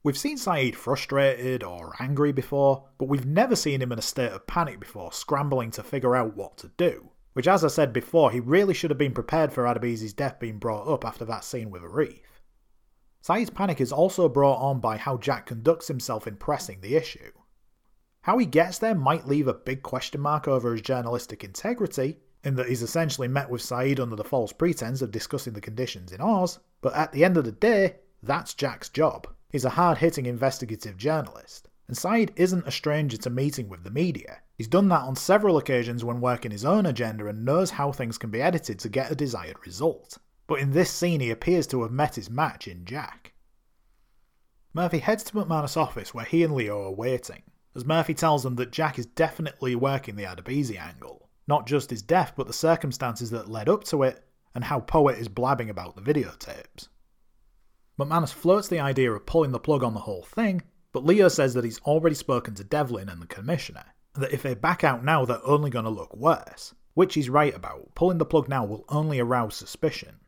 We've 0.02 0.16
seen 0.16 0.38
Saeed 0.38 0.74
frustrated 0.74 1.62
or 1.62 1.94
angry 2.00 2.32
before, 2.32 2.88
but 2.96 3.08
we've 3.08 3.26
never 3.26 3.54
seen 3.54 3.82
him 3.82 3.92
in 3.92 3.98
a 3.98 4.02
state 4.02 4.32
of 4.32 4.46
panic 4.46 4.80
before, 4.80 5.12
scrambling 5.12 5.72
to 5.72 5.82
figure 5.82 6.16
out 6.16 6.34
what 6.34 6.56
to 6.58 6.68
do. 6.78 7.10
Which, 7.34 7.46
as 7.46 7.62
I 7.66 7.68
said 7.68 7.92
before, 7.92 8.30
he 8.30 8.40
really 8.40 8.72
should 8.72 8.90
have 8.90 8.96
been 8.96 9.12
prepared 9.12 9.52
for 9.52 9.64
Adebisi's 9.64 10.14
death 10.14 10.40
being 10.40 10.58
brought 10.58 10.88
up 10.88 11.04
after 11.04 11.26
that 11.26 11.44
scene 11.44 11.70
with 11.70 11.82
Arif. 11.82 12.20
Saeed's 13.28 13.50
panic 13.50 13.78
is 13.78 13.92
also 13.92 14.26
brought 14.26 14.56
on 14.56 14.80
by 14.80 14.96
how 14.96 15.18
Jack 15.18 15.44
conducts 15.44 15.86
himself 15.86 16.26
in 16.26 16.36
pressing 16.36 16.80
the 16.80 16.96
issue. 16.96 17.30
How 18.22 18.38
he 18.38 18.46
gets 18.46 18.78
there 18.78 18.94
might 18.94 19.28
leave 19.28 19.46
a 19.46 19.52
big 19.52 19.82
question 19.82 20.22
mark 20.22 20.48
over 20.48 20.72
his 20.72 20.80
journalistic 20.80 21.44
integrity, 21.44 22.20
in 22.42 22.54
that 22.54 22.70
he's 22.70 22.82
essentially 22.82 23.28
met 23.28 23.50
with 23.50 23.60
Saeed 23.60 24.00
under 24.00 24.16
the 24.16 24.24
false 24.24 24.54
pretense 24.54 25.02
of 25.02 25.10
discussing 25.10 25.52
the 25.52 25.60
conditions 25.60 26.10
in 26.10 26.22
Oz, 26.22 26.58
but 26.80 26.94
at 26.94 27.12
the 27.12 27.22
end 27.22 27.36
of 27.36 27.44
the 27.44 27.52
day, 27.52 27.96
that's 28.22 28.54
Jack's 28.54 28.88
job. 28.88 29.26
He's 29.50 29.66
a 29.66 29.76
hard 29.76 29.98
hitting 29.98 30.24
investigative 30.24 30.96
journalist, 30.96 31.68
and 31.86 31.98
Saeed 31.98 32.32
isn't 32.34 32.66
a 32.66 32.70
stranger 32.70 33.18
to 33.18 33.28
meeting 33.28 33.68
with 33.68 33.84
the 33.84 33.90
media. 33.90 34.38
He's 34.56 34.68
done 34.68 34.88
that 34.88 35.02
on 35.02 35.16
several 35.16 35.58
occasions 35.58 36.02
when 36.02 36.22
working 36.22 36.50
his 36.50 36.64
own 36.64 36.86
agenda 36.86 37.26
and 37.26 37.44
knows 37.44 37.72
how 37.72 37.92
things 37.92 38.16
can 38.16 38.30
be 38.30 38.40
edited 38.40 38.78
to 38.78 38.88
get 38.88 39.10
a 39.10 39.14
desired 39.14 39.58
result 39.66 40.16
but 40.48 40.58
in 40.58 40.72
this 40.72 40.90
scene 40.90 41.20
he 41.20 41.30
appears 41.30 41.68
to 41.68 41.82
have 41.82 41.92
met 41.92 42.16
his 42.16 42.28
match 42.28 42.66
in 42.66 42.84
Jack. 42.84 43.34
Murphy 44.74 44.98
heads 44.98 45.22
to 45.24 45.34
McManus' 45.34 45.76
office 45.76 46.12
where 46.12 46.24
he 46.24 46.42
and 46.42 46.54
Leo 46.54 46.82
are 46.82 46.94
waiting, 46.94 47.42
as 47.76 47.84
Murphy 47.84 48.14
tells 48.14 48.42
them 48.42 48.56
that 48.56 48.72
Jack 48.72 48.98
is 48.98 49.06
definitely 49.06 49.76
working 49.76 50.16
the 50.16 50.24
Adebisi 50.24 50.80
angle, 50.80 51.28
not 51.46 51.66
just 51.66 51.90
his 51.90 52.02
death 52.02 52.32
but 52.34 52.46
the 52.46 52.52
circumstances 52.52 53.30
that 53.30 53.50
led 53.50 53.68
up 53.68 53.84
to 53.84 54.02
it, 54.02 54.24
and 54.54 54.64
how 54.64 54.80
Poet 54.80 55.18
is 55.18 55.28
blabbing 55.28 55.70
about 55.70 55.94
the 55.94 56.02
videotapes. 56.02 56.88
McManus 57.98 58.32
floats 58.32 58.68
the 58.68 58.80
idea 58.80 59.12
of 59.12 59.26
pulling 59.26 59.52
the 59.52 59.58
plug 59.58 59.82
on 59.84 59.92
the 59.92 60.00
whole 60.00 60.22
thing, 60.22 60.62
but 60.92 61.04
Leo 61.04 61.28
says 61.28 61.54
that 61.54 61.64
he's 61.64 61.80
already 61.80 62.14
spoken 62.14 62.54
to 62.54 62.64
Devlin 62.64 63.08
and 63.08 63.20
the 63.20 63.26
Commissioner, 63.26 63.84
and 64.14 64.24
that 64.24 64.32
if 64.32 64.42
they 64.42 64.54
back 64.54 64.82
out 64.82 65.04
now 65.04 65.24
they're 65.24 65.44
only 65.44 65.68
going 65.68 65.84
to 65.84 65.90
look 65.90 66.16
worse, 66.16 66.74
which 66.94 67.14
he's 67.14 67.28
right 67.28 67.54
about, 67.54 67.94
pulling 67.94 68.18
the 68.18 68.24
plug 68.24 68.48
now 68.48 68.64
will 68.64 68.84
only 68.88 69.20
arouse 69.20 69.54
suspicion. 69.54 70.20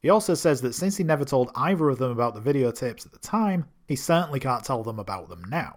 He 0.00 0.10
also 0.10 0.34
says 0.34 0.60
that 0.60 0.74
since 0.74 0.96
he 0.96 1.04
never 1.04 1.24
told 1.24 1.50
either 1.54 1.88
of 1.88 1.98
them 1.98 2.10
about 2.10 2.34
the 2.34 2.52
videotapes 2.52 3.04
at 3.04 3.12
the 3.12 3.18
time, 3.18 3.66
he 3.86 3.96
certainly 3.96 4.38
can't 4.38 4.64
tell 4.64 4.82
them 4.82 4.98
about 4.98 5.28
them 5.28 5.42
now. 5.48 5.74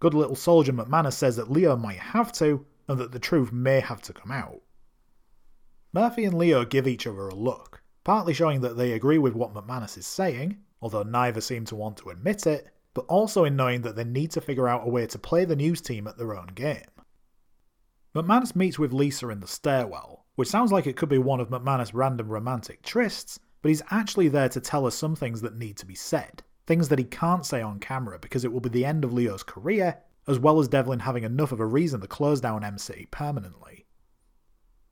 Good 0.00 0.14
little 0.14 0.36
soldier 0.36 0.72
McManus 0.72 1.14
says 1.14 1.36
that 1.36 1.50
Leo 1.50 1.76
might 1.76 1.98
have 1.98 2.32
to, 2.34 2.64
and 2.86 2.98
that 2.98 3.10
the 3.10 3.18
truth 3.18 3.52
may 3.52 3.80
have 3.80 4.00
to 4.02 4.12
come 4.12 4.30
out. 4.30 4.60
Murphy 5.92 6.24
and 6.24 6.38
Leo 6.38 6.64
give 6.64 6.86
each 6.86 7.06
other 7.06 7.28
a 7.28 7.34
look, 7.34 7.82
partly 8.04 8.32
showing 8.32 8.60
that 8.60 8.76
they 8.76 8.92
agree 8.92 9.18
with 9.18 9.34
what 9.34 9.52
McManus 9.52 9.98
is 9.98 10.06
saying, 10.06 10.56
although 10.80 11.02
neither 11.02 11.40
seem 11.40 11.64
to 11.64 11.76
want 11.76 11.96
to 11.96 12.10
admit 12.10 12.46
it, 12.46 12.68
but 12.94 13.04
also 13.06 13.44
in 13.44 13.56
knowing 13.56 13.82
that 13.82 13.96
they 13.96 14.04
need 14.04 14.30
to 14.30 14.40
figure 14.40 14.68
out 14.68 14.86
a 14.86 14.90
way 14.90 15.06
to 15.06 15.18
play 15.18 15.44
the 15.44 15.56
news 15.56 15.80
team 15.80 16.06
at 16.06 16.16
their 16.16 16.36
own 16.36 16.46
game. 16.54 16.82
McManus 18.14 18.54
meets 18.54 18.78
with 18.78 18.92
Lisa 18.92 19.28
in 19.28 19.40
the 19.40 19.46
stairwell, 19.46 20.17
which 20.38 20.46
sounds 20.46 20.70
like 20.70 20.86
it 20.86 20.96
could 20.96 21.08
be 21.08 21.18
one 21.18 21.40
of 21.40 21.48
McManus' 21.48 21.90
random 21.92 22.28
romantic 22.28 22.80
trysts, 22.84 23.40
but 23.60 23.70
he's 23.70 23.82
actually 23.90 24.28
there 24.28 24.48
to 24.48 24.60
tell 24.60 24.86
us 24.86 24.94
some 24.94 25.16
things 25.16 25.40
that 25.40 25.58
need 25.58 25.76
to 25.76 25.84
be 25.84 25.96
said. 25.96 26.44
Things 26.64 26.88
that 26.88 26.98
he 27.00 27.04
can't 27.04 27.44
say 27.44 27.60
on 27.60 27.80
camera 27.80 28.20
because 28.20 28.44
it 28.44 28.52
will 28.52 28.60
be 28.60 28.68
the 28.68 28.84
end 28.84 29.02
of 29.02 29.12
Leo's 29.12 29.42
career, 29.42 29.98
as 30.28 30.38
well 30.38 30.60
as 30.60 30.68
Devlin 30.68 31.00
having 31.00 31.24
enough 31.24 31.50
of 31.50 31.58
a 31.58 31.66
reason 31.66 32.00
to 32.00 32.06
close 32.06 32.40
down 32.40 32.62
Em 32.62 32.78
City 32.78 33.08
permanently. 33.10 33.84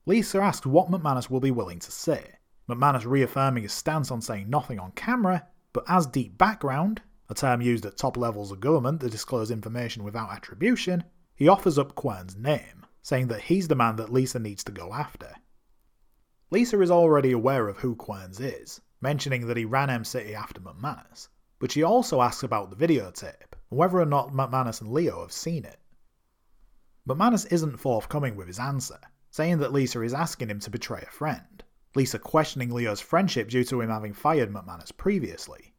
Lisa 0.05 0.41
asks 0.41 0.67
what 0.67 0.91
McManus 0.91 1.31
will 1.31 1.39
be 1.39 1.53
willing 1.53 1.79
to 1.79 1.93
say, 1.93 2.29
McManus 2.69 3.07
reaffirming 3.07 3.63
his 3.63 3.73
stance 3.73 4.11
on 4.11 4.21
saying 4.21 4.51
nothing 4.51 4.81
on 4.81 4.91
camera, 4.97 5.47
but 5.73 5.85
as 5.87 6.07
deep 6.07 6.37
background, 6.37 7.03
a 7.31 7.35
term 7.35 7.61
used 7.61 7.87
at 7.87 7.97
top 7.97 8.17
levels 8.17 8.51
of 8.51 8.59
government 8.59 9.01
to 9.01 9.09
disclose 9.09 9.53
information 9.53 10.03
without 10.03 10.33
attribution, 10.33 11.05
he 11.37 11.47
offers 11.47 11.79
up 11.79 11.95
Querns' 11.95 12.37
name 12.37 12.85
saying 13.07 13.29
that 13.29 13.43
he's 13.43 13.69
the 13.69 13.75
man 13.77 13.95
that 13.95 14.13
Lisa 14.13 14.37
needs 14.37 14.65
to 14.65 14.73
go 14.73 14.93
after. 14.93 15.33
Lisa 16.51 16.81
is 16.81 16.91
already 16.91 17.31
aware 17.31 17.69
of 17.69 17.77
who 17.77 17.95
Querns 17.95 18.41
is, 18.41 18.81
mentioning 19.01 19.47
that 19.47 19.57
he 19.57 19.65
ran 19.65 19.89
Em 19.89 20.05
City 20.05 20.35
after 20.35 20.61
McManus, 20.61 21.29
but 21.61 21.71
she 21.71 21.85
also 21.85 22.21
asks 22.21 22.43
about 22.43 22.69
the 22.69 22.89
videotape 22.89 23.53
and 23.71 23.79
whether 23.79 24.01
or 24.01 24.07
not 24.07 24.33
McManus 24.33 24.81
and 24.81 24.91
Leo 24.91 25.21
have 25.21 25.31
seen 25.31 25.65
it. 25.65 25.79
McManus 27.09 27.47
isn't 27.53 27.77
forthcoming 27.77 28.35
with 28.35 28.49
his 28.49 28.59
answer, 28.59 28.99
saying 29.31 29.59
that 29.59 29.73
Lisa 29.73 30.03
is 30.03 30.13
asking 30.13 30.51
him 30.51 30.59
to 30.59 30.71
betray 30.71 31.05
a 31.07 31.13
friend, 31.13 31.63
Lisa 31.95 32.19
questioning 32.19 32.73
Leo's 32.73 33.01
friendship 33.01 33.49
due 33.49 33.63
to 33.63 33.83
him 33.83 33.89
having 33.89 34.15
fired 34.15 34.53
McManus 34.53 34.91
previously. 34.97 35.77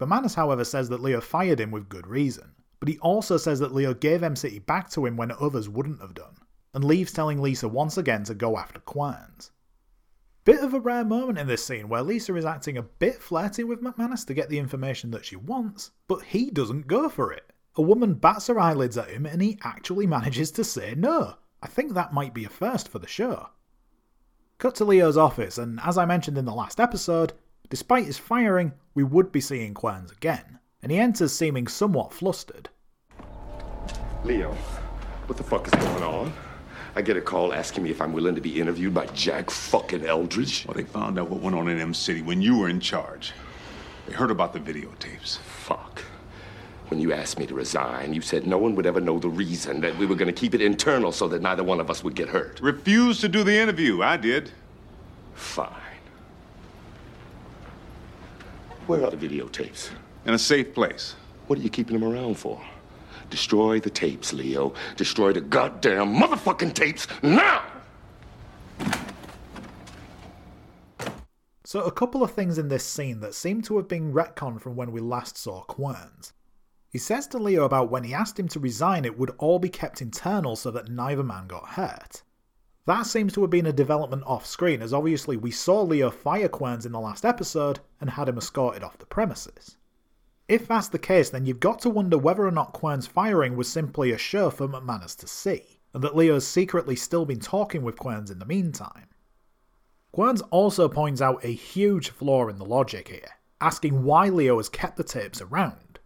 McManus, 0.00 0.34
however, 0.34 0.64
says 0.64 0.88
that 0.88 1.02
Leo 1.02 1.20
fired 1.20 1.60
him 1.60 1.70
with 1.70 1.88
good 1.88 2.08
reason, 2.08 2.56
but 2.82 2.88
he 2.88 2.98
also 2.98 3.36
says 3.36 3.60
that 3.60 3.72
Leo 3.72 3.94
gave 3.94 4.24
Em 4.24 4.34
City 4.34 4.58
back 4.58 4.90
to 4.90 5.06
him 5.06 5.16
when 5.16 5.30
others 5.30 5.68
wouldn't 5.68 6.00
have 6.00 6.14
done, 6.14 6.34
and 6.74 6.82
leaves 6.82 7.12
telling 7.12 7.40
Lisa 7.40 7.68
once 7.68 7.96
again 7.96 8.24
to 8.24 8.34
go 8.34 8.58
after 8.58 8.80
Querns. 8.80 9.52
Bit 10.44 10.64
of 10.64 10.74
a 10.74 10.80
rare 10.80 11.04
moment 11.04 11.38
in 11.38 11.46
this 11.46 11.64
scene 11.64 11.88
where 11.88 12.02
Lisa 12.02 12.34
is 12.34 12.44
acting 12.44 12.76
a 12.76 12.82
bit 12.82 13.22
flirty 13.22 13.62
with 13.62 13.84
McManus 13.84 14.26
to 14.26 14.34
get 14.34 14.48
the 14.48 14.58
information 14.58 15.12
that 15.12 15.24
she 15.24 15.36
wants, 15.36 15.92
but 16.08 16.22
he 16.24 16.50
doesn't 16.50 16.88
go 16.88 17.08
for 17.08 17.32
it. 17.32 17.52
A 17.76 17.82
woman 17.82 18.14
bats 18.14 18.48
her 18.48 18.58
eyelids 18.58 18.98
at 18.98 19.10
him 19.10 19.26
and 19.26 19.40
he 19.40 19.60
actually 19.62 20.08
manages 20.08 20.50
to 20.50 20.64
say 20.64 20.96
no. 20.96 21.36
I 21.62 21.68
think 21.68 21.94
that 21.94 22.12
might 22.12 22.34
be 22.34 22.46
a 22.46 22.48
first 22.48 22.88
for 22.88 22.98
the 22.98 23.06
show. 23.06 23.50
Cut 24.58 24.74
to 24.74 24.84
Leo's 24.84 25.16
office, 25.16 25.56
and 25.56 25.78
as 25.84 25.96
I 25.96 26.04
mentioned 26.04 26.36
in 26.36 26.46
the 26.46 26.52
last 26.52 26.80
episode, 26.80 27.32
despite 27.70 28.06
his 28.06 28.18
firing, 28.18 28.72
we 28.92 29.04
would 29.04 29.30
be 29.30 29.40
seeing 29.40 29.72
Querns 29.72 30.10
again, 30.10 30.58
and 30.82 30.90
he 30.90 30.98
enters 30.98 31.32
seeming 31.32 31.68
somewhat 31.68 32.12
flustered. 32.12 32.68
Leo, 34.24 34.52
what 35.26 35.36
the 35.36 35.42
fuck 35.42 35.66
is 35.66 35.72
going 35.72 36.02
on? 36.04 36.32
I 36.94 37.02
get 37.02 37.16
a 37.16 37.20
call 37.20 37.52
asking 37.52 37.82
me 37.82 37.90
if 37.90 38.00
I'm 38.00 38.12
willing 38.12 38.36
to 38.36 38.40
be 38.40 38.60
interviewed 38.60 38.94
by 38.94 39.06
Jack 39.06 39.50
fucking 39.50 40.04
Eldridge. 40.04 40.64
Well, 40.66 40.74
they 40.74 40.84
found 40.84 41.18
out 41.18 41.28
what 41.28 41.40
went 41.40 41.56
on 41.56 41.68
in 41.68 41.80
Em 41.80 41.92
City 41.92 42.22
when 42.22 42.40
you 42.40 42.58
were 42.58 42.68
in 42.68 42.78
charge. 42.78 43.32
They 44.06 44.12
heard 44.12 44.30
about 44.30 44.52
the 44.52 44.60
videotapes. 44.60 45.38
Fuck. 45.38 46.04
When 46.88 47.00
you 47.00 47.12
asked 47.12 47.38
me 47.38 47.46
to 47.46 47.54
resign, 47.54 48.14
you 48.14 48.20
said 48.20 48.46
no 48.46 48.58
one 48.58 48.76
would 48.76 48.86
ever 48.86 49.00
know 49.00 49.18
the 49.18 49.28
reason, 49.28 49.80
that 49.80 49.96
we 49.96 50.06
were 50.06 50.14
going 50.14 50.32
to 50.32 50.40
keep 50.40 50.54
it 50.54 50.60
internal 50.60 51.10
so 51.10 51.26
that 51.28 51.42
neither 51.42 51.64
one 51.64 51.80
of 51.80 51.90
us 51.90 52.04
would 52.04 52.14
get 52.14 52.28
hurt. 52.28 52.60
Refused 52.60 53.22
to 53.22 53.28
do 53.28 53.42
the 53.42 53.56
interview. 53.56 54.02
I 54.02 54.18
did. 54.18 54.52
Fine. 55.34 55.68
Where 58.86 59.04
are 59.04 59.10
the 59.10 59.16
videotapes? 59.16 59.90
In 60.26 60.34
a 60.34 60.38
safe 60.38 60.74
place. 60.74 61.16
What 61.48 61.58
are 61.58 61.62
you 61.62 61.70
keeping 61.70 61.98
them 61.98 62.08
around 62.08 62.36
for? 62.36 62.60
Destroy 63.32 63.80
the 63.80 63.88
tapes, 63.88 64.34
Leo. 64.34 64.74
Destroy 64.94 65.32
the 65.32 65.40
goddamn 65.40 66.14
motherfucking 66.14 66.74
tapes 66.74 67.06
now! 67.22 67.64
So, 71.64 71.80
a 71.80 71.90
couple 71.90 72.22
of 72.22 72.32
things 72.32 72.58
in 72.58 72.68
this 72.68 72.84
scene 72.84 73.20
that 73.20 73.34
seem 73.34 73.62
to 73.62 73.78
have 73.78 73.88
been 73.88 74.12
retconned 74.12 74.60
from 74.60 74.76
when 74.76 74.92
we 74.92 75.00
last 75.00 75.38
saw 75.38 75.64
Querns. 75.64 76.34
He 76.90 76.98
says 76.98 77.26
to 77.28 77.38
Leo 77.38 77.64
about 77.64 77.90
when 77.90 78.04
he 78.04 78.12
asked 78.12 78.38
him 78.38 78.48
to 78.48 78.60
resign, 78.60 79.06
it 79.06 79.18
would 79.18 79.34
all 79.38 79.58
be 79.58 79.70
kept 79.70 80.02
internal 80.02 80.54
so 80.54 80.70
that 80.70 80.90
neither 80.90 81.22
man 81.22 81.46
got 81.46 81.70
hurt. 81.70 82.22
That 82.84 83.06
seems 83.06 83.32
to 83.32 83.40
have 83.40 83.50
been 83.50 83.64
a 83.64 83.72
development 83.72 84.24
off 84.26 84.44
screen, 84.44 84.82
as 84.82 84.92
obviously 84.92 85.38
we 85.38 85.52
saw 85.52 85.80
Leo 85.80 86.10
fire 86.10 86.50
Querns 86.50 86.84
in 86.84 86.92
the 86.92 87.00
last 87.00 87.24
episode 87.24 87.80
and 87.98 88.10
had 88.10 88.28
him 88.28 88.36
escorted 88.36 88.82
off 88.82 88.98
the 88.98 89.06
premises. 89.06 89.78
If 90.48 90.68
that's 90.68 90.88
the 90.88 90.98
case, 90.98 91.30
then 91.30 91.46
you've 91.46 91.60
got 91.60 91.80
to 91.80 91.90
wonder 91.90 92.18
whether 92.18 92.46
or 92.46 92.50
not 92.50 92.72
Querns' 92.72 93.06
firing 93.06 93.56
was 93.56 93.68
simply 93.68 94.10
a 94.10 94.18
show 94.18 94.50
for 94.50 94.68
McManus 94.68 95.16
to 95.18 95.26
see, 95.26 95.80
and 95.94 96.02
that 96.02 96.16
Leo's 96.16 96.46
secretly 96.46 96.96
still 96.96 97.24
been 97.24 97.40
talking 97.40 97.82
with 97.82 97.98
Querns 97.98 98.30
in 98.30 98.38
the 98.38 98.44
meantime. 98.44 99.08
Querns 100.12 100.42
also 100.50 100.88
points 100.88 101.22
out 101.22 101.44
a 101.44 101.48
huge 101.48 102.10
flaw 102.10 102.48
in 102.48 102.58
the 102.58 102.64
logic 102.64 103.08
here, 103.08 103.30
asking 103.60 104.04
why 104.04 104.28
Leo 104.28 104.58
has 104.58 104.68
kept 104.68 104.96
the 104.96 105.04
tapes 105.04 105.40
around. 105.40 105.98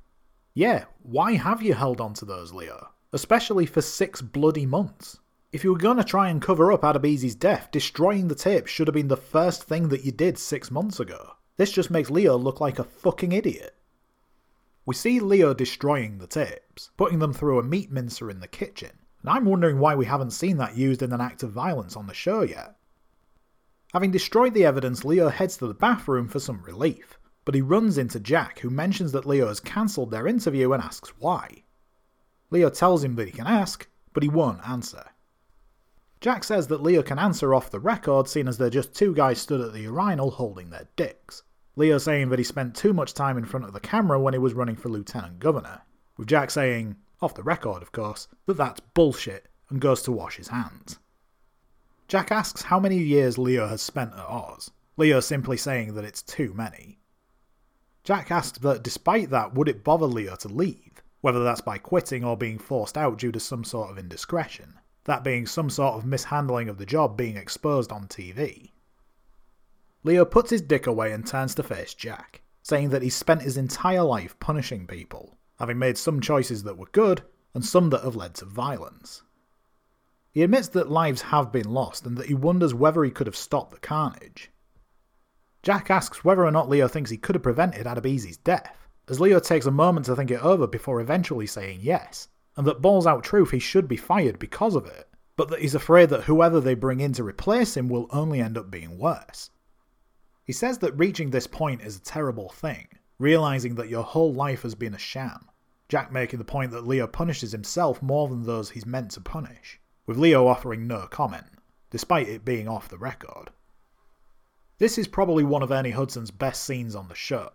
Yeah, 0.54 0.84
why 1.02 1.34
have 1.34 1.62
you 1.62 1.74
held 1.74 2.00
on 2.00 2.14
to 2.14 2.24
those, 2.24 2.52
Leo? 2.52 2.90
Especially 3.12 3.66
for 3.66 3.82
six 3.82 4.22
bloody 4.22 4.64
months. 4.66 5.18
If 5.52 5.64
you 5.64 5.72
were 5.72 5.78
going 5.78 5.96
to 5.96 6.04
try 6.04 6.28
and 6.28 6.40
cover 6.40 6.70
up 6.70 6.82
Adebisi's 6.82 7.34
death, 7.34 7.70
destroying 7.72 8.28
the 8.28 8.34
tapes 8.34 8.70
should 8.70 8.86
have 8.86 8.94
been 8.94 9.08
the 9.08 9.16
first 9.16 9.64
thing 9.64 9.88
that 9.88 10.04
you 10.04 10.12
did 10.12 10.38
six 10.38 10.70
months 10.70 11.00
ago. 11.00 11.32
This 11.56 11.72
just 11.72 11.90
makes 11.90 12.10
Leo 12.10 12.36
look 12.36 12.60
like 12.60 12.78
a 12.78 12.84
fucking 12.84 13.32
idiot. 13.32 13.74
We 14.86 14.94
see 14.94 15.18
Leo 15.18 15.52
destroying 15.52 16.18
the 16.18 16.28
tapes, 16.28 16.90
putting 16.96 17.18
them 17.18 17.32
through 17.32 17.58
a 17.58 17.64
meat 17.64 17.90
mincer 17.90 18.30
in 18.30 18.38
the 18.38 18.46
kitchen, 18.46 18.92
and 19.20 19.28
I'm 19.28 19.44
wondering 19.44 19.80
why 19.80 19.96
we 19.96 20.06
haven't 20.06 20.30
seen 20.30 20.58
that 20.58 20.76
used 20.76 21.02
in 21.02 21.12
an 21.12 21.20
act 21.20 21.42
of 21.42 21.50
violence 21.50 21.96
on 21.96 22.06
the 22.06 22.14
show 22.14 22.42
yet. 22.42 22.76
Having 23.92 24.12
destroyed 24.12 24.54
the 24.54 24.64
evidence, 24.64 25.04
Leo 25.04 25.28
heads 25.28 25.56
to 25.56 25.66
the 25.66 25.74
bathroom 25.74 26.28
for 26.28 26.38
some 26.38 26.62
relief, 26.62 27.18
but 27.44 27.56
he 27.56 27.62
runs 27.62 27.98
into 27.98 28.20
Jack, 28.20 28.60
who 28.60 28.70
mentions 28.70 29.10
that 29.10 29.26
Leo 29.26 29.48
has 29.48 29.58
cancelled 29.58 30.12
their 30.12 30.28
interview 30.28 30.72
and 30.72 30.80
asks 30.80 31.10
why. 31.18 31.64
Leo 32.50 32.70
tells 32.70 33.02
him 33.02 33.16
that 33.16 33.26
he 33.26 33.32
can 33.32 33.48
ask, 33.48 33.88
but 34.12 34.22
he 34.22 34.28
won't 34.28 34.68
answer. 34.68 35.04
Jack 36.20 36.44
says 36.44 36.68
that 36.68 36.82
Leo 36.82 37.02
can 37.02 37.18
answer 37.18 37.54
off 37.54 37.72
the 37.72 37.80
record, 37.80 38.28
seeing 38.28 38.46
as 38.46 38.56
they're 38.56 38.70
just 38.70 38.94
two 38.94 39.12
guys 39.12 39.40
stood 39.40 39.60
at 39.60 39.72
the 39.72 39.80
urinal 39.80 40.30
holding 40.30 40.70
their 40.70 40.86
dicks. 40.94 41.42
Leo 41.76 41.98
saying 41.98 42.30
that 42.30 42.38
he 42.38 42.44
spent 42.44 42.74
too 42.74 42.94
much 42.94 43.12
time 43.12 43.36
in 43.36 43.44
front 43.44 43.66
of 43.66 43.74
the 43.74 43.80
camera 43.80 44.18
when 44.18 44.32
he 44.32 44.38
was 44.38 44.54
running 44.54 44.76
for 44.76 44.88
Lieutenant 44.88 45.38
Governor, 45.38 45.82
with 46.16 46.26
Jack 46.26 46.50
saying, 46.50 46.96
off 47.20 47.34
the 47.34 47.42
record 47.42 47.82
of 47.82 47.92
course, 47.92 48.28
that 48.46 48.56
that's 48.56 48.80
bullshit 48.80 49.48
and 49.68 49.80
goes 49.80 50.02
to 50.02 50.12
wash 50.12 50.36
his 50.36 50.48
hands. 50.48 50.98
Jack 52.08 52.32
asks 52.32 52.62
how 52.62 52.80
many 52.80 52.96
years 52.98 53.36
Leo 53.36 53.66
has 53.66 53.82
spent 53.82 54.14
at 54.14 54.26
Oz, 54.26 54.70
Leo 54.96 55.20
simply 55.20 55.58
saying 55.58 55.94
that 55.94 56.04
it's 56.04 56.22
too 56.22 56.54
many. 56.54 56.98
Jack 58.04 58.30
asks 58.30 58.58
that 58.60 58.82
despite 58.82 59.28
that, 59.30 59.52
would 59.52 59.68
it 59.68 59.84
bother 59.84 60.06
Leo 60.06 60.36
to 60.36 60.48
leave, 60.48 61.02
whether 61.20 61.44
that's 61.44 61.60
by 61.60 61.76
quitting 61.76 62.24
or 62.24 62.36
being 62.36 62.58
forced 62.58 62.96
out 62.96 63.18
due 63.18 63.32
to 63.32 63.40
some 63.40 63.64
sort 63.64 63.90
of 63.90 63.98
indiscretion, 63.98 64.78
that 65.04 65.24
being 65.24 65.44
some 65.44 65.68
sort 65.68 65.96
of 65.96 66.06
mishandling 66.06 66.70
of 66.70 66.78
the 66.78 66.86
job 66.86 67.18
being 67.18 67.36
exposed 67.36 67.92
on 67.92 68.06
TV. 68.08 68.70
Leo 70.06 70.24
puts 70.24 70.50
his 70.50 70.62
dick 70.62 70.86
away 70.86 71.10
and 71.10 71.26
turns 71.26 71.52
to 71.56 71.64
face 71.64 71.92
Jack, 71.92 72.40
saying 72.62 72.90
that 72.90 73.02
he's 73.02 73.16
spent 73.16 73.42
his 73.42 73.56
entire 73.56 74.04
life 74.04 74.38
punishing 74.38 74.86
people, 74.86 75.36
having 75.58 75.80
made 75.80 75.98
some 75.98 76.20
choices 76.20 76.62
that 76.62 76.78
were 76.78 76.86
good 76.92 77.22
and 77.54 77.64
some 77.64 77.90
that 77.90 78.04
have 78.04 78.14
led 78.14 78.32
to 78.36 78.44
violence. 78.44 79.24
He 80.30 80.44
admits 80.44 80.68
that 80.68 80.92
lives 80.92 81.22
have 81.22 81.50
been 81.50 81.68
lost 81.68 82.06
and 82.06 82.16
that 82.18 82.26
he 82.28 82.34
wonders 82.34 82.72
whether 82.72 83.02
he 83.02 83.10
could 83.10 83.26
have 83.26 83.34
stopped 83.34 83.72
the 83.72 83.80
carnage. 83.80 84.52
Jack 85.64 85.90
asks 85.90 86.24
whether 86.24 86.46
or 86.46 86.52
not 86.52 86.68
Leo 86.68 86.86
thinks 86.86 87.10
he 87.10 87.16
could 87.16 87.34
have 87.34 87.42
prevented 87.42 87.84
Adebisi's 87.84 88.36
death, 88.36 88.86
as 89.08 89.18
Leo 89.18 89.40
takes 89.40 89.66
a 89.66 89.72
moment 89.72 90.06
to 90.06 90.14
think 90.14 90.30
it 90.30 90.40
over 90.40 90.68
before 90.68 91.00
eventually 91.00 91.48
saying 91.48 91.80
yes, 91.82 92.28
and 92.56 92.64
that 92.64 92.80
balls 92.80 93.08
out 93.08 93.24
truth 93.24 93.50
he 93.50 93.58
should 93.58 93.88
be 93.88 93.96
fired 93.96 94.38
because 94.38 94.76
of 94.76 94.86
it, 94.86 95.08
but 95.36 95.48
that 95.48 95.62
he's 95.62 95.74
afraid 95.74 96.10
that 96.10 96.22
whoever 96.22 96.60
they 96.60 96.74
bring 96.74 97.00
in 97.00 97.12
to 97.14 97.24
replace 97.24 97.76
him 97.76 97.88
will 97.88 98.06
only 98.10 98.40
end 98.40 98.56
up 98.56 98.70
being 98.70 98.98
worse. 98.98 99.50
He 100.46 100.52
says 100.52 100.78
that 100.78 100.96
reaching 100.96 101.30
this 101.30 101.48
point 101.48 101.82
is 101.82 101.96
a 101.96 102.00
terrible 102.00 102.50
thing, 102.50 102.86
realizing 103.18 103.74
that 103.74 103.88
your 103.88 104.04
whole 104.04 104.32
life 104.32 104.62
has 104.62 104.76
been 104.76 104.94
a 104.94 104.98
sham. 104.98 105.50
Jack 105.88 106.12
making 106.12 106.38
the 106.38 106.44
point 106.44 106.70
that 106.70 106.86
Leo 106.86 107.08
punishes 107.08 107.50
himself 107.50 108.00
more 108.00 108.28
than 108.28 108.44
those 108.44 108.70
he's 108.70 108.86
meant 108.86 109.10
to 109.12 109.20
punish, 109.20 109.80
with 110.06 110.16
Leo 110.16 110.46
offering 110.46 110.86
no 110.86 111.08
comment, 111.08 111.46
despite 111.90 112.28
it 112.28 112.44
being 112.44 112.68
off 112.68 112.88
the 112.88 112.96
record. 112.96 113.50
This 114.78 114.98
is 114.98 115.08
probably 115.08 115.42
one 115.42 115.64
of 115.64 115.72
Ernie 115.72 115.90
Hudson's 115.90 116.30
best 116.30 116.62
scenes 116.62 116.94
on 116.94 117.08
the 117.08 117.14
show. 117.16 117.50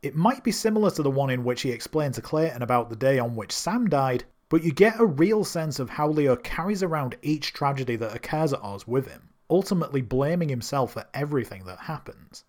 It 0.00 0.14
might 0.14 0.44
be 0.44 0.52
similar 0.52 0.92
to 0.92 1.02
the 1.02 1.10
one 1.10 1.30
in 1.30 1.42
which 1.42 1.62
he 1.62 1.72
explained 1.72 2.14
to 2.14 2.22
Clayton 2.22 2.62
about 2.62 2.90
the 2.90 2.96
day 2.96 3.18
on 3.18 3.34
which 3.34 3.50
Sam 3.50 3.88
died, 3.88 4.22
but 4.48 4.62
you 4.62 4.70
get 4.70 5.00
a 5.00 5.04
real 5.04 5.42
sense 5.42 5.80
of 5.80 5.90
how 5.90 6.08
Leo 6.08 6.36
carries 6.36 6.84
around 6.84 7.16
each 7.22 7.52
tragedy 7.52 7.96
that 7.96 8.14
occurs 8.14 8.52
at 8.52 8.62
Oz 8.62 8.86
with 8.86 9.08
him, 9.08 9.29
ultimately 9.50 10.00
blaming 10.00 10.48
himself 10.48 10.92
for 10.92 11.04
everything 11.12 11.64
that 11.64 11.80
happens. 11.80 12.44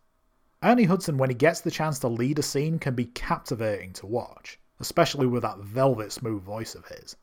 Ernie 0.64 0.84
Hudson, 0.84 1.18
when 1.18 1.32
he 1.32 1.36
gets 1.36 1.62
the 1.62 1.72
chance 1.72 1.98
to 2.00 2.08
lead 2.08 2.38
a 2.38 2.44
scene, 2.44 2.78
can 2.78 2.94
be 2.94 3.06
captivating 3.06 3.94
to 3.94 4.06
watch, 4.06 4.60
especially 4.80 5.26
with 5.26 5.42
that 5.42 5.58
velvet 5.58 6.12
smooth 6.12 6.44
voice 6.44 6.76
of 6.76 6.86
his. 6.86 7.16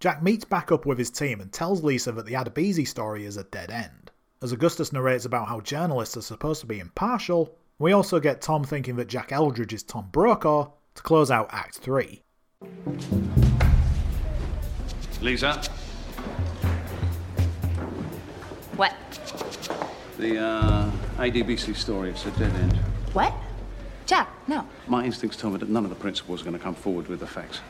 Jack 0.00 0.22
meets 0.22 0.44
back 0.44 0.72
up 0.72 0.86
with 0.86 0.98
his 0.98 1.10
team 1.10 1.40
and 1.40 1.52
tells 1.52 1.84
Lisa 1.84 2.10
that 2.12 2.26
the 2.26 2.32
Adebisi 2.34 2.88
story 2.88 3.24
is 3.24 3.36
a 3.36 3.44
dead 3.44 3.70
end. 3.70 4.10
As 4.42 4.50
Augustus 4.50 4.92
narrates 4.92 5.26
about 5.26 5.46
how 5.46 5.60
journalists 5.60 6.16
are 6.16 6.22
supposed 6.22 6.60
to 6.62 6.66
be 6.66 6.80
impartial, 6.80 7.56
we 7.78 7.92
also 7.92 8.18
get 8.18 8.40
Tom 8.40 8.64
thinking 8.64 8.96
that 8.96 9.08
Jack 9.08 9.30
Eldridge 9.30 9.74
is 9.74 9.82
Tom 9.82 10.08
Brokaw 10.10 10.70
to 10.94 11.02
close 11.02 11.30
out 11.30 11.48
Act 11.52 11.78
3. 11.78 12.22
Lisa, 15.20 15.62
What? 18.80 18.94
the 20.16 20.38
uh, 20.38 20.90
Adebisi 21.18 21.76
story, 21.76 22.08
it's 22.08 22.24
a 22.24 22.30
dead 22.30 22.50
end. 22.54 22.76
What? 23.12 23.34
Jack, 24.06 24.30
no. 24.48 24.66
My 24.86 25.04
instincts 25.04 25.36
tell 25.36 25.50
me 25.50 25.58
that 25.58 25.68
none 25.68 25.84
of 25.84 25.90
the 25.90 25.96
principals 25.96 26.40
are 26.40 26.44
going 26.44 26.56
to 26.56 26.62
come 26.62 26.74
forward 26.74 27.06
with 27.06 27.20
the 27.20 27.26
facts. 27.26 27.60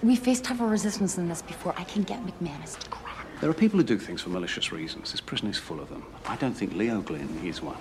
We 0.00 0.14
faced 0.14 0.44
tougher 0.44 0.68
resistance 0.68 1.16
than 1.16 1.28
this 1.28 1.42
before. 1.42 1.74
I 1.76 1.82
can 1.82 2.04
get 2.04 2.24
McManus 2.24 2.78
to 2.78 2.88
crack. 2.88 3.09
There 3.40 3.48
are 3.48 3.54
people 3.54 3.78
who 3.78 3.84
do 3.84 3.96
things 3.96 4.20
for 4.20 4.28
malicious 4.28 4.70
reasons. 4.70 5.12
This 5.12 5.20
prison 5.22 5.48
is 5.48 5.56
full 5.56 5.80
of 5.80 5.88
them. 5.88 6.04
I 6.26 6.36
don't 6.36 6.52
think 6.52 6.74
Leo 6.74 7.00
Glynn 7.00 7.40
is 7.42 7.62
one. 7.62 7.78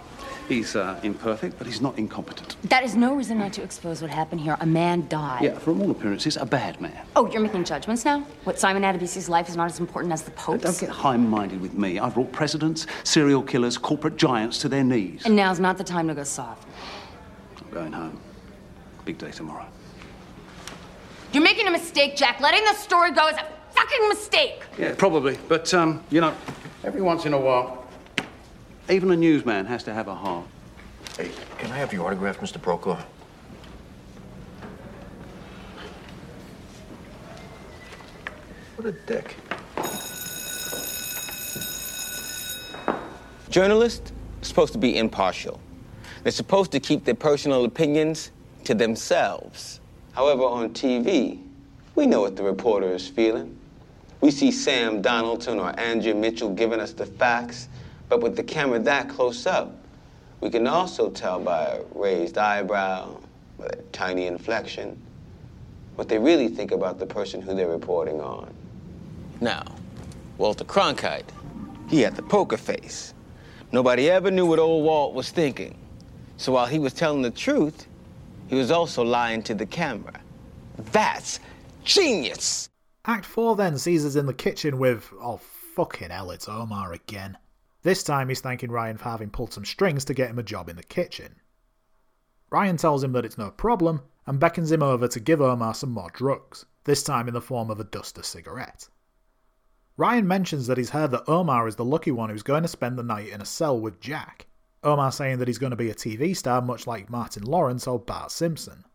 He's 0.47 0.75
uh, 0.75 0.97
imperfect, 1.03 1.57
but 1.57 1.67
he's 1.67 1.81
not 1.81 1.99
incompetent. 1.99 2.55
That 2.63 2.83
is 2.83 2.95
no 2.95 3.13
reason 3.13 3.37
not 3.39 3.51
to 3.53 3.61
expose 3.61 4.01
what 4.01 4.09
happened 4.09 4.39
here. 4.39 4.55
A 4.61 4.65
man 4.65 5.07
died. 5.09 5.43
Yeah, 5.43 5.59
from 5.59 5.81
all 5.81 5.91
appearances, 5.91 6.37
a 6.37 6.45
bad 6.45 6.79
man. 6.79 7.05
Oh, 7.15 7.29
you're 7.29 7.41
making 7.41 7.65
judgments 7.65 8.05
now? 8.05 8.25
What, 8.45 8.57
Simon 8.57 8.83
Adebisi's 8.83 9.27
life 9.27 9.49
is 9.49 9.57
not 9.57 9.69
as 9.69 9.81
important 9.81 10.13
as 10.13 10.21
the 10.21 10.31
Pope's? 10.31 10.63
Don't 10.63 10.79
get 10.79 10.89
high-minded 10.89 11.59
with 11.59 11.73
me. 11.73 11.99
I've 11.99 12.13
brought 12.13 12.31
presidents, 12.31 12.87
serial 13.03 13.43
killers, 13.43 13.77
corporate 13.77 14.15
giants 14.15 14.59
to 14.59 14.69
their 14.69 14.85
knees. 14.85 15.25
And 15.25 15.35
now's 15.35 15.59
not 15.59 15.77
the 15.77 15.83
time 15.83 16.07
to 16.07 16.15
go 16.15 16.23
soft. 16.23 16.67
I'm 17.57 17.69
going 17.69 17.91
home. 17.91 18.19
Big 19.03 19.17
day 19.17 19.31
tomorrow. 19.31 19.67
You're 21.33 21.43
making 21.43 21.67
a 21.67 21.71
mistake, 21.71 22.15
Jack. 22.15 22.39
Letting 22.39 22.63
the 22.63 22.73
story 22.73 23.11
go 23.11 23.27
is 23.27 23.35
a 23.37 23.58
fucking 23.73 24.09
mistake. 24.09 24.63
Yeah, 24.77 24.93
probably. 24.97 25.37
But, 25.47 25.73
um, 25.73 26.03
you 26.09 26.21
know, 26.21 26.33
every 26.83 27.01
once 27.01 27.25
in 27.25 27.33
a 27.33 27.39
while, 27.39 27.85
Even 28.89 29.11
a 29.11 29.15
newsman 29.15 29.67
has 29.67 29.83
to 29.83 29.93
have 29.93 30.07
a 30.07 30.15
heart. 30.15 30.47
Hey, 31.15 31.29
can 31.59 31.71
I 31.71 31.77
have 31.77 31.93
your 31.93 32.07
autograph, 32.07 32.39
Mr. 32.39 32.59
Brokaw? 32.59 32.97
What 38.75 38.87
a 38.87 38.91
dick. 38.93 39.35
Journalists 43.49 44.11
are 44.41 44.45
supposed 44.45 44.73
to 44.73 44.79
be 44.79 44.97
impartial. 44.97 45.59
They're 46.23 46.31
supposed 46.31 46.71
to 46.71 46.79
keep 46.79 47.05
their 47.05 47.15
personal 47.15 47.65
opinions 47.65 48.31
to 48.63 48.73
themselves. 48.73 49.79
However, 50.13 50.43
on 50.43 50.69
TV, 50.69 51.41
we 51.95 52.05
know 52.07 52.21
what 52.21 52.35
the 52.35 52.43
reporter 52.43 52.93
is 52.93 53.07
feeling. 53.07 53.58
We 54.21 54.31
see 54.31 54.51
Sam 54.51 55.01
Donaldson 55.01 55.59
or 55.59 55.77
Andrea 55.79 56.13
Mitchell 56.13 56.53
giving 56.53 56.79
us 56.79 56.91
the 56.93 57.05
facts, 57.05 57.69
but 58.09 58.21
with 58.21 58.35
the 58.35 58.43
camera 58.43 58.79
that 58.79 59.07
close 59.09 59.45
up, 59.45 59.75
we 60.41 60.49
can 60.49 60.67
also 60.67 61.09
tell 61.09 61.39
by 61.39 61.63
a 61.65 61.81
raised 61.93 62.37
eyebrow, 62.37 63.17
by 63.57 63.65
a 63.65 63.75
tiny 63.91 64.25
inflection, 64.27 65.01
what 65.95 66.07
they 66.07 66.17
really 66.17 66.47
think 66.47 66.71
about 66.71 66.99
the 66.99 67.05
person 67.05 67.41
who 67.41 67.53
they're 67.53 67.67
reporting 67.67 68.21
on. 68.21 68.53
Now, 69.41 69.63
Walter 70.37 70.63
Cronkite, 70.63 71.29
he 71.89 72.01
had 72.01 72.15
the 72.15 72.23
poker 72.23 72.57
face. 72.57 73.13
Nobody 73.71 74.09
ever 74.09 74.31
knew 74.31 74.45
what 74.45 74.59
old 74.59 74.85
Walt 74.85 75.13
was 75.13 75.29
thinking. 75.29 75.77
So 76.37 76.53
while 76.53 76.65
he 76.65 76.79
was 76.79 76.93
telling 76.93 77.21
the 77.21 77.31
truth, 77.31 77.87
he 78.47 78.55
was 78.55 78.71
also 78.71 79.03
lying 79.03 79.43
to 79.43 79.53
the 79.53 79.65
camera. 79.65 80.19
That's 80.91 81.39
genius! 81.83 82.68
Act 83.09 83.25
4 83.25 83.55
then 83.55 83.79
sees 83.79 84.05
us 84.05 84.15
in 84.15 84.27
the 84.27 84.35
kitchen 84.35 84.77
with, 84.77 85.11
oh 85.19 85.37
fucking 85.37 86.11
hell, 86.11 86.29
it's 86.29 86.47
Omar 86.47 86.93
again. 86.93 87.39
This 87.81 88.03
time 88.03 88.29
he's 88.29 88.39
thanking 88.39 88.69
Ryan 88.69 88.97
for 88.99 89.05
having 89.05 89.31
pulled 89.31 89.51
some 89.51 89.65
strings 89.65 90.05
to 90.05 90.13
get 90.13 90.29
him 90.29 90.37
a 90.37 90.43
job 90.43 90.69
in 90.69 90.75
the 90.75 90.83
kitchen. 90.83 91.37
Ryan 92.51 92.77
tells 92.77 93.03
him 93.03 93.13
that 93.13 93.25
it's 93.25 93.35
no 93.35 93.49
problem 93.49 94.01
and 94.27 94.39
beckons 94.39 94.71
him 94.71 94.83
over 94.83 95.07
to 95.07 95.19
give 95.19 95.41
Omar 95.41 95.73
some 95.73 95.89
more 95.89 96.11
drugs, 96.13 96.67
this 96.83 97.01
time 97.01 97.27
in 97.27 97.33
the 97.33 97.41
form 97.41 97.71
of 97.71 97.79
a 97.79 97.83
duster 97.83 98.21
cigarette. 98.21 98.87
Ryan 99.97 100.27
mentions 100.27 100.67
that 100.67 100.77
he's 100.77 100.91
heard 100.91 101.09
that 101.09 101.27
Omar 101.27 101.67
is 101.67 101.77
the 101.77 101.83
lucky 101.83 102.11
one 102.11 102.29
who's 102.29 102.43
going 102.43 102.61
to 102.61 102.67
spend 102.67 102.95
the 102.95 103.01
night 103.01 103.29
in 103.29 103.41
a 103.41 103.45
cell 103.45 103.79
with 103.79 103.99
Jack. 103.99 104.45
Omar 104.83 105.11
saying 105.11 105.39
that 105.39 105.47
he's 105.47 105.57
going 105.57 105.71
to 105.71 105.75
be 105.75 105.89
a 105.89 105.95
TV 105.95 106.37
star 106.37 106.61
much 106.61 106.85
like 106.85 107.09
Martin 107.09 107.41
Lawrence 107.41 107.87
or 107.87 107.97
Bart 107.97 108.29
Simpson. 108.29 108.85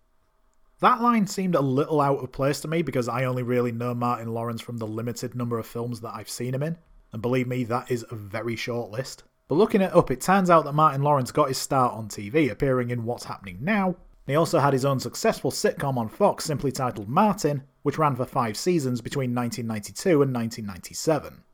That 0.84 1.00
line 1.00 1.26
seemed 1.26 1.54
a 1.54 1.62
little 1.62 1.98
out 1.98 2.22
of 2.22 2.30
place 2.30 2.60
to 2.60 2.68
me 2.68 2.82
because 2.82 3.08
I 3.08 3.24
only 3.24 3.42
really 3.42 3.72
know 3.72 3.94
Martin 3.94 4.34
Lawrence 4.34 4.60
from 4.60 4.76
the 4.76 4.86
limited 4.86 5.34
number 5.34 5.58
of 5.58 5.66
films 5.66 6.02
that 6.02 6.12
I've 6.14 6.28
seen 6.28 6.52
him 6.52 6.62
in, 6.62 6.76
and 7.10 7.22
believe 7.22 7.48
me, 7.48 7.64
that 7.64 7.90
is 7.90 8.04
a 8.10 8.14
very 8.14 8.54
short 8.54 8.90
list. 8.90 9.22
But 9.48 9.54
looking 9.54 9.80
it 9.80 9.94
up, 9.94 10.10
it 10.10 10.20
turns 10.20 10.50
out 10.50 10.66
that 10.66 10.74
Martin 10.74 11.00
Lawrence 11.00 11.32
got 11.32 11.48
his 11.48 11.56
start 11.56 11.94
on 11.94 12.08
TV, 12.08 12.50
appearing 12.50 12.90
in 12.90 13.06
What's 13.06 13.24
Happening 13.24 13.56
Now. 13.62 13.96
He 14.26 14.34
also 14.34 14.58
had 14.58 14.74
his 14.74 14.84
own 14.84 15.00
successful 15.00 15.50
sitcom 15.50 15.96
on 15.96 16.10
Fox 16.10 16.44
simply 16.44 16.70
titled 16.70 17.08
Martin, 17.08 17.62
which 17.80 17.96
ran 17.96 18.14
for 18.14 18.26
five 18.26 18.54
seasons 18.54 19.00
between 19.00 19.34
1992 19.34 20.20
and 20.20 20.34
1997. 20.34 21.44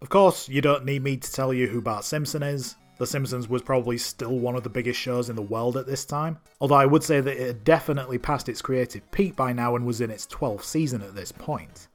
Of 0.00 0.08
course, 0.08 0.48
you 0.48 0.60
don't 0.60 0.84
need 0.84 1.04
me 1.04 1.16
to 1.16 1.32
tell 1.32 1.54
you 1.54 1.68
who 1.68 1.80
Bart 1.80 2.04
Simpson 2.04 2.42
is. 2.42 2.74
The 3.02 3.08
Simpsons 3.08 3.48
was 3.48 3.62
probably 3.62 3.98
still 3.98 4.38
one 4.38 4.54
of 4.54 4.62
the 4.62 4.70
biggest 4.70 5.00
shows 5.00 5.28
in 5.28 5.34
the 5.34 5.42
world 5.42 5.76
at 5.76 5.88
this 5.88 6.04
time, 6.04 6.38
although 6.60 6.76
I 6.76 6.86
would 6.86 7.02
say 7.02 7.20
that 7.20 7.36
it 7.36 7.46
had 7.48 7.64
definitely 7.64 8.16
passed 8.16 8.48
its 8.48 8.62
creative 8.62 9.10
peak 9.10 9.34
by 9.34 9.52
now 9.52 9.74
and 9.74 9.84
was 9.84 10.00
in 10.00 10.08
its 10.08 10.24
12th 10.28 10.62
season 10.62 11.02
at 11.02 11.16
this 11.16 11.32
point. 11.32 11.88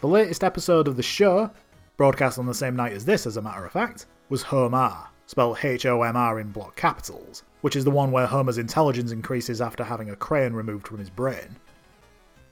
The 0.00 0.08
latest 0.08 0.42
episode 0.42 0.88
of 0.88 0.96
the 0.96 1.02
show, 1.04 1.52
broadcast 1.96 2.40
on 2.40 2.46
the 2.46 2.54
same 2.54 2.74
night 2.74 2.92
as 2.92 3.04
this 3.04 3.24
as 3.24 3.36
a 3.36 3.40
matter 3.40 3.64
of 3.64 3.70
fact, 3.70 4.06
was 4.28 4.42
Homer, 4.42 4.96
spelled 5.26 5.58
H 5.62 5.86
O 5.86 6.02
M 6.02 6.16
R 6.16 6.40
in 6.40 6.50
block 6.50 6.74
capitals, 6.74 7.44
which 7.60 7.76
is 7.76 7.84
the 7.84 7.92
one 7.92 8.10
where 8.10 8.26
Homer's 8.26 8.58
intelligence 8.58 9.12
increases 9.12 9.60
after 9.60 9.84
having 9.84 10.10
a 10.10 10.16
crayon 10.16 10.56
removed 10.56 10.88
from 10.88 10.98
his 10.98 11.08
brain. 11.08 11.54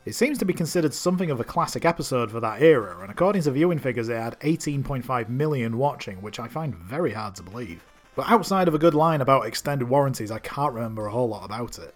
It 0.04 0.14
seems 0.14 0.36
to 0.38 0.44
be 0.44 0.52
considered 0.52 0.92
something 0.92 1.30
of 1.30 1.40
a 1.40 1.44
classic 1.44 1.86
episode 1.86 2.30
for 2.30 2.38
that 2.40 2.60
era, 2.60 3.00
and 3.00 3.10
according 3.10 3.40
to 3.42 3.50
viewing 3.50 3.78
figures, 3.78 4.10
it 4.10 4.16
had 4.16 4.38
18.5 4.40 5.30
million 5.30 5.78
watching, 5.78 6.20
which 6.20 6.38
I 6.38 6.46
find 6.46 6.74
very 6.74 7.12
hard 7.12 7.34
to 7.36 7.42
believe. 7.42 7.82
But 8.14 8.28
outside 8.28 8.68
of 8.68 8.74
a 8.74 8.78
good 8.78 8.94
line 8.94 9.22
about 9.22 9.46
extended 9.46 9.88
warranties, 9.88 10.30
I 10.30 10.40
can't 10.40 10.74
remember 10.74 11.06
a 11.06 11.10
whole 11.10 11.28
lot 11.28 11.46
about 11.46 11.78
it. 11.78 11.94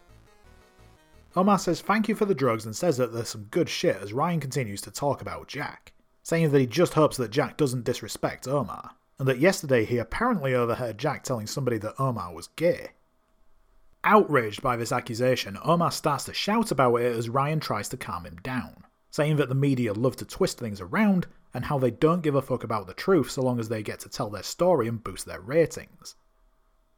Omar 1.36 1.58
says 1.58 1.82
thank 1.82 2.08
you 2.08 2.14
for 2.14 2.24
the 2.24 2.34
drugs 2.34 2.64
and 2.64 2.74
says 2.74 2.96
that 2.96 3.12
there's 3.12 3.28
some 3.28 3.44
good 3.50 3.68
shit 3.68 3.96
as 3.96 4.14
Ryan 4.14 4.40
continues 4.40 4.80
to 4.82 4.90
talk 4.90 5.20
about 5.20 5.46
Jack, 5.46 5.92
saying 6.22 6.50
that 6.50 6.58
he 6.60 6.66
just 6.66 6.94
hopes 6.94 7.18
that 7.18 7.30
Jack 7.30 7.58
doesn't 7.58 7.84
disrespect 7.84 8.48
Omar, 8.48 8.92
and 9.18 9.28
that 9.28 9.38
yesterday 9.38 9.84
he 9.84 9.98
apparently 9.98 10.54
overheard 10.54 10.96
Jack 10.96 11.24
telling 11.24 11.46
somebody 11.46 11.76
that 11.76 12.00
Omar 12.00 12.32
was 12.32 12.48
gay. 12.56 12.88
Outraged 14.04 14.62
by 14.62 14.76
this 14.76 14.92
accusation, 14.92 15.58
Omar 15.62 15.90
starts 15.90 16.24
to 16.24 16.32
shout 16.32 16.70
about 16.70 16.96
it 16.96 17.16
as 17.16 17.28
Ryan 17.28 17.60
tries 17.60 17.88
to 17.88 17.96
calm 17.96 18.24
him 18.24 18.36
down, 18.42 18.84
saying 19.10 19.36
that 19.36 19.48
the 19.48 19.54
media 19.54 19.92
love 19.92 20.16
to 20.16 20.24
twist 20.24 20.58
things 20.58 20.80
around 20.80 21.26
and 21.52 21.64
how 21.64 21.78
they 21.78 21.90
don't 21.90 22.22
give 22.22 22.34
a 22.34 22.42
fuck 22.42 22.62
about 22.62 22.86
the 22.86 22.94
truth 22.94 23.30
so 23.30 23.42
long 23.42 23.58
as 23.58 23.68
they 23.68 23.82
get 23.82 23.98
to 24.00 24.08
tell 24.08 24.30
their 24.30 24.42
story 24.42 24.86
and 24.86 25.02
boost 25.02 25.26
their 25.26 25.40
ratings. 25.40 26.14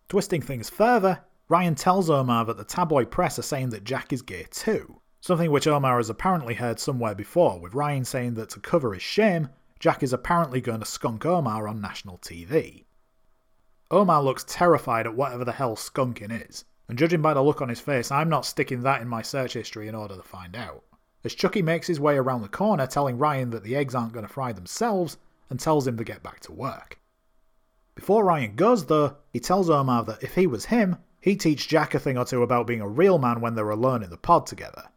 Twisting 0.08 0.42
things 0.42 0.68
further, 0.68 1.24
Ryan 1.48 1.74
tells 1.74 2.10
Omar 2.10 2.44
that 2.44 2.56
the 2.56 2.64
tabloid 2.64 3.10
press 3.10 3.38
are 3.38 3.42
saying 3.42 3.70
that 3.70 3.84
Jack 3.84 4.12
is 4.12 4.22
gay 4.22 4.46
too, 4.50 5.00
something 5.20 5.50
which 5.50 5.66
Omar 5.66 5.96
has 5.96 6.10
apparently 6.10 6.54
heard 6.54 6.78
somewhere 6.78 7.14
before, 7.14 7.58
with 7.58 7.74
Ryan 7.74 8.04
saying 8.04 8.34
that 8.34 8.50
to 8.50 8.60
cover 8.60 8.92
his 8.92 9.02
shame, 9.02 9.48
Jack 9.78 10.02
is 10.02 10.12
apparently 10.12 10.60
going 10.60 10.80
to 10.80 10.86
skunk 10.86 11.24
Omar 11.24 11.66
on 11.66 11.80
national 11.80 12.18
TV. 12.18 12.84
Omar 13.90 14.22
looks 14.22 14.44
terrified 14.46 15.06
at 15.06 15.14
whatever 15.14 15.44
the 15.44 15.52
hell 15.52 15.74
skunking 15.74 16.48
is, 16.48 16.64
and 16.90 16.98
judging 16.98 17.22
by 17.22 17.32
the 17.32 17.40
look 17.40 17.62
on 17.62 17.68
his 17.68 17.78
face, 17.78 18.10
I'm 18.10 18.28
not 18.28 18.44
sticking 18.44 18.82
that 18.82 19.00
in 19.00 19.06
my 19.06 19.22
search 19.22 19.52
history 19.52 19.86
in 19.86 19.94
order 19.94 20.16
to 20.16 20.22
find 20.24 20.56
out. 20.56 20.82
As 21.22 21.36
Chucky 21.36 21.62
makes 21.62 21.86
his 21.86 22.00
way 22.00 22.16
around 22.16 22.42
the 22.42 22.48
corner 22.48 22.84
telling 22.84 23.16
Ryan 23.16 23.50
that 23.50 23.62
the 23.62 23.76
eggs 23.76 23.94
aren't 23.94 24.12
going 24.12 24.26
to 24.26 24.32
fry 24.32 24.52
themselves 24.52 25.16
and 25.48 25.60
tells 25.60 25.86
him 25.86 25.96
to 25.98 26.04
get 26.04 26.24
back 26.24 26.40
to 26.40 26.52
work. 26.52 26.98
Before 27.94 28.24
Ryan 28.24 28.56
goes, 28.56 28.86
though, 28.86 29.18
he 29.32 29.38
tells 29.38 29.70
Omar 29.70 30.02
that 30.02 30.24
if 30.24 30.34
he 30.34 30.48
was 30.48 30.64
him, 30.64 30.96
he'd 31.20 31.38
teach 31.38 31.68
Jack 31.68 31.94
a 31.94 32.00
thing 32.00 32.18
or 32.18 32.24
two 32.24 32.42
about 32.42 32.66
being 32.66 32.80
a 32.80 32.88
real 32.88 33.18
man 33.18 33.40
when 33.40 33.54
they're 33.54 33.70
alone 33.70 34.02
in 34.02 34.10
the 34.10 34.16
pod 34.16 34.48
together. 34.48 34.88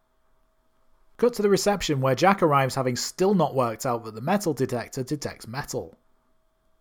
Cut 1.18 1.34
to 1.36 1.44
the 1.44 1.49
reception 1.49 2.02
where 2.02 2.15
Jack 2.15 2.41
arrives 2.41 2.74
having 2.74 2.95
still 2.95 3.36
not 3.36 3.53
worked 3.53 3.86
out 3.86 4.03
that 4.06 4.15
the 4.15 4.22
metal 4.22 4.56
detector 4.56 5.03
detects 5.03 5.48
metal. 5.48 5.95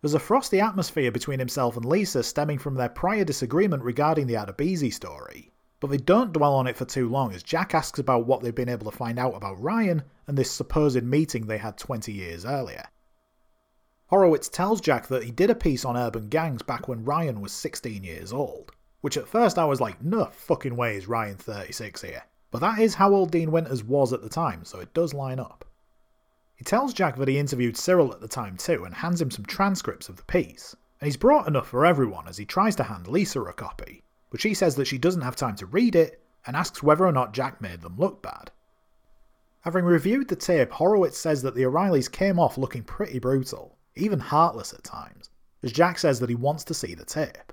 There's 0.03 0.15
a 0.15 0.19
frosty 0.19 0.59
atmosphere 0.59 1.13
between 1.13 1.39
himself 1.39 1.77
and 1.77 1.85
Lisa 1.85 2.23
stemming 2.23 2.59
from 2.59 2.75
their 2.75 2.89
prior 2.89 3.23
disagreement 3.23 3.83
regarding 3.83 4.27
the 4.27 4.33
Adebisi 4.33 4.91
story. 4.91 5.53
But 5.79 5.91
they 5.91 5.97
don't 5.97 6.33
dwell 6.33 6.55
on 6.55 6.67
it 6.67 6.75
for 6.75 6.83
too 6.83 7.07
long 7.07 7.33
as 7.33 7.41
Jack 7.41 7.73
asks 7.73 7.99
about 7.99 8.27
what 8.27 8.41
they've 8.41 8.53
been 8.53 8.67
able 8.67 8.91
to 8.91 8.97
find 8.97 9.17
out 9.17 9.33
about 9.33 9.61
Ryan 9.63 10.03
and 10.27 10.37
this 10.37 10.51
supposed 10.51 11.01
meeting 11.03 11.47
they 11.47 11.57
had 11.57 11.77
20 11.77 12.11
years 12.11 12.43
earlier. 12.43 12.83
Horowitz 14.07 14.49
tells 14.49 14.81
Jack 14.81 15.07
that 15.07 15.23
he 15.23 15.31
did 15.31 15.49
a 15.49 15.55
piece 15.55 15.85
on 15.85 15.95
urban 15.95 16.27
gangs 16.27 16.63
back 16.63 16.89
when 16.89 17.05
Ryan 17.05 17.39
was 17.39 17.53
16 17.53 18.03
years 18.03 18.33
old, 18.33 18.73
which 18.99 19.15
at 19.15 19.29
first 19.29 19.57
I 19.57 19.63
was 19.63 19.79
like, 19.79 20.03
no 20.03 20.25
fucking 20.25 20.75
way 20.75 20.97
is 20.97 21.07
Ryan 21.07 21.37
36 21.37 22.01
here. 22.01 22.23
But 22.51 22.59
that 22.59 22.79
is 22.79 22.95
how 22.95 23.13
old 23.13 23.31
Dean 23.31 23.53
Winters 23.53 23.85
was 23.85 24.11
at 24.11 24.21
the 24.21 24.27
time, 24.27 24.65
so 24.65 24.81
it 24.81 24.93
does 24.93 25.13
line 25.13 25.39
up. 25.39 25.63
He 26.63 26.65
tells 26.65 26.93
Jack 26.93 27.17
that 27.17 27.27
he 27.27 27.37
interviewed 27.37 27.75
Cyril 27.75 28.13
at 28.13 28.21
the 28.21 28.27
time 28.29 28.55
too 28.55 28.85
and 28.85 28.95
hands 28.95 29.21
him 29.21 29.29
some 29.29 29.43
transcripts 29.43 30.07
of 30.07 30.15
the 30.15 30.23
piece. 30.23 30.73
And 31.01 31.07
he's 31.07 31.17
brought 31.17 31.45
enough 31.45 31.67
for 31.67 31.85
everyone 31.85 32.25
as 32.25 32.37
he 32.37 32.45
tries 32.45 32.73
to 32.77 32.83
hand 32.83 33.05
Lisa 33.05 33.41
a 33.41 33.51
copy, 33.51 34.01
but 34.29 34.39
she 34.39 34.53
says 34.53 34.75
that 34.75 34.85
she 34.85 34.97
doesn't 34.97 35.23
have 35.23 35.35
time 35.35 35.57
to 35.57 35.65
read 35.65 35.93
it 35.93 36.23
and 36.47 36.55
asks 36.55 36.81
whether 36.81 37.05
or 37.05 37.11
not 37.11 37.33
Jack 37.33 37.59
made 37.59 37.81
them 37.81 37.97
look 37.97 38.21
bad. 38.21 38.49
Having 39.65 39.83
reviewed 39.83 40.29
the 40.29 40.37
tape, 40.37 40.71
Horowitz 40.71 41.17
says 41.17 41.41
that 41.41 41.53
the 41.53 41.65
O'Reillys 41.65 42.09
came 42.09 42.39
off 42.39 42.57
looking 42.57 42.83
pretty 42.83 43.19
brutal, 43.19 43.77
even 43.95 44.21
heartless 44.21 44.71
at 44.71 44.85
times, 44.85 45.31
as 45.63 45.73
Jack 45.73 45.99
says 45.99 46.21
that 46.21 46.29
he 46.29 46.35
wants 46.35 46.63
to 46.63 46.73
see 46.73 46.95
the 46.95 47.03
tape. 47.03 47.51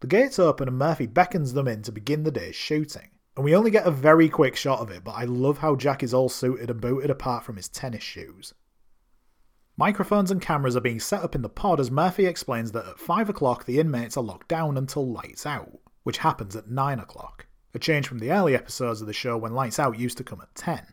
The 0.00 0.06
gates 0.06 0.38
open 0.38 0.68
and 0.68 0.78
Murphy 0.78 1.04
beckons 1.04 1.52
them 1.52 1.68
in 1.68 1.82
to 1.82 1.92
begin 1.92 2.22
the 2.22 2.30
day's 2.30 2.56
shooting. 2.56 3.10
And 3.36 3.44
we 3.44 3.56
only 3.56 3.70
get 3.70 3.86
a 3.86 3.90
very 3.90 4.28
quick 4.28 4.54
shot 4.54 4.80
of 4.80 4.90
it, 4.90 5.02
but 5.02 5.12
I 5.12 5.24
love 5.24 5.58
how 5.58 5.74
Jack 5.74 6.02
is 6.02 6.14
all 6.14 6.28
suited 6.28 6.70
and 6.70 6.80
booted 6.80 7.10
apart 7.10 7.44
from 7.44 7.56
his 7.56 7.68
tennis 7.68 8.02
shoes. 8.02 8.54
Microphones 9.76 10.30
and 10.30 10.40
cameras 10.40 10.76
are 10.76 10.80
being 10.80 11.00
set 11.00 11.24
up 11.24 11.34
in 11.34 11.42
the 11.42 11.48
pod 11.48 11.80
as 11.80 11.90
Murphy 11.90 12.26
explains 12.26 12.70
that 12.72 12.86
at 12.86 13.00
5 13.00 13.28
o'clock 13.28 13.64
the 13.64 13.80
inmates 13.80 14.16
are 14.16 14.22
locked 14.22 14.46
down 14.46 14.76
until 14.76 15.10
lights 15.10 15.46
out, 15.46 15.80
which 16.04 16.18
happens 16.18 16.54
at 16.54 16.70
9 16.70 17.00
o'clock, 17.00 17.46
a 17.74 17.80
change 17.80 18.06
from 18.06 18.20
the 18.20 18.30
early 18.30 18.54
episodes 18.54 19.00
of 19.00 19.08
the 19.08 19.12
show 19.12 19.36
when 19.36 19.52
lights 19.52 19.80
out 19.80 19.98
used 19.98 20.16
to 20.18 20.24
come 20.24 20.40
at 20.40 20.54
10. 20.54 20.86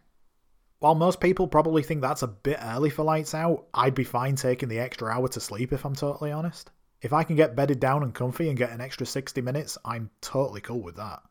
While 0.80 0.96
most 0.96 1.20
people 1.20 1.48
probably 1.48 1.84
think 1.84 2.02
that's 2.02 2.24
a 2.24 2.28
bit 2.28 2.58
early 2.60 2.90
for 2.90 3.04
lights 3.04 3.36
out, 3.36 3.68
I'd 3.76 3.94
be 3.94 4.04
fine 4.04 4.36
taking 4.36 4.68
the 4.68 4.80
extra 4.80 5.12
hour 5.12 5.28
to 5.28 5.40
sleep 5.40 5.72
if 5.74 5.86
I'm 5.86 5.94
totally 5.94 6.32
honest. 6.32 6.72
If 7.04 7.14
I 7.14 7.24
can 7.24 7.36
get 7.36 7.56
bedded 7.56 7.80
down 7.80 8.02
and 8.02 8.16
comfy 8.16 8.50
and 8.50 8.58
get 8.58 8.72
an 8.72 8.82
extra 8.82 9.06
60 9.06 9.42
minutes, 9.42 9.78
I'm 9.86 10.10
totally 10.22 10.62
cool 10.62 10.82
with 10.82 10.96
that. 10.96 11.22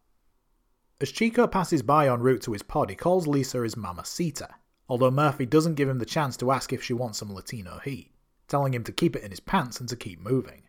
As 1.02 1.10
Chico 1.10 1.47
passes 1.47 1.81
by 1.81 2.10
en 2.10 2.20
route 2.20 2.43
to 2.43 2.52
his 2.52 2.62
pod, 2.62 2.90
he 2.90 2.97
calls 2.97 3.27
Lisa 3.27 3.62
his 3.62 3.74
Mamacita, 3.74 4.51
although 4.86 5.10
Murphy 5.10 5.47
doesn't 5.47 5.77
give 5.77 5.89
him 5.89 5.98
the 5.98 6.05
chance 6.05 6.36
to 6.36 6.51
ask 6.51 6.74
if 6.74 6.82
she 6.82 6.93
wants 6.93 7.18
some 7.18 7.32
Latino 7.32 7.78
heat, 7.78 8.12
telling 8.48 8.74
him 8.74 8.85
to 8.85 8.93
keep 8.93 9.16
it 9.16 9.22
in 9.22 9.31
his 9.31 9.40
pants 9.40 9.81
and 9.81 9.89
to 9.89 9.97
keep 9.97 10.20
moving. 10.20 10.64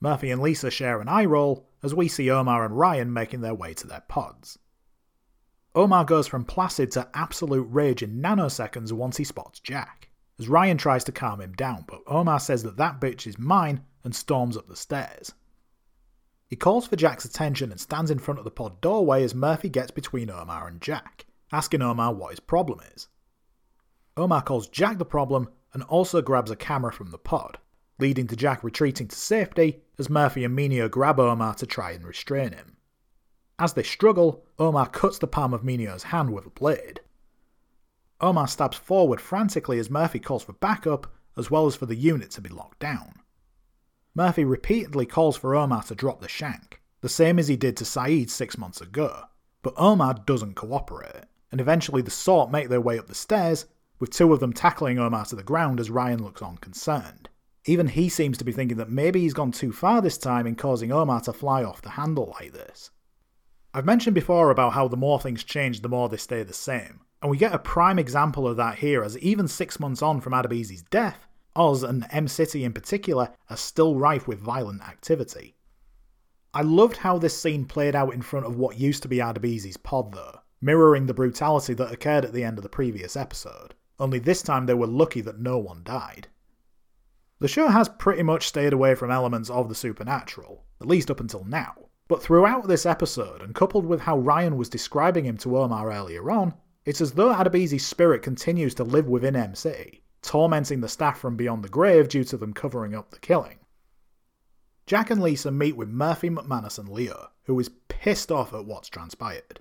Murphy 0.00 0.30
and 0.30 0.42
Lisa 0.42 0.70
share 0.70 1.00
an 1.00 1.08
eye 1.08 1.24
roll 1.24 1.66
as 1.82 1.94
we 1.94 2.08
see 2.08 2.30
Omar 2.30 2.66
and 2.66 2.76
Ryan 2.76 3.10
making 3.10 3.40
their 3.40 3.54
way 3.54 3.72
to 3.74 3.86
their 3.86 4.02
pods. 4.02 4.58
Omar 5.74 6.04
goes 6.04 6.26
from 6.26 6.44
placid 6.44 6.90
to 6.92 7.08
absolute 7.14 7.68
rage 7.70 8.02
in 8.02 8.20
nanoseconds 8.20 8.92
once 8.92 9.16
he 9.16 9.24
spots 9.24 9.60
Jack, 9.60 10.10
as 10.38 10.50
Ryan 10.50 10.76
tries 10.76 11.04
to 11.04 11.12
calm 11.12 11.40
him 11.40 11.54
down, 11.54 11.86
but 11.88 12.02
Omar 12.06 12.38
says 12.38 12.62
that 12.64 12.76
that 12.76 13.00
bitch 13.00 13.26
is 13.26 13.38
mine 13.38 13.82
and 14.04 14.14
storms 14.14 14.58
up 14.58 14.68
the 14.68 14.76
stairs. 14.76 15.32
He 16.48 16.56
calls 16.56 16.86
for 16.86 16.94
Jack's 16.96 17.24
attention 17.24 17.72
and 17.72 17.80
stands 17.80 18.10
in 18.10 18.20
front 18.20 18.38
of 18.38 18.44
the 18.44 18.50
pod 18.50 18.80
doorway 18.80 19.24
as 19.24 19.34
Murphy 19.34 19.68
gets 19.68 19.90
between 19.90 20.30
Omar 20.30 20.68
and 20.68 20.80
Jack, 20.80 21.26
asking 21.50 21.82
Omar 21.82 22.14
what 22.14 22.30
his 22.30 22.40
problem 22.40 22.80
is. 22.94 23.08
Omar 24.16 24.42
calls 24.42 24.68
Jack 24.68 24.98
the 24.98 25.04
problem 25.04 25.48
and 25.72 25.82
also 25.84 26.22
grabs 26.22 26.50
a 26.50 26.56
camera 26.56 26.92
from 26.92 27.10
the 27.10 27.18
pod, 27.18 27.58
leading 27.98 28.28
to 28.28 28.36
Jack 28.36 28.62
retreating 28.62 29.08
to 29.08 29.16
safety 29.16 29.82
as 29.98 30.08
Murphy 30.08 30.44
and 30.44 30.56
Mineo 30.56 30.88
grab 30.88 31.18
Omar 31.18 31.54
to 31.54 31.66
try 31.66 31.90
and 31.90 32.06
restrain 32.06 32.52
him. 32.52 32.76
As 33.58 33.72
they 33.72 33.82
struggle, 33.82 34.44
Omar 34.58 34.86
cuts 34.86 35.18
the 35.18 35.26
palm 35.26 35.52
of 35.52 35.62
Mineo's 35.62 36.04
hand 36.04 36.32
with 36.32 36.46
a 36.46 36.50
blade. 36.50 37.00
Omar 38.20 38.46
stabs 38.46 38.76
forward 38.76 39.20
frantically 39.20 39.78
as 39.78 39.90
Murphy 39.90 40.20
calls 40.20 40.44
for 40.44 40.52
backup, 40.52 41.12
as 41.36 41.50
well 41.50 41.66
as 41.66 41.76
for 41.76 41.86
the 41.86 41.96
unit 41.96 42.30
to 42.32 42.40
be 42.40 42.48
locked 42.48 42.78
down. 42.78 43.20
Murphy 44.16 44.46
repeatedly 44.46 45.04
calls 45.04 45.36
for 45.36 45.54
Omar 45.54 45.82
to 45.82 45.94
drop 45.94 46.22
the 46.22 46.28
shank, 46.28 46.80
the 47.02 47.08
same 47.08 47.38
as 47.38 47.48
he 47.48 47.56
did 47.56 47.76
to 47.76 47.84
Saeed 47.84 48.30
six 48.30 48.56
months 48.56 48.80
ago, 48.80 49.24
but 49.60 49.74
Omar 49.76 50.14
doesn't 50.24 50.54
cooperate, 50.54 51.26
and 51.52 51.60
eventually 51.60 52.00
the 52.00 52.10
sort 52.10 52.50
make 52.50 52.70
their 52.70 52.80
way 52.80 52.98
up 52.98 53.08
the 53.08 53.14
stairs, 53.14 53.66
with 53.98 54.08
two 54.08 54.32
of 54.32 54.40
them 54.40 54.54
tackling 54.54 54.98
Omar 54.98 55.26
to 55.26 55.36
the 55.36 55.42
ground 55.42 55.78
as 55.78 55.90
Ryan 55.90 56.22
looks 56.24 56.40
on 56.40 56.56
concerned. 56.56 57.28
Even 57.66 57.88
he 57.88 58.08
seems 58.08 58.38
to 58.38 58.44
be 58.44 58.52
thinking 58.52 58.78
that 58.78 58.88
maybe 58.88 59.20
he's 59.20 59.34
gone 59.34 59.52
too 59.52 59.70
far 59.70 60.00
this 60.00 60.16
time 60.16 60.46
in 60.46 60.54
causing 60.54 60.90
Omar 60.90 61.20
to 61.20 61.34
fly 61.34 61.62
off 61.62 61.82
the 61.82 61.90
handle 61.90 62.34
like 62.40 62.54
this. 62.54 62.90
I've 63.74 63.84
mentioned 63.84 64.14
before 64.14 64.48
about 64.48 64.72
how 64.72 64.88
the 64.88 64.96
more 64.96 65.20
things 65.20 65.44
change, 65.44 65.82
the 65.82 65.90
more 65.90 66.08
they 66.08 66.16
stay 66.16 66.42
the 66.42 66.54
same, 66.54 67.00
and 67.20 67.30
we 67.30 67.36
get 67.36 67.52
a 67.52 67.58
prime 67.58 67.98
example 67.98 68.48
of 68.48 68.56
that 68.56 68.78
here 68.78 69.04
as 69.04 69.18
even 69.18 69.46
six 69.46 69.78
months 69.78 70.00
on 70.00 70.22
from 70.22 70.32
Adebisi's 70.32 70.84
death, 70.84 71.26
Oz 71.56 71.82
and 71.82 72.06
Em 72.10 72.28
City 72.28 72.64
in 72.64 72.72
particular 72.72 73.30
are 73.50 73.56
still 73.56 73.96
rife 73.96 74.28
with 74.28 74.38
violent 74.38 74.82
activity. 74.82 75.56
I 76.54 76.62
loved 76.62 76.98
how 76.98 77.18
this 77.18 77.38
scene 77.38 77.64
played 77.64 77.94
out 77.94 78.14
in 78.14 78.22
front 78.22 78.46
of 78.46 78.56
what 78.56 78.78
used 78.78 79.02
to 79.02 79.08
be 79.08 79.18
Adebisi's 79.18 79.76
pod 79.76 80.12
though, 80.12 80.40
mirroring 80.60 81.06
the 81.06 81.14
brutality 81.14 81.74
that 81.74 81.92
occurred 81.92 82.24
at 82.24 82.32
the 82.32 82.44
end 82.44 82.58
of 82.58 82.62
the 82.62 82.68
previous 82.68 83.16
episode, 83.16 83.74
only 83.98 84.18
this 84.18 84.42
time 84.42 84.66
they 84.66 84.74
were 84.74 84.86
lucky 84.86 85.20
that 85.20 85.38
no 85.38 85.58
one 85.58 85.82
died. 85.82 86.28
The 87.38 87.48
show 87.48 87.68
has 87.68 87.88
pretty 87.88 88.22
much 88.22 88.48
stayed 88.48 88.72
away 88.72 88.94
from 88.94 89.10
elements 89.10 89.50
of 89.50 89.68
the 89.68 89.74
supernatural, 89.74 90.64
at 90.80 90.86
least 90.86 91.10
up 91.10 91.20
until 91.20 91.44
now, 91.44 91.90
but 92.08 92.22
throughout 92.22 92.68
this 92.68 92.86
episode, 92.86 93.42
and 93.42 93.54
coupled 93.54 93.84
with 93.84 94.00
how 94.00 94.18
Ryan 94.18 94.56
was 94.56 94.68
describing 94.68 95.24
him 95.24 95.36
to 95.38 95.58
Omar 95.58 95.92
earlier 95.92 96.30
on, 96.30 96.54
it's 96.84 97.00
as 97.00 97.12
though 97.12 97.34
Adebisi's 97.34 97.84
spirit 97.84 98.22
continues 98.22 98.74
to 98.76 98.84
live 98.84 99.08
within 99.08 99.36
Em 99.36 99.54
City, 99.54 100.04
tormenting 100.26 100.80
the 100.80 100.88
staff 100.88 101.18
from 101.18 101.36
beyond 101.36 101.62
the 101.62 101.68
grave 101.68 102.08
due 102.08 102.24
to 102.24 102.36
them 102.36 102.52
covering 102.52 102.94
up 102.94 103.10
the 103.10 103.18
killing. 103.20 103.60
Jack 104.86 105.10
and 105.10 105.22
Lisa 105.22 105.50
meet 105.50 105.76
with 105.76 105.88
Murphy, 105.88 106.28
McManus, 106.28 106.78
and 106.78 106.88
Leo, 106.88 107.30
who 107.44 107.58
is 107.58 107.70
pissed 107.88 108.30
off 108.30 108.52
at 108.52 108.66
what's 108.66 108.88
transpired. 108.88 109.60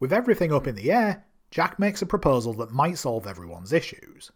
With 0.00 0.12
everything 0.12 0.52
up 0.52 0.66
in 0.66 0.74
the 0.74 0.92
air, 0.92 1.24
Jack 1.50 1.78
makes 1.78 2.02
a 2.02 2.06
proposal 2.06 2.52
that 2.54 2.72
might 2.72 2.98
solve 2.98 3.26
everyone's 3.26 3.72
issues. 3.72 4.30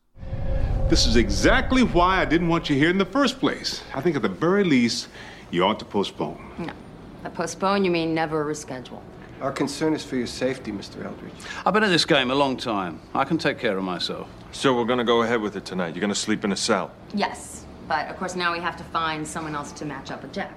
This 0.89 1.07
is 1.07 1.17
exactly 1.17 1.83
why 1.83 2.21
I 2.21 2.25
didn't 2.25 2.49
want 2.49 2.71
you 2.71 2.77
here 2.77 2.91
in 2.91 2.99
the 2.99 3.05
first 3.05 3.39
place. 3.39 3.83
I 3.95 4.01
think 4.01 4.17
at 4.17 4.23
the 4.23 4.29
very 4.29 4.65
least, 4.65 5.09
you 5.51 5.65
ought 5.65 5.79
to 5.81 5.85
postpone. 5.85 6.55
No. 6.59 6.73
By 7.23 7.31
postpone, 7.31 7.85
you 7.85 7.91
mean 7.91 8.15
never 8.15 8.45
reschedule. 8.45 9.03
Our 9.40 9.52
concern 9.52 9.94
is 9.94 10.05
for 10.05 10.16
your 10.16 10.27
safety, 10.27 10.73
Mr. 10.73 11.05
Eldridge. 11.05 11.32
I've 11.65 11.73
been 11.73 11.85
at 11.85 11.90
this 11.90 12.05
game 12.05 12.32
a 12.32 12.35
long 12.35 12.56
time. 12.56 13.01
I 13.15 13.24
can 13.24 13.39
take 13.39 13.59
care 13.59 13.78
of 13.78 13.85
myself. 13.85 14.28
So 14.51 14.74
we're 14.77 14.85
gonna 14.85 15.05
go 15.05 15.23
ahead 15.23 15.40
with 15.40 15.55
it 15.55 15.65
tonight. 15.65 15.94
You're 15.94 16.01
gonna 16.01 16.15
sleep 16.15 16.44
in 16.44 16.51
a 16.51 16.56
cell. 16.56 16.90
Yes, 17.15 17.65
but 17.86 18.09
of 18.09 18.16
course 18.16 18.35
now 18.35 18.52
we 18.52 18.59
have 18.59 18.77
to 18.78 18.85
find 18.85 19.27
someone 19.27 19.55
else 19.55 19.70
to 19.73 19.85
match 19.85 20.10
up 20.10 20.23
with 20.23 20.32
Jack. 20.32 20.52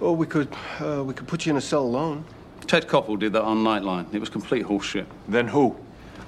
Well, 0.00 0.16
we 0.16 0.26
could, 0.26 0.48
uh, 0.80 1.04
we 1.04 1.14
could 1.14 1.28
put 1.28 1.46
you 1.46 1.50
in 1.50 1.56
a 1.56 1.60
cell 1.60 1.82
alone. 1.82 2.24
Ted 2.66 2.88
Koppel 2.88 3.18
did 3.18 3.32
that 3.34 3.42
on 3.42 3.62
Nightline. 3.62 4.12
It 4.12 4.18
was 4.18 4.28
complete 4.28 4.66
horseshit. 4.66 5.06
Then 5.28 5.46
who? 5.46 5.76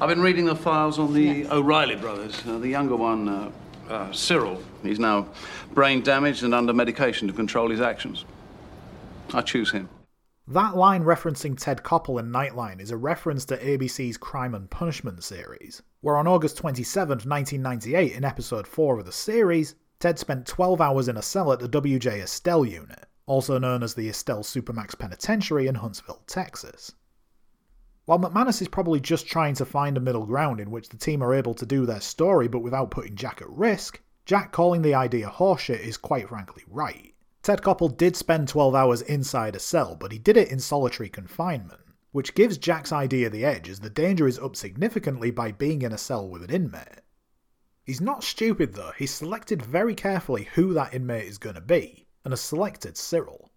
I've 0.01 0.09
been 0.09 0.21
reading 0.21 0.45
the 0.45 0.55
files 0.55 0.99
on 1.01 1.13
the 1.13 1.49
O'Reilly 1.49 1.97
brothers. 1.97 2.41
Uh, 2.47 2.59
the 2.59 2.69
younger 2.69 2.95
one, 2.95 3.29
uh, 3.29 3.51
uh, 3.89 4.13
Cyril, 4.13 4.63
he's 4.83 5.01
now 5.01 5.27
brain 5.73 6.03
damaged 6.03 6.45
and 6.45 6.55
under 6.55 6.73
medication 6.73 7.27
to 7.27 7.35
control 7.35 7.71
his 7.71 7.81
actions. 7.81 8.25
I 9.35 9.41
choose 9.41 9.73
him. 9.73 9.89
That 10.49 10.77
line 10.77 11.03
referencing 11.03 11.59
Ted 11.59 11.83
Koppel 11.83 12.21
in 12.21 12.31
Nightline 12.31 12.81
is 12.81 12.93
a 12.93 12.97
reference 12.97 13.45
to 13.47 13.59
ABC's 13.59 14.17
Crime 14.17 14.55
and 14.55 14.71
Punishment 14.71 15.25
series, 15.25 15.83
where 16.03 16.17
on 16.17 16.29
August 16.29 16.57
27, 16.57 17.09
1998, 17.09 18.13
in 18.13 18.25
episode 18.25 18.65
4 18.65 19.01
of 19.01 19.07
the 19.07 19.11
series, 19.11 19.75
Ted 19.99 20.21
spent 20.21 20.47
12 20.47 20.81
hours 20.81 21.09
in 21.09 21.17
a 21.17 21.23
cell 21.23 21.53
at 21.53 21.59
the 21.59 21.69
WJ 21.69 22.23
Estelle 22.23 22.65
unit, 22.65 23.07
also 23.27 23.59
known 23.59 23.83
as 23.83 23.95
the 23.95 24.09
Estelle 24.09 24.45
Supermax 24.45 24.97
Penitentiary 24.97 25.67
in 25.67 25.75
Huntsville, 25.75 26.23
Texas. 26.29 26.93
While 28.05 28.21
McManus 28.21 28.63
is 28.63 28.69
probably 28.69 29.01
just 29.01 29.27
trying 29.27 29.57
to 29.57 29.65
find 29.65 29.97
a 29.97 30.01
middle 30.01 30.27
ground 30.27 30.61
in 30.61 30.71
which 30.71 30.91
the 30.91 30.97
team 30.97 31.25
are 31.25 31.35
able 31.35 31.55
to 31.55 31.67
do 31.67 31.87
their 31.87 32.01
story 32.01 32.47
but 32.47 32.63
without 32.63 32.93
putting 32.93 33.17
Jack 33.17 33.43
at 33.43 33.51
risk, 33.51 34.01
Jack 34.25 34.53
calling 34.53 34.83
the 34.83 34.95
idea 34.95 35.29
horseshit 35.29 35.81
is 35.81 35.97
quite 35.97 36.29
frankly 36.29 36.63
right. 36.69 37.16
Ted 37.47 37.63
Koppel 37.63 37.97
did 37.97 38.17
spend 38.17 38.49
12 38.49 38.75
hours 38.75 39.03
inside 39.03 39.55
a 39.55 39.61
cell, 39.61 39.95
but 39.95 40.11
he 40.11 40.19
did 40.19 40.37
it 40.37 40.51
in 40.51 40.59
solitary 40.59 41.09
confinement, 41.09 41.81
which 42.11 42.35
gives 42.35 42.59
Jack's 42.59 42.91
idea 42.91 43.31
the 43.31 43.45
edge 43.45 43.69
as 43.69 43.79
the 43.79 43.89
danger 43.89 44.27
is 44.27 44.41
up 44.41 44.57
significantly 44.57 45.31
by 45.31 45.53
being 45.53 45.83
in 45.83 45.93
a 45.93 45.97
cell 45.97 46.29
with 46.29 46.43
an 46.43 46.51
inmate. 46.51 47.03
He's 47.85 48.01
not 48.01 48.25
stupid 48.25 48.75
though, 48.75 48.91
he's 48.99 49.15
selected 49.15 49.63
very 49.63 49.95
carefully 49.95 50.49
who 50.55 50.75
that 50.75 50.93
inmate 50.93 51.27
is 51.27 51.39
going 51.39 51.55
to 51.55 51.61
be, 51.61 52.09
and 52.25 52.33
has 52.33 52.41
selected 52.41 52.97
Cyril. 52.97 53.53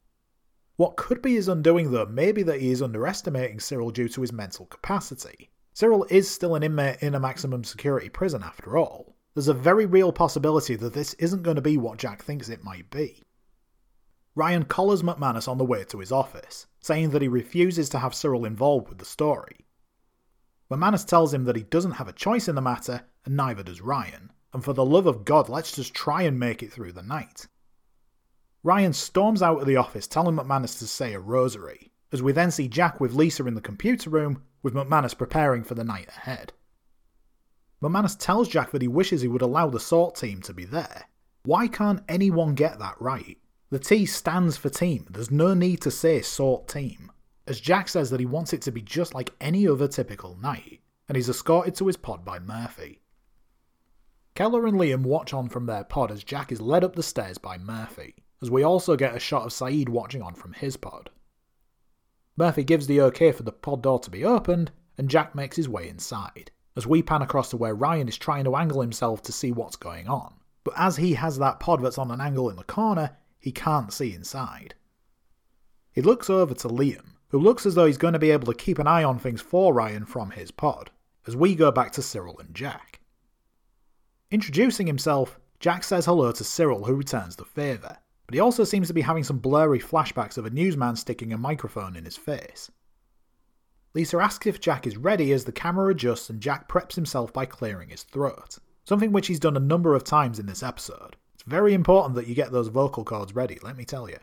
What 0.75 0.95
could 0.95 1.23
be 1.23 1.33
his 1.33 1.47
undoing 1.47 1.89
though 1.89 2.05
may 2.05 2.31
be 2.31 2.43
that 2.43 2.61
he 2.61 2.69
is 2.69 2.83
underestimating 2.83 3.59
Cyril 3.59 3.89
due 3.89 4.09
to 4.09 4.21
his 4.21 4.31
mental 4.31 4.67
capacity. 4.67 5.49
Cyril 5.73 6.05
is 6.11 6.29
still 6.29 6.53
an 6.53 6.61
inmate 6.61 7.01
in 7.01 7.15
a 7.15 7.19
maximum 7.19 7.63
security 7.63 8.09
prison 8.09 8.43
after 8.43 8.77
all. 8.77 9.15
There's 9.33 9.47
a 9.47 9.53
very 9.55 9.87
real 9.87 10.11
possibility 10.11 10.75
that 10.75 10.93
this 10.93 11.15
isn't 11.15 11.41
going 11.41 11.55
to 11.55 11.61
be 11.63 11.77
what 11.77 11.97
Jack 11.97 12.21
thinks 12.21 12.49
it 12.49 12.63
might 12.63 12.87
be. 12.91 13.23
Ryan 14.35 14.65
collars 14.65 15.01
McManus 15.01 15.47
on 15.47 15.57
the 15.57 15.65
way 15.65 15.83
to 15.85 15.99
his 15.99 16.11
office, 16.11 16.67
saying 16.79 17.09
that 17.09 17.21
he 17.21 17.27
refuses 17.27 17.89
to 17.89 17.99
have 17.99 18.15
Cyril 18.15 18.45
involved 18.45 18.89
with 18.89 18.99
the 18.99 19.05
story. 19.05 19.65
McManus 20.71 21.05
tells 21.05 21.33
him 21.33 21.45
that 21.45 21.55
he 21.55 21.63
doesn't 21.63 21.93
have 21.93 22.07
a 22.07 22.13
choice 22.13 22.47
in 22.47 22.55
the 22.55 22.61
matter, 22.61 23.01
and 23.25 23.35
neither 23.35 23.63
does 23.63 23.81
Ryan, 23.81 24.31
and 24.53 24.63
for 24.63 24.73
the 24.73 24.85
love 24.85 25.07
of 25.07 25.25
God, 25.25 25.49
let's 25.49 25.75
just 25.75 25.93
try 25.93 26.23
and 26.23 26.39
make 26.39 26.61
it 26.61 26.71
through 26.71 26.91
the 26.91 27.01
night. 27.01 27.47
Ryan 28.61 28.93
storms 28.93 29.41
out 29.41 29.61
of 29.61 29.67
the 29.67 29.77
office 29.77 30.05
telling 30.05 30.35
McManus 30.35 30.77
to 30.79 30.87
say 30.87 31.13
a 31.13 31.19
rosary, 31.19 31.91
as 32.11 32.21
we 32.21 32.31
then 32.31 32.51
see 32.51 32.67
Jack 32.67 32.99
with 32.99 33.13
Lisa 33.13 33.45
in 33.45 33.55
the 33.55 33.61
computer 33.61 34.09
room, 34.09 34.43
with 34.61 34.73
McManus 34.73 35.17
preparing 35.17 35.63
for 35.63 35.75
the 35.75 35.83
night 35.83 36.09
ahead. 36.09 36.53
McManus 37.81 38.17
tells 38.19 38.49
Jack 38.49 38.71
that 38.71 38.81
he 38.81 38.87
wishes 38.87 39.21
he 39.21 39.27
would 39.27 39.41
allow 39.41 39.69
the 39.69 39.79
SORT 39.79 40.15
team 40.15 40.41
to 40.41 40.53
be 40.53 40.65
there. 40.65 41.05
Why 41.43 41.67
can't 41.67 42.03
anyone 42.09 42.53
get 42.55 42.77
that 42.79 42.95
right? 42.99 43.37
The 43.71 43.79
T 43.79 44.07
stands 44.07 44.57
for 44.57 44.69
team, 44.69 45.05
there's 45.11 45.29
no 45.29 45.53
need 45.53 45.81
to 45.81 45.91
say 45.91 46.21
SORT 46.21 46.67
team, 46.67 47.11
as 47.45 47.59
Jack 47.59 47.87
says 47.87 48.09
that 48.09 48.19
he 48.19 48.25
wants 48.25 48.51
it 48.51 48.63
to 48.63 48.71
be 48.71 48.81
just 48.81 49.13
like 49.13 49.35
any 49.39 49.67
other 49.67 49.87
typical 49.87 50.35
night, 50.41 50.81
and 51.07 51.15
he's 51.15 51.29
escorted 51.29 51.75
to 51.75 51.85
his 51.85 51.97
pod 51.97 52.25
by 52.25 52.39
Murphy. 52.39 53.01
Keller 54.33 54.65
and 54.65 54.79
Liam 54.79 55.03
watch 55.03 55.33
on 55.33 55.49
from 55.49 55.67
their 55.67 55.83
pod 55.83 56.11
as 56.11 56.23
Jack 56.23 56.51
is 56.51 56.61
led 56.61 56.83
up 56.83 56.95
the 56.95 57.03
stairs 57.03 57.37
by 57.37 57.59
Murphy, 57.59 58.15
as 58.41 58.49
we 58.49 58.63
also 58.63 58.95
get 58.95 59.15
a 59.15 59.19
shot 59.19 59.45
of 59.45 59.53
Saeed 59.53 59.87
watching 59.87 60.23
on 60.23 60.33
from 60.33 60.53
his 60.53 60.75
pod. 60.75 61.11
Murphy 62.37 62.63
gives 62.63 62.87
the 62.87 63.01
okay 63.01 63.31
for 63.31 63.43
the 63.43 63.51
pod 63.51 63.83
door 63.83 63.99
to 63.99 64.09
be 64.09 64.25
opened, 64.25 64.71
and 64.97 65.09
Jack 65.09 65.35
makes 65.35 65.57
his 65.57 65.69
way 65.69 65.87
inside, 65.87 66.49
as 66.75 66.87
we 66.87 67.03
pan 67.03 67.21
across 67.21 67.49
to 67.51 67.57
where 67.57 67.75
Ryan 67.75 68.07
is 68.07 68.17
trying 68.17 68.45
to 68.45 68.55
angle 68.55 68.81
himself 68.81 69.21
to 69.23 69.31
see 69.31 69.51
what's 69.51 69.75
going 69.75 70.07
on. 70.07 70.33
But 70.63 70.73
as 70.75 70.97
he 70.97 71.13
has 71.13 71.37
that 71.37 71.59
pod 71.59 71.83
that's 71.83 71.97
on 71.97 72.09
an 72.09 72.21
angle 72.21 72.49
in 72.49 72.55
the 72.55 72.63
corner, 72.63 73.17
he 73.39 73.51
can't 73.51 73.93
see 73.93 74.13
inside. 74.13 74.75
He 75.91 76.01
looks 76.01 76.29
over 76.29 76.53
to 76.53 76.67
Liam, 76.67 77.13
who 77.29 77.39
looks 77.39 77.65
as 77.65 77.75
though 77.75 77.85
he's 77.85 77.97
going 77.97 78.13
to 78.13 78.19
be 78.19 78.31
able 78.31 78.51
to 78.51 78.57
keep 78.57 78.79
an 78.79 78.87
eye 78.87 79.03
on 79.03 79.19
things 79.19 79.41
for 79.41 79.73
Ryan 79.73 80.05
from 80.05 80.31
his 80.31 80.51
pod, 80.51 80.91
as 81.25 81.35
we 81.35 81.55
go 81.55 81.71
back 81.71 81.91
to 81.93 82.01
Cyril 82.01 82.39
and 82.39 82.53
Jack. 82.53 82.99
Introducing 84.31 84.87
himself, 84.87 85.39
Jack 85.59 85.83
says 85.83 86.05
hello 86.05 86.31
to 86.31 86.43
Cyril, 86.43 86.85
who 86.85 86.93
returns 86.93 87.35
the 87.35 87.45
favour, 87.45 87.97
but 88.25 88.33
he 88.33 88.39
also 88.39 88.63
seems 88.63 88.87
to 88.87 88.93
be 88.93 89.01
having 89.01 89.23
some 89.23 89.39
blurry 89.39 89.79
flashbacks 89.79 90.37
of 90.37 90.45
a 90.45 90.51
newsman 90.51 90.95
sticking 90.95 91.33
a 91.33 91.37
microphone 91.37 91.95
in 91.95 92.05
his 92.05 92.17
face. 92.17 92.69
Lisa 93.95 94.17
asks 94.17 94.45
if 94.45 94.61
Jack 94.61 94.85
is 94.85 94.97
ready 94.97 95.31
as 95.31 95.45
the 95.45 95.51
camera 95.51 95.89
adjusts 95.89 96.29
and 96.29 96.39
Jack 96.39 96.69
preps 96.69 96.93
himself 96.93 97.33
by 97.33 97.45
clearing 97.45 97.89
his 97.89 98.03
throat, 98.03 98.59
something 98.85 99.11
which 99.11 99.27
he's 99.27 99.39
done 99.39 99.57
a 99.57 99.59
number 99.59 99.95
of 99.95 100.03
times 100.03 100.39
in 100.39 100.45
this 100.45 100.61
episode. 100.61 101.15
It's 101.39 101.49
very 101.49 101.73
important 101.73 102.15
that 102.15 102.27
you 102.27 102.35
get 102.35 102.51
those 102.51 102.67
vocal 102.67 103.05
cords 103.05 103.33
ready, 103.33 103.59
let 103.63 103.77
me 103.77 103.85
tell 103.85 104.09
you. 104.09 104.17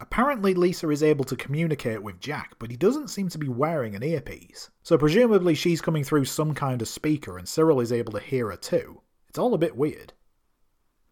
Apparently, 0.00 0.52
Lisa 0.52 0.90
is 0.90 1.00
able 1.00 1.24
to 1.26 1.36
communicate 1.36 2.02
with 2.02 2.18
Jack, 2.18 2.56
but 2.58 2.72
he 2.72 2.76
doesn't 2.76 3.06
seem 3.06 3.28
to 3.28 3.38
be 3.38 3.48
wearing 3.48 3.94
an 3.94 4.02
earpiece. 4.02 4.68
So, 4.82 4.98
presumably, 4.98 5.54
she's 5.54 5.80
coming 5.80 6.02
through 6.02 6.24
some 6.24 6.54
kind 6.54 6.82
of 6.82 6.88
speaker 6.88 7.38
and 7.38 7.48
Cyril 7.48 7.78
is 7.78 7.92
able 7.92 8.12
to 8.14 8.18
hear 8.18 8.50
her 8.50 8.56
too. 8.56 9.00
It's 9.28 9.38
all 9.38 9.54
a 9.54 9.58
bit 9.58 9.76
weird. 9.76 10.12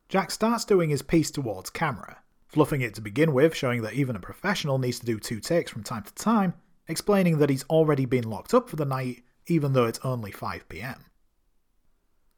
Jack 0.09 0.33
starts 0.33 0.65
doing 0.65 0.91
his 0.91 1.03
piece 1.03 1.31
towards 1.31 1.71
camera, 1.71 2.19
fluffing 2.49 2.81
it 2.81 2.95
to 2.97 3.01
begin 3.01 3.33
with, 3.33 3.55
showing 3.55 3.83
that 3.83 3.95
even 3.95 4.17
a 4.17 4.21
professional 4.21 4.81
needs 4.81 4.99
to 4.99 5.07
do 5.07 5.21
two 5.21 5.39
takes 5.39 5.71
from 5.71 5.85
time 5.85 6.03
to 6.03 6.15
time, 6.15 6.53
explaining 6.89 7.39
that 7.39 7.51
he's 7.51 7.63
already 7.71 8.07
been 8.07 8.29
locked 8.29 8.55
up 8.55 8.69
for 8.69 8.75
the 8.75 8.85
night, 8.85 9.23
even 9.47 9.73
though 9.73 9.87
it's 9.87 10.01
only 10.03 10.33
5pm. 10.33 10.99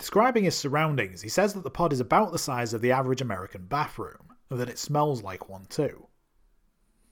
Describing 0.03 0.43
his 0.43 0.57
surroundings, 0.57 1.23
he 1.23 1.29
says 1.29 1.55
that 1.55 1.63
the 1.63 1.71
pod 1.71 1.93
is 1.93 2.01
about 2.01 2.33
the 2.33 2.39
size 2.39 2.75
of 2.75 2.81
the 2.81 2.91
average 2.91 3.21
American 3.21 3.67
bathroom, 3.67 4.35
and 4.51 4.59
that 4.59 4.69
it 4.69 4.77
smells 4.77 5.23
like 5.23 5.49
one 5.49 5.65
too. 5.67 6.09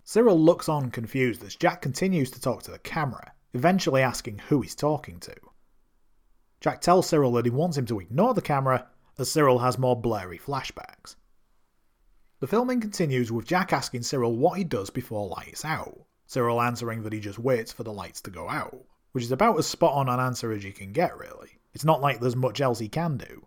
Cyril 0.03 0.37
looks 0.37 0.69
on 0.69 0.91
confused 0.91 1.45
as 1.45 1.55
Jack 1.55 1.83
continues 1.83 2.33
to 2.33 2.41
talk 2.41 2.65
to 2.65 2.73
the 2.73 2.81
camera, 2.81 3.33
eventually 3.55 4.03
asking 4.03 4.39
who 4.41 4.61
he's 4.61 4.75
talking 4.75 5.21
to. 5.21 5.37
Jack 6.61 6.81
tells 6.81 7.09
Cyril 7.09 7.31
that 7.35 7.45
he 7.45 7.51
wants 7.53 7.77
him 7.77 7.87
to 7.87 8.01
ignore 8.01 8.35
the 8.35 8.43
camera, 8.43 8.89
as 9.19 9.31
Cyril 9.31 9.61
has 9.61 9.79
more 9.79 9.95
blurry 9.95 10.37
flashbacks. 10.37 11.15
The 12.41 12.49
filming 12.49 12.81
continues 12.81 13.31
with 13.31 13.47
Jack 13.47 13.73
asking 13.73 14.03
Cyril 14.03 14.35
what 14.35 14.59
he 14.59 14.65
does 14.65 14.91
before 14.91 15.29
lights 15.29 15.65
out, 15.65 16.07
Cyril 16.27 16.61
answering 16.61 17.05
that 17.05 17.13
he 17.13 17.21
just 17.21 17.39
waits 17.39 17.71
for 17.71 17.85
the 17.85 17.93
lights 17.93 18.21
to 18.23 18.33
go 18.33 18.49
out, 18.49 18.85
which 19.13 19.23
is 19.23 19.31
about 19.31 19.61
as 19.61 19.69
spot 19.69 19.95
on 19.95 20.09
an 20.09 20.19
answer 20.19 20.51
as 20.51 20.65
you 20.65 20.73
can 20.73 20.91
get, 20.91 21.17
really. 21.17 21.60
It's 21.73 21.85
not 21.85 22.01
like 22.01 22.21
there's 22.21 22.37
much 22.37 22.61
else 22.61 22.79
he 22.79 22.89
can 22.89 23.17
do. 23.17 23.47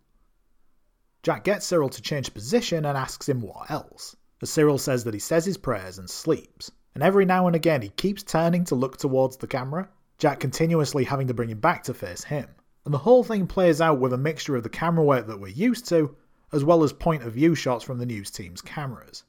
Jack 1.23 1.43
gets 1.43 1.65
Cyril 1.65 1.89
to 1.89 2.01
change 2.01 2.33
position 2.33 2.85
and 2.85 2.97
asks 2.97 3.29
him 3.29 3.41
what 3.41 3.71
else, 3.71 4.15
as 4.41 4.49
Cyril 4.49 4.77
says 4.77 5.03
that 5.03 5.13
he 5.13 5.19
says 5.19 5.45
his 5.45 5.57
prayers 5.57 5.97
and 5.97 6.09
sleeps, 6.09 6.71
and 6.93 7.03
every 7.03 7.25
now 7.25 7.47
and 7.47 7.55
again 7.55 7.81
he 7.81 7.89
keeps 7.89 8.23
turning 8.23 8.65
to 8.65 8.75
look 8.75 8.97
towards 8.97 9.37
the 9.37 9.47
camera, 9.47 9.89
Jack 10.17 10.39
continuously 10.39 11.03
having 11.03 11.27
to 11.27 11.33
bring 11.33 11.49
him 11.49 11.59
back 11.59 11.83
to 11.83 11.93
face 11.93 12.23
him. 12.23 12.47
And 12.85 12.93
the 12.93 12.99
whole 12.99 13.23
thing 13.23 13.47
plays 13.47 13.79
out 13.79 13.99
with 13.99 14.13
a 14.13 14.17
mixture 14.17 14.55
of 14.55 14.63
the 14.63 14.69
camera 14.69 15.05
work 15.05 15.27
that 15.27 15.39
we're 15.39 15.47
used 15.47 15.87
to, 15.87 16.15
as 16.51 16.63
well 16.63 16.83
as 16.83 16.93
point 16.93 17.23
of 17.23 17.33
view 17.33 17.55
shots 17.55 17.83
from 17.83 17.97
the 17.97 18.05
news 18.05 18.29
team's 18.29 18.61
cameras. 18.61 19.23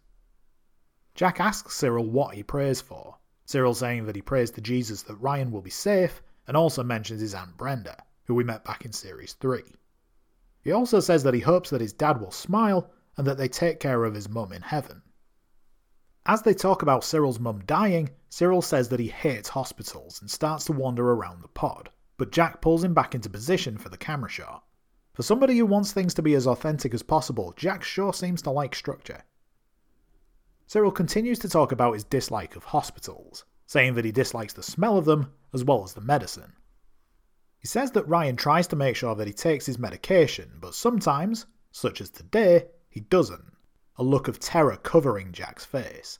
Jack 1.14 1.38
asks 1.38 1.76
Cyril 1.76 2.04
what 2.04 2.34
he 2.34 2.42
prays 2.42 2.80
for, 2.80 3.16
Cyril 3.46 3.74
saying 3.74 4.06
that 4.06 4.16
he 4.16 4.22
prays 4.22 4.50
to 4.52 4.60
Jesus 4.60 5.02
that 5.02 5.14
Ryan 5.16 5.52
will 5.52 5.62
be 5.62 5.70
safe, 5.70 6.22
and 6.48 6.56
also 6.56 6.82
mentions 6.82 7.20
his 7.20 7.34
Aunt 7.34 7.56
Brenda, 7.56 8.02
who 8.24 8.34
we 8.34 8.44
met 8.44 8.64
back 8.64 8.84
in 8.84 8.92
Series 8.92 9.34
3. 9.34 9.62
He 10.62 10.72
also 10.72 11.00
says 11.00 11.22
that 11.22 11.34
he 11.34 11.40
hopes 11.40 11.70
that 11.70 11.80
his 11.80 11.92
dad 11.92 12.20
will 12.20 12.30
smile 12.30 12.90
and 13.16 13.26
that 13.26 13.38
they 13.38 13.48
take 13.48 13.80
care 13.80 14.04
of 14.04 14.14
his 14.14 14.28
mum 14.28 14.52
in 14.52 14.62
heaven. 14.62 15.02
As 16.26 16.40
they 16.40 16.54
talk 16.54 16.80
about 16.80 17.04
Cyril's 17.04 17.38
mum 17.38 17.62
dying, 17.66 18.08
Cyril 18.30 18.62
says 18.62 18.88
that 18.88 19.00
he 19.00 19.08
hates 19.08 19.50
hospitals 19.50 20.20
and 20.20 20.30
starts 20.30 20.64
to 20.64 20.72
wander 20.72 21.12
around 21.12 21.42
the 21.42 21.48
pod, 21.48 21.90
but 22.16 22.32
Jack 22.32 22.62
pulls 22.62 22.82
him 22.82 22.94
back 22.94 23.14
into 23.14 23.28
position 23.28 23.76
for 23.76 23.90
the 23.90 23.98
camera 23.98 24.30
shot. 24.30 24.64
For 25.12 25.22
somebody 25.22 25.58
who 25.58 25.66
wants 25.66 25.92
things 25.92 26.14
to 26.14 26.22
be 26.22 26.34
as 26.34 26.46
authentic 26.46 26.94
as 26.94 27.02
possible, 27.02 27.52
Jack 27.56 27.84
sure 27.84 28.14
seems 28.14 28.40
to 28.42 28.50
like 28.50 28.74
structure. 28.74 29.22
Cyril 30.66 30.90
continues 30.90 31.38
to 31.40 31.48
talk 31.48 31.72
about 31.72 31.92
his 31.92 32.04
dislike 32.04 32.56
of 32.56 32.64
hospitals, 32.64 33.44
saying 33.66 33.94
that 33.94 34.06
he 34.06 34.10
dislikes 34.10 34.54
the 34.54 34.62
smell 34.62 34.96
of 34.96 35.04
them 35.04 35.30
as 35.52 35.62
well 35.62 35.84
as 35.84 35.92
the 35.92 36.00
medicine. 36.00 36.54
He 37.64 37.68
says 37.68 37.92
that 37.92 38.06
Ryan 38.06 38.36
tries 38.36 38.66
to 38.66 38.76
make 38.76 38.94
sure 38.94 39.14
that 39.14 39.26
he 39.26 39.32
takes 39.32 39.64
his 39.64 39.78
medication, 39.78 40.58
but 40.60 40.74
sometimes, 40.74 41.46
such 41.72 42.02
as 42.02 42.10
today, 42.10 42.66
he 42.90 43.00
doesn't, 43.00 43.54
a 43.96 44.02
look 44.02 44.28
of 44.28 44.38
terror 44.38 44.76
covering 44.76 45.32
Jack's 45.32 45.64
face. 45.64 46.18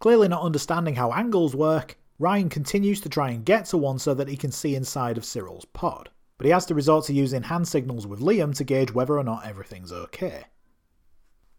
Clearly 0.00 0.28
not 0.28 0.42
understanding 0.42 0.96
how 0.96 1.14
angles 1.14 1.56
work, 1.56 1.96
Ryan 2.18 2.50
continues 2.50 3.00
to 3.00 3.08
try 3.08 3.30
and 3.30 3.42
get 3.42 3.64
to 3.66 3.78
one 3.78 3.98
so 3.98 4.12
that 4.12 4.28
he 4.28 4.36
can 4.36 4.52
see 4.52 4.74
inside 4.74 5.16
of 5.16 5.24
Cyril's 5.24 5.64
pod, 5.64 6.10
but 6.36 6.44
he 6.44 6.52
has 6.52 6.66
to 6.66 6.74
resort 6.74 7.06
to 7.06 7.14
using 7.14 7.44
hand 7.44 7.66
signals 7.66 8.06
with 8.06 8.20
Liam 8.20 8.54
to 8.56 8.64
gauge 8.64 8.92
whether 8.92 9.16
or 9.16 9.24
not 9.24 9.46
everything's 9.46 9.92
okay. 9.92 10.44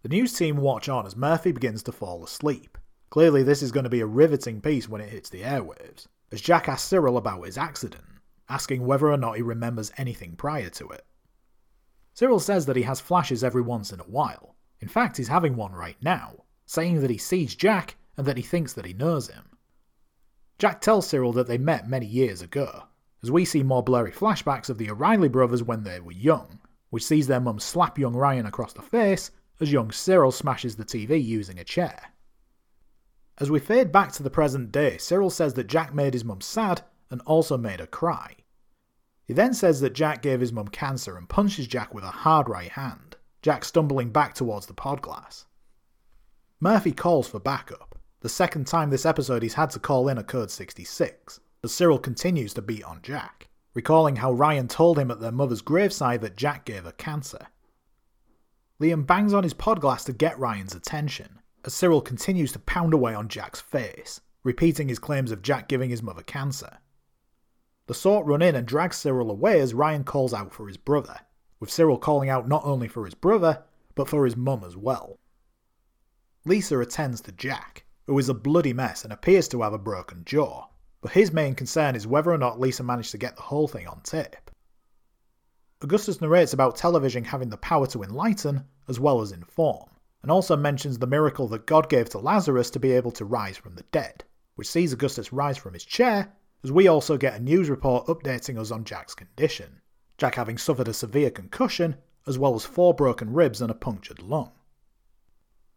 The 0.04 0.10
news 0.10 0.32
team 0.34 0.58
watch 0.58 0.88
on 0.88 1.08
as 1.08 1.16
Murphy 1.16 1.52
begins 1.54 1.82
to 1.84 1.92
fall 1.92 2.24
asleep. 2.24 2.78
Clearly, 3.10 3.42
this 3.42 3.64
is 3.64 3.72
going 3.72 3.86
to 3.86 3.90
be 3.90 4.02
a 4.02 4.06
riveting 4.06 4.62
piece 4.62 4.88
when 4.88 5.02
it 5.02 5.10
hits 5.10 5.32
the 5.32 5.42
airwaves, 5.42 6.06
as 6.32 6.40
Jack 6.40 6.70
asks 6.70 6.88
Cyril 6.88 7.18
about 7.18 7.42
his 7.48 7.58
accident, 7.58 8.04
asking 8.50 8.86
whether 8.86 9.12
or 9.12 9.18
not 9.18 9.36
he 9.36 9.42
remembers 9.42 9.92
anything 9.98 10.36
prior 10.36 10.70
to 10.72 10.90
it. 10.90 11.06
Cyril 12.14 12.40
says 12.40 12.66
that 12.66 12.76
he 12.76 12.84
has 12.84 13.00
flashes 13.00 13.44
every 13.44 13.62
once 13.62 13.94
in 13.94 14.00
a 14.00 14.04
while. 14.04 14.56
In 14.82 14.88
fact, 14.88 15.18
he's 15.18 15.28
having 15.28 15.56
one 15.56 15.74
right 15.74 15.98
now, 16.02 16.44
saying 16.66 17.02
that 17.02 17.10
he 17.10 17.18
sees 17.18 17.56
Jack 17.56 17.96
and 18.18 18.26
that 18.26 18.38
he 18.38 18.44
thinks 18.44 18.74
that 18.74 18.86
he 18.86 18.94
knows 18.94 19.30
him. 19.30 19.58
Jack 20.58 20.82
tells 20.82 21.08
Cyril 21.08 21.32
that 21.34 21.48
they 21.48 21.58
met 21.58 21.88
many 21.88 22.06
years 22.06 22.42
ago, 22.42 22.84
as 23.24 23.32
we 23.32 23.46
see 23.46 23.64
more 23.64 23.84
blurry 23.84 24.12
flashbacks 24.12 24.70
of 24.70 24.78
the 24.78 24.90
O'Reilly 24.90 25.30
brothers 25.30 25.64
when 25.64 25.84
they 25.84 26.00
were 26.00 26.12
young, 26.12 26.60
which 26.90 27.06
sees 27.06 27.28
their 27.28 27.40
mum 27.40 27.60
slap 27.60 27.98
young 27.98 28.16
Ryan 28.16 28.46
across 28.46 28.74
the 28.74 28.82
face 28.82 29.32
as 29.62 29.72
young 29.72 29.92
Cyril 29.92 30.32
smashes 30.32 30.76
the 30.76 30.86
TV 30.86 31.24
using 31.24 31.60
a 31.60 31.64
chair. 31.64 32.14
As 33.38 33.50
we 33.50 33.60
fade 33.60 33.92
back 33.92 34.12
to 34.14 34.24
the 34.24 34.30
present 34.30 34.72
day, 34.72 34.98
Cyril 34.98 35.30
says 35.30 35.54
that 35.54 35.68
Jack 35.68 35.94
made 35.94 36.14
his 36.14 36.26
mum 36.26 36.42
sad 36.42 36.82
and 37.10 37.22
also 37.22 37.58
made 37.58 37.80
her 37.80 37.88
cry. 37.88 38.36
He 39.30 39.36
then 39.36 39.54
says 39.54 39.80
that 39.82 39.94
Jack 39.94 40.24
gave 40.24 40.40
his 40.40 40.52
mum 40.52 40.70
cancer 40.70 41.16
and 41.16 41.30
punches 41.30 41.68
Jack 41.68 41.94
with 41.94 42.04
a 42.04 42.08
hard 42.08 42.50
right 42.50 42.72
hand, 42.72 43.16
Jack 43.44 43.64
stumbling 43.64 44.10
back 44.10 44.34
towards 44.34 44.66
the 44.66 44.74
pod 44.74 45.04
glass. 45.04 45.46
Murphy 46.60 46.92
calls 46.92 47.28
for 47.28 47.40
backup, 47.40 48.00
the 48.22 48.28
second 48.28 48.66
time 48.66 48.90
this 48.90 49.06
episode 49.06 49.44
he's 49.44 49.54
had 49.54 49.70
to 49.70 49.80
call 49.80 50.10
in 50.10 50.18
a 50.18 50.24
code 50.24 50.50
66, 50.50 51.42
but 51.62 51.70
Cyril 51.70 52.00
continues 52.00 52.56
to 52.56 52.64
beat 52.64 52.84
on 52.84 53.04
Jack, 53.04 53.50
recalling 53.76 54.16
how 54.16 54.32
Ryan 54.32 54.68
told 54.68 54.98
him 54.98 55.12
at 55.12 55.20
their 55.20 55.32
mother's 55.32 55.62
graveside 55.62 56.22
that 56.22 56.36
Jack 56.36 56.66
gave 56.66 56.86
her 56.86 56.92
cancer. 56.94 57.46
Liam 58.82 59.06
bangs 59.06 59.36
on 59.36 59.44
his 59.44 59.54
pod 59.54 59.80
glass 59.80 60.04
to 60.06 60.12
get 60.12 60.40
Ryan's 60.40 60.74
attention, 60.74 61.38
as 61.64 61.76
Cyril 61.76 62.02
continues 62.02 62.52
to 62.54 62.60
pound 62.60 62.96
away 62.96 63.14
on 63.14 63.28
Jack's 63.28 63.62
face, 63.62 64.22
repeating 64.44 64.90
his 64.90 64.98
claims 64.98 65.32
of 65.32 65.44
Jack 65.44 65.68
giving 65.68 65.92
his 65.92 66.02
mother 66.02 66.24
cancer. 66.24 66.80
The 67.90 67.96
sort 67.96 68.28
run 68.28 68.44
in 68.44 68.54
and 68.54 68.68
drag 68.68 68.94
Cyril 68.94 69.32
away 69.32 69.60
as 69.60 69.74
Ryan 69.74 70.04
calls 70.04 70.32
out 70.32 70.54
for 70.54 70.68
his 70.68 70.78
brother, 70.78 71.22
with 71.60 71.72
Cyril 71.72 71.98
calling 71.98 72.30
out 72.30 72.48
not 72.48 72.64
only 72.64 72.88
for 72.88 73.04
his 73.04 73.16
brother, 73.16 73.64
but 73.96 74.08
for 74.08 74.26
his 74.26 74.38
mum 74.38 74.64
as 74.64 74.78
well. 74.78 75.18
Lisa 76.46 76.80
attends 76.80 77.20
to 77.22 77.32
Jack, 77.32 77.86
who 78.06 78.20
is 78.20 78.30
a 78.30 78.36
bloody 78.36 78.74
mess 78.74 79.04
and 79.04 79.12
appears 79.12 79.48
to 79.48 79.64
have 79.64 79.74
a 79.74 79.80
broken 79.80 80.24
jaw, 80.24 80.68
but 81.02 81.14
his 81.14 81.34
main 81.34 81.56
concern 81.56 81.96
is 81.96 82.06
whether 82.06 82.30
or 82.30 82.38
not 82.38 82.60
Lisa 82.60 82.84
managed 82.84 83.10
to 83.10 83.18
get 83.18 83.36
the 83.36 83.42
whole 83.42 83.68
thing 83.68 83.88
on 83.88 84.02
tape. 84.02 84.52
Augustus 85.82 86.22
narrates 86.22 86.54
about 86.54 86.76
television 86.76 87.24
having 87.24 87.50
the 87.50 87.58
power 87.58 87.88
to 87.88 88.04
enlighten 88.04 88.66
as 88.88 89.00
well 89.00 89.20
as 89.20 89.32
inform, 89.32 89.90
and 90.22 90.30
also 90.30 90.56
mentions 90.56 91.00
the 91.00 91.08
miracle 91.08 91.48
that 91.48 91.66
God 91.66 91.90
gave 91.90 92.08
to 92.10 92.20
Lazarus 92.20 92.70
to 92.70 92.80
be 92.80 92.92
able 92.92 93.14
to 93.14 93.26
rise 93.26 93.58
from 93.58 93.74
the 93.74 93.86
dead, 93.92 94.26
which 94.54 94.70
sees 94.70 94.94
Augustus 94.94 95.34
rise 95.34 95.58
from 95.58 95.74
his 95.74 95.86
chair, 95.86 96.36
as 96.64 96.72
we 96.72 96.88
also 96.88 97.18
get 97.18 97.36
a 97.36 97.40
news 97.40 97.70
report 97.70 98.08
updating 98.08 98.60
us 98.60 98.72
on 98.72 98.84
Jack's 98.84 99.16
condition, 99.16 99.82
Jack 100.18 100.36
having 100.36 100.58
suffered 100.58 100.88
a 100.88 100.94
severe 100.94 101.32
concussion, 101.32 101.96
as 102.28 102.38
well 102.38 102.54
as 102.56 102.66
four 102.66 102.94
broken 102.94 103.32
ribs 103.32 103.62
and 103.62 103.72
a 103.72 103.76
punctured 103.76 104.22
lung. 104.22 104.52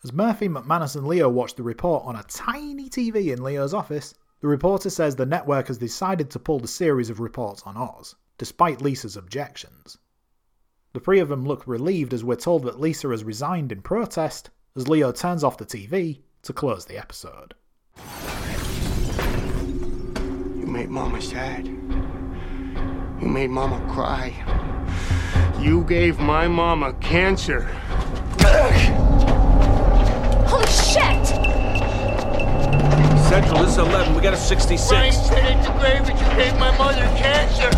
As 0.02 0.12
Murphy, 0.12 0.48
McManus, 0.48 0.96
and 0.96 1.06
Leo 1.06 1.28
watch 1.28 1.54
the 1.54 1.62
report 1.62 2.04
on 2.04 2.16
a 2.16 2.24
tiny 2.24 2.90
TV 2.90 3.32
in 3.32 3.44
Leo's 3.44 3.72
office, 3.72 4.14
the 4.40 4.48
reporter 4.48 4.90
says 4.90 5.14
the 5.14 5.24
network 5.24 5.68
has 5.68 5.78
decided 5.78 6.28
to 6.30 6.40
pull 6.40 6.59
the 6.59 6.66
series 6.66 7.09
of 7.09 7.20
reports 7.20 7.62
on 7.64 7.76
Oz, 7.76 8.16
despite 8.36 8.82
Lisa's 8.82 9.16
objections. 9.16 9.98
The 10.92 11.00
three 11.00 11.20
of 11.20 11.28
them 11.28 11.46
look 11.46 11.64
relieved 11.68 12.12
as 12.12 12.24
we're 12.24 12.34
told 12.34 12.64
that 12.64 12.80
Lisa 12.80 13.09
has 13.10 13.22
resigned 13.22 13.70
in 13.70 13.80
protest, 13.80 14.50
as 14.74 14.88
Leo 14.88 15.12
turns 15.12 15.44
off 15.44 15.59
the 15.59 15.64
TV 15.64 16.22
to 16.42 16.52
close 16.52 16.84
the 16.84 16.98
episode. 16.98 17.54
You 20.82 20.88
made 20.88 20.94
Mama 20.94 21.22
sad. 21.22 21.66
You 21.68 23.28
made 23.28 23.50
Mama 23.50 23.80
cry. 23.92 24.34
You 25.60 25.84
gave 25.84 26.18
my 26.18 26.48
Mama 26.48 26.94
cancer. 26.94 27.70
Holy 30.48 30.66
shit! 30.66 31.26
Central, 33.28 33.62
this 33.62 33.70
is 33.70 33.78
11. 33.78 34.16
We 34.16 34.22
got 34.22 34.34
a 34.34 34.36
66. 34.36 34.90
Ryan 34.90 35.12
said 35.12 35.56
it's 35.56 35.68
a 35.68 35.72
grave 35.78 36.04
that 36.04 36.18
you 36.18 36.26
gave 36.36 36.59
my 36.59 36.76
mother 36.76 37.06
cancer. 37.16 37.70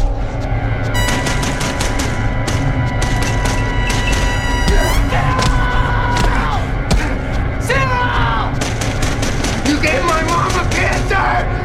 Cyril! 7.60 8.48
You 9.68 9.82
gave 9.82 10.02
my 10.06 10.22
mama 10.22 10.70
cancer! 10.72 11.63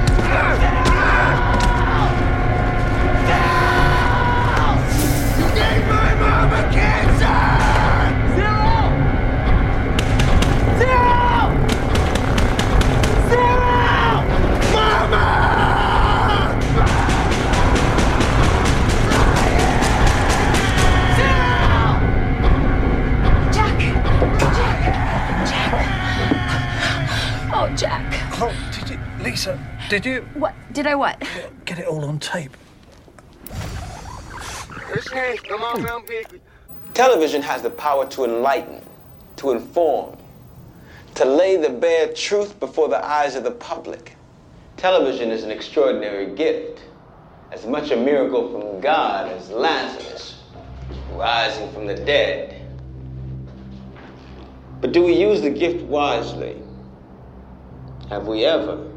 Oh, 27.82 28.72
did 28.74 28.90
you? 28.90 29.00
Lisa, 29.24 29.58
did 29.90 30.06
you? 30.06 30.22
What? 30.34 30.54
Did 30.74 30.86
I 30.86 30.96
what? 30.96 31.24
Get 31.64 31.80
it 31.80 31.88
all 31.88 32.04
on 32.04 32.20
tape. 32.20 32.56
Listen, 34.94 35.38
come 35.48 35.62
on, 35.62 35.82
young 35.82 36.04
people. 36.04 36.40
Television 36.94 37.42
has 37.42 37.62
the 37.62 37.70
power 37.70 38.06
to 38.08 38.26
enlighten, 38.26 38.82
to 39.38 39.52
inform, 39.52 40.18
to 41.16 41.24
lay 41.24 41.56
the 41.56 41.70
bare 41.70 42.12
truth 42.14 42.60
before 42.60 42.90
the 42.90 43.06
eyes 43.06 43.36
of 43.36 43.44
the 43.46 43.52
public. 43.52 44.18
Television 44.76 45.32
is 45.32 45.44
an 45.44 45.52
extraordinary 45.52 46.36
gift, 46.36 46.82
as 47.52 47.66
much 47.66 47.92
a 47.92 47.96
miracle 47.96 48.52
from 48.52 48.82
God 48.82 49.32
as 49.32 49.50
Lazarus 49.52 50.42
rising 51.12 51.72
from 51.72 51.88
the 51.88 51.96
dead. 51.96 52.62
But 54.82 54.92
do 54.92 55.02
we 55.02 55.14
use 55.14 55.42
the 55.42 55.50
gift 55.50 55.84
wisely? 55.86 56.62
Have 58.10 58.26
we 58.26 58.44
ever? 58.44 58.88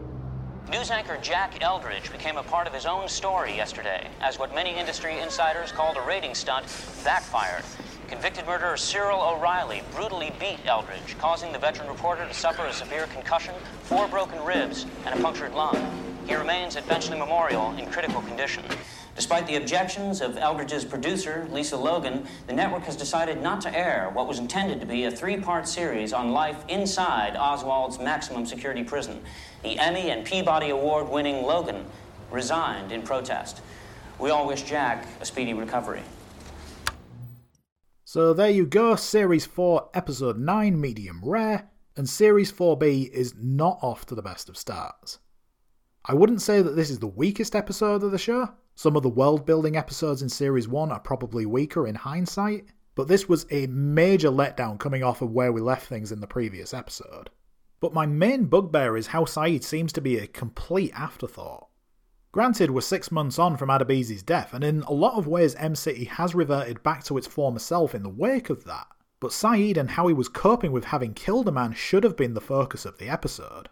News 0.71 0.91
anchor 0.91 1.19
Jack 1.21 1.61
Eldridge 1.61 2.11
became 2.11 2.39
a 2.39 2.43
part 2.43 2.67
of 2.67 2.73
his 2.73 2.87
own 2.87 3.07
story 3.09 3.55
yesterday, 3.55 4.09
as 4.23 4.39
what 4.39 4.55
many 4.55 4.75
industry 4.75 5.19
insiders 5.19 5.71
called 5.71 5.99
a 5.99 6.01
rating 6.01 6.35
stunt 6.35 6.65
backfired. 7.05 7.63
Convicted 8.09 8.47
murderer 8.47 8.79
Cyril 8.79 9.21
O'Reilly 9.21 9.83
brutally 9.95 10.33
beat 10.41 10.61
Eldridge, 10.65 11.19
causing 11.19 11.53
the 11.53 11.59
veteran 11.59 11.91
reporter 11.91 12.27
to 12.27 12.33
suffer 12.33 12.65
a 12.65 12.73
severe 12.73 13.07
concussion, 13.09 13.55
four 13.83 14.09
broken 14.09 14.43
ribs, 14.47 14.87
and 15.05 15.15
a 15.15 15.23
punctured 15.23 15.53
lung. 15.53 15.77
He 16.27 16.35
remains 16.35 16.77
at 16.77 16.89
Benchley 16.89 17.19
Memorial 17.19 17.73
in 17.77 17.91
critical 17.91 18.23
condition. 18.23 18.65
Despite 19.15 19.47
the 19.47 19.57
objections 19.57 20.23
of 20.23 20.39
Eldridge's 20.39 20.87
producer, 20.87 21.47
Lisa 21.51 21.77
Logan, 21.77 22.27
the 22.47 22.53
network 22.53 22.85
has 22.85 22.97
decided 22.97 23.43
not 23.43 23.61
to 23.61 23.77
air 23.77 24.11
what 24.15 24.27
was 24.27 24.39
intended 24.39 24.81
to 24.81 24.87
be 24.87 25.05
a 25.05 25.11
three 25.11 25.37
part 25.37 25.69
series 25.69 26.15
on 26.15 26.33
life 26.33 26.65
inside 26.69 27.35
Oswald's 27.37 27.99
maximum 27.99 28.47
security 28.47 28.83
prison. 28.83 29.23
The 29.63 29.79
Emmy 29.79 30.11
and 30.11 30.25
Peabody 30.25 30.71
Award 30.71 31.11
winning 31.11 31.43
Logan 31.43 31.85
resigned 32.31 32.91
in 32.91 33.03
protest. 33.03 33.61
We 34.19 34.31
all 34.31 34.47
wish 34.47 34.63
Jack 34.63 35.07
a 35.21 35.27
speedy 35.27 35.53
recovery. 35.53 36.03
So 38.05 38.33
there 38.33 38.51
you 38.51 38.67
go, 38.67 38.97
Series 38.97 39.45
4, 39.45 39.91
Episode 39.95 40.39
9, 40.39 40.81
Medium 40.81 41.21
Rare, 41.23 41.71
and 41.97 42.09
Series 42.09 42.51
4B 42.51 43.11
is 43.11 43.35
not 43.39 43.79
off 43.83 44.07
to 44.07 44.15
the 44.15 44.23
best 44.23 44.49
of 44.49 44.57
starts. 44.57 45.19
I 46.05 46.15
wouldn't 46.15 46.43
say 46.43 46.63
that 46.63 46.77
this 46.77 46.91
is 46.91 46.99
the 46.99 47.07
weakest 47.07 47.55
episode 47.55 48.03
of 48.03 48.11
the 48.11 48.19
show. 48.19 48.51
Some 48.75 48.97
of 48.97 49.03
the 49.03 49.09
world 49.09 49.45
building 49.45 49.77
episodes 49.77 50.23
in 50.23 50.29
Series 50.29 50.67
1 50.67 50.91
are 50.91 51.01
probably 51.01 51.47
weaker 51.47 51.87
in 51.87 51.95
hindsight, 51.95 52.65
but 52.95 53.07
this 53.07 53.29
was 53.29 53.47
a 53.51 53.67
major 53.67 54.31
letdown 54.31 54.79
coming 54.79 55.03
off 55.03 55.23
of 55.23 55.31
where 55.31 55.53
we 55.53 55.61
left 55.61 55.87
things 55.87 56.11
in 56.11 56.21
the 56.21 56.27
previous 56.27 56.73
episode. 56.73 57.31
But 57.81 57.93
my 57.93 58.07
main 58.07 58.47
bugbear 58.47 58.97
is 58.97 59.09
how 59.09 59.25
Saeed 59.25 59.63
seems 59.63 59.93
to 59.93 60.01
be 60.01 60.19
a 60.19 60.27
complete 60.27 60.93
afterthought. 60.95 61.69
Granted, 62.33 62.71
we're 62.71 62.81
six 62.81 63.13
months 63.13 63.39
on 63.39 63.59
from 63.59 63.69
Adebisi's 63.69 64.23
death, 64.23 64.55
and 64.55 64.65
in 64.65 64.83
a 64.83 64.93
lot 64.93 65.19
of 65.19 65.27
ways, 65.27 65.55
Em 65.57 65.75
City 65.75 66.05
has 66.05 66.35
reverted 66.35 66.83
back 66.83 67.05
to 67.05 67.19
its 67.19 67.27
former 67.27 67.59
self 67.59 67.95
in 67.95 68.03
the 68.03 68.09
wake 68.09 68.49
of 68.49 68.65
that. 68.65 68.87
But 69.21 69.33
Saeed 69.33 69.77
and 69.77 69.91
how 69.91 70.07
he 70.07 70.15
was 70.15 70.29
coping 70.29 70.73
with 70.73 70.87
having 70.87 71.13
killed 71.13 71.47
a 71.47 71.53
man 71.53 71.75
should 71.75 72.05
have 72.05 72.17
been 72.17 72.35
the 72.35 72.41
focus 72.41 72.87
of 72.87 72.97
the 72.97 73.09
episode. 73.09 73.69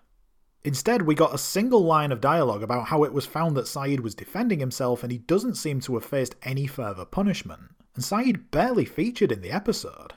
Instead, 0.62 1.02
we 1.02 1.14
got 1.14 1.34
a 1.34 1.38
single 1.38 1.84
line 1.84 2.12
of 2.12 2.20
dialogue 2.20 2.62
about 2.62 2.86
how 2.86 3.02
it 3.02 3.12
was 3.14 3.24
found 3.24 3.56
that 3.56 3.66
Saeed 3.66 4.00
was 4.00 4.14
defending 4.14 4.60
himself 4.60 5.02
and 5.02 5.10
he 5.10 5.18
doesn't 5.18 5.54
seem 5.54 5.80
to 5.80 5.94
have 5.94 6.04
faced 6.04 6.36
any 6.42 6.66
further 6.66 7.06
punishment, 7.06 7.62
and 7.94 8.04
Saeed 8.04 8.50
barely 8.50 8.84
featured 8.84 9.32
in 9.32 9.40
the 9.40 9.50
episode. 9.50 10.12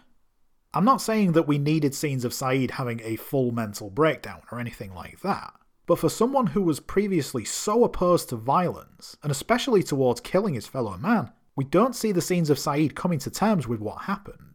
I'm 0.74 0.84
not 0.84 1.02
saying 1.02 1.32
that 1.34 1.48
we 1.48 1.58
needed 1.58 1.96
scenes 1.96 2.26
of 2.26 2.34
Saeed 2.34 2.72
having 2.72 3.00
a 3.04 3.16
full 3.16 3.52
mental 3.52 3.90
breakdown 3.90 4.42
or 4.52 4.60
anything 4.60 4.94
like 4.94 5.22
that, 5.22 5.54
but 5.86 6.00
for 6.00 6.10
someone 6.10 6.48
who 6.48 6.62
was 6.62 6.80
previously 6.80 7.46
so 7.46 7.84
opposed 7.84 8.30
to 8.30 8.36
violence, 8.36 9.16
and 9.24 9.32
especially 9.32 9.84
towards 9.84 10.20
killing 10.20 10.56
his 10.56 10.68
fellow 10.68 10.98
man, 10.98 11.32
we 11.56 11.64
don't 11.64 11.96
see 11.96 12.12
the 12.12 12.22
scenes 12.22 12.50
of 12.50 12.60
Saeed 12.60 12.96
coming 12.96 13.20
to 13.20 13.30
terms 13.30 13.68
with 13.68 13.80
what 13.80 14.04
happened. 14.04 14.53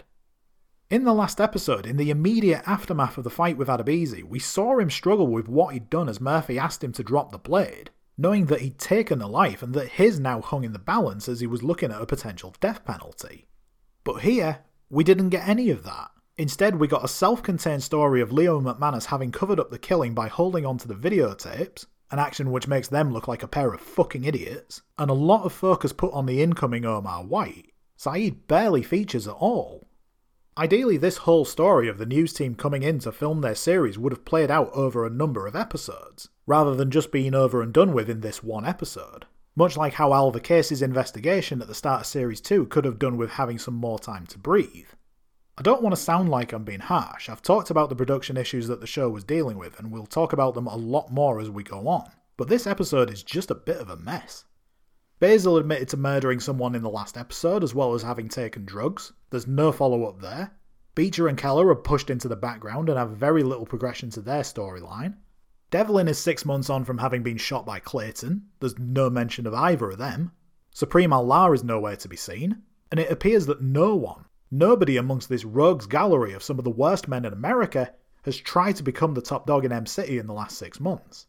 In 0.90 1.04
the 1.04 1.12
last 1.12 1.38
episode, 1.38 1.84
in 1.84 1.98
the 1.98 2.08
immediate 2.08 2.62
aftermath 2.66 3.18
of 3.18 3.24
the 3.24 3.28
fight 3.28 3.58
with 3.58 3.68
Adebisi, 3.68 4.22
we 4.22 4.38
saw 4.38 4.78
him 4.78 4.88
struggle 4.88 5.26
with 5.26 5.46
what 5.46 5.74
he'd 5.74 5.90
done 5.90 6.08
as 6.08 6.18
Murphy 6.18 6.58
asked 6.58 6.82
him 6.82 6.92
to 6.92 7.02
drop 7.02 7.30
the 7.30 7.36
blade, 7.36 7.90
knowing 8.16 8.46
that 8.46 8.62
he'd 8.62 8.78
taken 8.78 9.20
a 9.20 9.26
life 9.26 9.62
and 9.62 9.74
that 9.74 9.88
his 9.88 10.18
now 10.18 10.40
hung 10.40 10.64
in 10.64 10.72
the 10.72 10.78
balance 10.78 11.28
as 11.28 11.40
he 11.40 11.46
was 11.46 11.62
looking 11.62 11.92
at 11.92 12.00
a 12.00 12.06
potential 12.06 12.54
death 12.60 12.86
penalty. 12.86 13.46
But 14.02 14.22
here, 14.22 14.60
we 14.88 15.04
didn't 15.04 15.28
get 15.28 15.46
any 15.46 15.68
of 15.68 15.82
that. 15.84 16.10
Instead, 16.38 16.76
we 16.76 16.88
got 16.88 17.04
a 17.04 17.08
self 17.08 17.42
contained 17.42 17.82
story 17.82 18.22
of 18.22 18.32
Leo 18.32 18.58
McManus 18.58 19.04
having 19.04 19.30
covered 19.30 19.60
up 19.60 19.70
the 19.70 19.78
killing 19.78 20.14
by 20.14 20.28
holding 20.28 20.64
onto 20.64 20.88
the 20.88 20.94
videotapes, 20.94 21.84
an 22.10 22.18
action 22.18 22.50
which 22.50 22.66
makes 22.66 22.88
them 22.88 23.12
look 23.12 23.28
like 23.28 23.42
a 23.42 23.48
pair 23.48 23.74
of 23.74 23.82
fucking 23.82 24.24
idiots, 24.24 24.80
and 24.96 25.10
a 25.10 25.14
lot 25.14 25.44
of 25.44 25.52
focus 25.52 25.92
put 25.92 26.14
on 26.14 26.24
the 26.24 26.42
incoming 26.42 26.86
Omar 26.86 27.24
White. 27.24 27.72
Saeed 27.98 28.46
barely 28.46 28.82
features 28.82 29.28
at 29.28 29.34
all. 29.34 29.87
Ideally, 30.58 30.96
this 30.96 31.18
whole 31.18 31.44
story 31.44 31.86
of 31.86 31.98
the 31.98 32.06
news 32.06 32.32
team 32.32 32.56
coming 32.56 32.82
in 32.82 32.98
to 33.00 33.12
film 33.12 33.42
their 33.42 33.54
series 33.54 33.96
would 33.96 34.10
have 34.10 34.24
played 34.24 34.50
out 34.50 34.72
over 34.72 35.06
a 35.06 35.10
number 35.10 35.46
of 35.46 35.54
episodes, 35.54 36.30
rather 36.48 36.74
than 36.74 36.90
just 36.90 37.12
being 37.12 37.32
over 37.32 37.62
and 37.62 37.72
done 37.72 37.92
with 37.92 38.10
in 38.10 38.22
this 38.22 38.42
one 38.42 38.66
episode. 38.66 39.26
Much 39.54 39.76
like 39.76 39.92
how 39.92 40.12
Alva 40.12 40.40
Case's 40.40 40.82
investigation 40.82 41.62
at 41.62 41.68
the 41.68 41.76
start 41.76 42.00
of 42.00 42.06
Series 42.08 42.40
2 42.40 42.66
could 42.66 42.84
have 42.84 42.98
done 42.98 43.16
with 43.16 43.30
having 43.30 43.56
some 43.56 43.74
more 43.74 44.00
time 44.00 44.26
to 44.26 44.38
breathe. 44.38 44.88
I 45.56 45.62
don't 45.62 45.80
want 45.80 45.94
to 45.94 46.00
sound 46.00 46.28
like 46.28 46.52
I'm 46.52 46.64
being 46.64 46.80
harsh, 46.80 47.28
I've 47.28 47.40
talked 47.40 47.70
about 47.70 47.88
the 47.88 47.94
production 47.94 48.36
issues 48.36 48.66
that 48.66 48.80
the 48.80 48.86
show 48.88 49.08
was 49.08 49.22
dealing 49.22 49.58
with, 49.58 49.78
and 49.78 49.92
we'll 49.92 50.06
talk 50.06 50.32
about 50.32 50.54
them 50.54 50.66
a 50.66 50.74
lot 50.74 51.12
more 51.12 51.38
as 51.38 51.48
we 51.48 51.62
go 51.62 51.86
on, 51.86 52.10
but 52.36 52.48
this 52.48 52.66
episode 52.66 53.12
is 53.12 53.22
just 53.22 53.52
a 53.52 53.54
bit 53.54 53.76
of 53.76 53.90
a 53.90 53.96
mess. 53.96 54.44
Basil 55.20 55.56
admitted 55.56 55.88
to 55.88 55.96
murdering 55.96 56.38
someone 56.38 56.74
in 56.74 56.82
the 56.82 56.88
last 56.88 57.16
episode, 57.16 57.64
as 57.64 57.74
well 57.74 57.94
as 57.94 58.02
having 58.02 58.28
taken 58.28 58.64
drugs. 58.64 59.12
There's 59.30 59.46
no 59.46 59.72
follow 59.72 60.04
up 60.04 60.20
there. 60.20 60.52
Beecher 60.94 61.28
and 61.28 61.36
Keller 61.36 61.68
are 61.68 61.76
pushed 61.76 62.10
into 62.10 62.28
the 62.28 62.36
background 62.36 62.88
and 62.88 62.98
have 62.98 63.10
very 63.10 63.42
little 63.42 63.66
progression 63.66 64.10
to 64.10 64.20
their 64.20 64.42
storyline. 64.42 65.16
Devlin 65.70 66.08
is 66.08 66.18
six 66.18 66.44
months 66.44 66.70
on 66.70 66.84
from 66.84 66.98
having 66.98 67.22
been 67.22 67.36
shot 67.36 67.66
by 67.66 67.78
Clayton. 67.78 68.46
There's 68.60 68.78
no 68.78 69.10
mention 69.10 69.46
of 69.46 69.54
either 69.54 69.90
of 69.90 69.98
them. 69.98 70.32
Supreme 70.72 71.12
Allah 71.12 71.52
is 71.52 71.64
nowhere 71.64 71.96
to 71.96 72.08
be 72.08 72.16
seen. 72.16 72.62
And 72.90 72.98
it 72.98 73.10
appears 73.10 73.46
that 73.46 73.60
no 73.60 73.94
one, 73.94 74.24
nobody 74.50 74.96
amongst 74.96 75.28
this 75.28 75.44
rogues 75.44 75.86
gallery 75.86 76.32
of 76.32 76.42
some 76.42 76.58
of 76.58 76.64
the 76.64 76.70
worst 76.70 77.06
men 77.06 77.24
in 77.24 77.32
America, 77.32 77.92
has 78.22 78.36
tried 78.36 78.76
to 78.76 78.82
become 78.82 79.14
the 79.14 79.20
top 79.20 79.46
dog 79.46 79.64
in 79.64 79.72
Em 79.72 79.84
City 79.84 80.18
in 80.18 80.26
the 80.26 80.32
last 80.32 80.56
six 80.56 80.80
months. 80.80 81.26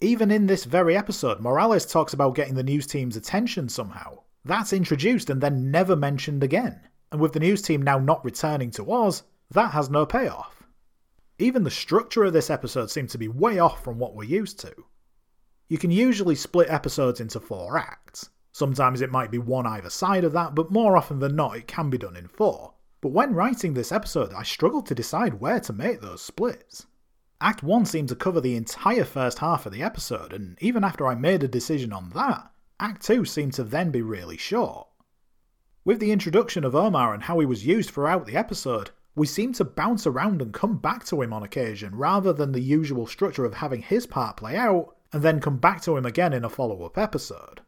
Even 0.00 0.30
in 0.30 0.46
this 0.46 0.64
very 0.64 0.96
episode, 0.96 1.40
Morales 1.40 1.84
talks 1.84 2.12
about 2.12 2.36
getting 2.36 2.54
the 2.54 2.62
news 2.62 2.86
team's 2.86 3.16
attention 3.16 3.68
somehow. 3.68 4.20
That's 4.44 4.72
introduced 4.72 5.28
and 5.28 5.40
then 5.40 5.72
never 5.72 5.96
mentioned 5.96 6.44
again. 6.44 6.80
And 7.10 7.20
with 7.20 7.32
the 7.32 7.40
news 7.40 7.62
team 7.62 7.82
now 7.82 7.98
not 7.98 8.24
returning 8.24 8.70
to 8.72 8.92
Oz, 8.92 9.24
that 9.50 9.72
has 9.72 9.90
no 9.90 10.06
payoff. 10.06 10.62
Even 11.40 11.64
the 11.64 11.70
structure 11.70 12.24
of 12.24 12.32
this 12.32 12.48
episode 12.48 12.92
seems 12.92 13.10
to 13.10 13.18
be 13.18 13.26
way 13.26 13.58
off 13.58 13.82
from 13.82 13.98
what 13.98 14.14
we're 14.14 14.22
used 14.22 14.60
to. 14.60 14.72
You 15.68 15.78
can 15.78 15.90
usually 15.90 16.36
split 16.36 16.70
episodes 16.70 17.20
into 17.20 17.40
four 17.40 17.76
acts. 17.76 18.30
Sometimes 18.52 19.00
it 19.00 19.10
might 19.10 19.32
be 19.32 19.38
one 19.38 19.66
either 19.66 19.90
side 19.90 20.22
of 20.22 20.32
that, 20.32 20.54
but 20.54 20.70
more 20.70 20.96
often 20.96 21.18
than 21.18 21.34
not, 21.34 21.56
it 21.56 21.66
can 21.66 21.90
be 21.90 21.98
done 21.98 22.16
in 22.16 22.28
four. 22.28 22.72
But 23.00 23.12
when 23.12 23.34
writing 23.34 23.74
this 23.74 23.90
episode, 23.90 24.32
I 24.32 24.44
struggled 24.44 24.86
to 24.86 24.94
decide 24.94 25.40
where 25.40 25.60
to 25.60 25.72
make 25.72 26.00
those 26.00 26.22
splits. 26.22 26.86
Act 27.40 27.62
1 27.62 27.86
seemed 27.86 28.08
to 28.08 28.16
cover 28.16 28.40
the 28.40 28.56
entire 28.56 29.04
first 29.04 29.38
half 29.38 29.64
of 29.64 29.72
the 29.72 29.82
episode, 29.82 30.32
and 30.32 30.58
even 30.60 30.82
after 30.82 31.06
I 31.06 31.14
made 31.14 31.44
a 31.44 31.48
decision 31.48 31.92
on 31.92 32.10
that, 32.10 32.50
Act 32.80 33.04
2 33.04 33.24
seemed 33.24 33.52
to 33.54 33.62
then 33.62 33.92
be 33.92 34.02
really 34.02 34.36
short. 34.36 34.88
With 35.84 36.00
the 36.00 36.10
introduction 36.10 36.64
of 36.64 36.74
Omar 36.74 37.14
and 37.14 37.22
how 37.22 37.38
he 37.38 37.46
was 37.46 37.64
used 37.64 37.90
throughout 37.90 38.26
the 38.26 38.36
episode, 38.36 38.90
we 39.14 39.26
seem 39.26 39.52
to 39.52 39.64
bounce 39.64 40.04
around 40.04 40.42
and 40.42 40.52
come 40.52 40.78
back 40.78 41.04
to 41.06 41.22
him 41.22 41.32
on 41.32 41.44
occasion 41.44 41.94
rather 41.94 42.32
than 42.32 42.50
the 42.50 42.60
usual 42.60 43.06
structure 43.06 43.44
of 43.44 43.54
having 43.54 43.82
his 43.82 44.04
part 44.04 44.36
play 44.36 44.56
out 44.56 44.96
and 45.12 45.22
then 45.22 45.40
come 45.40 45.58
back 45.58 45.80
to 45.82 45.96
him 45.96 46.04
again 46.04 46.32
in 46.32 46.44
a 46.44 46.48
follow 46.48 46.84
up 46.84 46.98
episode. 46.98 47.60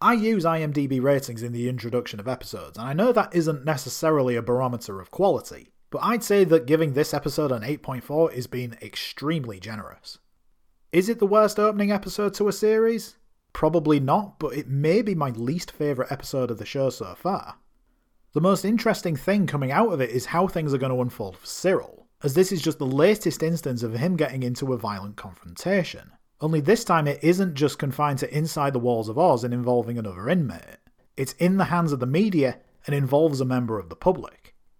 I 0.00 0.14
use 0.14 0.44
IMDb 0.44 1.00
ratings 1.00 1.42
in 1.42 1.52
the 1.52 1.68
introduction 1.68 2.18
of 2.18 2.28
episodes, 2.28 2.76
and 2.76 2.88
I 2.88 2.94
know 2.94 3.12
that 3.12 3.34
isn't 3.34 3.64
necessarily 3.64 4.34
a 4.34 4.42
barometer 4.42 5.00
of 5.00 5.10
quality, 5.10 5.72
but 5.90 6.00
I'd 6.02 6.22
say 6.22 6.44
that 6.44 6.66
giving 6.66 6.92
this 6.92 7.14
episode 7.14 7.50
an 7.50 7.62
8.4 7.62 8.32
is 8.32 8.46
being 8.46 8.76
extremely 8.82 9.58
generous. 9.58 10.18
Is 10.92 11.08
it 11.08 11.18
the 11.18 11.26
worst 11.26 11.58
opening 11.58 11.90
episode 11.92 12.34
to 12.34 12.48
a 12.48 12.52
series? 12.52 13.16
Probably 13.52 13.98
not, 13.98 14.38
but 14.38 14.54
it 14.54 14.68
may 14.68 15.02
be 15.02 15.14
my 15.14 15.30
least 15.30 15.70
favourite 15.70 16.12
episode 16.12 16.50
of 16.50 16.58
the 16.58 16.66
show 16.66 16.90
so 16.90 17.14
far. 17.14 17.56
The 18.32 18.40
most 18.40 18.64
interesting 18.64 19.16
thing 19.16 19.46
coming 19.46 19.72
out 19.72 19.92
of 19.92 20.00
it 20.00 20.10
is 20.10 20.26
how 20.26 20.46
things 20.46 20.74
are 20.74 20.78
going 20.78 20.92
to 20.92 21.00
unfold 21.00 21.36
for 21.36 21.46
Cyril, 21.46 22.06
as 22.22 22.34
this 22.34 22.52
is 22.52 22.60
just 22.60 22.78
the 22.78 22.86
latest 22.86 23.42
instance 23.42 23.82
of 23.82 23.94
him 23.94 24.16
getting 24.16 24.42
into 24.42 24.72
a 24.72 24.78
violent 24.78 25.16
confrontation. 25.16 26.12
Only 26.40 26.60
this 26.60 26.84
time 26.84 27.08
it 27.08 27.18
isn't 27.22 27.54
just 27.54 27.78
confined 27.78 28.18
to 28.20 28.36
inside 28.36 28.74
the 28.74 28.78
walls 28.78 29.08
of 29.08 29.18
Oz 29.18 29.42
and 29.42 29.54
involving 29.54 29.98
another 29.98 30.28
inmate. 30.28 30.78
It's 31.16 31.32
in 31.34 31.56
the 31.56 31.64
hands 31.64 31.90
of 31.90 32.00
the 32.00 32.06
media 32.06 32.58
and 32.86 32.94
involves 32.94 33.40
a 33.40 33.44
member 33.44 33.78
of 33.78 33.88
the 33.88 33.96
public 33.96 34.37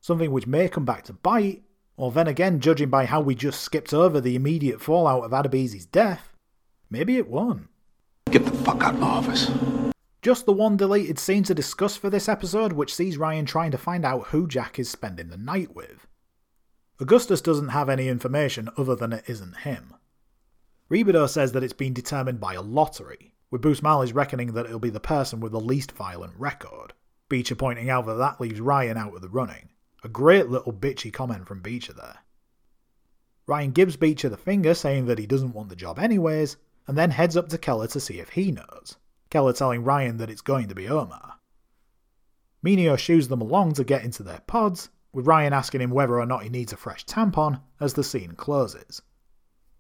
something 0.09 0.33
which 0.33 0.47
may 0.47 0.69
come 0.71 0.87
back 0.87 1.05
to 1.05 1.13
bite, 1.13 1.63
or 1.99 2.11
then 2.11 2.27
again, 2.27 2.61
judging 2.61 2.89
by 2.89 3.05
how 3.05 3.21
we 3.21 3.35
just 3.35 3.61
skipped 3.61 3.93
over 3.93 4.23
the 4.23 4.35
immediate 4.35 4.81
fallout 4.81 5.23
of 5.23 5.33
Adebisi's 5.33 5.85
death, 5.85 6.33
maybe 6.89 7.19
it 7.19 7.29
won't. 7.29 7.69
Get 8.31 8.47
the 8.47 8.51
fuck 8.51 8.83
out 8.83 8.95
of 8.95 9.01
my 9.01 9.07
office. 9.07 9.51
Just 10.23 10.47
the 10.47 10.53
one 10.53 10.79
deleted 10.79 11.19
scene 11.19 11.43
to 11.43 11.55
discuss 11.55 11.97
for 11.99 12.09
this 12.09 12.27
episode, 12.27 12.73
which 12.73 12.95
sees 12.95 13.19
Ryan 13.19 13.45
trying 13.45 13.71
to 13.71 13.77
find 13.77 14.07
out 14.07 14.29
who 14.29 14.49
Jack 14.49 14.79
is 14.79 14.89
spending 14.89 15.29
the 15.29 15.37
night 15.37 15.75
with. 15.75 16.07
Augustus 16.99 17.43
doesn't 17.43 17.69
have 17.69 17.91
any 17.91 18.09
information 18.09 18.71
other 18.79 18.97
than 18.97 19.13
it 19.13 19.25
isn't 19.29 19.59
him. 19.59 19.95
Rebadow 20.91 21.29
says 21.29 21.53
that 21.53 21.63
it's 21.63 21.75
been 21.75 21.93
determined 21.93 22.41
by 22.41 22.55
a 22.55 22.63
lottery, 22.63 23.35
with 23.51 23.61
Busmalis 23.61 24.15
reckoning 24.15 24.55
that 24.55 24.65
it'll 24.65 24.79
be 24.79 24.89
the 24.89 25.01
person 25.01 25.39
with 25.39 25.53
the 25.53 25.61
least 25.61 25.93
violent 25.93 26.33
record. 26.39 26.95
Beecher 27.29 27.57
pointing 27.57 27.91
out 27.91 28.07
that 28.07 28.15
that 28.15 28.41
leaves 28.41 28.59
Ryan 28.59 28.97
out 28.97 29.15
of 29.15 29.21
the 29.21 29.29
running. 29.29 29.69
A 30.05 30.09
great 30.09 30.49
little 30.49 30.73
bitchy 30.73 31.13
comment 31.13 31.47
from 31.47 31.61
Beecher 31.61 31.93
there. 31.93 32.19
Ryan 33.47 33.73
gives 33.73 33.97
Beecher 33.97 34.29
the 34.29 34.37
finger, 34.37 34.75
saying 34.75 35.07
that 35.07 35.19
he 35.19 35.27
doesn't 35.27 35.55
want 35.55 35.71
the 35.71 35.77
job 35.77 35.99
anyways, 35.99 36.57
and 36.87 36.97
then 36.97 37.11
heads 37.11 37.37
up 37.37 37.49
to 37.49 37.59
Keller 37.59 37.89
to 37.89 37.99
see 38.01 38.21
if 38.21 38.31
he 38.31 38.53
knows. 38.53 38.97
Keller 39.31 39.53
telling 39.53 39.83
Ryan 39.83 40.19
that 40.19 40.31
it's 40.31 40.41
going 40.41 40.69
to 40.69 40.75
be 40.75 40.89
Omar. 40.89 41.35
Mineo 42.65 42.97
shoos 42.97 43.29
them 43.29 43.41
along 43.41 43.73
to 43.75 43.85
get 43.85 44.05
into 44.05 44.23
their 44.23 44.41
pods, 44.47 44.89
with 45.13 45.27
Ryan 45.27 45.53
asking 45.53 45.81
him 45.81 45.91
whether 45.91 46.19
or 46.19 46.27
not 46.27 46.43
he 46.43 46.49
needs 46.49 46.73
a 46.73 46.77
fresh 46.77 47.05
tampon 47.07 47.61
as 47.81 47.95
the 47.95 48.05
scene 48.05 48.33
closes. 48.33 49.03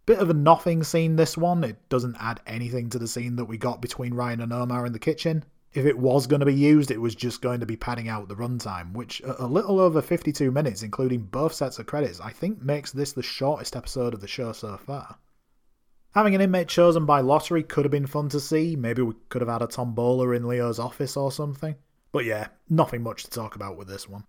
Bit 0.06 0.18
of 0.18 0.30
a 0.30 0.34
nothing 0.34 0.82
scene 0.82 1.16
this 1.16 1.36
one, 1.36 1.62
it 1.62 1.88
doesn't 1.88 2.16
add 2.18 2.40
anything 2.46 2.88
to 2.90 2.98
the 2.98 3.06
scene 3.06 3.36
that 3.36 3.44
we 3.44 3.58
got 3.58 3.82
between 3.82 4.14
Ryan 4.14 4.40
and 4.40 4.52
Omar 4.52 4.86
in 4.86 4.92
the 4.92 4.98
kitchen. 4.98 5.44
If 5.74 5.84
it 5.84 5.98
was 5.98 6.26
going 6.26 6.40
to 6.40 6.46
be 6.46 6.54
used, 6.54 6.90
it 6.90 7.00
was 7.00 7.14
just 7.14 7.42
going 7.42 7.60
to 7.60 7.66
be 7.66 7.76
padding 7.76 8.08
out 8.08 8.28
the 8.28 8.34
runtime, 8.34 8.94
which 8.94 9.20
a 9.24 9.46
little 9.46 9.78
over 9.78 10.00
52 10.00 10.50
minutes, 10.50 10.82
including 10.82 11.22
both 11.22 11.52
sets 11.52 11.78
of 11.78 11.86
credits, 11.86 12.20
I 12.20 12.30
think 12.30 12.62
makes 12.62 12.90
this 12.90 13.12
the 13.12 13.22
shortest 13.22 13.76
episode 13.76 14.14
of 14.14 14.20
the 14.20 14.26
show 14.26 14.52
so 14.52 14.78
far. 14.78 15.18
Having 16.14 16.34
an 16.36 16.40
inmate 16.40 16.68
chosen 16.68 17.04
by 17.04 17.20
lottery 17.20 17.62
could 17.62 17.84
have 17.84 17.92
been 17.92 18.06
fun 18.06 18.30
to 18.30 18.40
see, 18.40 18.76
maybe 18.76 19.02
we 19.02 19.14
could 19.28 19.42
have 19.42 19.50
had 19.50 19.62
a 19.62 19.66
tombola 19.66 20.30
in 20.30 20.48
Leo's 20.48 20.78
office 20.78 21.16
or 21.16 21.30
something. 21.30 21.76
But 22.12 22.24
yeah, 22.24 22.48
nothing 22.70 23.02
much 23.02 23.24
to 23.24 23.30
talk 23.30 23.54
about 23.54 23.76
with 23.76 23.88
this 23.88 24.08
one. 24.08 24.24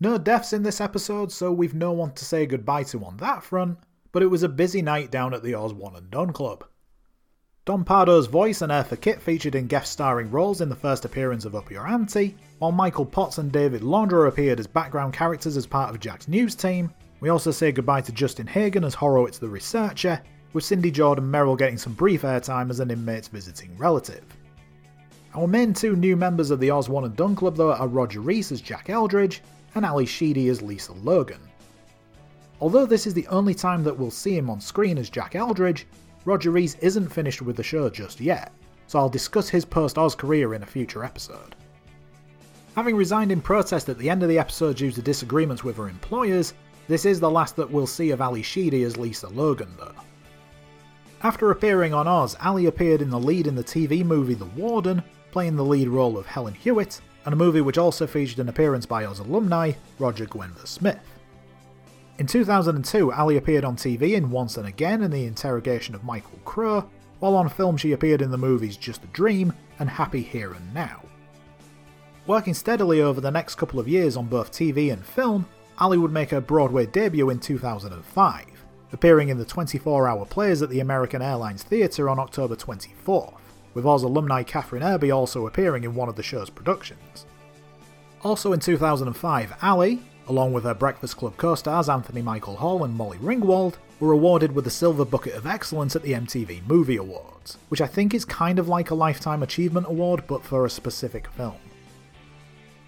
No 0.00 0.18
deaths 0.18 0.52
in 0.52 0.64
this 0.64 0.80
episode, 0.80 1.30
so 1.30 1.52
we've 1.52 1.74
no 1.74 1.92
one 1.92 2.12
to 2.14 2.24
say 2.24 2.46
goodbye 2.46 2.82
to 2.84 3.04
on 3.04 3.18
that 3.18 3.44
front, 3.44 3.78
but 4.12 4.22
it 4.22 4.26
was 4.26 4.42
a 4.42 4.48
busy 4.48 4.82
night 4.82 5.10
down 5.12 5.34
at 5.34 5.44
the 5.44 5.54
Oz 5.54 5.72
One 5.72 5.94
and 5.94 6.10
Done 6.10 6.32
Club. 6.32 6.64
Don 7.66 7.84
Pardo's 7.84 8.26
voice 8.26 8.62
and 8.62 8.72
Eartha 8.72 8.98
Kitt 8.98 9.20
featured 9.20 9.54
in 9.54 9.66
guest 9.66 9.92
starring 9.92 10.30
roles 10.30 10.62
in 10.62 10.70
the 10.70 10.74
first 10.74 11.04
appearance 11.04 11.44
of 11.44 11.54
Up 11.54 11.70
Your 11.70 11.86
Ante, 11.86 12.34
while 12.58 12.72
Michael 12.72 13.04
Potts 13.04 13.36
and 13.36 13.52
David 13.52 13.82
Laundrer 13.82 14.28
appeared 14.28 14.58
as 14.58 14.66
background 14.66 15.12
characters 15.12 15.58
as 15.58 15.66
part 15.66 15.90
of 15.90 16.00
Jack's 16.00 16.26
news 16.26 16.54
team. 16.54 16.90
We 17.20 17.28
also 17.28 17.50
say 17.50 17.70
goodbye 17.70 18.00
to 18.00 18.12
Justin 18.12 18.46
Hagen 18.46 18.82
as 18.82 18.94
Horowitz 18.94 19.36
the 19.36 19.48
researcher, 19.48 20.22
with 20.54 20.64
Cindy 20.64 20.90
Jordan 20.90 21.30
Merrill 21.30 21.54
getting 21.54 21.76
some 21.76 21.92
brief 21.92 22.22
airtime 22.22 22.70
as 22.70 22.80
an 22.80 22.90
inmate's 22.90 23.28
visiting 23.28 23.76
relative. 23.76 24.24
Our 25.34 25.46
main 25.46 25.74
two 25.74 25.96
new 25.96 26.16
members 26.16 26.50
of 26.50 26.60
the 26.60 26.70
Oz 26.70 26.88
One 26.88 27.04
and 27.04 27.14
Done 27.14 27.36
Club 27.36 27.56
though 27.56 27.74
are 27.74 27.86
Roger 27.86 28.20
Rees 28.22 28.50
as 28.50 28.62
Jack 28.62 28.88
Eldridge 28.88 29.42
and 29.74 29.84
Ally 29.84 30.06
Sheedy 30.06 30.48
as 30.48 30.62
Lisa 30.62 30.94
Logan. 30.94 31.40
Although 32.58 32.86
this 32.86 33.06
is 33.06 33.12
the 33.12 33.26
only 33.28 33.54
time 33.54 33.84
that 33.84 33.98
we'll 33.98 34.10
see 34.10 34.36
him 34.36 34.48
on 34.48 34.60
screen 34.62 34.96
as 34.96 35.10
Jack 35.10 35.34
Eldridge, 35.34 35.86
Roger 36.24 36.50
Rees 36.50 36.76
isn't 36.76 37.08
finished 37.08 37.42
with 37.42 37.56
the 37.56 37.62
show 37.62 37.88
just 37.88 38.20
yet, 38.20 38.52
so 38.86 38.98
I'll 38.98 39.08
discuss 39.08 39.48
his 39.48 39.64
post 39.64 39.96
Oz 39.96 40.14
career 40.14 40.54
in 40.54 40.62
a 40.62 40.66
future 40.66 41.04
episode. 41.04 41.54
Having 42.76 42.96
resigned 42.96 43.32
in 43.32 43.40
protest 43.40 43.88
at 43.88 43.98
the 43.98 44.10
end 44.10 44.22
of 44.22 44.28
the 44.28 44.38
episode 44.38 44.76
due 44.76 44.92
to 44.92 45.02
disagreements 45.02 45.64
with 45.64 45.76
her 45.76 45.88
employers, 45.88 46.54
this 46.88 47.04
is 47.04 47.20
the 47.20 47.30
last 47.30 47.56
that 47.56 47.70
we'll 47.70 47.86
see 47.86 48.10
of 48.10 48.20
Ally 48.20 48.42
Sheedy 48.42 48.82
as 48.82 48.96
Lisa 48.96 49.28
Logan 49.28 49.72
though. 49.78 49.94
After 51.22 51.50
appearing 51.50 51.92
on 51.92 52.08
Oz, 52.08 52.36
Ally 52.40 52.62
appeared 52.62 53.02
in 53.02 53.10
the 53.10 53.18
lead 53.18 53.46
in 53.46 53.54
the 53.54 53.64
TV 53.64 54.04
movie 54.04 54.34
The 54.34 54.46
Warden, 54.46 55.02
playing 55.32 55.56
the 55.56 55.64
lead 55.64 55.88
role 55.88 56.16
of 56.16 56.26
Helen 56.26 56.54
Hewitt, 56.54 57.00
and 57.24 57.32
a 57.32 57.36
movie 57.36 57.60
which 57.60 57.78
also 57.78 58.06
featured 58.06 58.38
an 58.38 58.48
appearance 58.48 58.86
by 58.86 59.04
Oz 59.04 59.18
alumni, 59.18 59.72
Roger 59.98 60.26
Guenveur 60.26 60.66
Smith. 60.66 60.98
In 62.20 62.26
2002, 62.26 63.12
Ally 63.12 63.32
appeared 63.32 63.64
on 63.64 63.76
TV 63.76 64.12
in 64.12 64.30
Once 64.30 64.58
and 64.58 64.66
Again 64.66 65.02
in 65.02 65.10
the 65.10 65.24
interrogation 65.24 65.94
of 65.94 66.04
Michael 66.04 66.38
Crow, 66.44 66.86
while 67.18 67.34
on 67.34 67.48
film 67.48 67.78
she 67.78 67.92
appeared 67.92 68.20
in 68.20 68.30
the 68.30 68.36
movies 68.36 68.76
Just 68.76 69.04
a 69.04 69.06
Dream 69.06 69.54
and 69.78 69.88
Happy 69.88 70.20
Here 70.20 70.52
and 70.52 70.74
Now. 70.74 71.00
Working 72.26 72.52
steadily 72.52 73.00
over 73.00 73.22
the 73.22 73.30
next 73.30 73.54
couple 73.54 73.80
of 73.80 73.88
years 73.88 74.18
on 74.18 74.26
both 74.26 74.52
TV 74.52 74.92
and 74.92 75.02
film, 75.02 75.46
Ally 75.80 75.96
would 75.96 76.12
make 76.12 76.28
her 76.28 76.42
Broadway 76.42 76.84
debut 76.84 77.30
in 77.30 77.40
2005, 77.40 78.44
appearing 78.92 79.30
in 79.30 79.38
the 79.38 79.44
24 79.46 80.06
hour 80.06 80.26
plays 80.26 80.60
at 80.60 80.68
the 80.68 80.80
American 80.80 81.22
Airlines 81.22 81.62
Theatre 81.62 82.10
on 82.10 82.18
October 82.18 82.54
24th, 82.54 83.40
with 83.72 83.86
Oz 83.86 84.02
alumni 84.02 84.42
Kathryn 84.42 84.82
Erbe 84.82 85.16
also 85.16 85.46
appearing 85.46 85.84
in 85.84 85.94
one 85.94 86.10
of 86.10 86.16
the 86.16 86.22
show's 86.22 86.50
productions. 86.50 87.24
Also 88.22 88.52
in 88.52 88.60
2005, 88.60 89.54
Ally, 89.62 89.96
along 90.30 90.52
with 90.52 90.62
her 90.62 90.74
Breakfast 90.74 91.16
Club 91.16 91.36
co 91.36 91.56
stars 91.56 91.88
Anthony 91.88 92.22
Michael 92.22 92.56
Hall 92.56 92.84
and 92.84 92.94
Molly 92.94 93.18
Ringwald, 93.18 93.74
were 93.98 94.12
awarded 94.12 94.52
with 94.52 94.64
the 94.64 94.70
Silver 94.70 95.04
Bucket 95.04 95.34
of 95.34 95.44
Excellence 95.44 95.96
at 95.96 96.02
the 96.02 96.12
MTV 96.12 96.66
Movie 96.66 96.96
Awards, 96.96 97.58
which 97.68 97.80
I 97.80 97.86
think 97.86 98.14
is 98.14 98.24
kind 98.24 98.58
of 98.60 98.68
like 98.68 98.90
a 98.90 98.94
Lifetime 98.94 99.42
Achievement 99.42 99.88
Award 99.88 100.22
but 100.28 100.44
for 100.44 100.64
a 100.64 100.70
specific 100.70 101.26
film. 101.32 101.56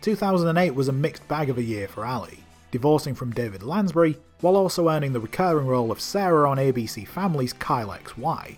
2008 0.03 0.71
was 0.71 0.87
a 0.89 0.93
mixed 0.93 1.27
bag 1.27 1.51
of 1.51 1.59
a 1.59 1.63
year 1.63 1.89
for 1.89 2.07
Ally, 2.07 2.35
divorcing 2.71 3.15
from 3.15 3.33
David 3.33 3.63
Lansbury, 3.65 4.17
while 4.41 4.57
also 4.57 4.89
earning 4.89 5.13
the 5.13 5.21
recurring 5.21 5.67
role 5.67 5.91
of 5.91 6.01
Sarah 6.01 6.49
on 6.49 6.59
ABC 6.59 7.07
Family's 7.07 7.53
Kyle 7.53 7.89
XY. 7.89 8.57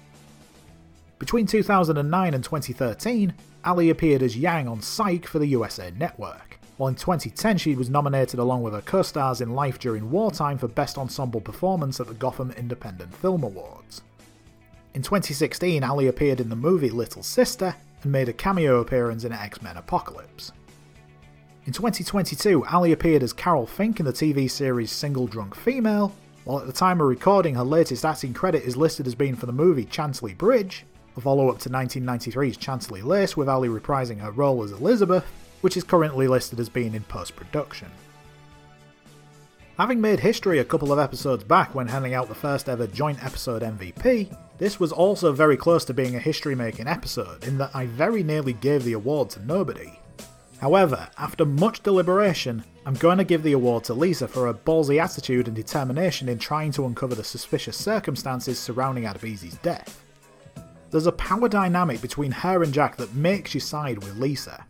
Between 1.18 1.46
2009 1.46 2.34
and 2.34 2.44
2013, 2.44 3.32
Ally 3.64 3.84
appeared 3.84 4.22
as 4.22 4.36
Yang 4.36 4.68
on 4.68 4.82
Psych 4.82 5.26
for 5.26 5.38
the 5.38 5.46
USA 5.46 5.90
Network, 5.96 6.53
while 6.76 6.88
in 6.88 6.94
2010 6.94 7.58
she 7.58 7.74
was 7.74 7.90
nominated 7.90 8.38
along 8.40 8.62
with 8.62 8.72
her 8.72 8.80
co-stars 8.80 9.40
in 9.40 9.54
Life 9.54 9.78
During 9.78 10.10
Wartime 10.10 10.58
for 10.58 10.68
Best 10.68 10.98
Ensemble 10.98 11.40
Performance 11.40 12.00
at 12.00 12.06
the 12.06 12.14
Gotham 12.14 12.50
Independent 12.52 13.14
Film 13.14 13.44
Awards. 13.44 14.02
In 14.94 15.02
2016, 15.02 15.82
Ally 15.82 16.04
appeared 16.04 16.40
in 16.40 16.48
the 16.48 16.56
movie 16.56 16.90
Little 16.90 17.22
Sister 17.22 17.74
and 18.02 18.12
made 18.12 18.28
a 18.28 18.32
cameo 18.32 18.80
appearance 18.80 19.24
in 19.24 19.32
X-Men 19.32 19.76
Apocalypse. 19.76 20.52
In 21.66 21.72
2022, 21.72 22.64
Ally 22.66 22.88
appeared 22.88 23.22
as 23.22 23.32
Carol 23.32 23.66
Fink 23.66 23.98
in 23.98 24.06
the 24.06 24.12
TV 24.12 24.50
series 24.50 24.92
Single 24.92 25.26
Drunk 25.26 25.54
Female, 25.54 26.12
while 26.44 26.60
at 26.60 26.66
the 26.66 26.72
time 26.72 27.00
of 27.00 27.06
recording 27.06 27.54
her 27.54 27.64
latest 27.64 28.04
acting 28.04 28.34
credit 28.34 28.64
is 28.64 28.76
listed 28.76 29.06
as 29.06 29.14
being 29.14 29.34
for 29.34 29.46
the 29.46 29.52
movie 29.52 29.88
Chantilly 29.90 30.34
Bridge, 30.34 30.84
a 31.16 31.20
follow-up 31.20 31.58
to 31.60 31.70
1993's 31.70 32.62
Chantilly 32.62 33.00
Lace 33.00 33.36
with 33.36 33.48
Ally 33.48 33.68
reprising 33.68 34.20
her 34.20 34.30
role 34.30 34.62
as 34.62 34.72
Elizabeth, 34.72 35.24
which 35.64 35.78
is 35.78 35.82
currently 35.82 36.28
listed 36.28 36.60
as 36.60 36.68
being 36.68 36.94
in 36.94 37.02
post-production. 37.04 37.90
Having 39.78 39.98
made 39.98 40.20
history 40.20 40.58
a 40.58 40.64
couple 40.64 40.92
of 40.92 40.98
episodes 40.98 41.42
back 41.42 41.74
when 41.74 41.88
handing 41.88 42.12
out 42.12 42.28
the 42.28 42.34
first 42.34 42.68
ever 42.68 42.86
joint 42.86 43.24
episode 43.24 43.62
MVP, 43.62 44.36
this 44.58 44.78
was 44.78 44.92
also 44.92 45.32
very 45.32 45.56
close 45.56 45.86
to 45.86 45.94
being 45.94 46.16
a 46.16 46.18
history 46.18 46.54
making 46.54 46.86
episode 46.86 47.44
in 47.44 47.56
that 47.56 47.74
I 47.74 47.86
very 47.86 48.22
nearly 48.22 48.52
gave 48.52 48.84
the 48.84 48.92
award 48.92 49.30
to 49.30 49.46
nobody. 49.46 49.98
However, 50.60 51.08
after 51.16 51.46
much 51.46 51.82
deliberation, 51.82 52.62
I'm 52.84 52.92
going 52.92 53.16
to 53.16 53.24
give 53.24 53.42
the 53.42 53.52
award 53.52 53.84
to 53.84 53.94
Lisa 53.94 54.28
for 54.28 54.44
her 54.44 54.52
ballsy 54.52 55.02
attitude 55.02 55.46
and 55.46 55.56
determination 55.56 56.28
in 56.28 56.38
trying 56.38 56.72
to 56.72 56.84
uncover 56.84 57.14
the 57.14 57.24
suspicious 57.24 57.78
circumstances 57.78 58.58
surrounding 58.58 59.04
Adebisi's 59.04 59.56
death. 59.62 60.04
There's 60.90 61.06
a 61.06 61.12
power 61.12 61.48
dynamic 61.48 62.02
between 62.02 62.32
her 62.32 62.62
and 62.62 62.74
Jack 62.74 62.96
that 62.98 63.14
makes 63.14 63.54
you 63.54 63.60
side 63.60 64.04
with 64.04 64.18
Lisa. 64.18 64.66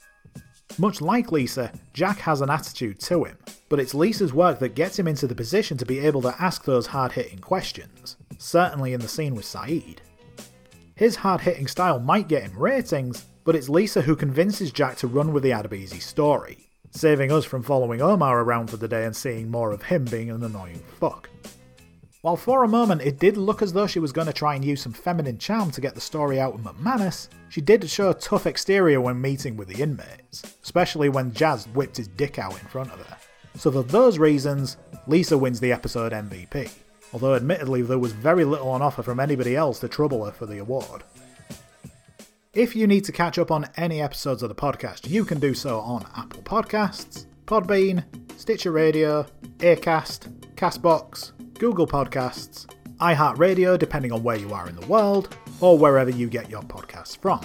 Much 0.79 1.01
like 1.01 1.31
Lisa, 1.31 1.71
Jack 1.93 2.19
has 2.19 2.41
an 2.41 2.51
attitude 2.51 2.99
to 3.01 3.25
him, 3.25 3.39
but 3.69 3.79
it's 3.79 3.95
Lisa's 3.95 4.33
work 4.33 4.59
that 4.59 4.75
gets 4.75 4.99
him 4.99 5.07
into 5.07 5.27
the 5.27 5.35
position 5.35 5.77
to 5.79 5.87
be 5.87 6.01
able 6.01 6.21
to 6.23 6.35
ask 6.43 6.65
those 6.65 6.89
hard 6.89 7.13
hitting 7.13 7.39
questions, 7.39 8.17
certainly 8.39 8.93
in 8.93 9.01
the 9.01 9.09
scene 9.09 9.35
with 9.35 9.45
Saeed. 9.45 10.01
His 10.97 11.17
hard 11.17 11.41
hitting 11.41 11.67
style 11.67 12.01
might 12.01 12.29
get 12.29 12.43
him 12.43 12.59
ratings, 12.59 13.27
but 13.45 13.55
it's 13.55 13.69
Lisa 13.69 14.03
who 14.03 14.17
convinces 14.17 14.73
Jack 14.73 14.97
to 14.97 15.07
run 15.07 15.33
with 15.33 15.43
the 15.43 15.51
Adebisi 15.51 16.01
story, 16.01 16.71
saving 16.91 17.31
us 17.31 17.45
from 17.45 17.63
following 17.63 18.01
Omar 18.01 18.41
around 18.41 18.69
for 18.69 18.77
the 18.77 18.89
day 18.89 19.05
and 19.05 19.15
seeing 19.15 19.51
more 19.51 19.71
of 19.71 19.83
him 19.83 20.05
being 20.07 20.31
an 20.31 20.43
annoying 20.43 20.83
fuck. 20.99 21.29
While 22.25 22.37
for 22.37 22.65
a 22.65 22.69
moment 22.69 23.03
it 23.03 23.19
did 23.19 23.37
look 23.37 23.61
as 23.61 23.75
though 23.75 23.87
she 23.87 23.99
was 23.99 24.11
going 24.11 24.29
to 24.29 24.33
try 24.33 24.55
and 24.55 24.65
use 24.65 24.81
some 24.81 24.95
feminine 24.95 25.37
charm 25.37 25.71
to 25.73 25.81
get 25.83 25.95
the 25.95 26.01
story 26.01 26.41
out 26.41 26.55
of 26.55 26.63
McManus, 26.63 27.29
she 27.51 27.61
did 27.61 27.87
show 27.91 28.09
a 28.09 28.15
tough 28.15 28.47
exterior 28.47 28.99
when 28.99 29.21
meeting 29.21 29.59
with 29.59 29.69
the 29.69 29.83
inmates, 29.83 30.43
especially 30.63 31.11
when 31.11 31.35
Jazz 31.35 31.69
whipped 31.75 31.99
his 31.99 32.09
dick 32.09 32.39
out 32.39 32.59
in 32.59 32.67
front 32.69 32.91
of 32.93 33.07
her. 33.07 33.19
So 33.57 33.71
for 33.71 33.83
those 33.83 34.17
reasons, 34.19 34.79
Lisa 35.07 35.37
wins 35.37 35.61
the 35.61 35.71
episode 35.71 36.13
MVP, 36.13 36.71
although 37.13 37.35
admittedly 37.35 37.83
there 37.83 37.99
was 37.99 38.13
very 38.13 38.47
little 38.47 38.71
on 38.71 38.81
offer 38.81 39.03
from 39.03 39.21
anybody 39.21 39.55
else 39.55 39.79
to 39.81 39.89
trouble 39.89 40.25
her 40.25 40.33
for 40.33 40.47
the 40.47 40.57
award. 40.57 41.05
If 42.55 42.75
you 42.75 42.87
need 42.87 43.05
to 43.05 43.13
catch 43.13 43.39
up 43.39 43.51
on 43.51 43.69
any 43.77 44.01
episodes 44.01 44.43
of 44.43 44.49
the 44.49 44.55
podcast, 44.55 45.11
you 45.11 45.27
can 45.27 45.41
do 45.41 45.53
so 45.53 45.79
on 45.81 46.07
Apple 46.17 46.41
Podcasts, 46.41 47.27
Podbean, 47.45 48.03
Stitcher 48.39 48.73
Radio, 48.73 49.27
Acast, 49.59 50.33
Castbox, 50.55 51.34
Google 51.59 51.87
Podcasts, 51.87 52.67
iHeartRadio, 52.99 53.79
depending 53.79 54.13
on 54.13 54.23
where 54.23 54.37
you 54.37 54.53
are 54.53 54.69
in 54.69 54.77
the 54.77 54.87
world, 54.87 55.37
or 55.61 55.79
wherever 55.79 56.11
you 56.11 56.29
get 56.29 56.51
your 56.51 56.63
podcasts 56.63 57.17
from. 57.17 57.41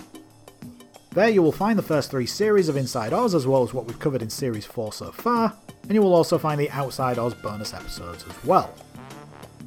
There 1.11 1.29
you 1.29 1.41
will 1.41 1.51
find 1.51 1.77
the 1.77 1.83
first 1.83 2.11
three 2.11 2.25
series 2.25 2.69
of 2.69 2.77
Inside 2.77 3.13
Oz, 3.13 3.33
as 3.35 3.47
well 3.47 3.63
as 3.63 3.73
what 3.73 3.85
we've 3.85 3.99
covered 3.99 4.21
in 4.21 4.29
Series 4.29 4.65
4 4.65 4.93
so 4.93 5.11
far, 5.11 5.55
and 5.83 5.91
you 5.91 6.01
will 6.01 6.13
also 6.13 6.37
find 6.37 6.59
the 6.59 6.69
Outside 6.71 7.17
Oz 7.17 7.33
bonus 7.33 7.73
episodes 7.73 8.25
as 8.27 8.45
well. 8.45 8.73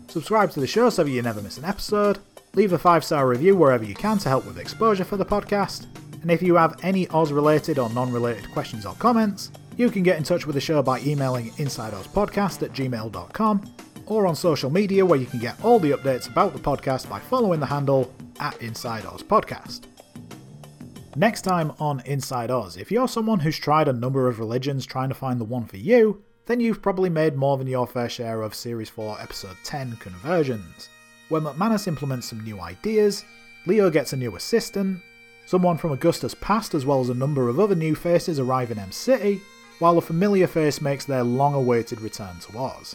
Subscribe 0.09 0.51
to 0.53 0.61
the 0.61 0.67
show 0.67 0.91
so 0.91 1.05
you 1.05 1.23
never 1.23 1.43
miss 1.43 1.59
an 1.59 1.65
episode, 1.65 2.19
leave 2.55 2.73
a 2.73 2.79
5 2.79 3.05
star 3.05 3.29
review 3.29 3.57
wherever 3.57 3.85
you 3.85 3.95
can 3.95 4.19
to 4.19 4.29
help 4.29 4.45
with 4.45 4.59
exposure 4.59 5.05
for 5.05 5.17
the 5.17 5.25
podcast, 5.25 5.87
and 6.23 6.31
if 6.31 6.43
you 6.43 6.55
have 6.57 6.79
any 6.83 7.09
Oz 7.09 7.33
related 7.33 7.79
or 7.79 7.91
non 7.91 8.13
related 8.13 8.51
questions 8.53 8.87
or 8.87 8.95
comments, 8.95 9.51
you 9.77 9.91
can 9.91 10.03
get 10.03 10.19
in 10.19 10.25
touch 10.25 10.47
with 10.47 10.55
the 10.55 10.61
show 10.61 10.83
by 10.83 11.01
emailing 11.01 11.51
insideozpodcast 11.53 12.63
at 12.63 12.73
gmail.com 12.73 13.75
or 14.13 14.27
on 14.27 14.37
social 14.37 14.69
media 14.69 15.05
where 15.05 15.19
you 15.19 15.25
can 15.25 15.39
get 15.39 15.63
all 15.65 15.79
the 15.79 15.93
updates 15.93 16.29
about 16.29 16.53
the 16.53 16.59
podcast 16.59 17.09
by 17.09 17.19
following 17.19 17.61
the 17.61 17.67
handle 17.67 18.13
at 18.41 18.61
Inside 18.61 19.07
Oz 19.07 19.23
Podcast. 19.23 19.87
Next 21.17 21.43
time 21.43 21.73
on 21.79 22.01
Inside 22.05 22.51
Oz, 22.51 22.77
if 22.77 22.93
you're 22.93 23.09
someone 23.09 23.41
who's 23.41 23.59
tried 23.59 23.89
a 23.89 23.93
number 23.93 24.29
of 24.29 24.39
religions 24.39 24.85
trying 24.85 25.09
to 25.09 25.15
find 25.15 25.41
the 25.41 25.45
one 25.45 25.65
for 25.65 25.79
you, 25.79 26.23
then 26.45 26.61
you've 26.61 26.83
probably 26.83 27.09
made 27.09 27.37
more 27.37 27.57
than 27.57 27.67
your 27.67 27.87
fair 27.87 28.09
share 28.09 28.43
of 28.43 28.55
Series 28.55 28.91
4 28.91 29.19
Episode 29.21 29.57
10 29.65 29.97
conversions, 29.97 30.91
where 31.31 31.41
McManus 31.41 31.89
implements 31.89 32.29
some 32.29 32.45
new 32.45 32.61
ideas, 32.61 33.25
Leo 33.67 33.89
gets 33.89 34.13
a 34.13 34.17
new 34.17 34.37
assistant, 34.37 35.01
someone 35.47 35.79
from 35.79 35.93
Augustus 35.93 36.35
past 36.35 36.75
as 36.75 36.85
well 36.85 37.01
as 37.01 37.09
a 37.09 37.15
number 37.15 37.49
of 37.49 37.59
other 37.59 37.75
new 37.75 37.95
faces 37.95 38.39
arrive 38.39 38.71
in 38.71 38.79
Em 38.79 38.93
City, 38.93 39.41
while 39.79 39.97
a 39.97 40.03
familiar 40.03 40.47
face 40.47 40.83
makes 40.83 41.07
their 41.07 41.25
long 41.25 41.55
awaited 41.55 42.01
return 42.03 42.39
to 42.41 42.59
Oz. 42.59 42.95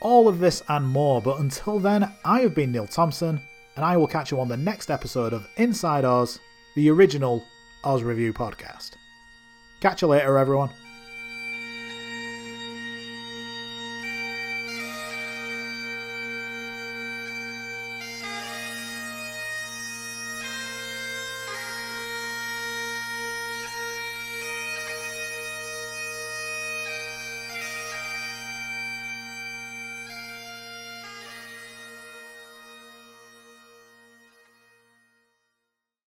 All 0.00 0.28
of 0.28 0.38
this 0.38 0.62
and 0.68 0.86
more, 0.86 1.20
but 1.20 1.40
until 1.40 1.78
then, 1.78 2.10
I 2.24 2.40
have 2.40 2.54
been 2.54 2.72
Neil 2.72 2.86
Thompson, 2.86 3.40
and 3.76 3.84
I 3.84 3.96
will 3.98 4.06
catch 4.06 4.30
you 4.30 4.40
on 4.40 4.48
the 4.48 4.56
next 4.56 4.90
episode 4.90 5.32
of 5.34 5.46
Inside 5.56 6.04
Oz 6.06 6.40
the 6.74 6.90
original 6.90 7.44
Oz 7.84 8.02
Review 8.02 8.32
podcast. 8.32 8.92
Catch 9.80 10.02
you 10.02 10.08
later, 10.08 10.38
everyone. 10.38 10.70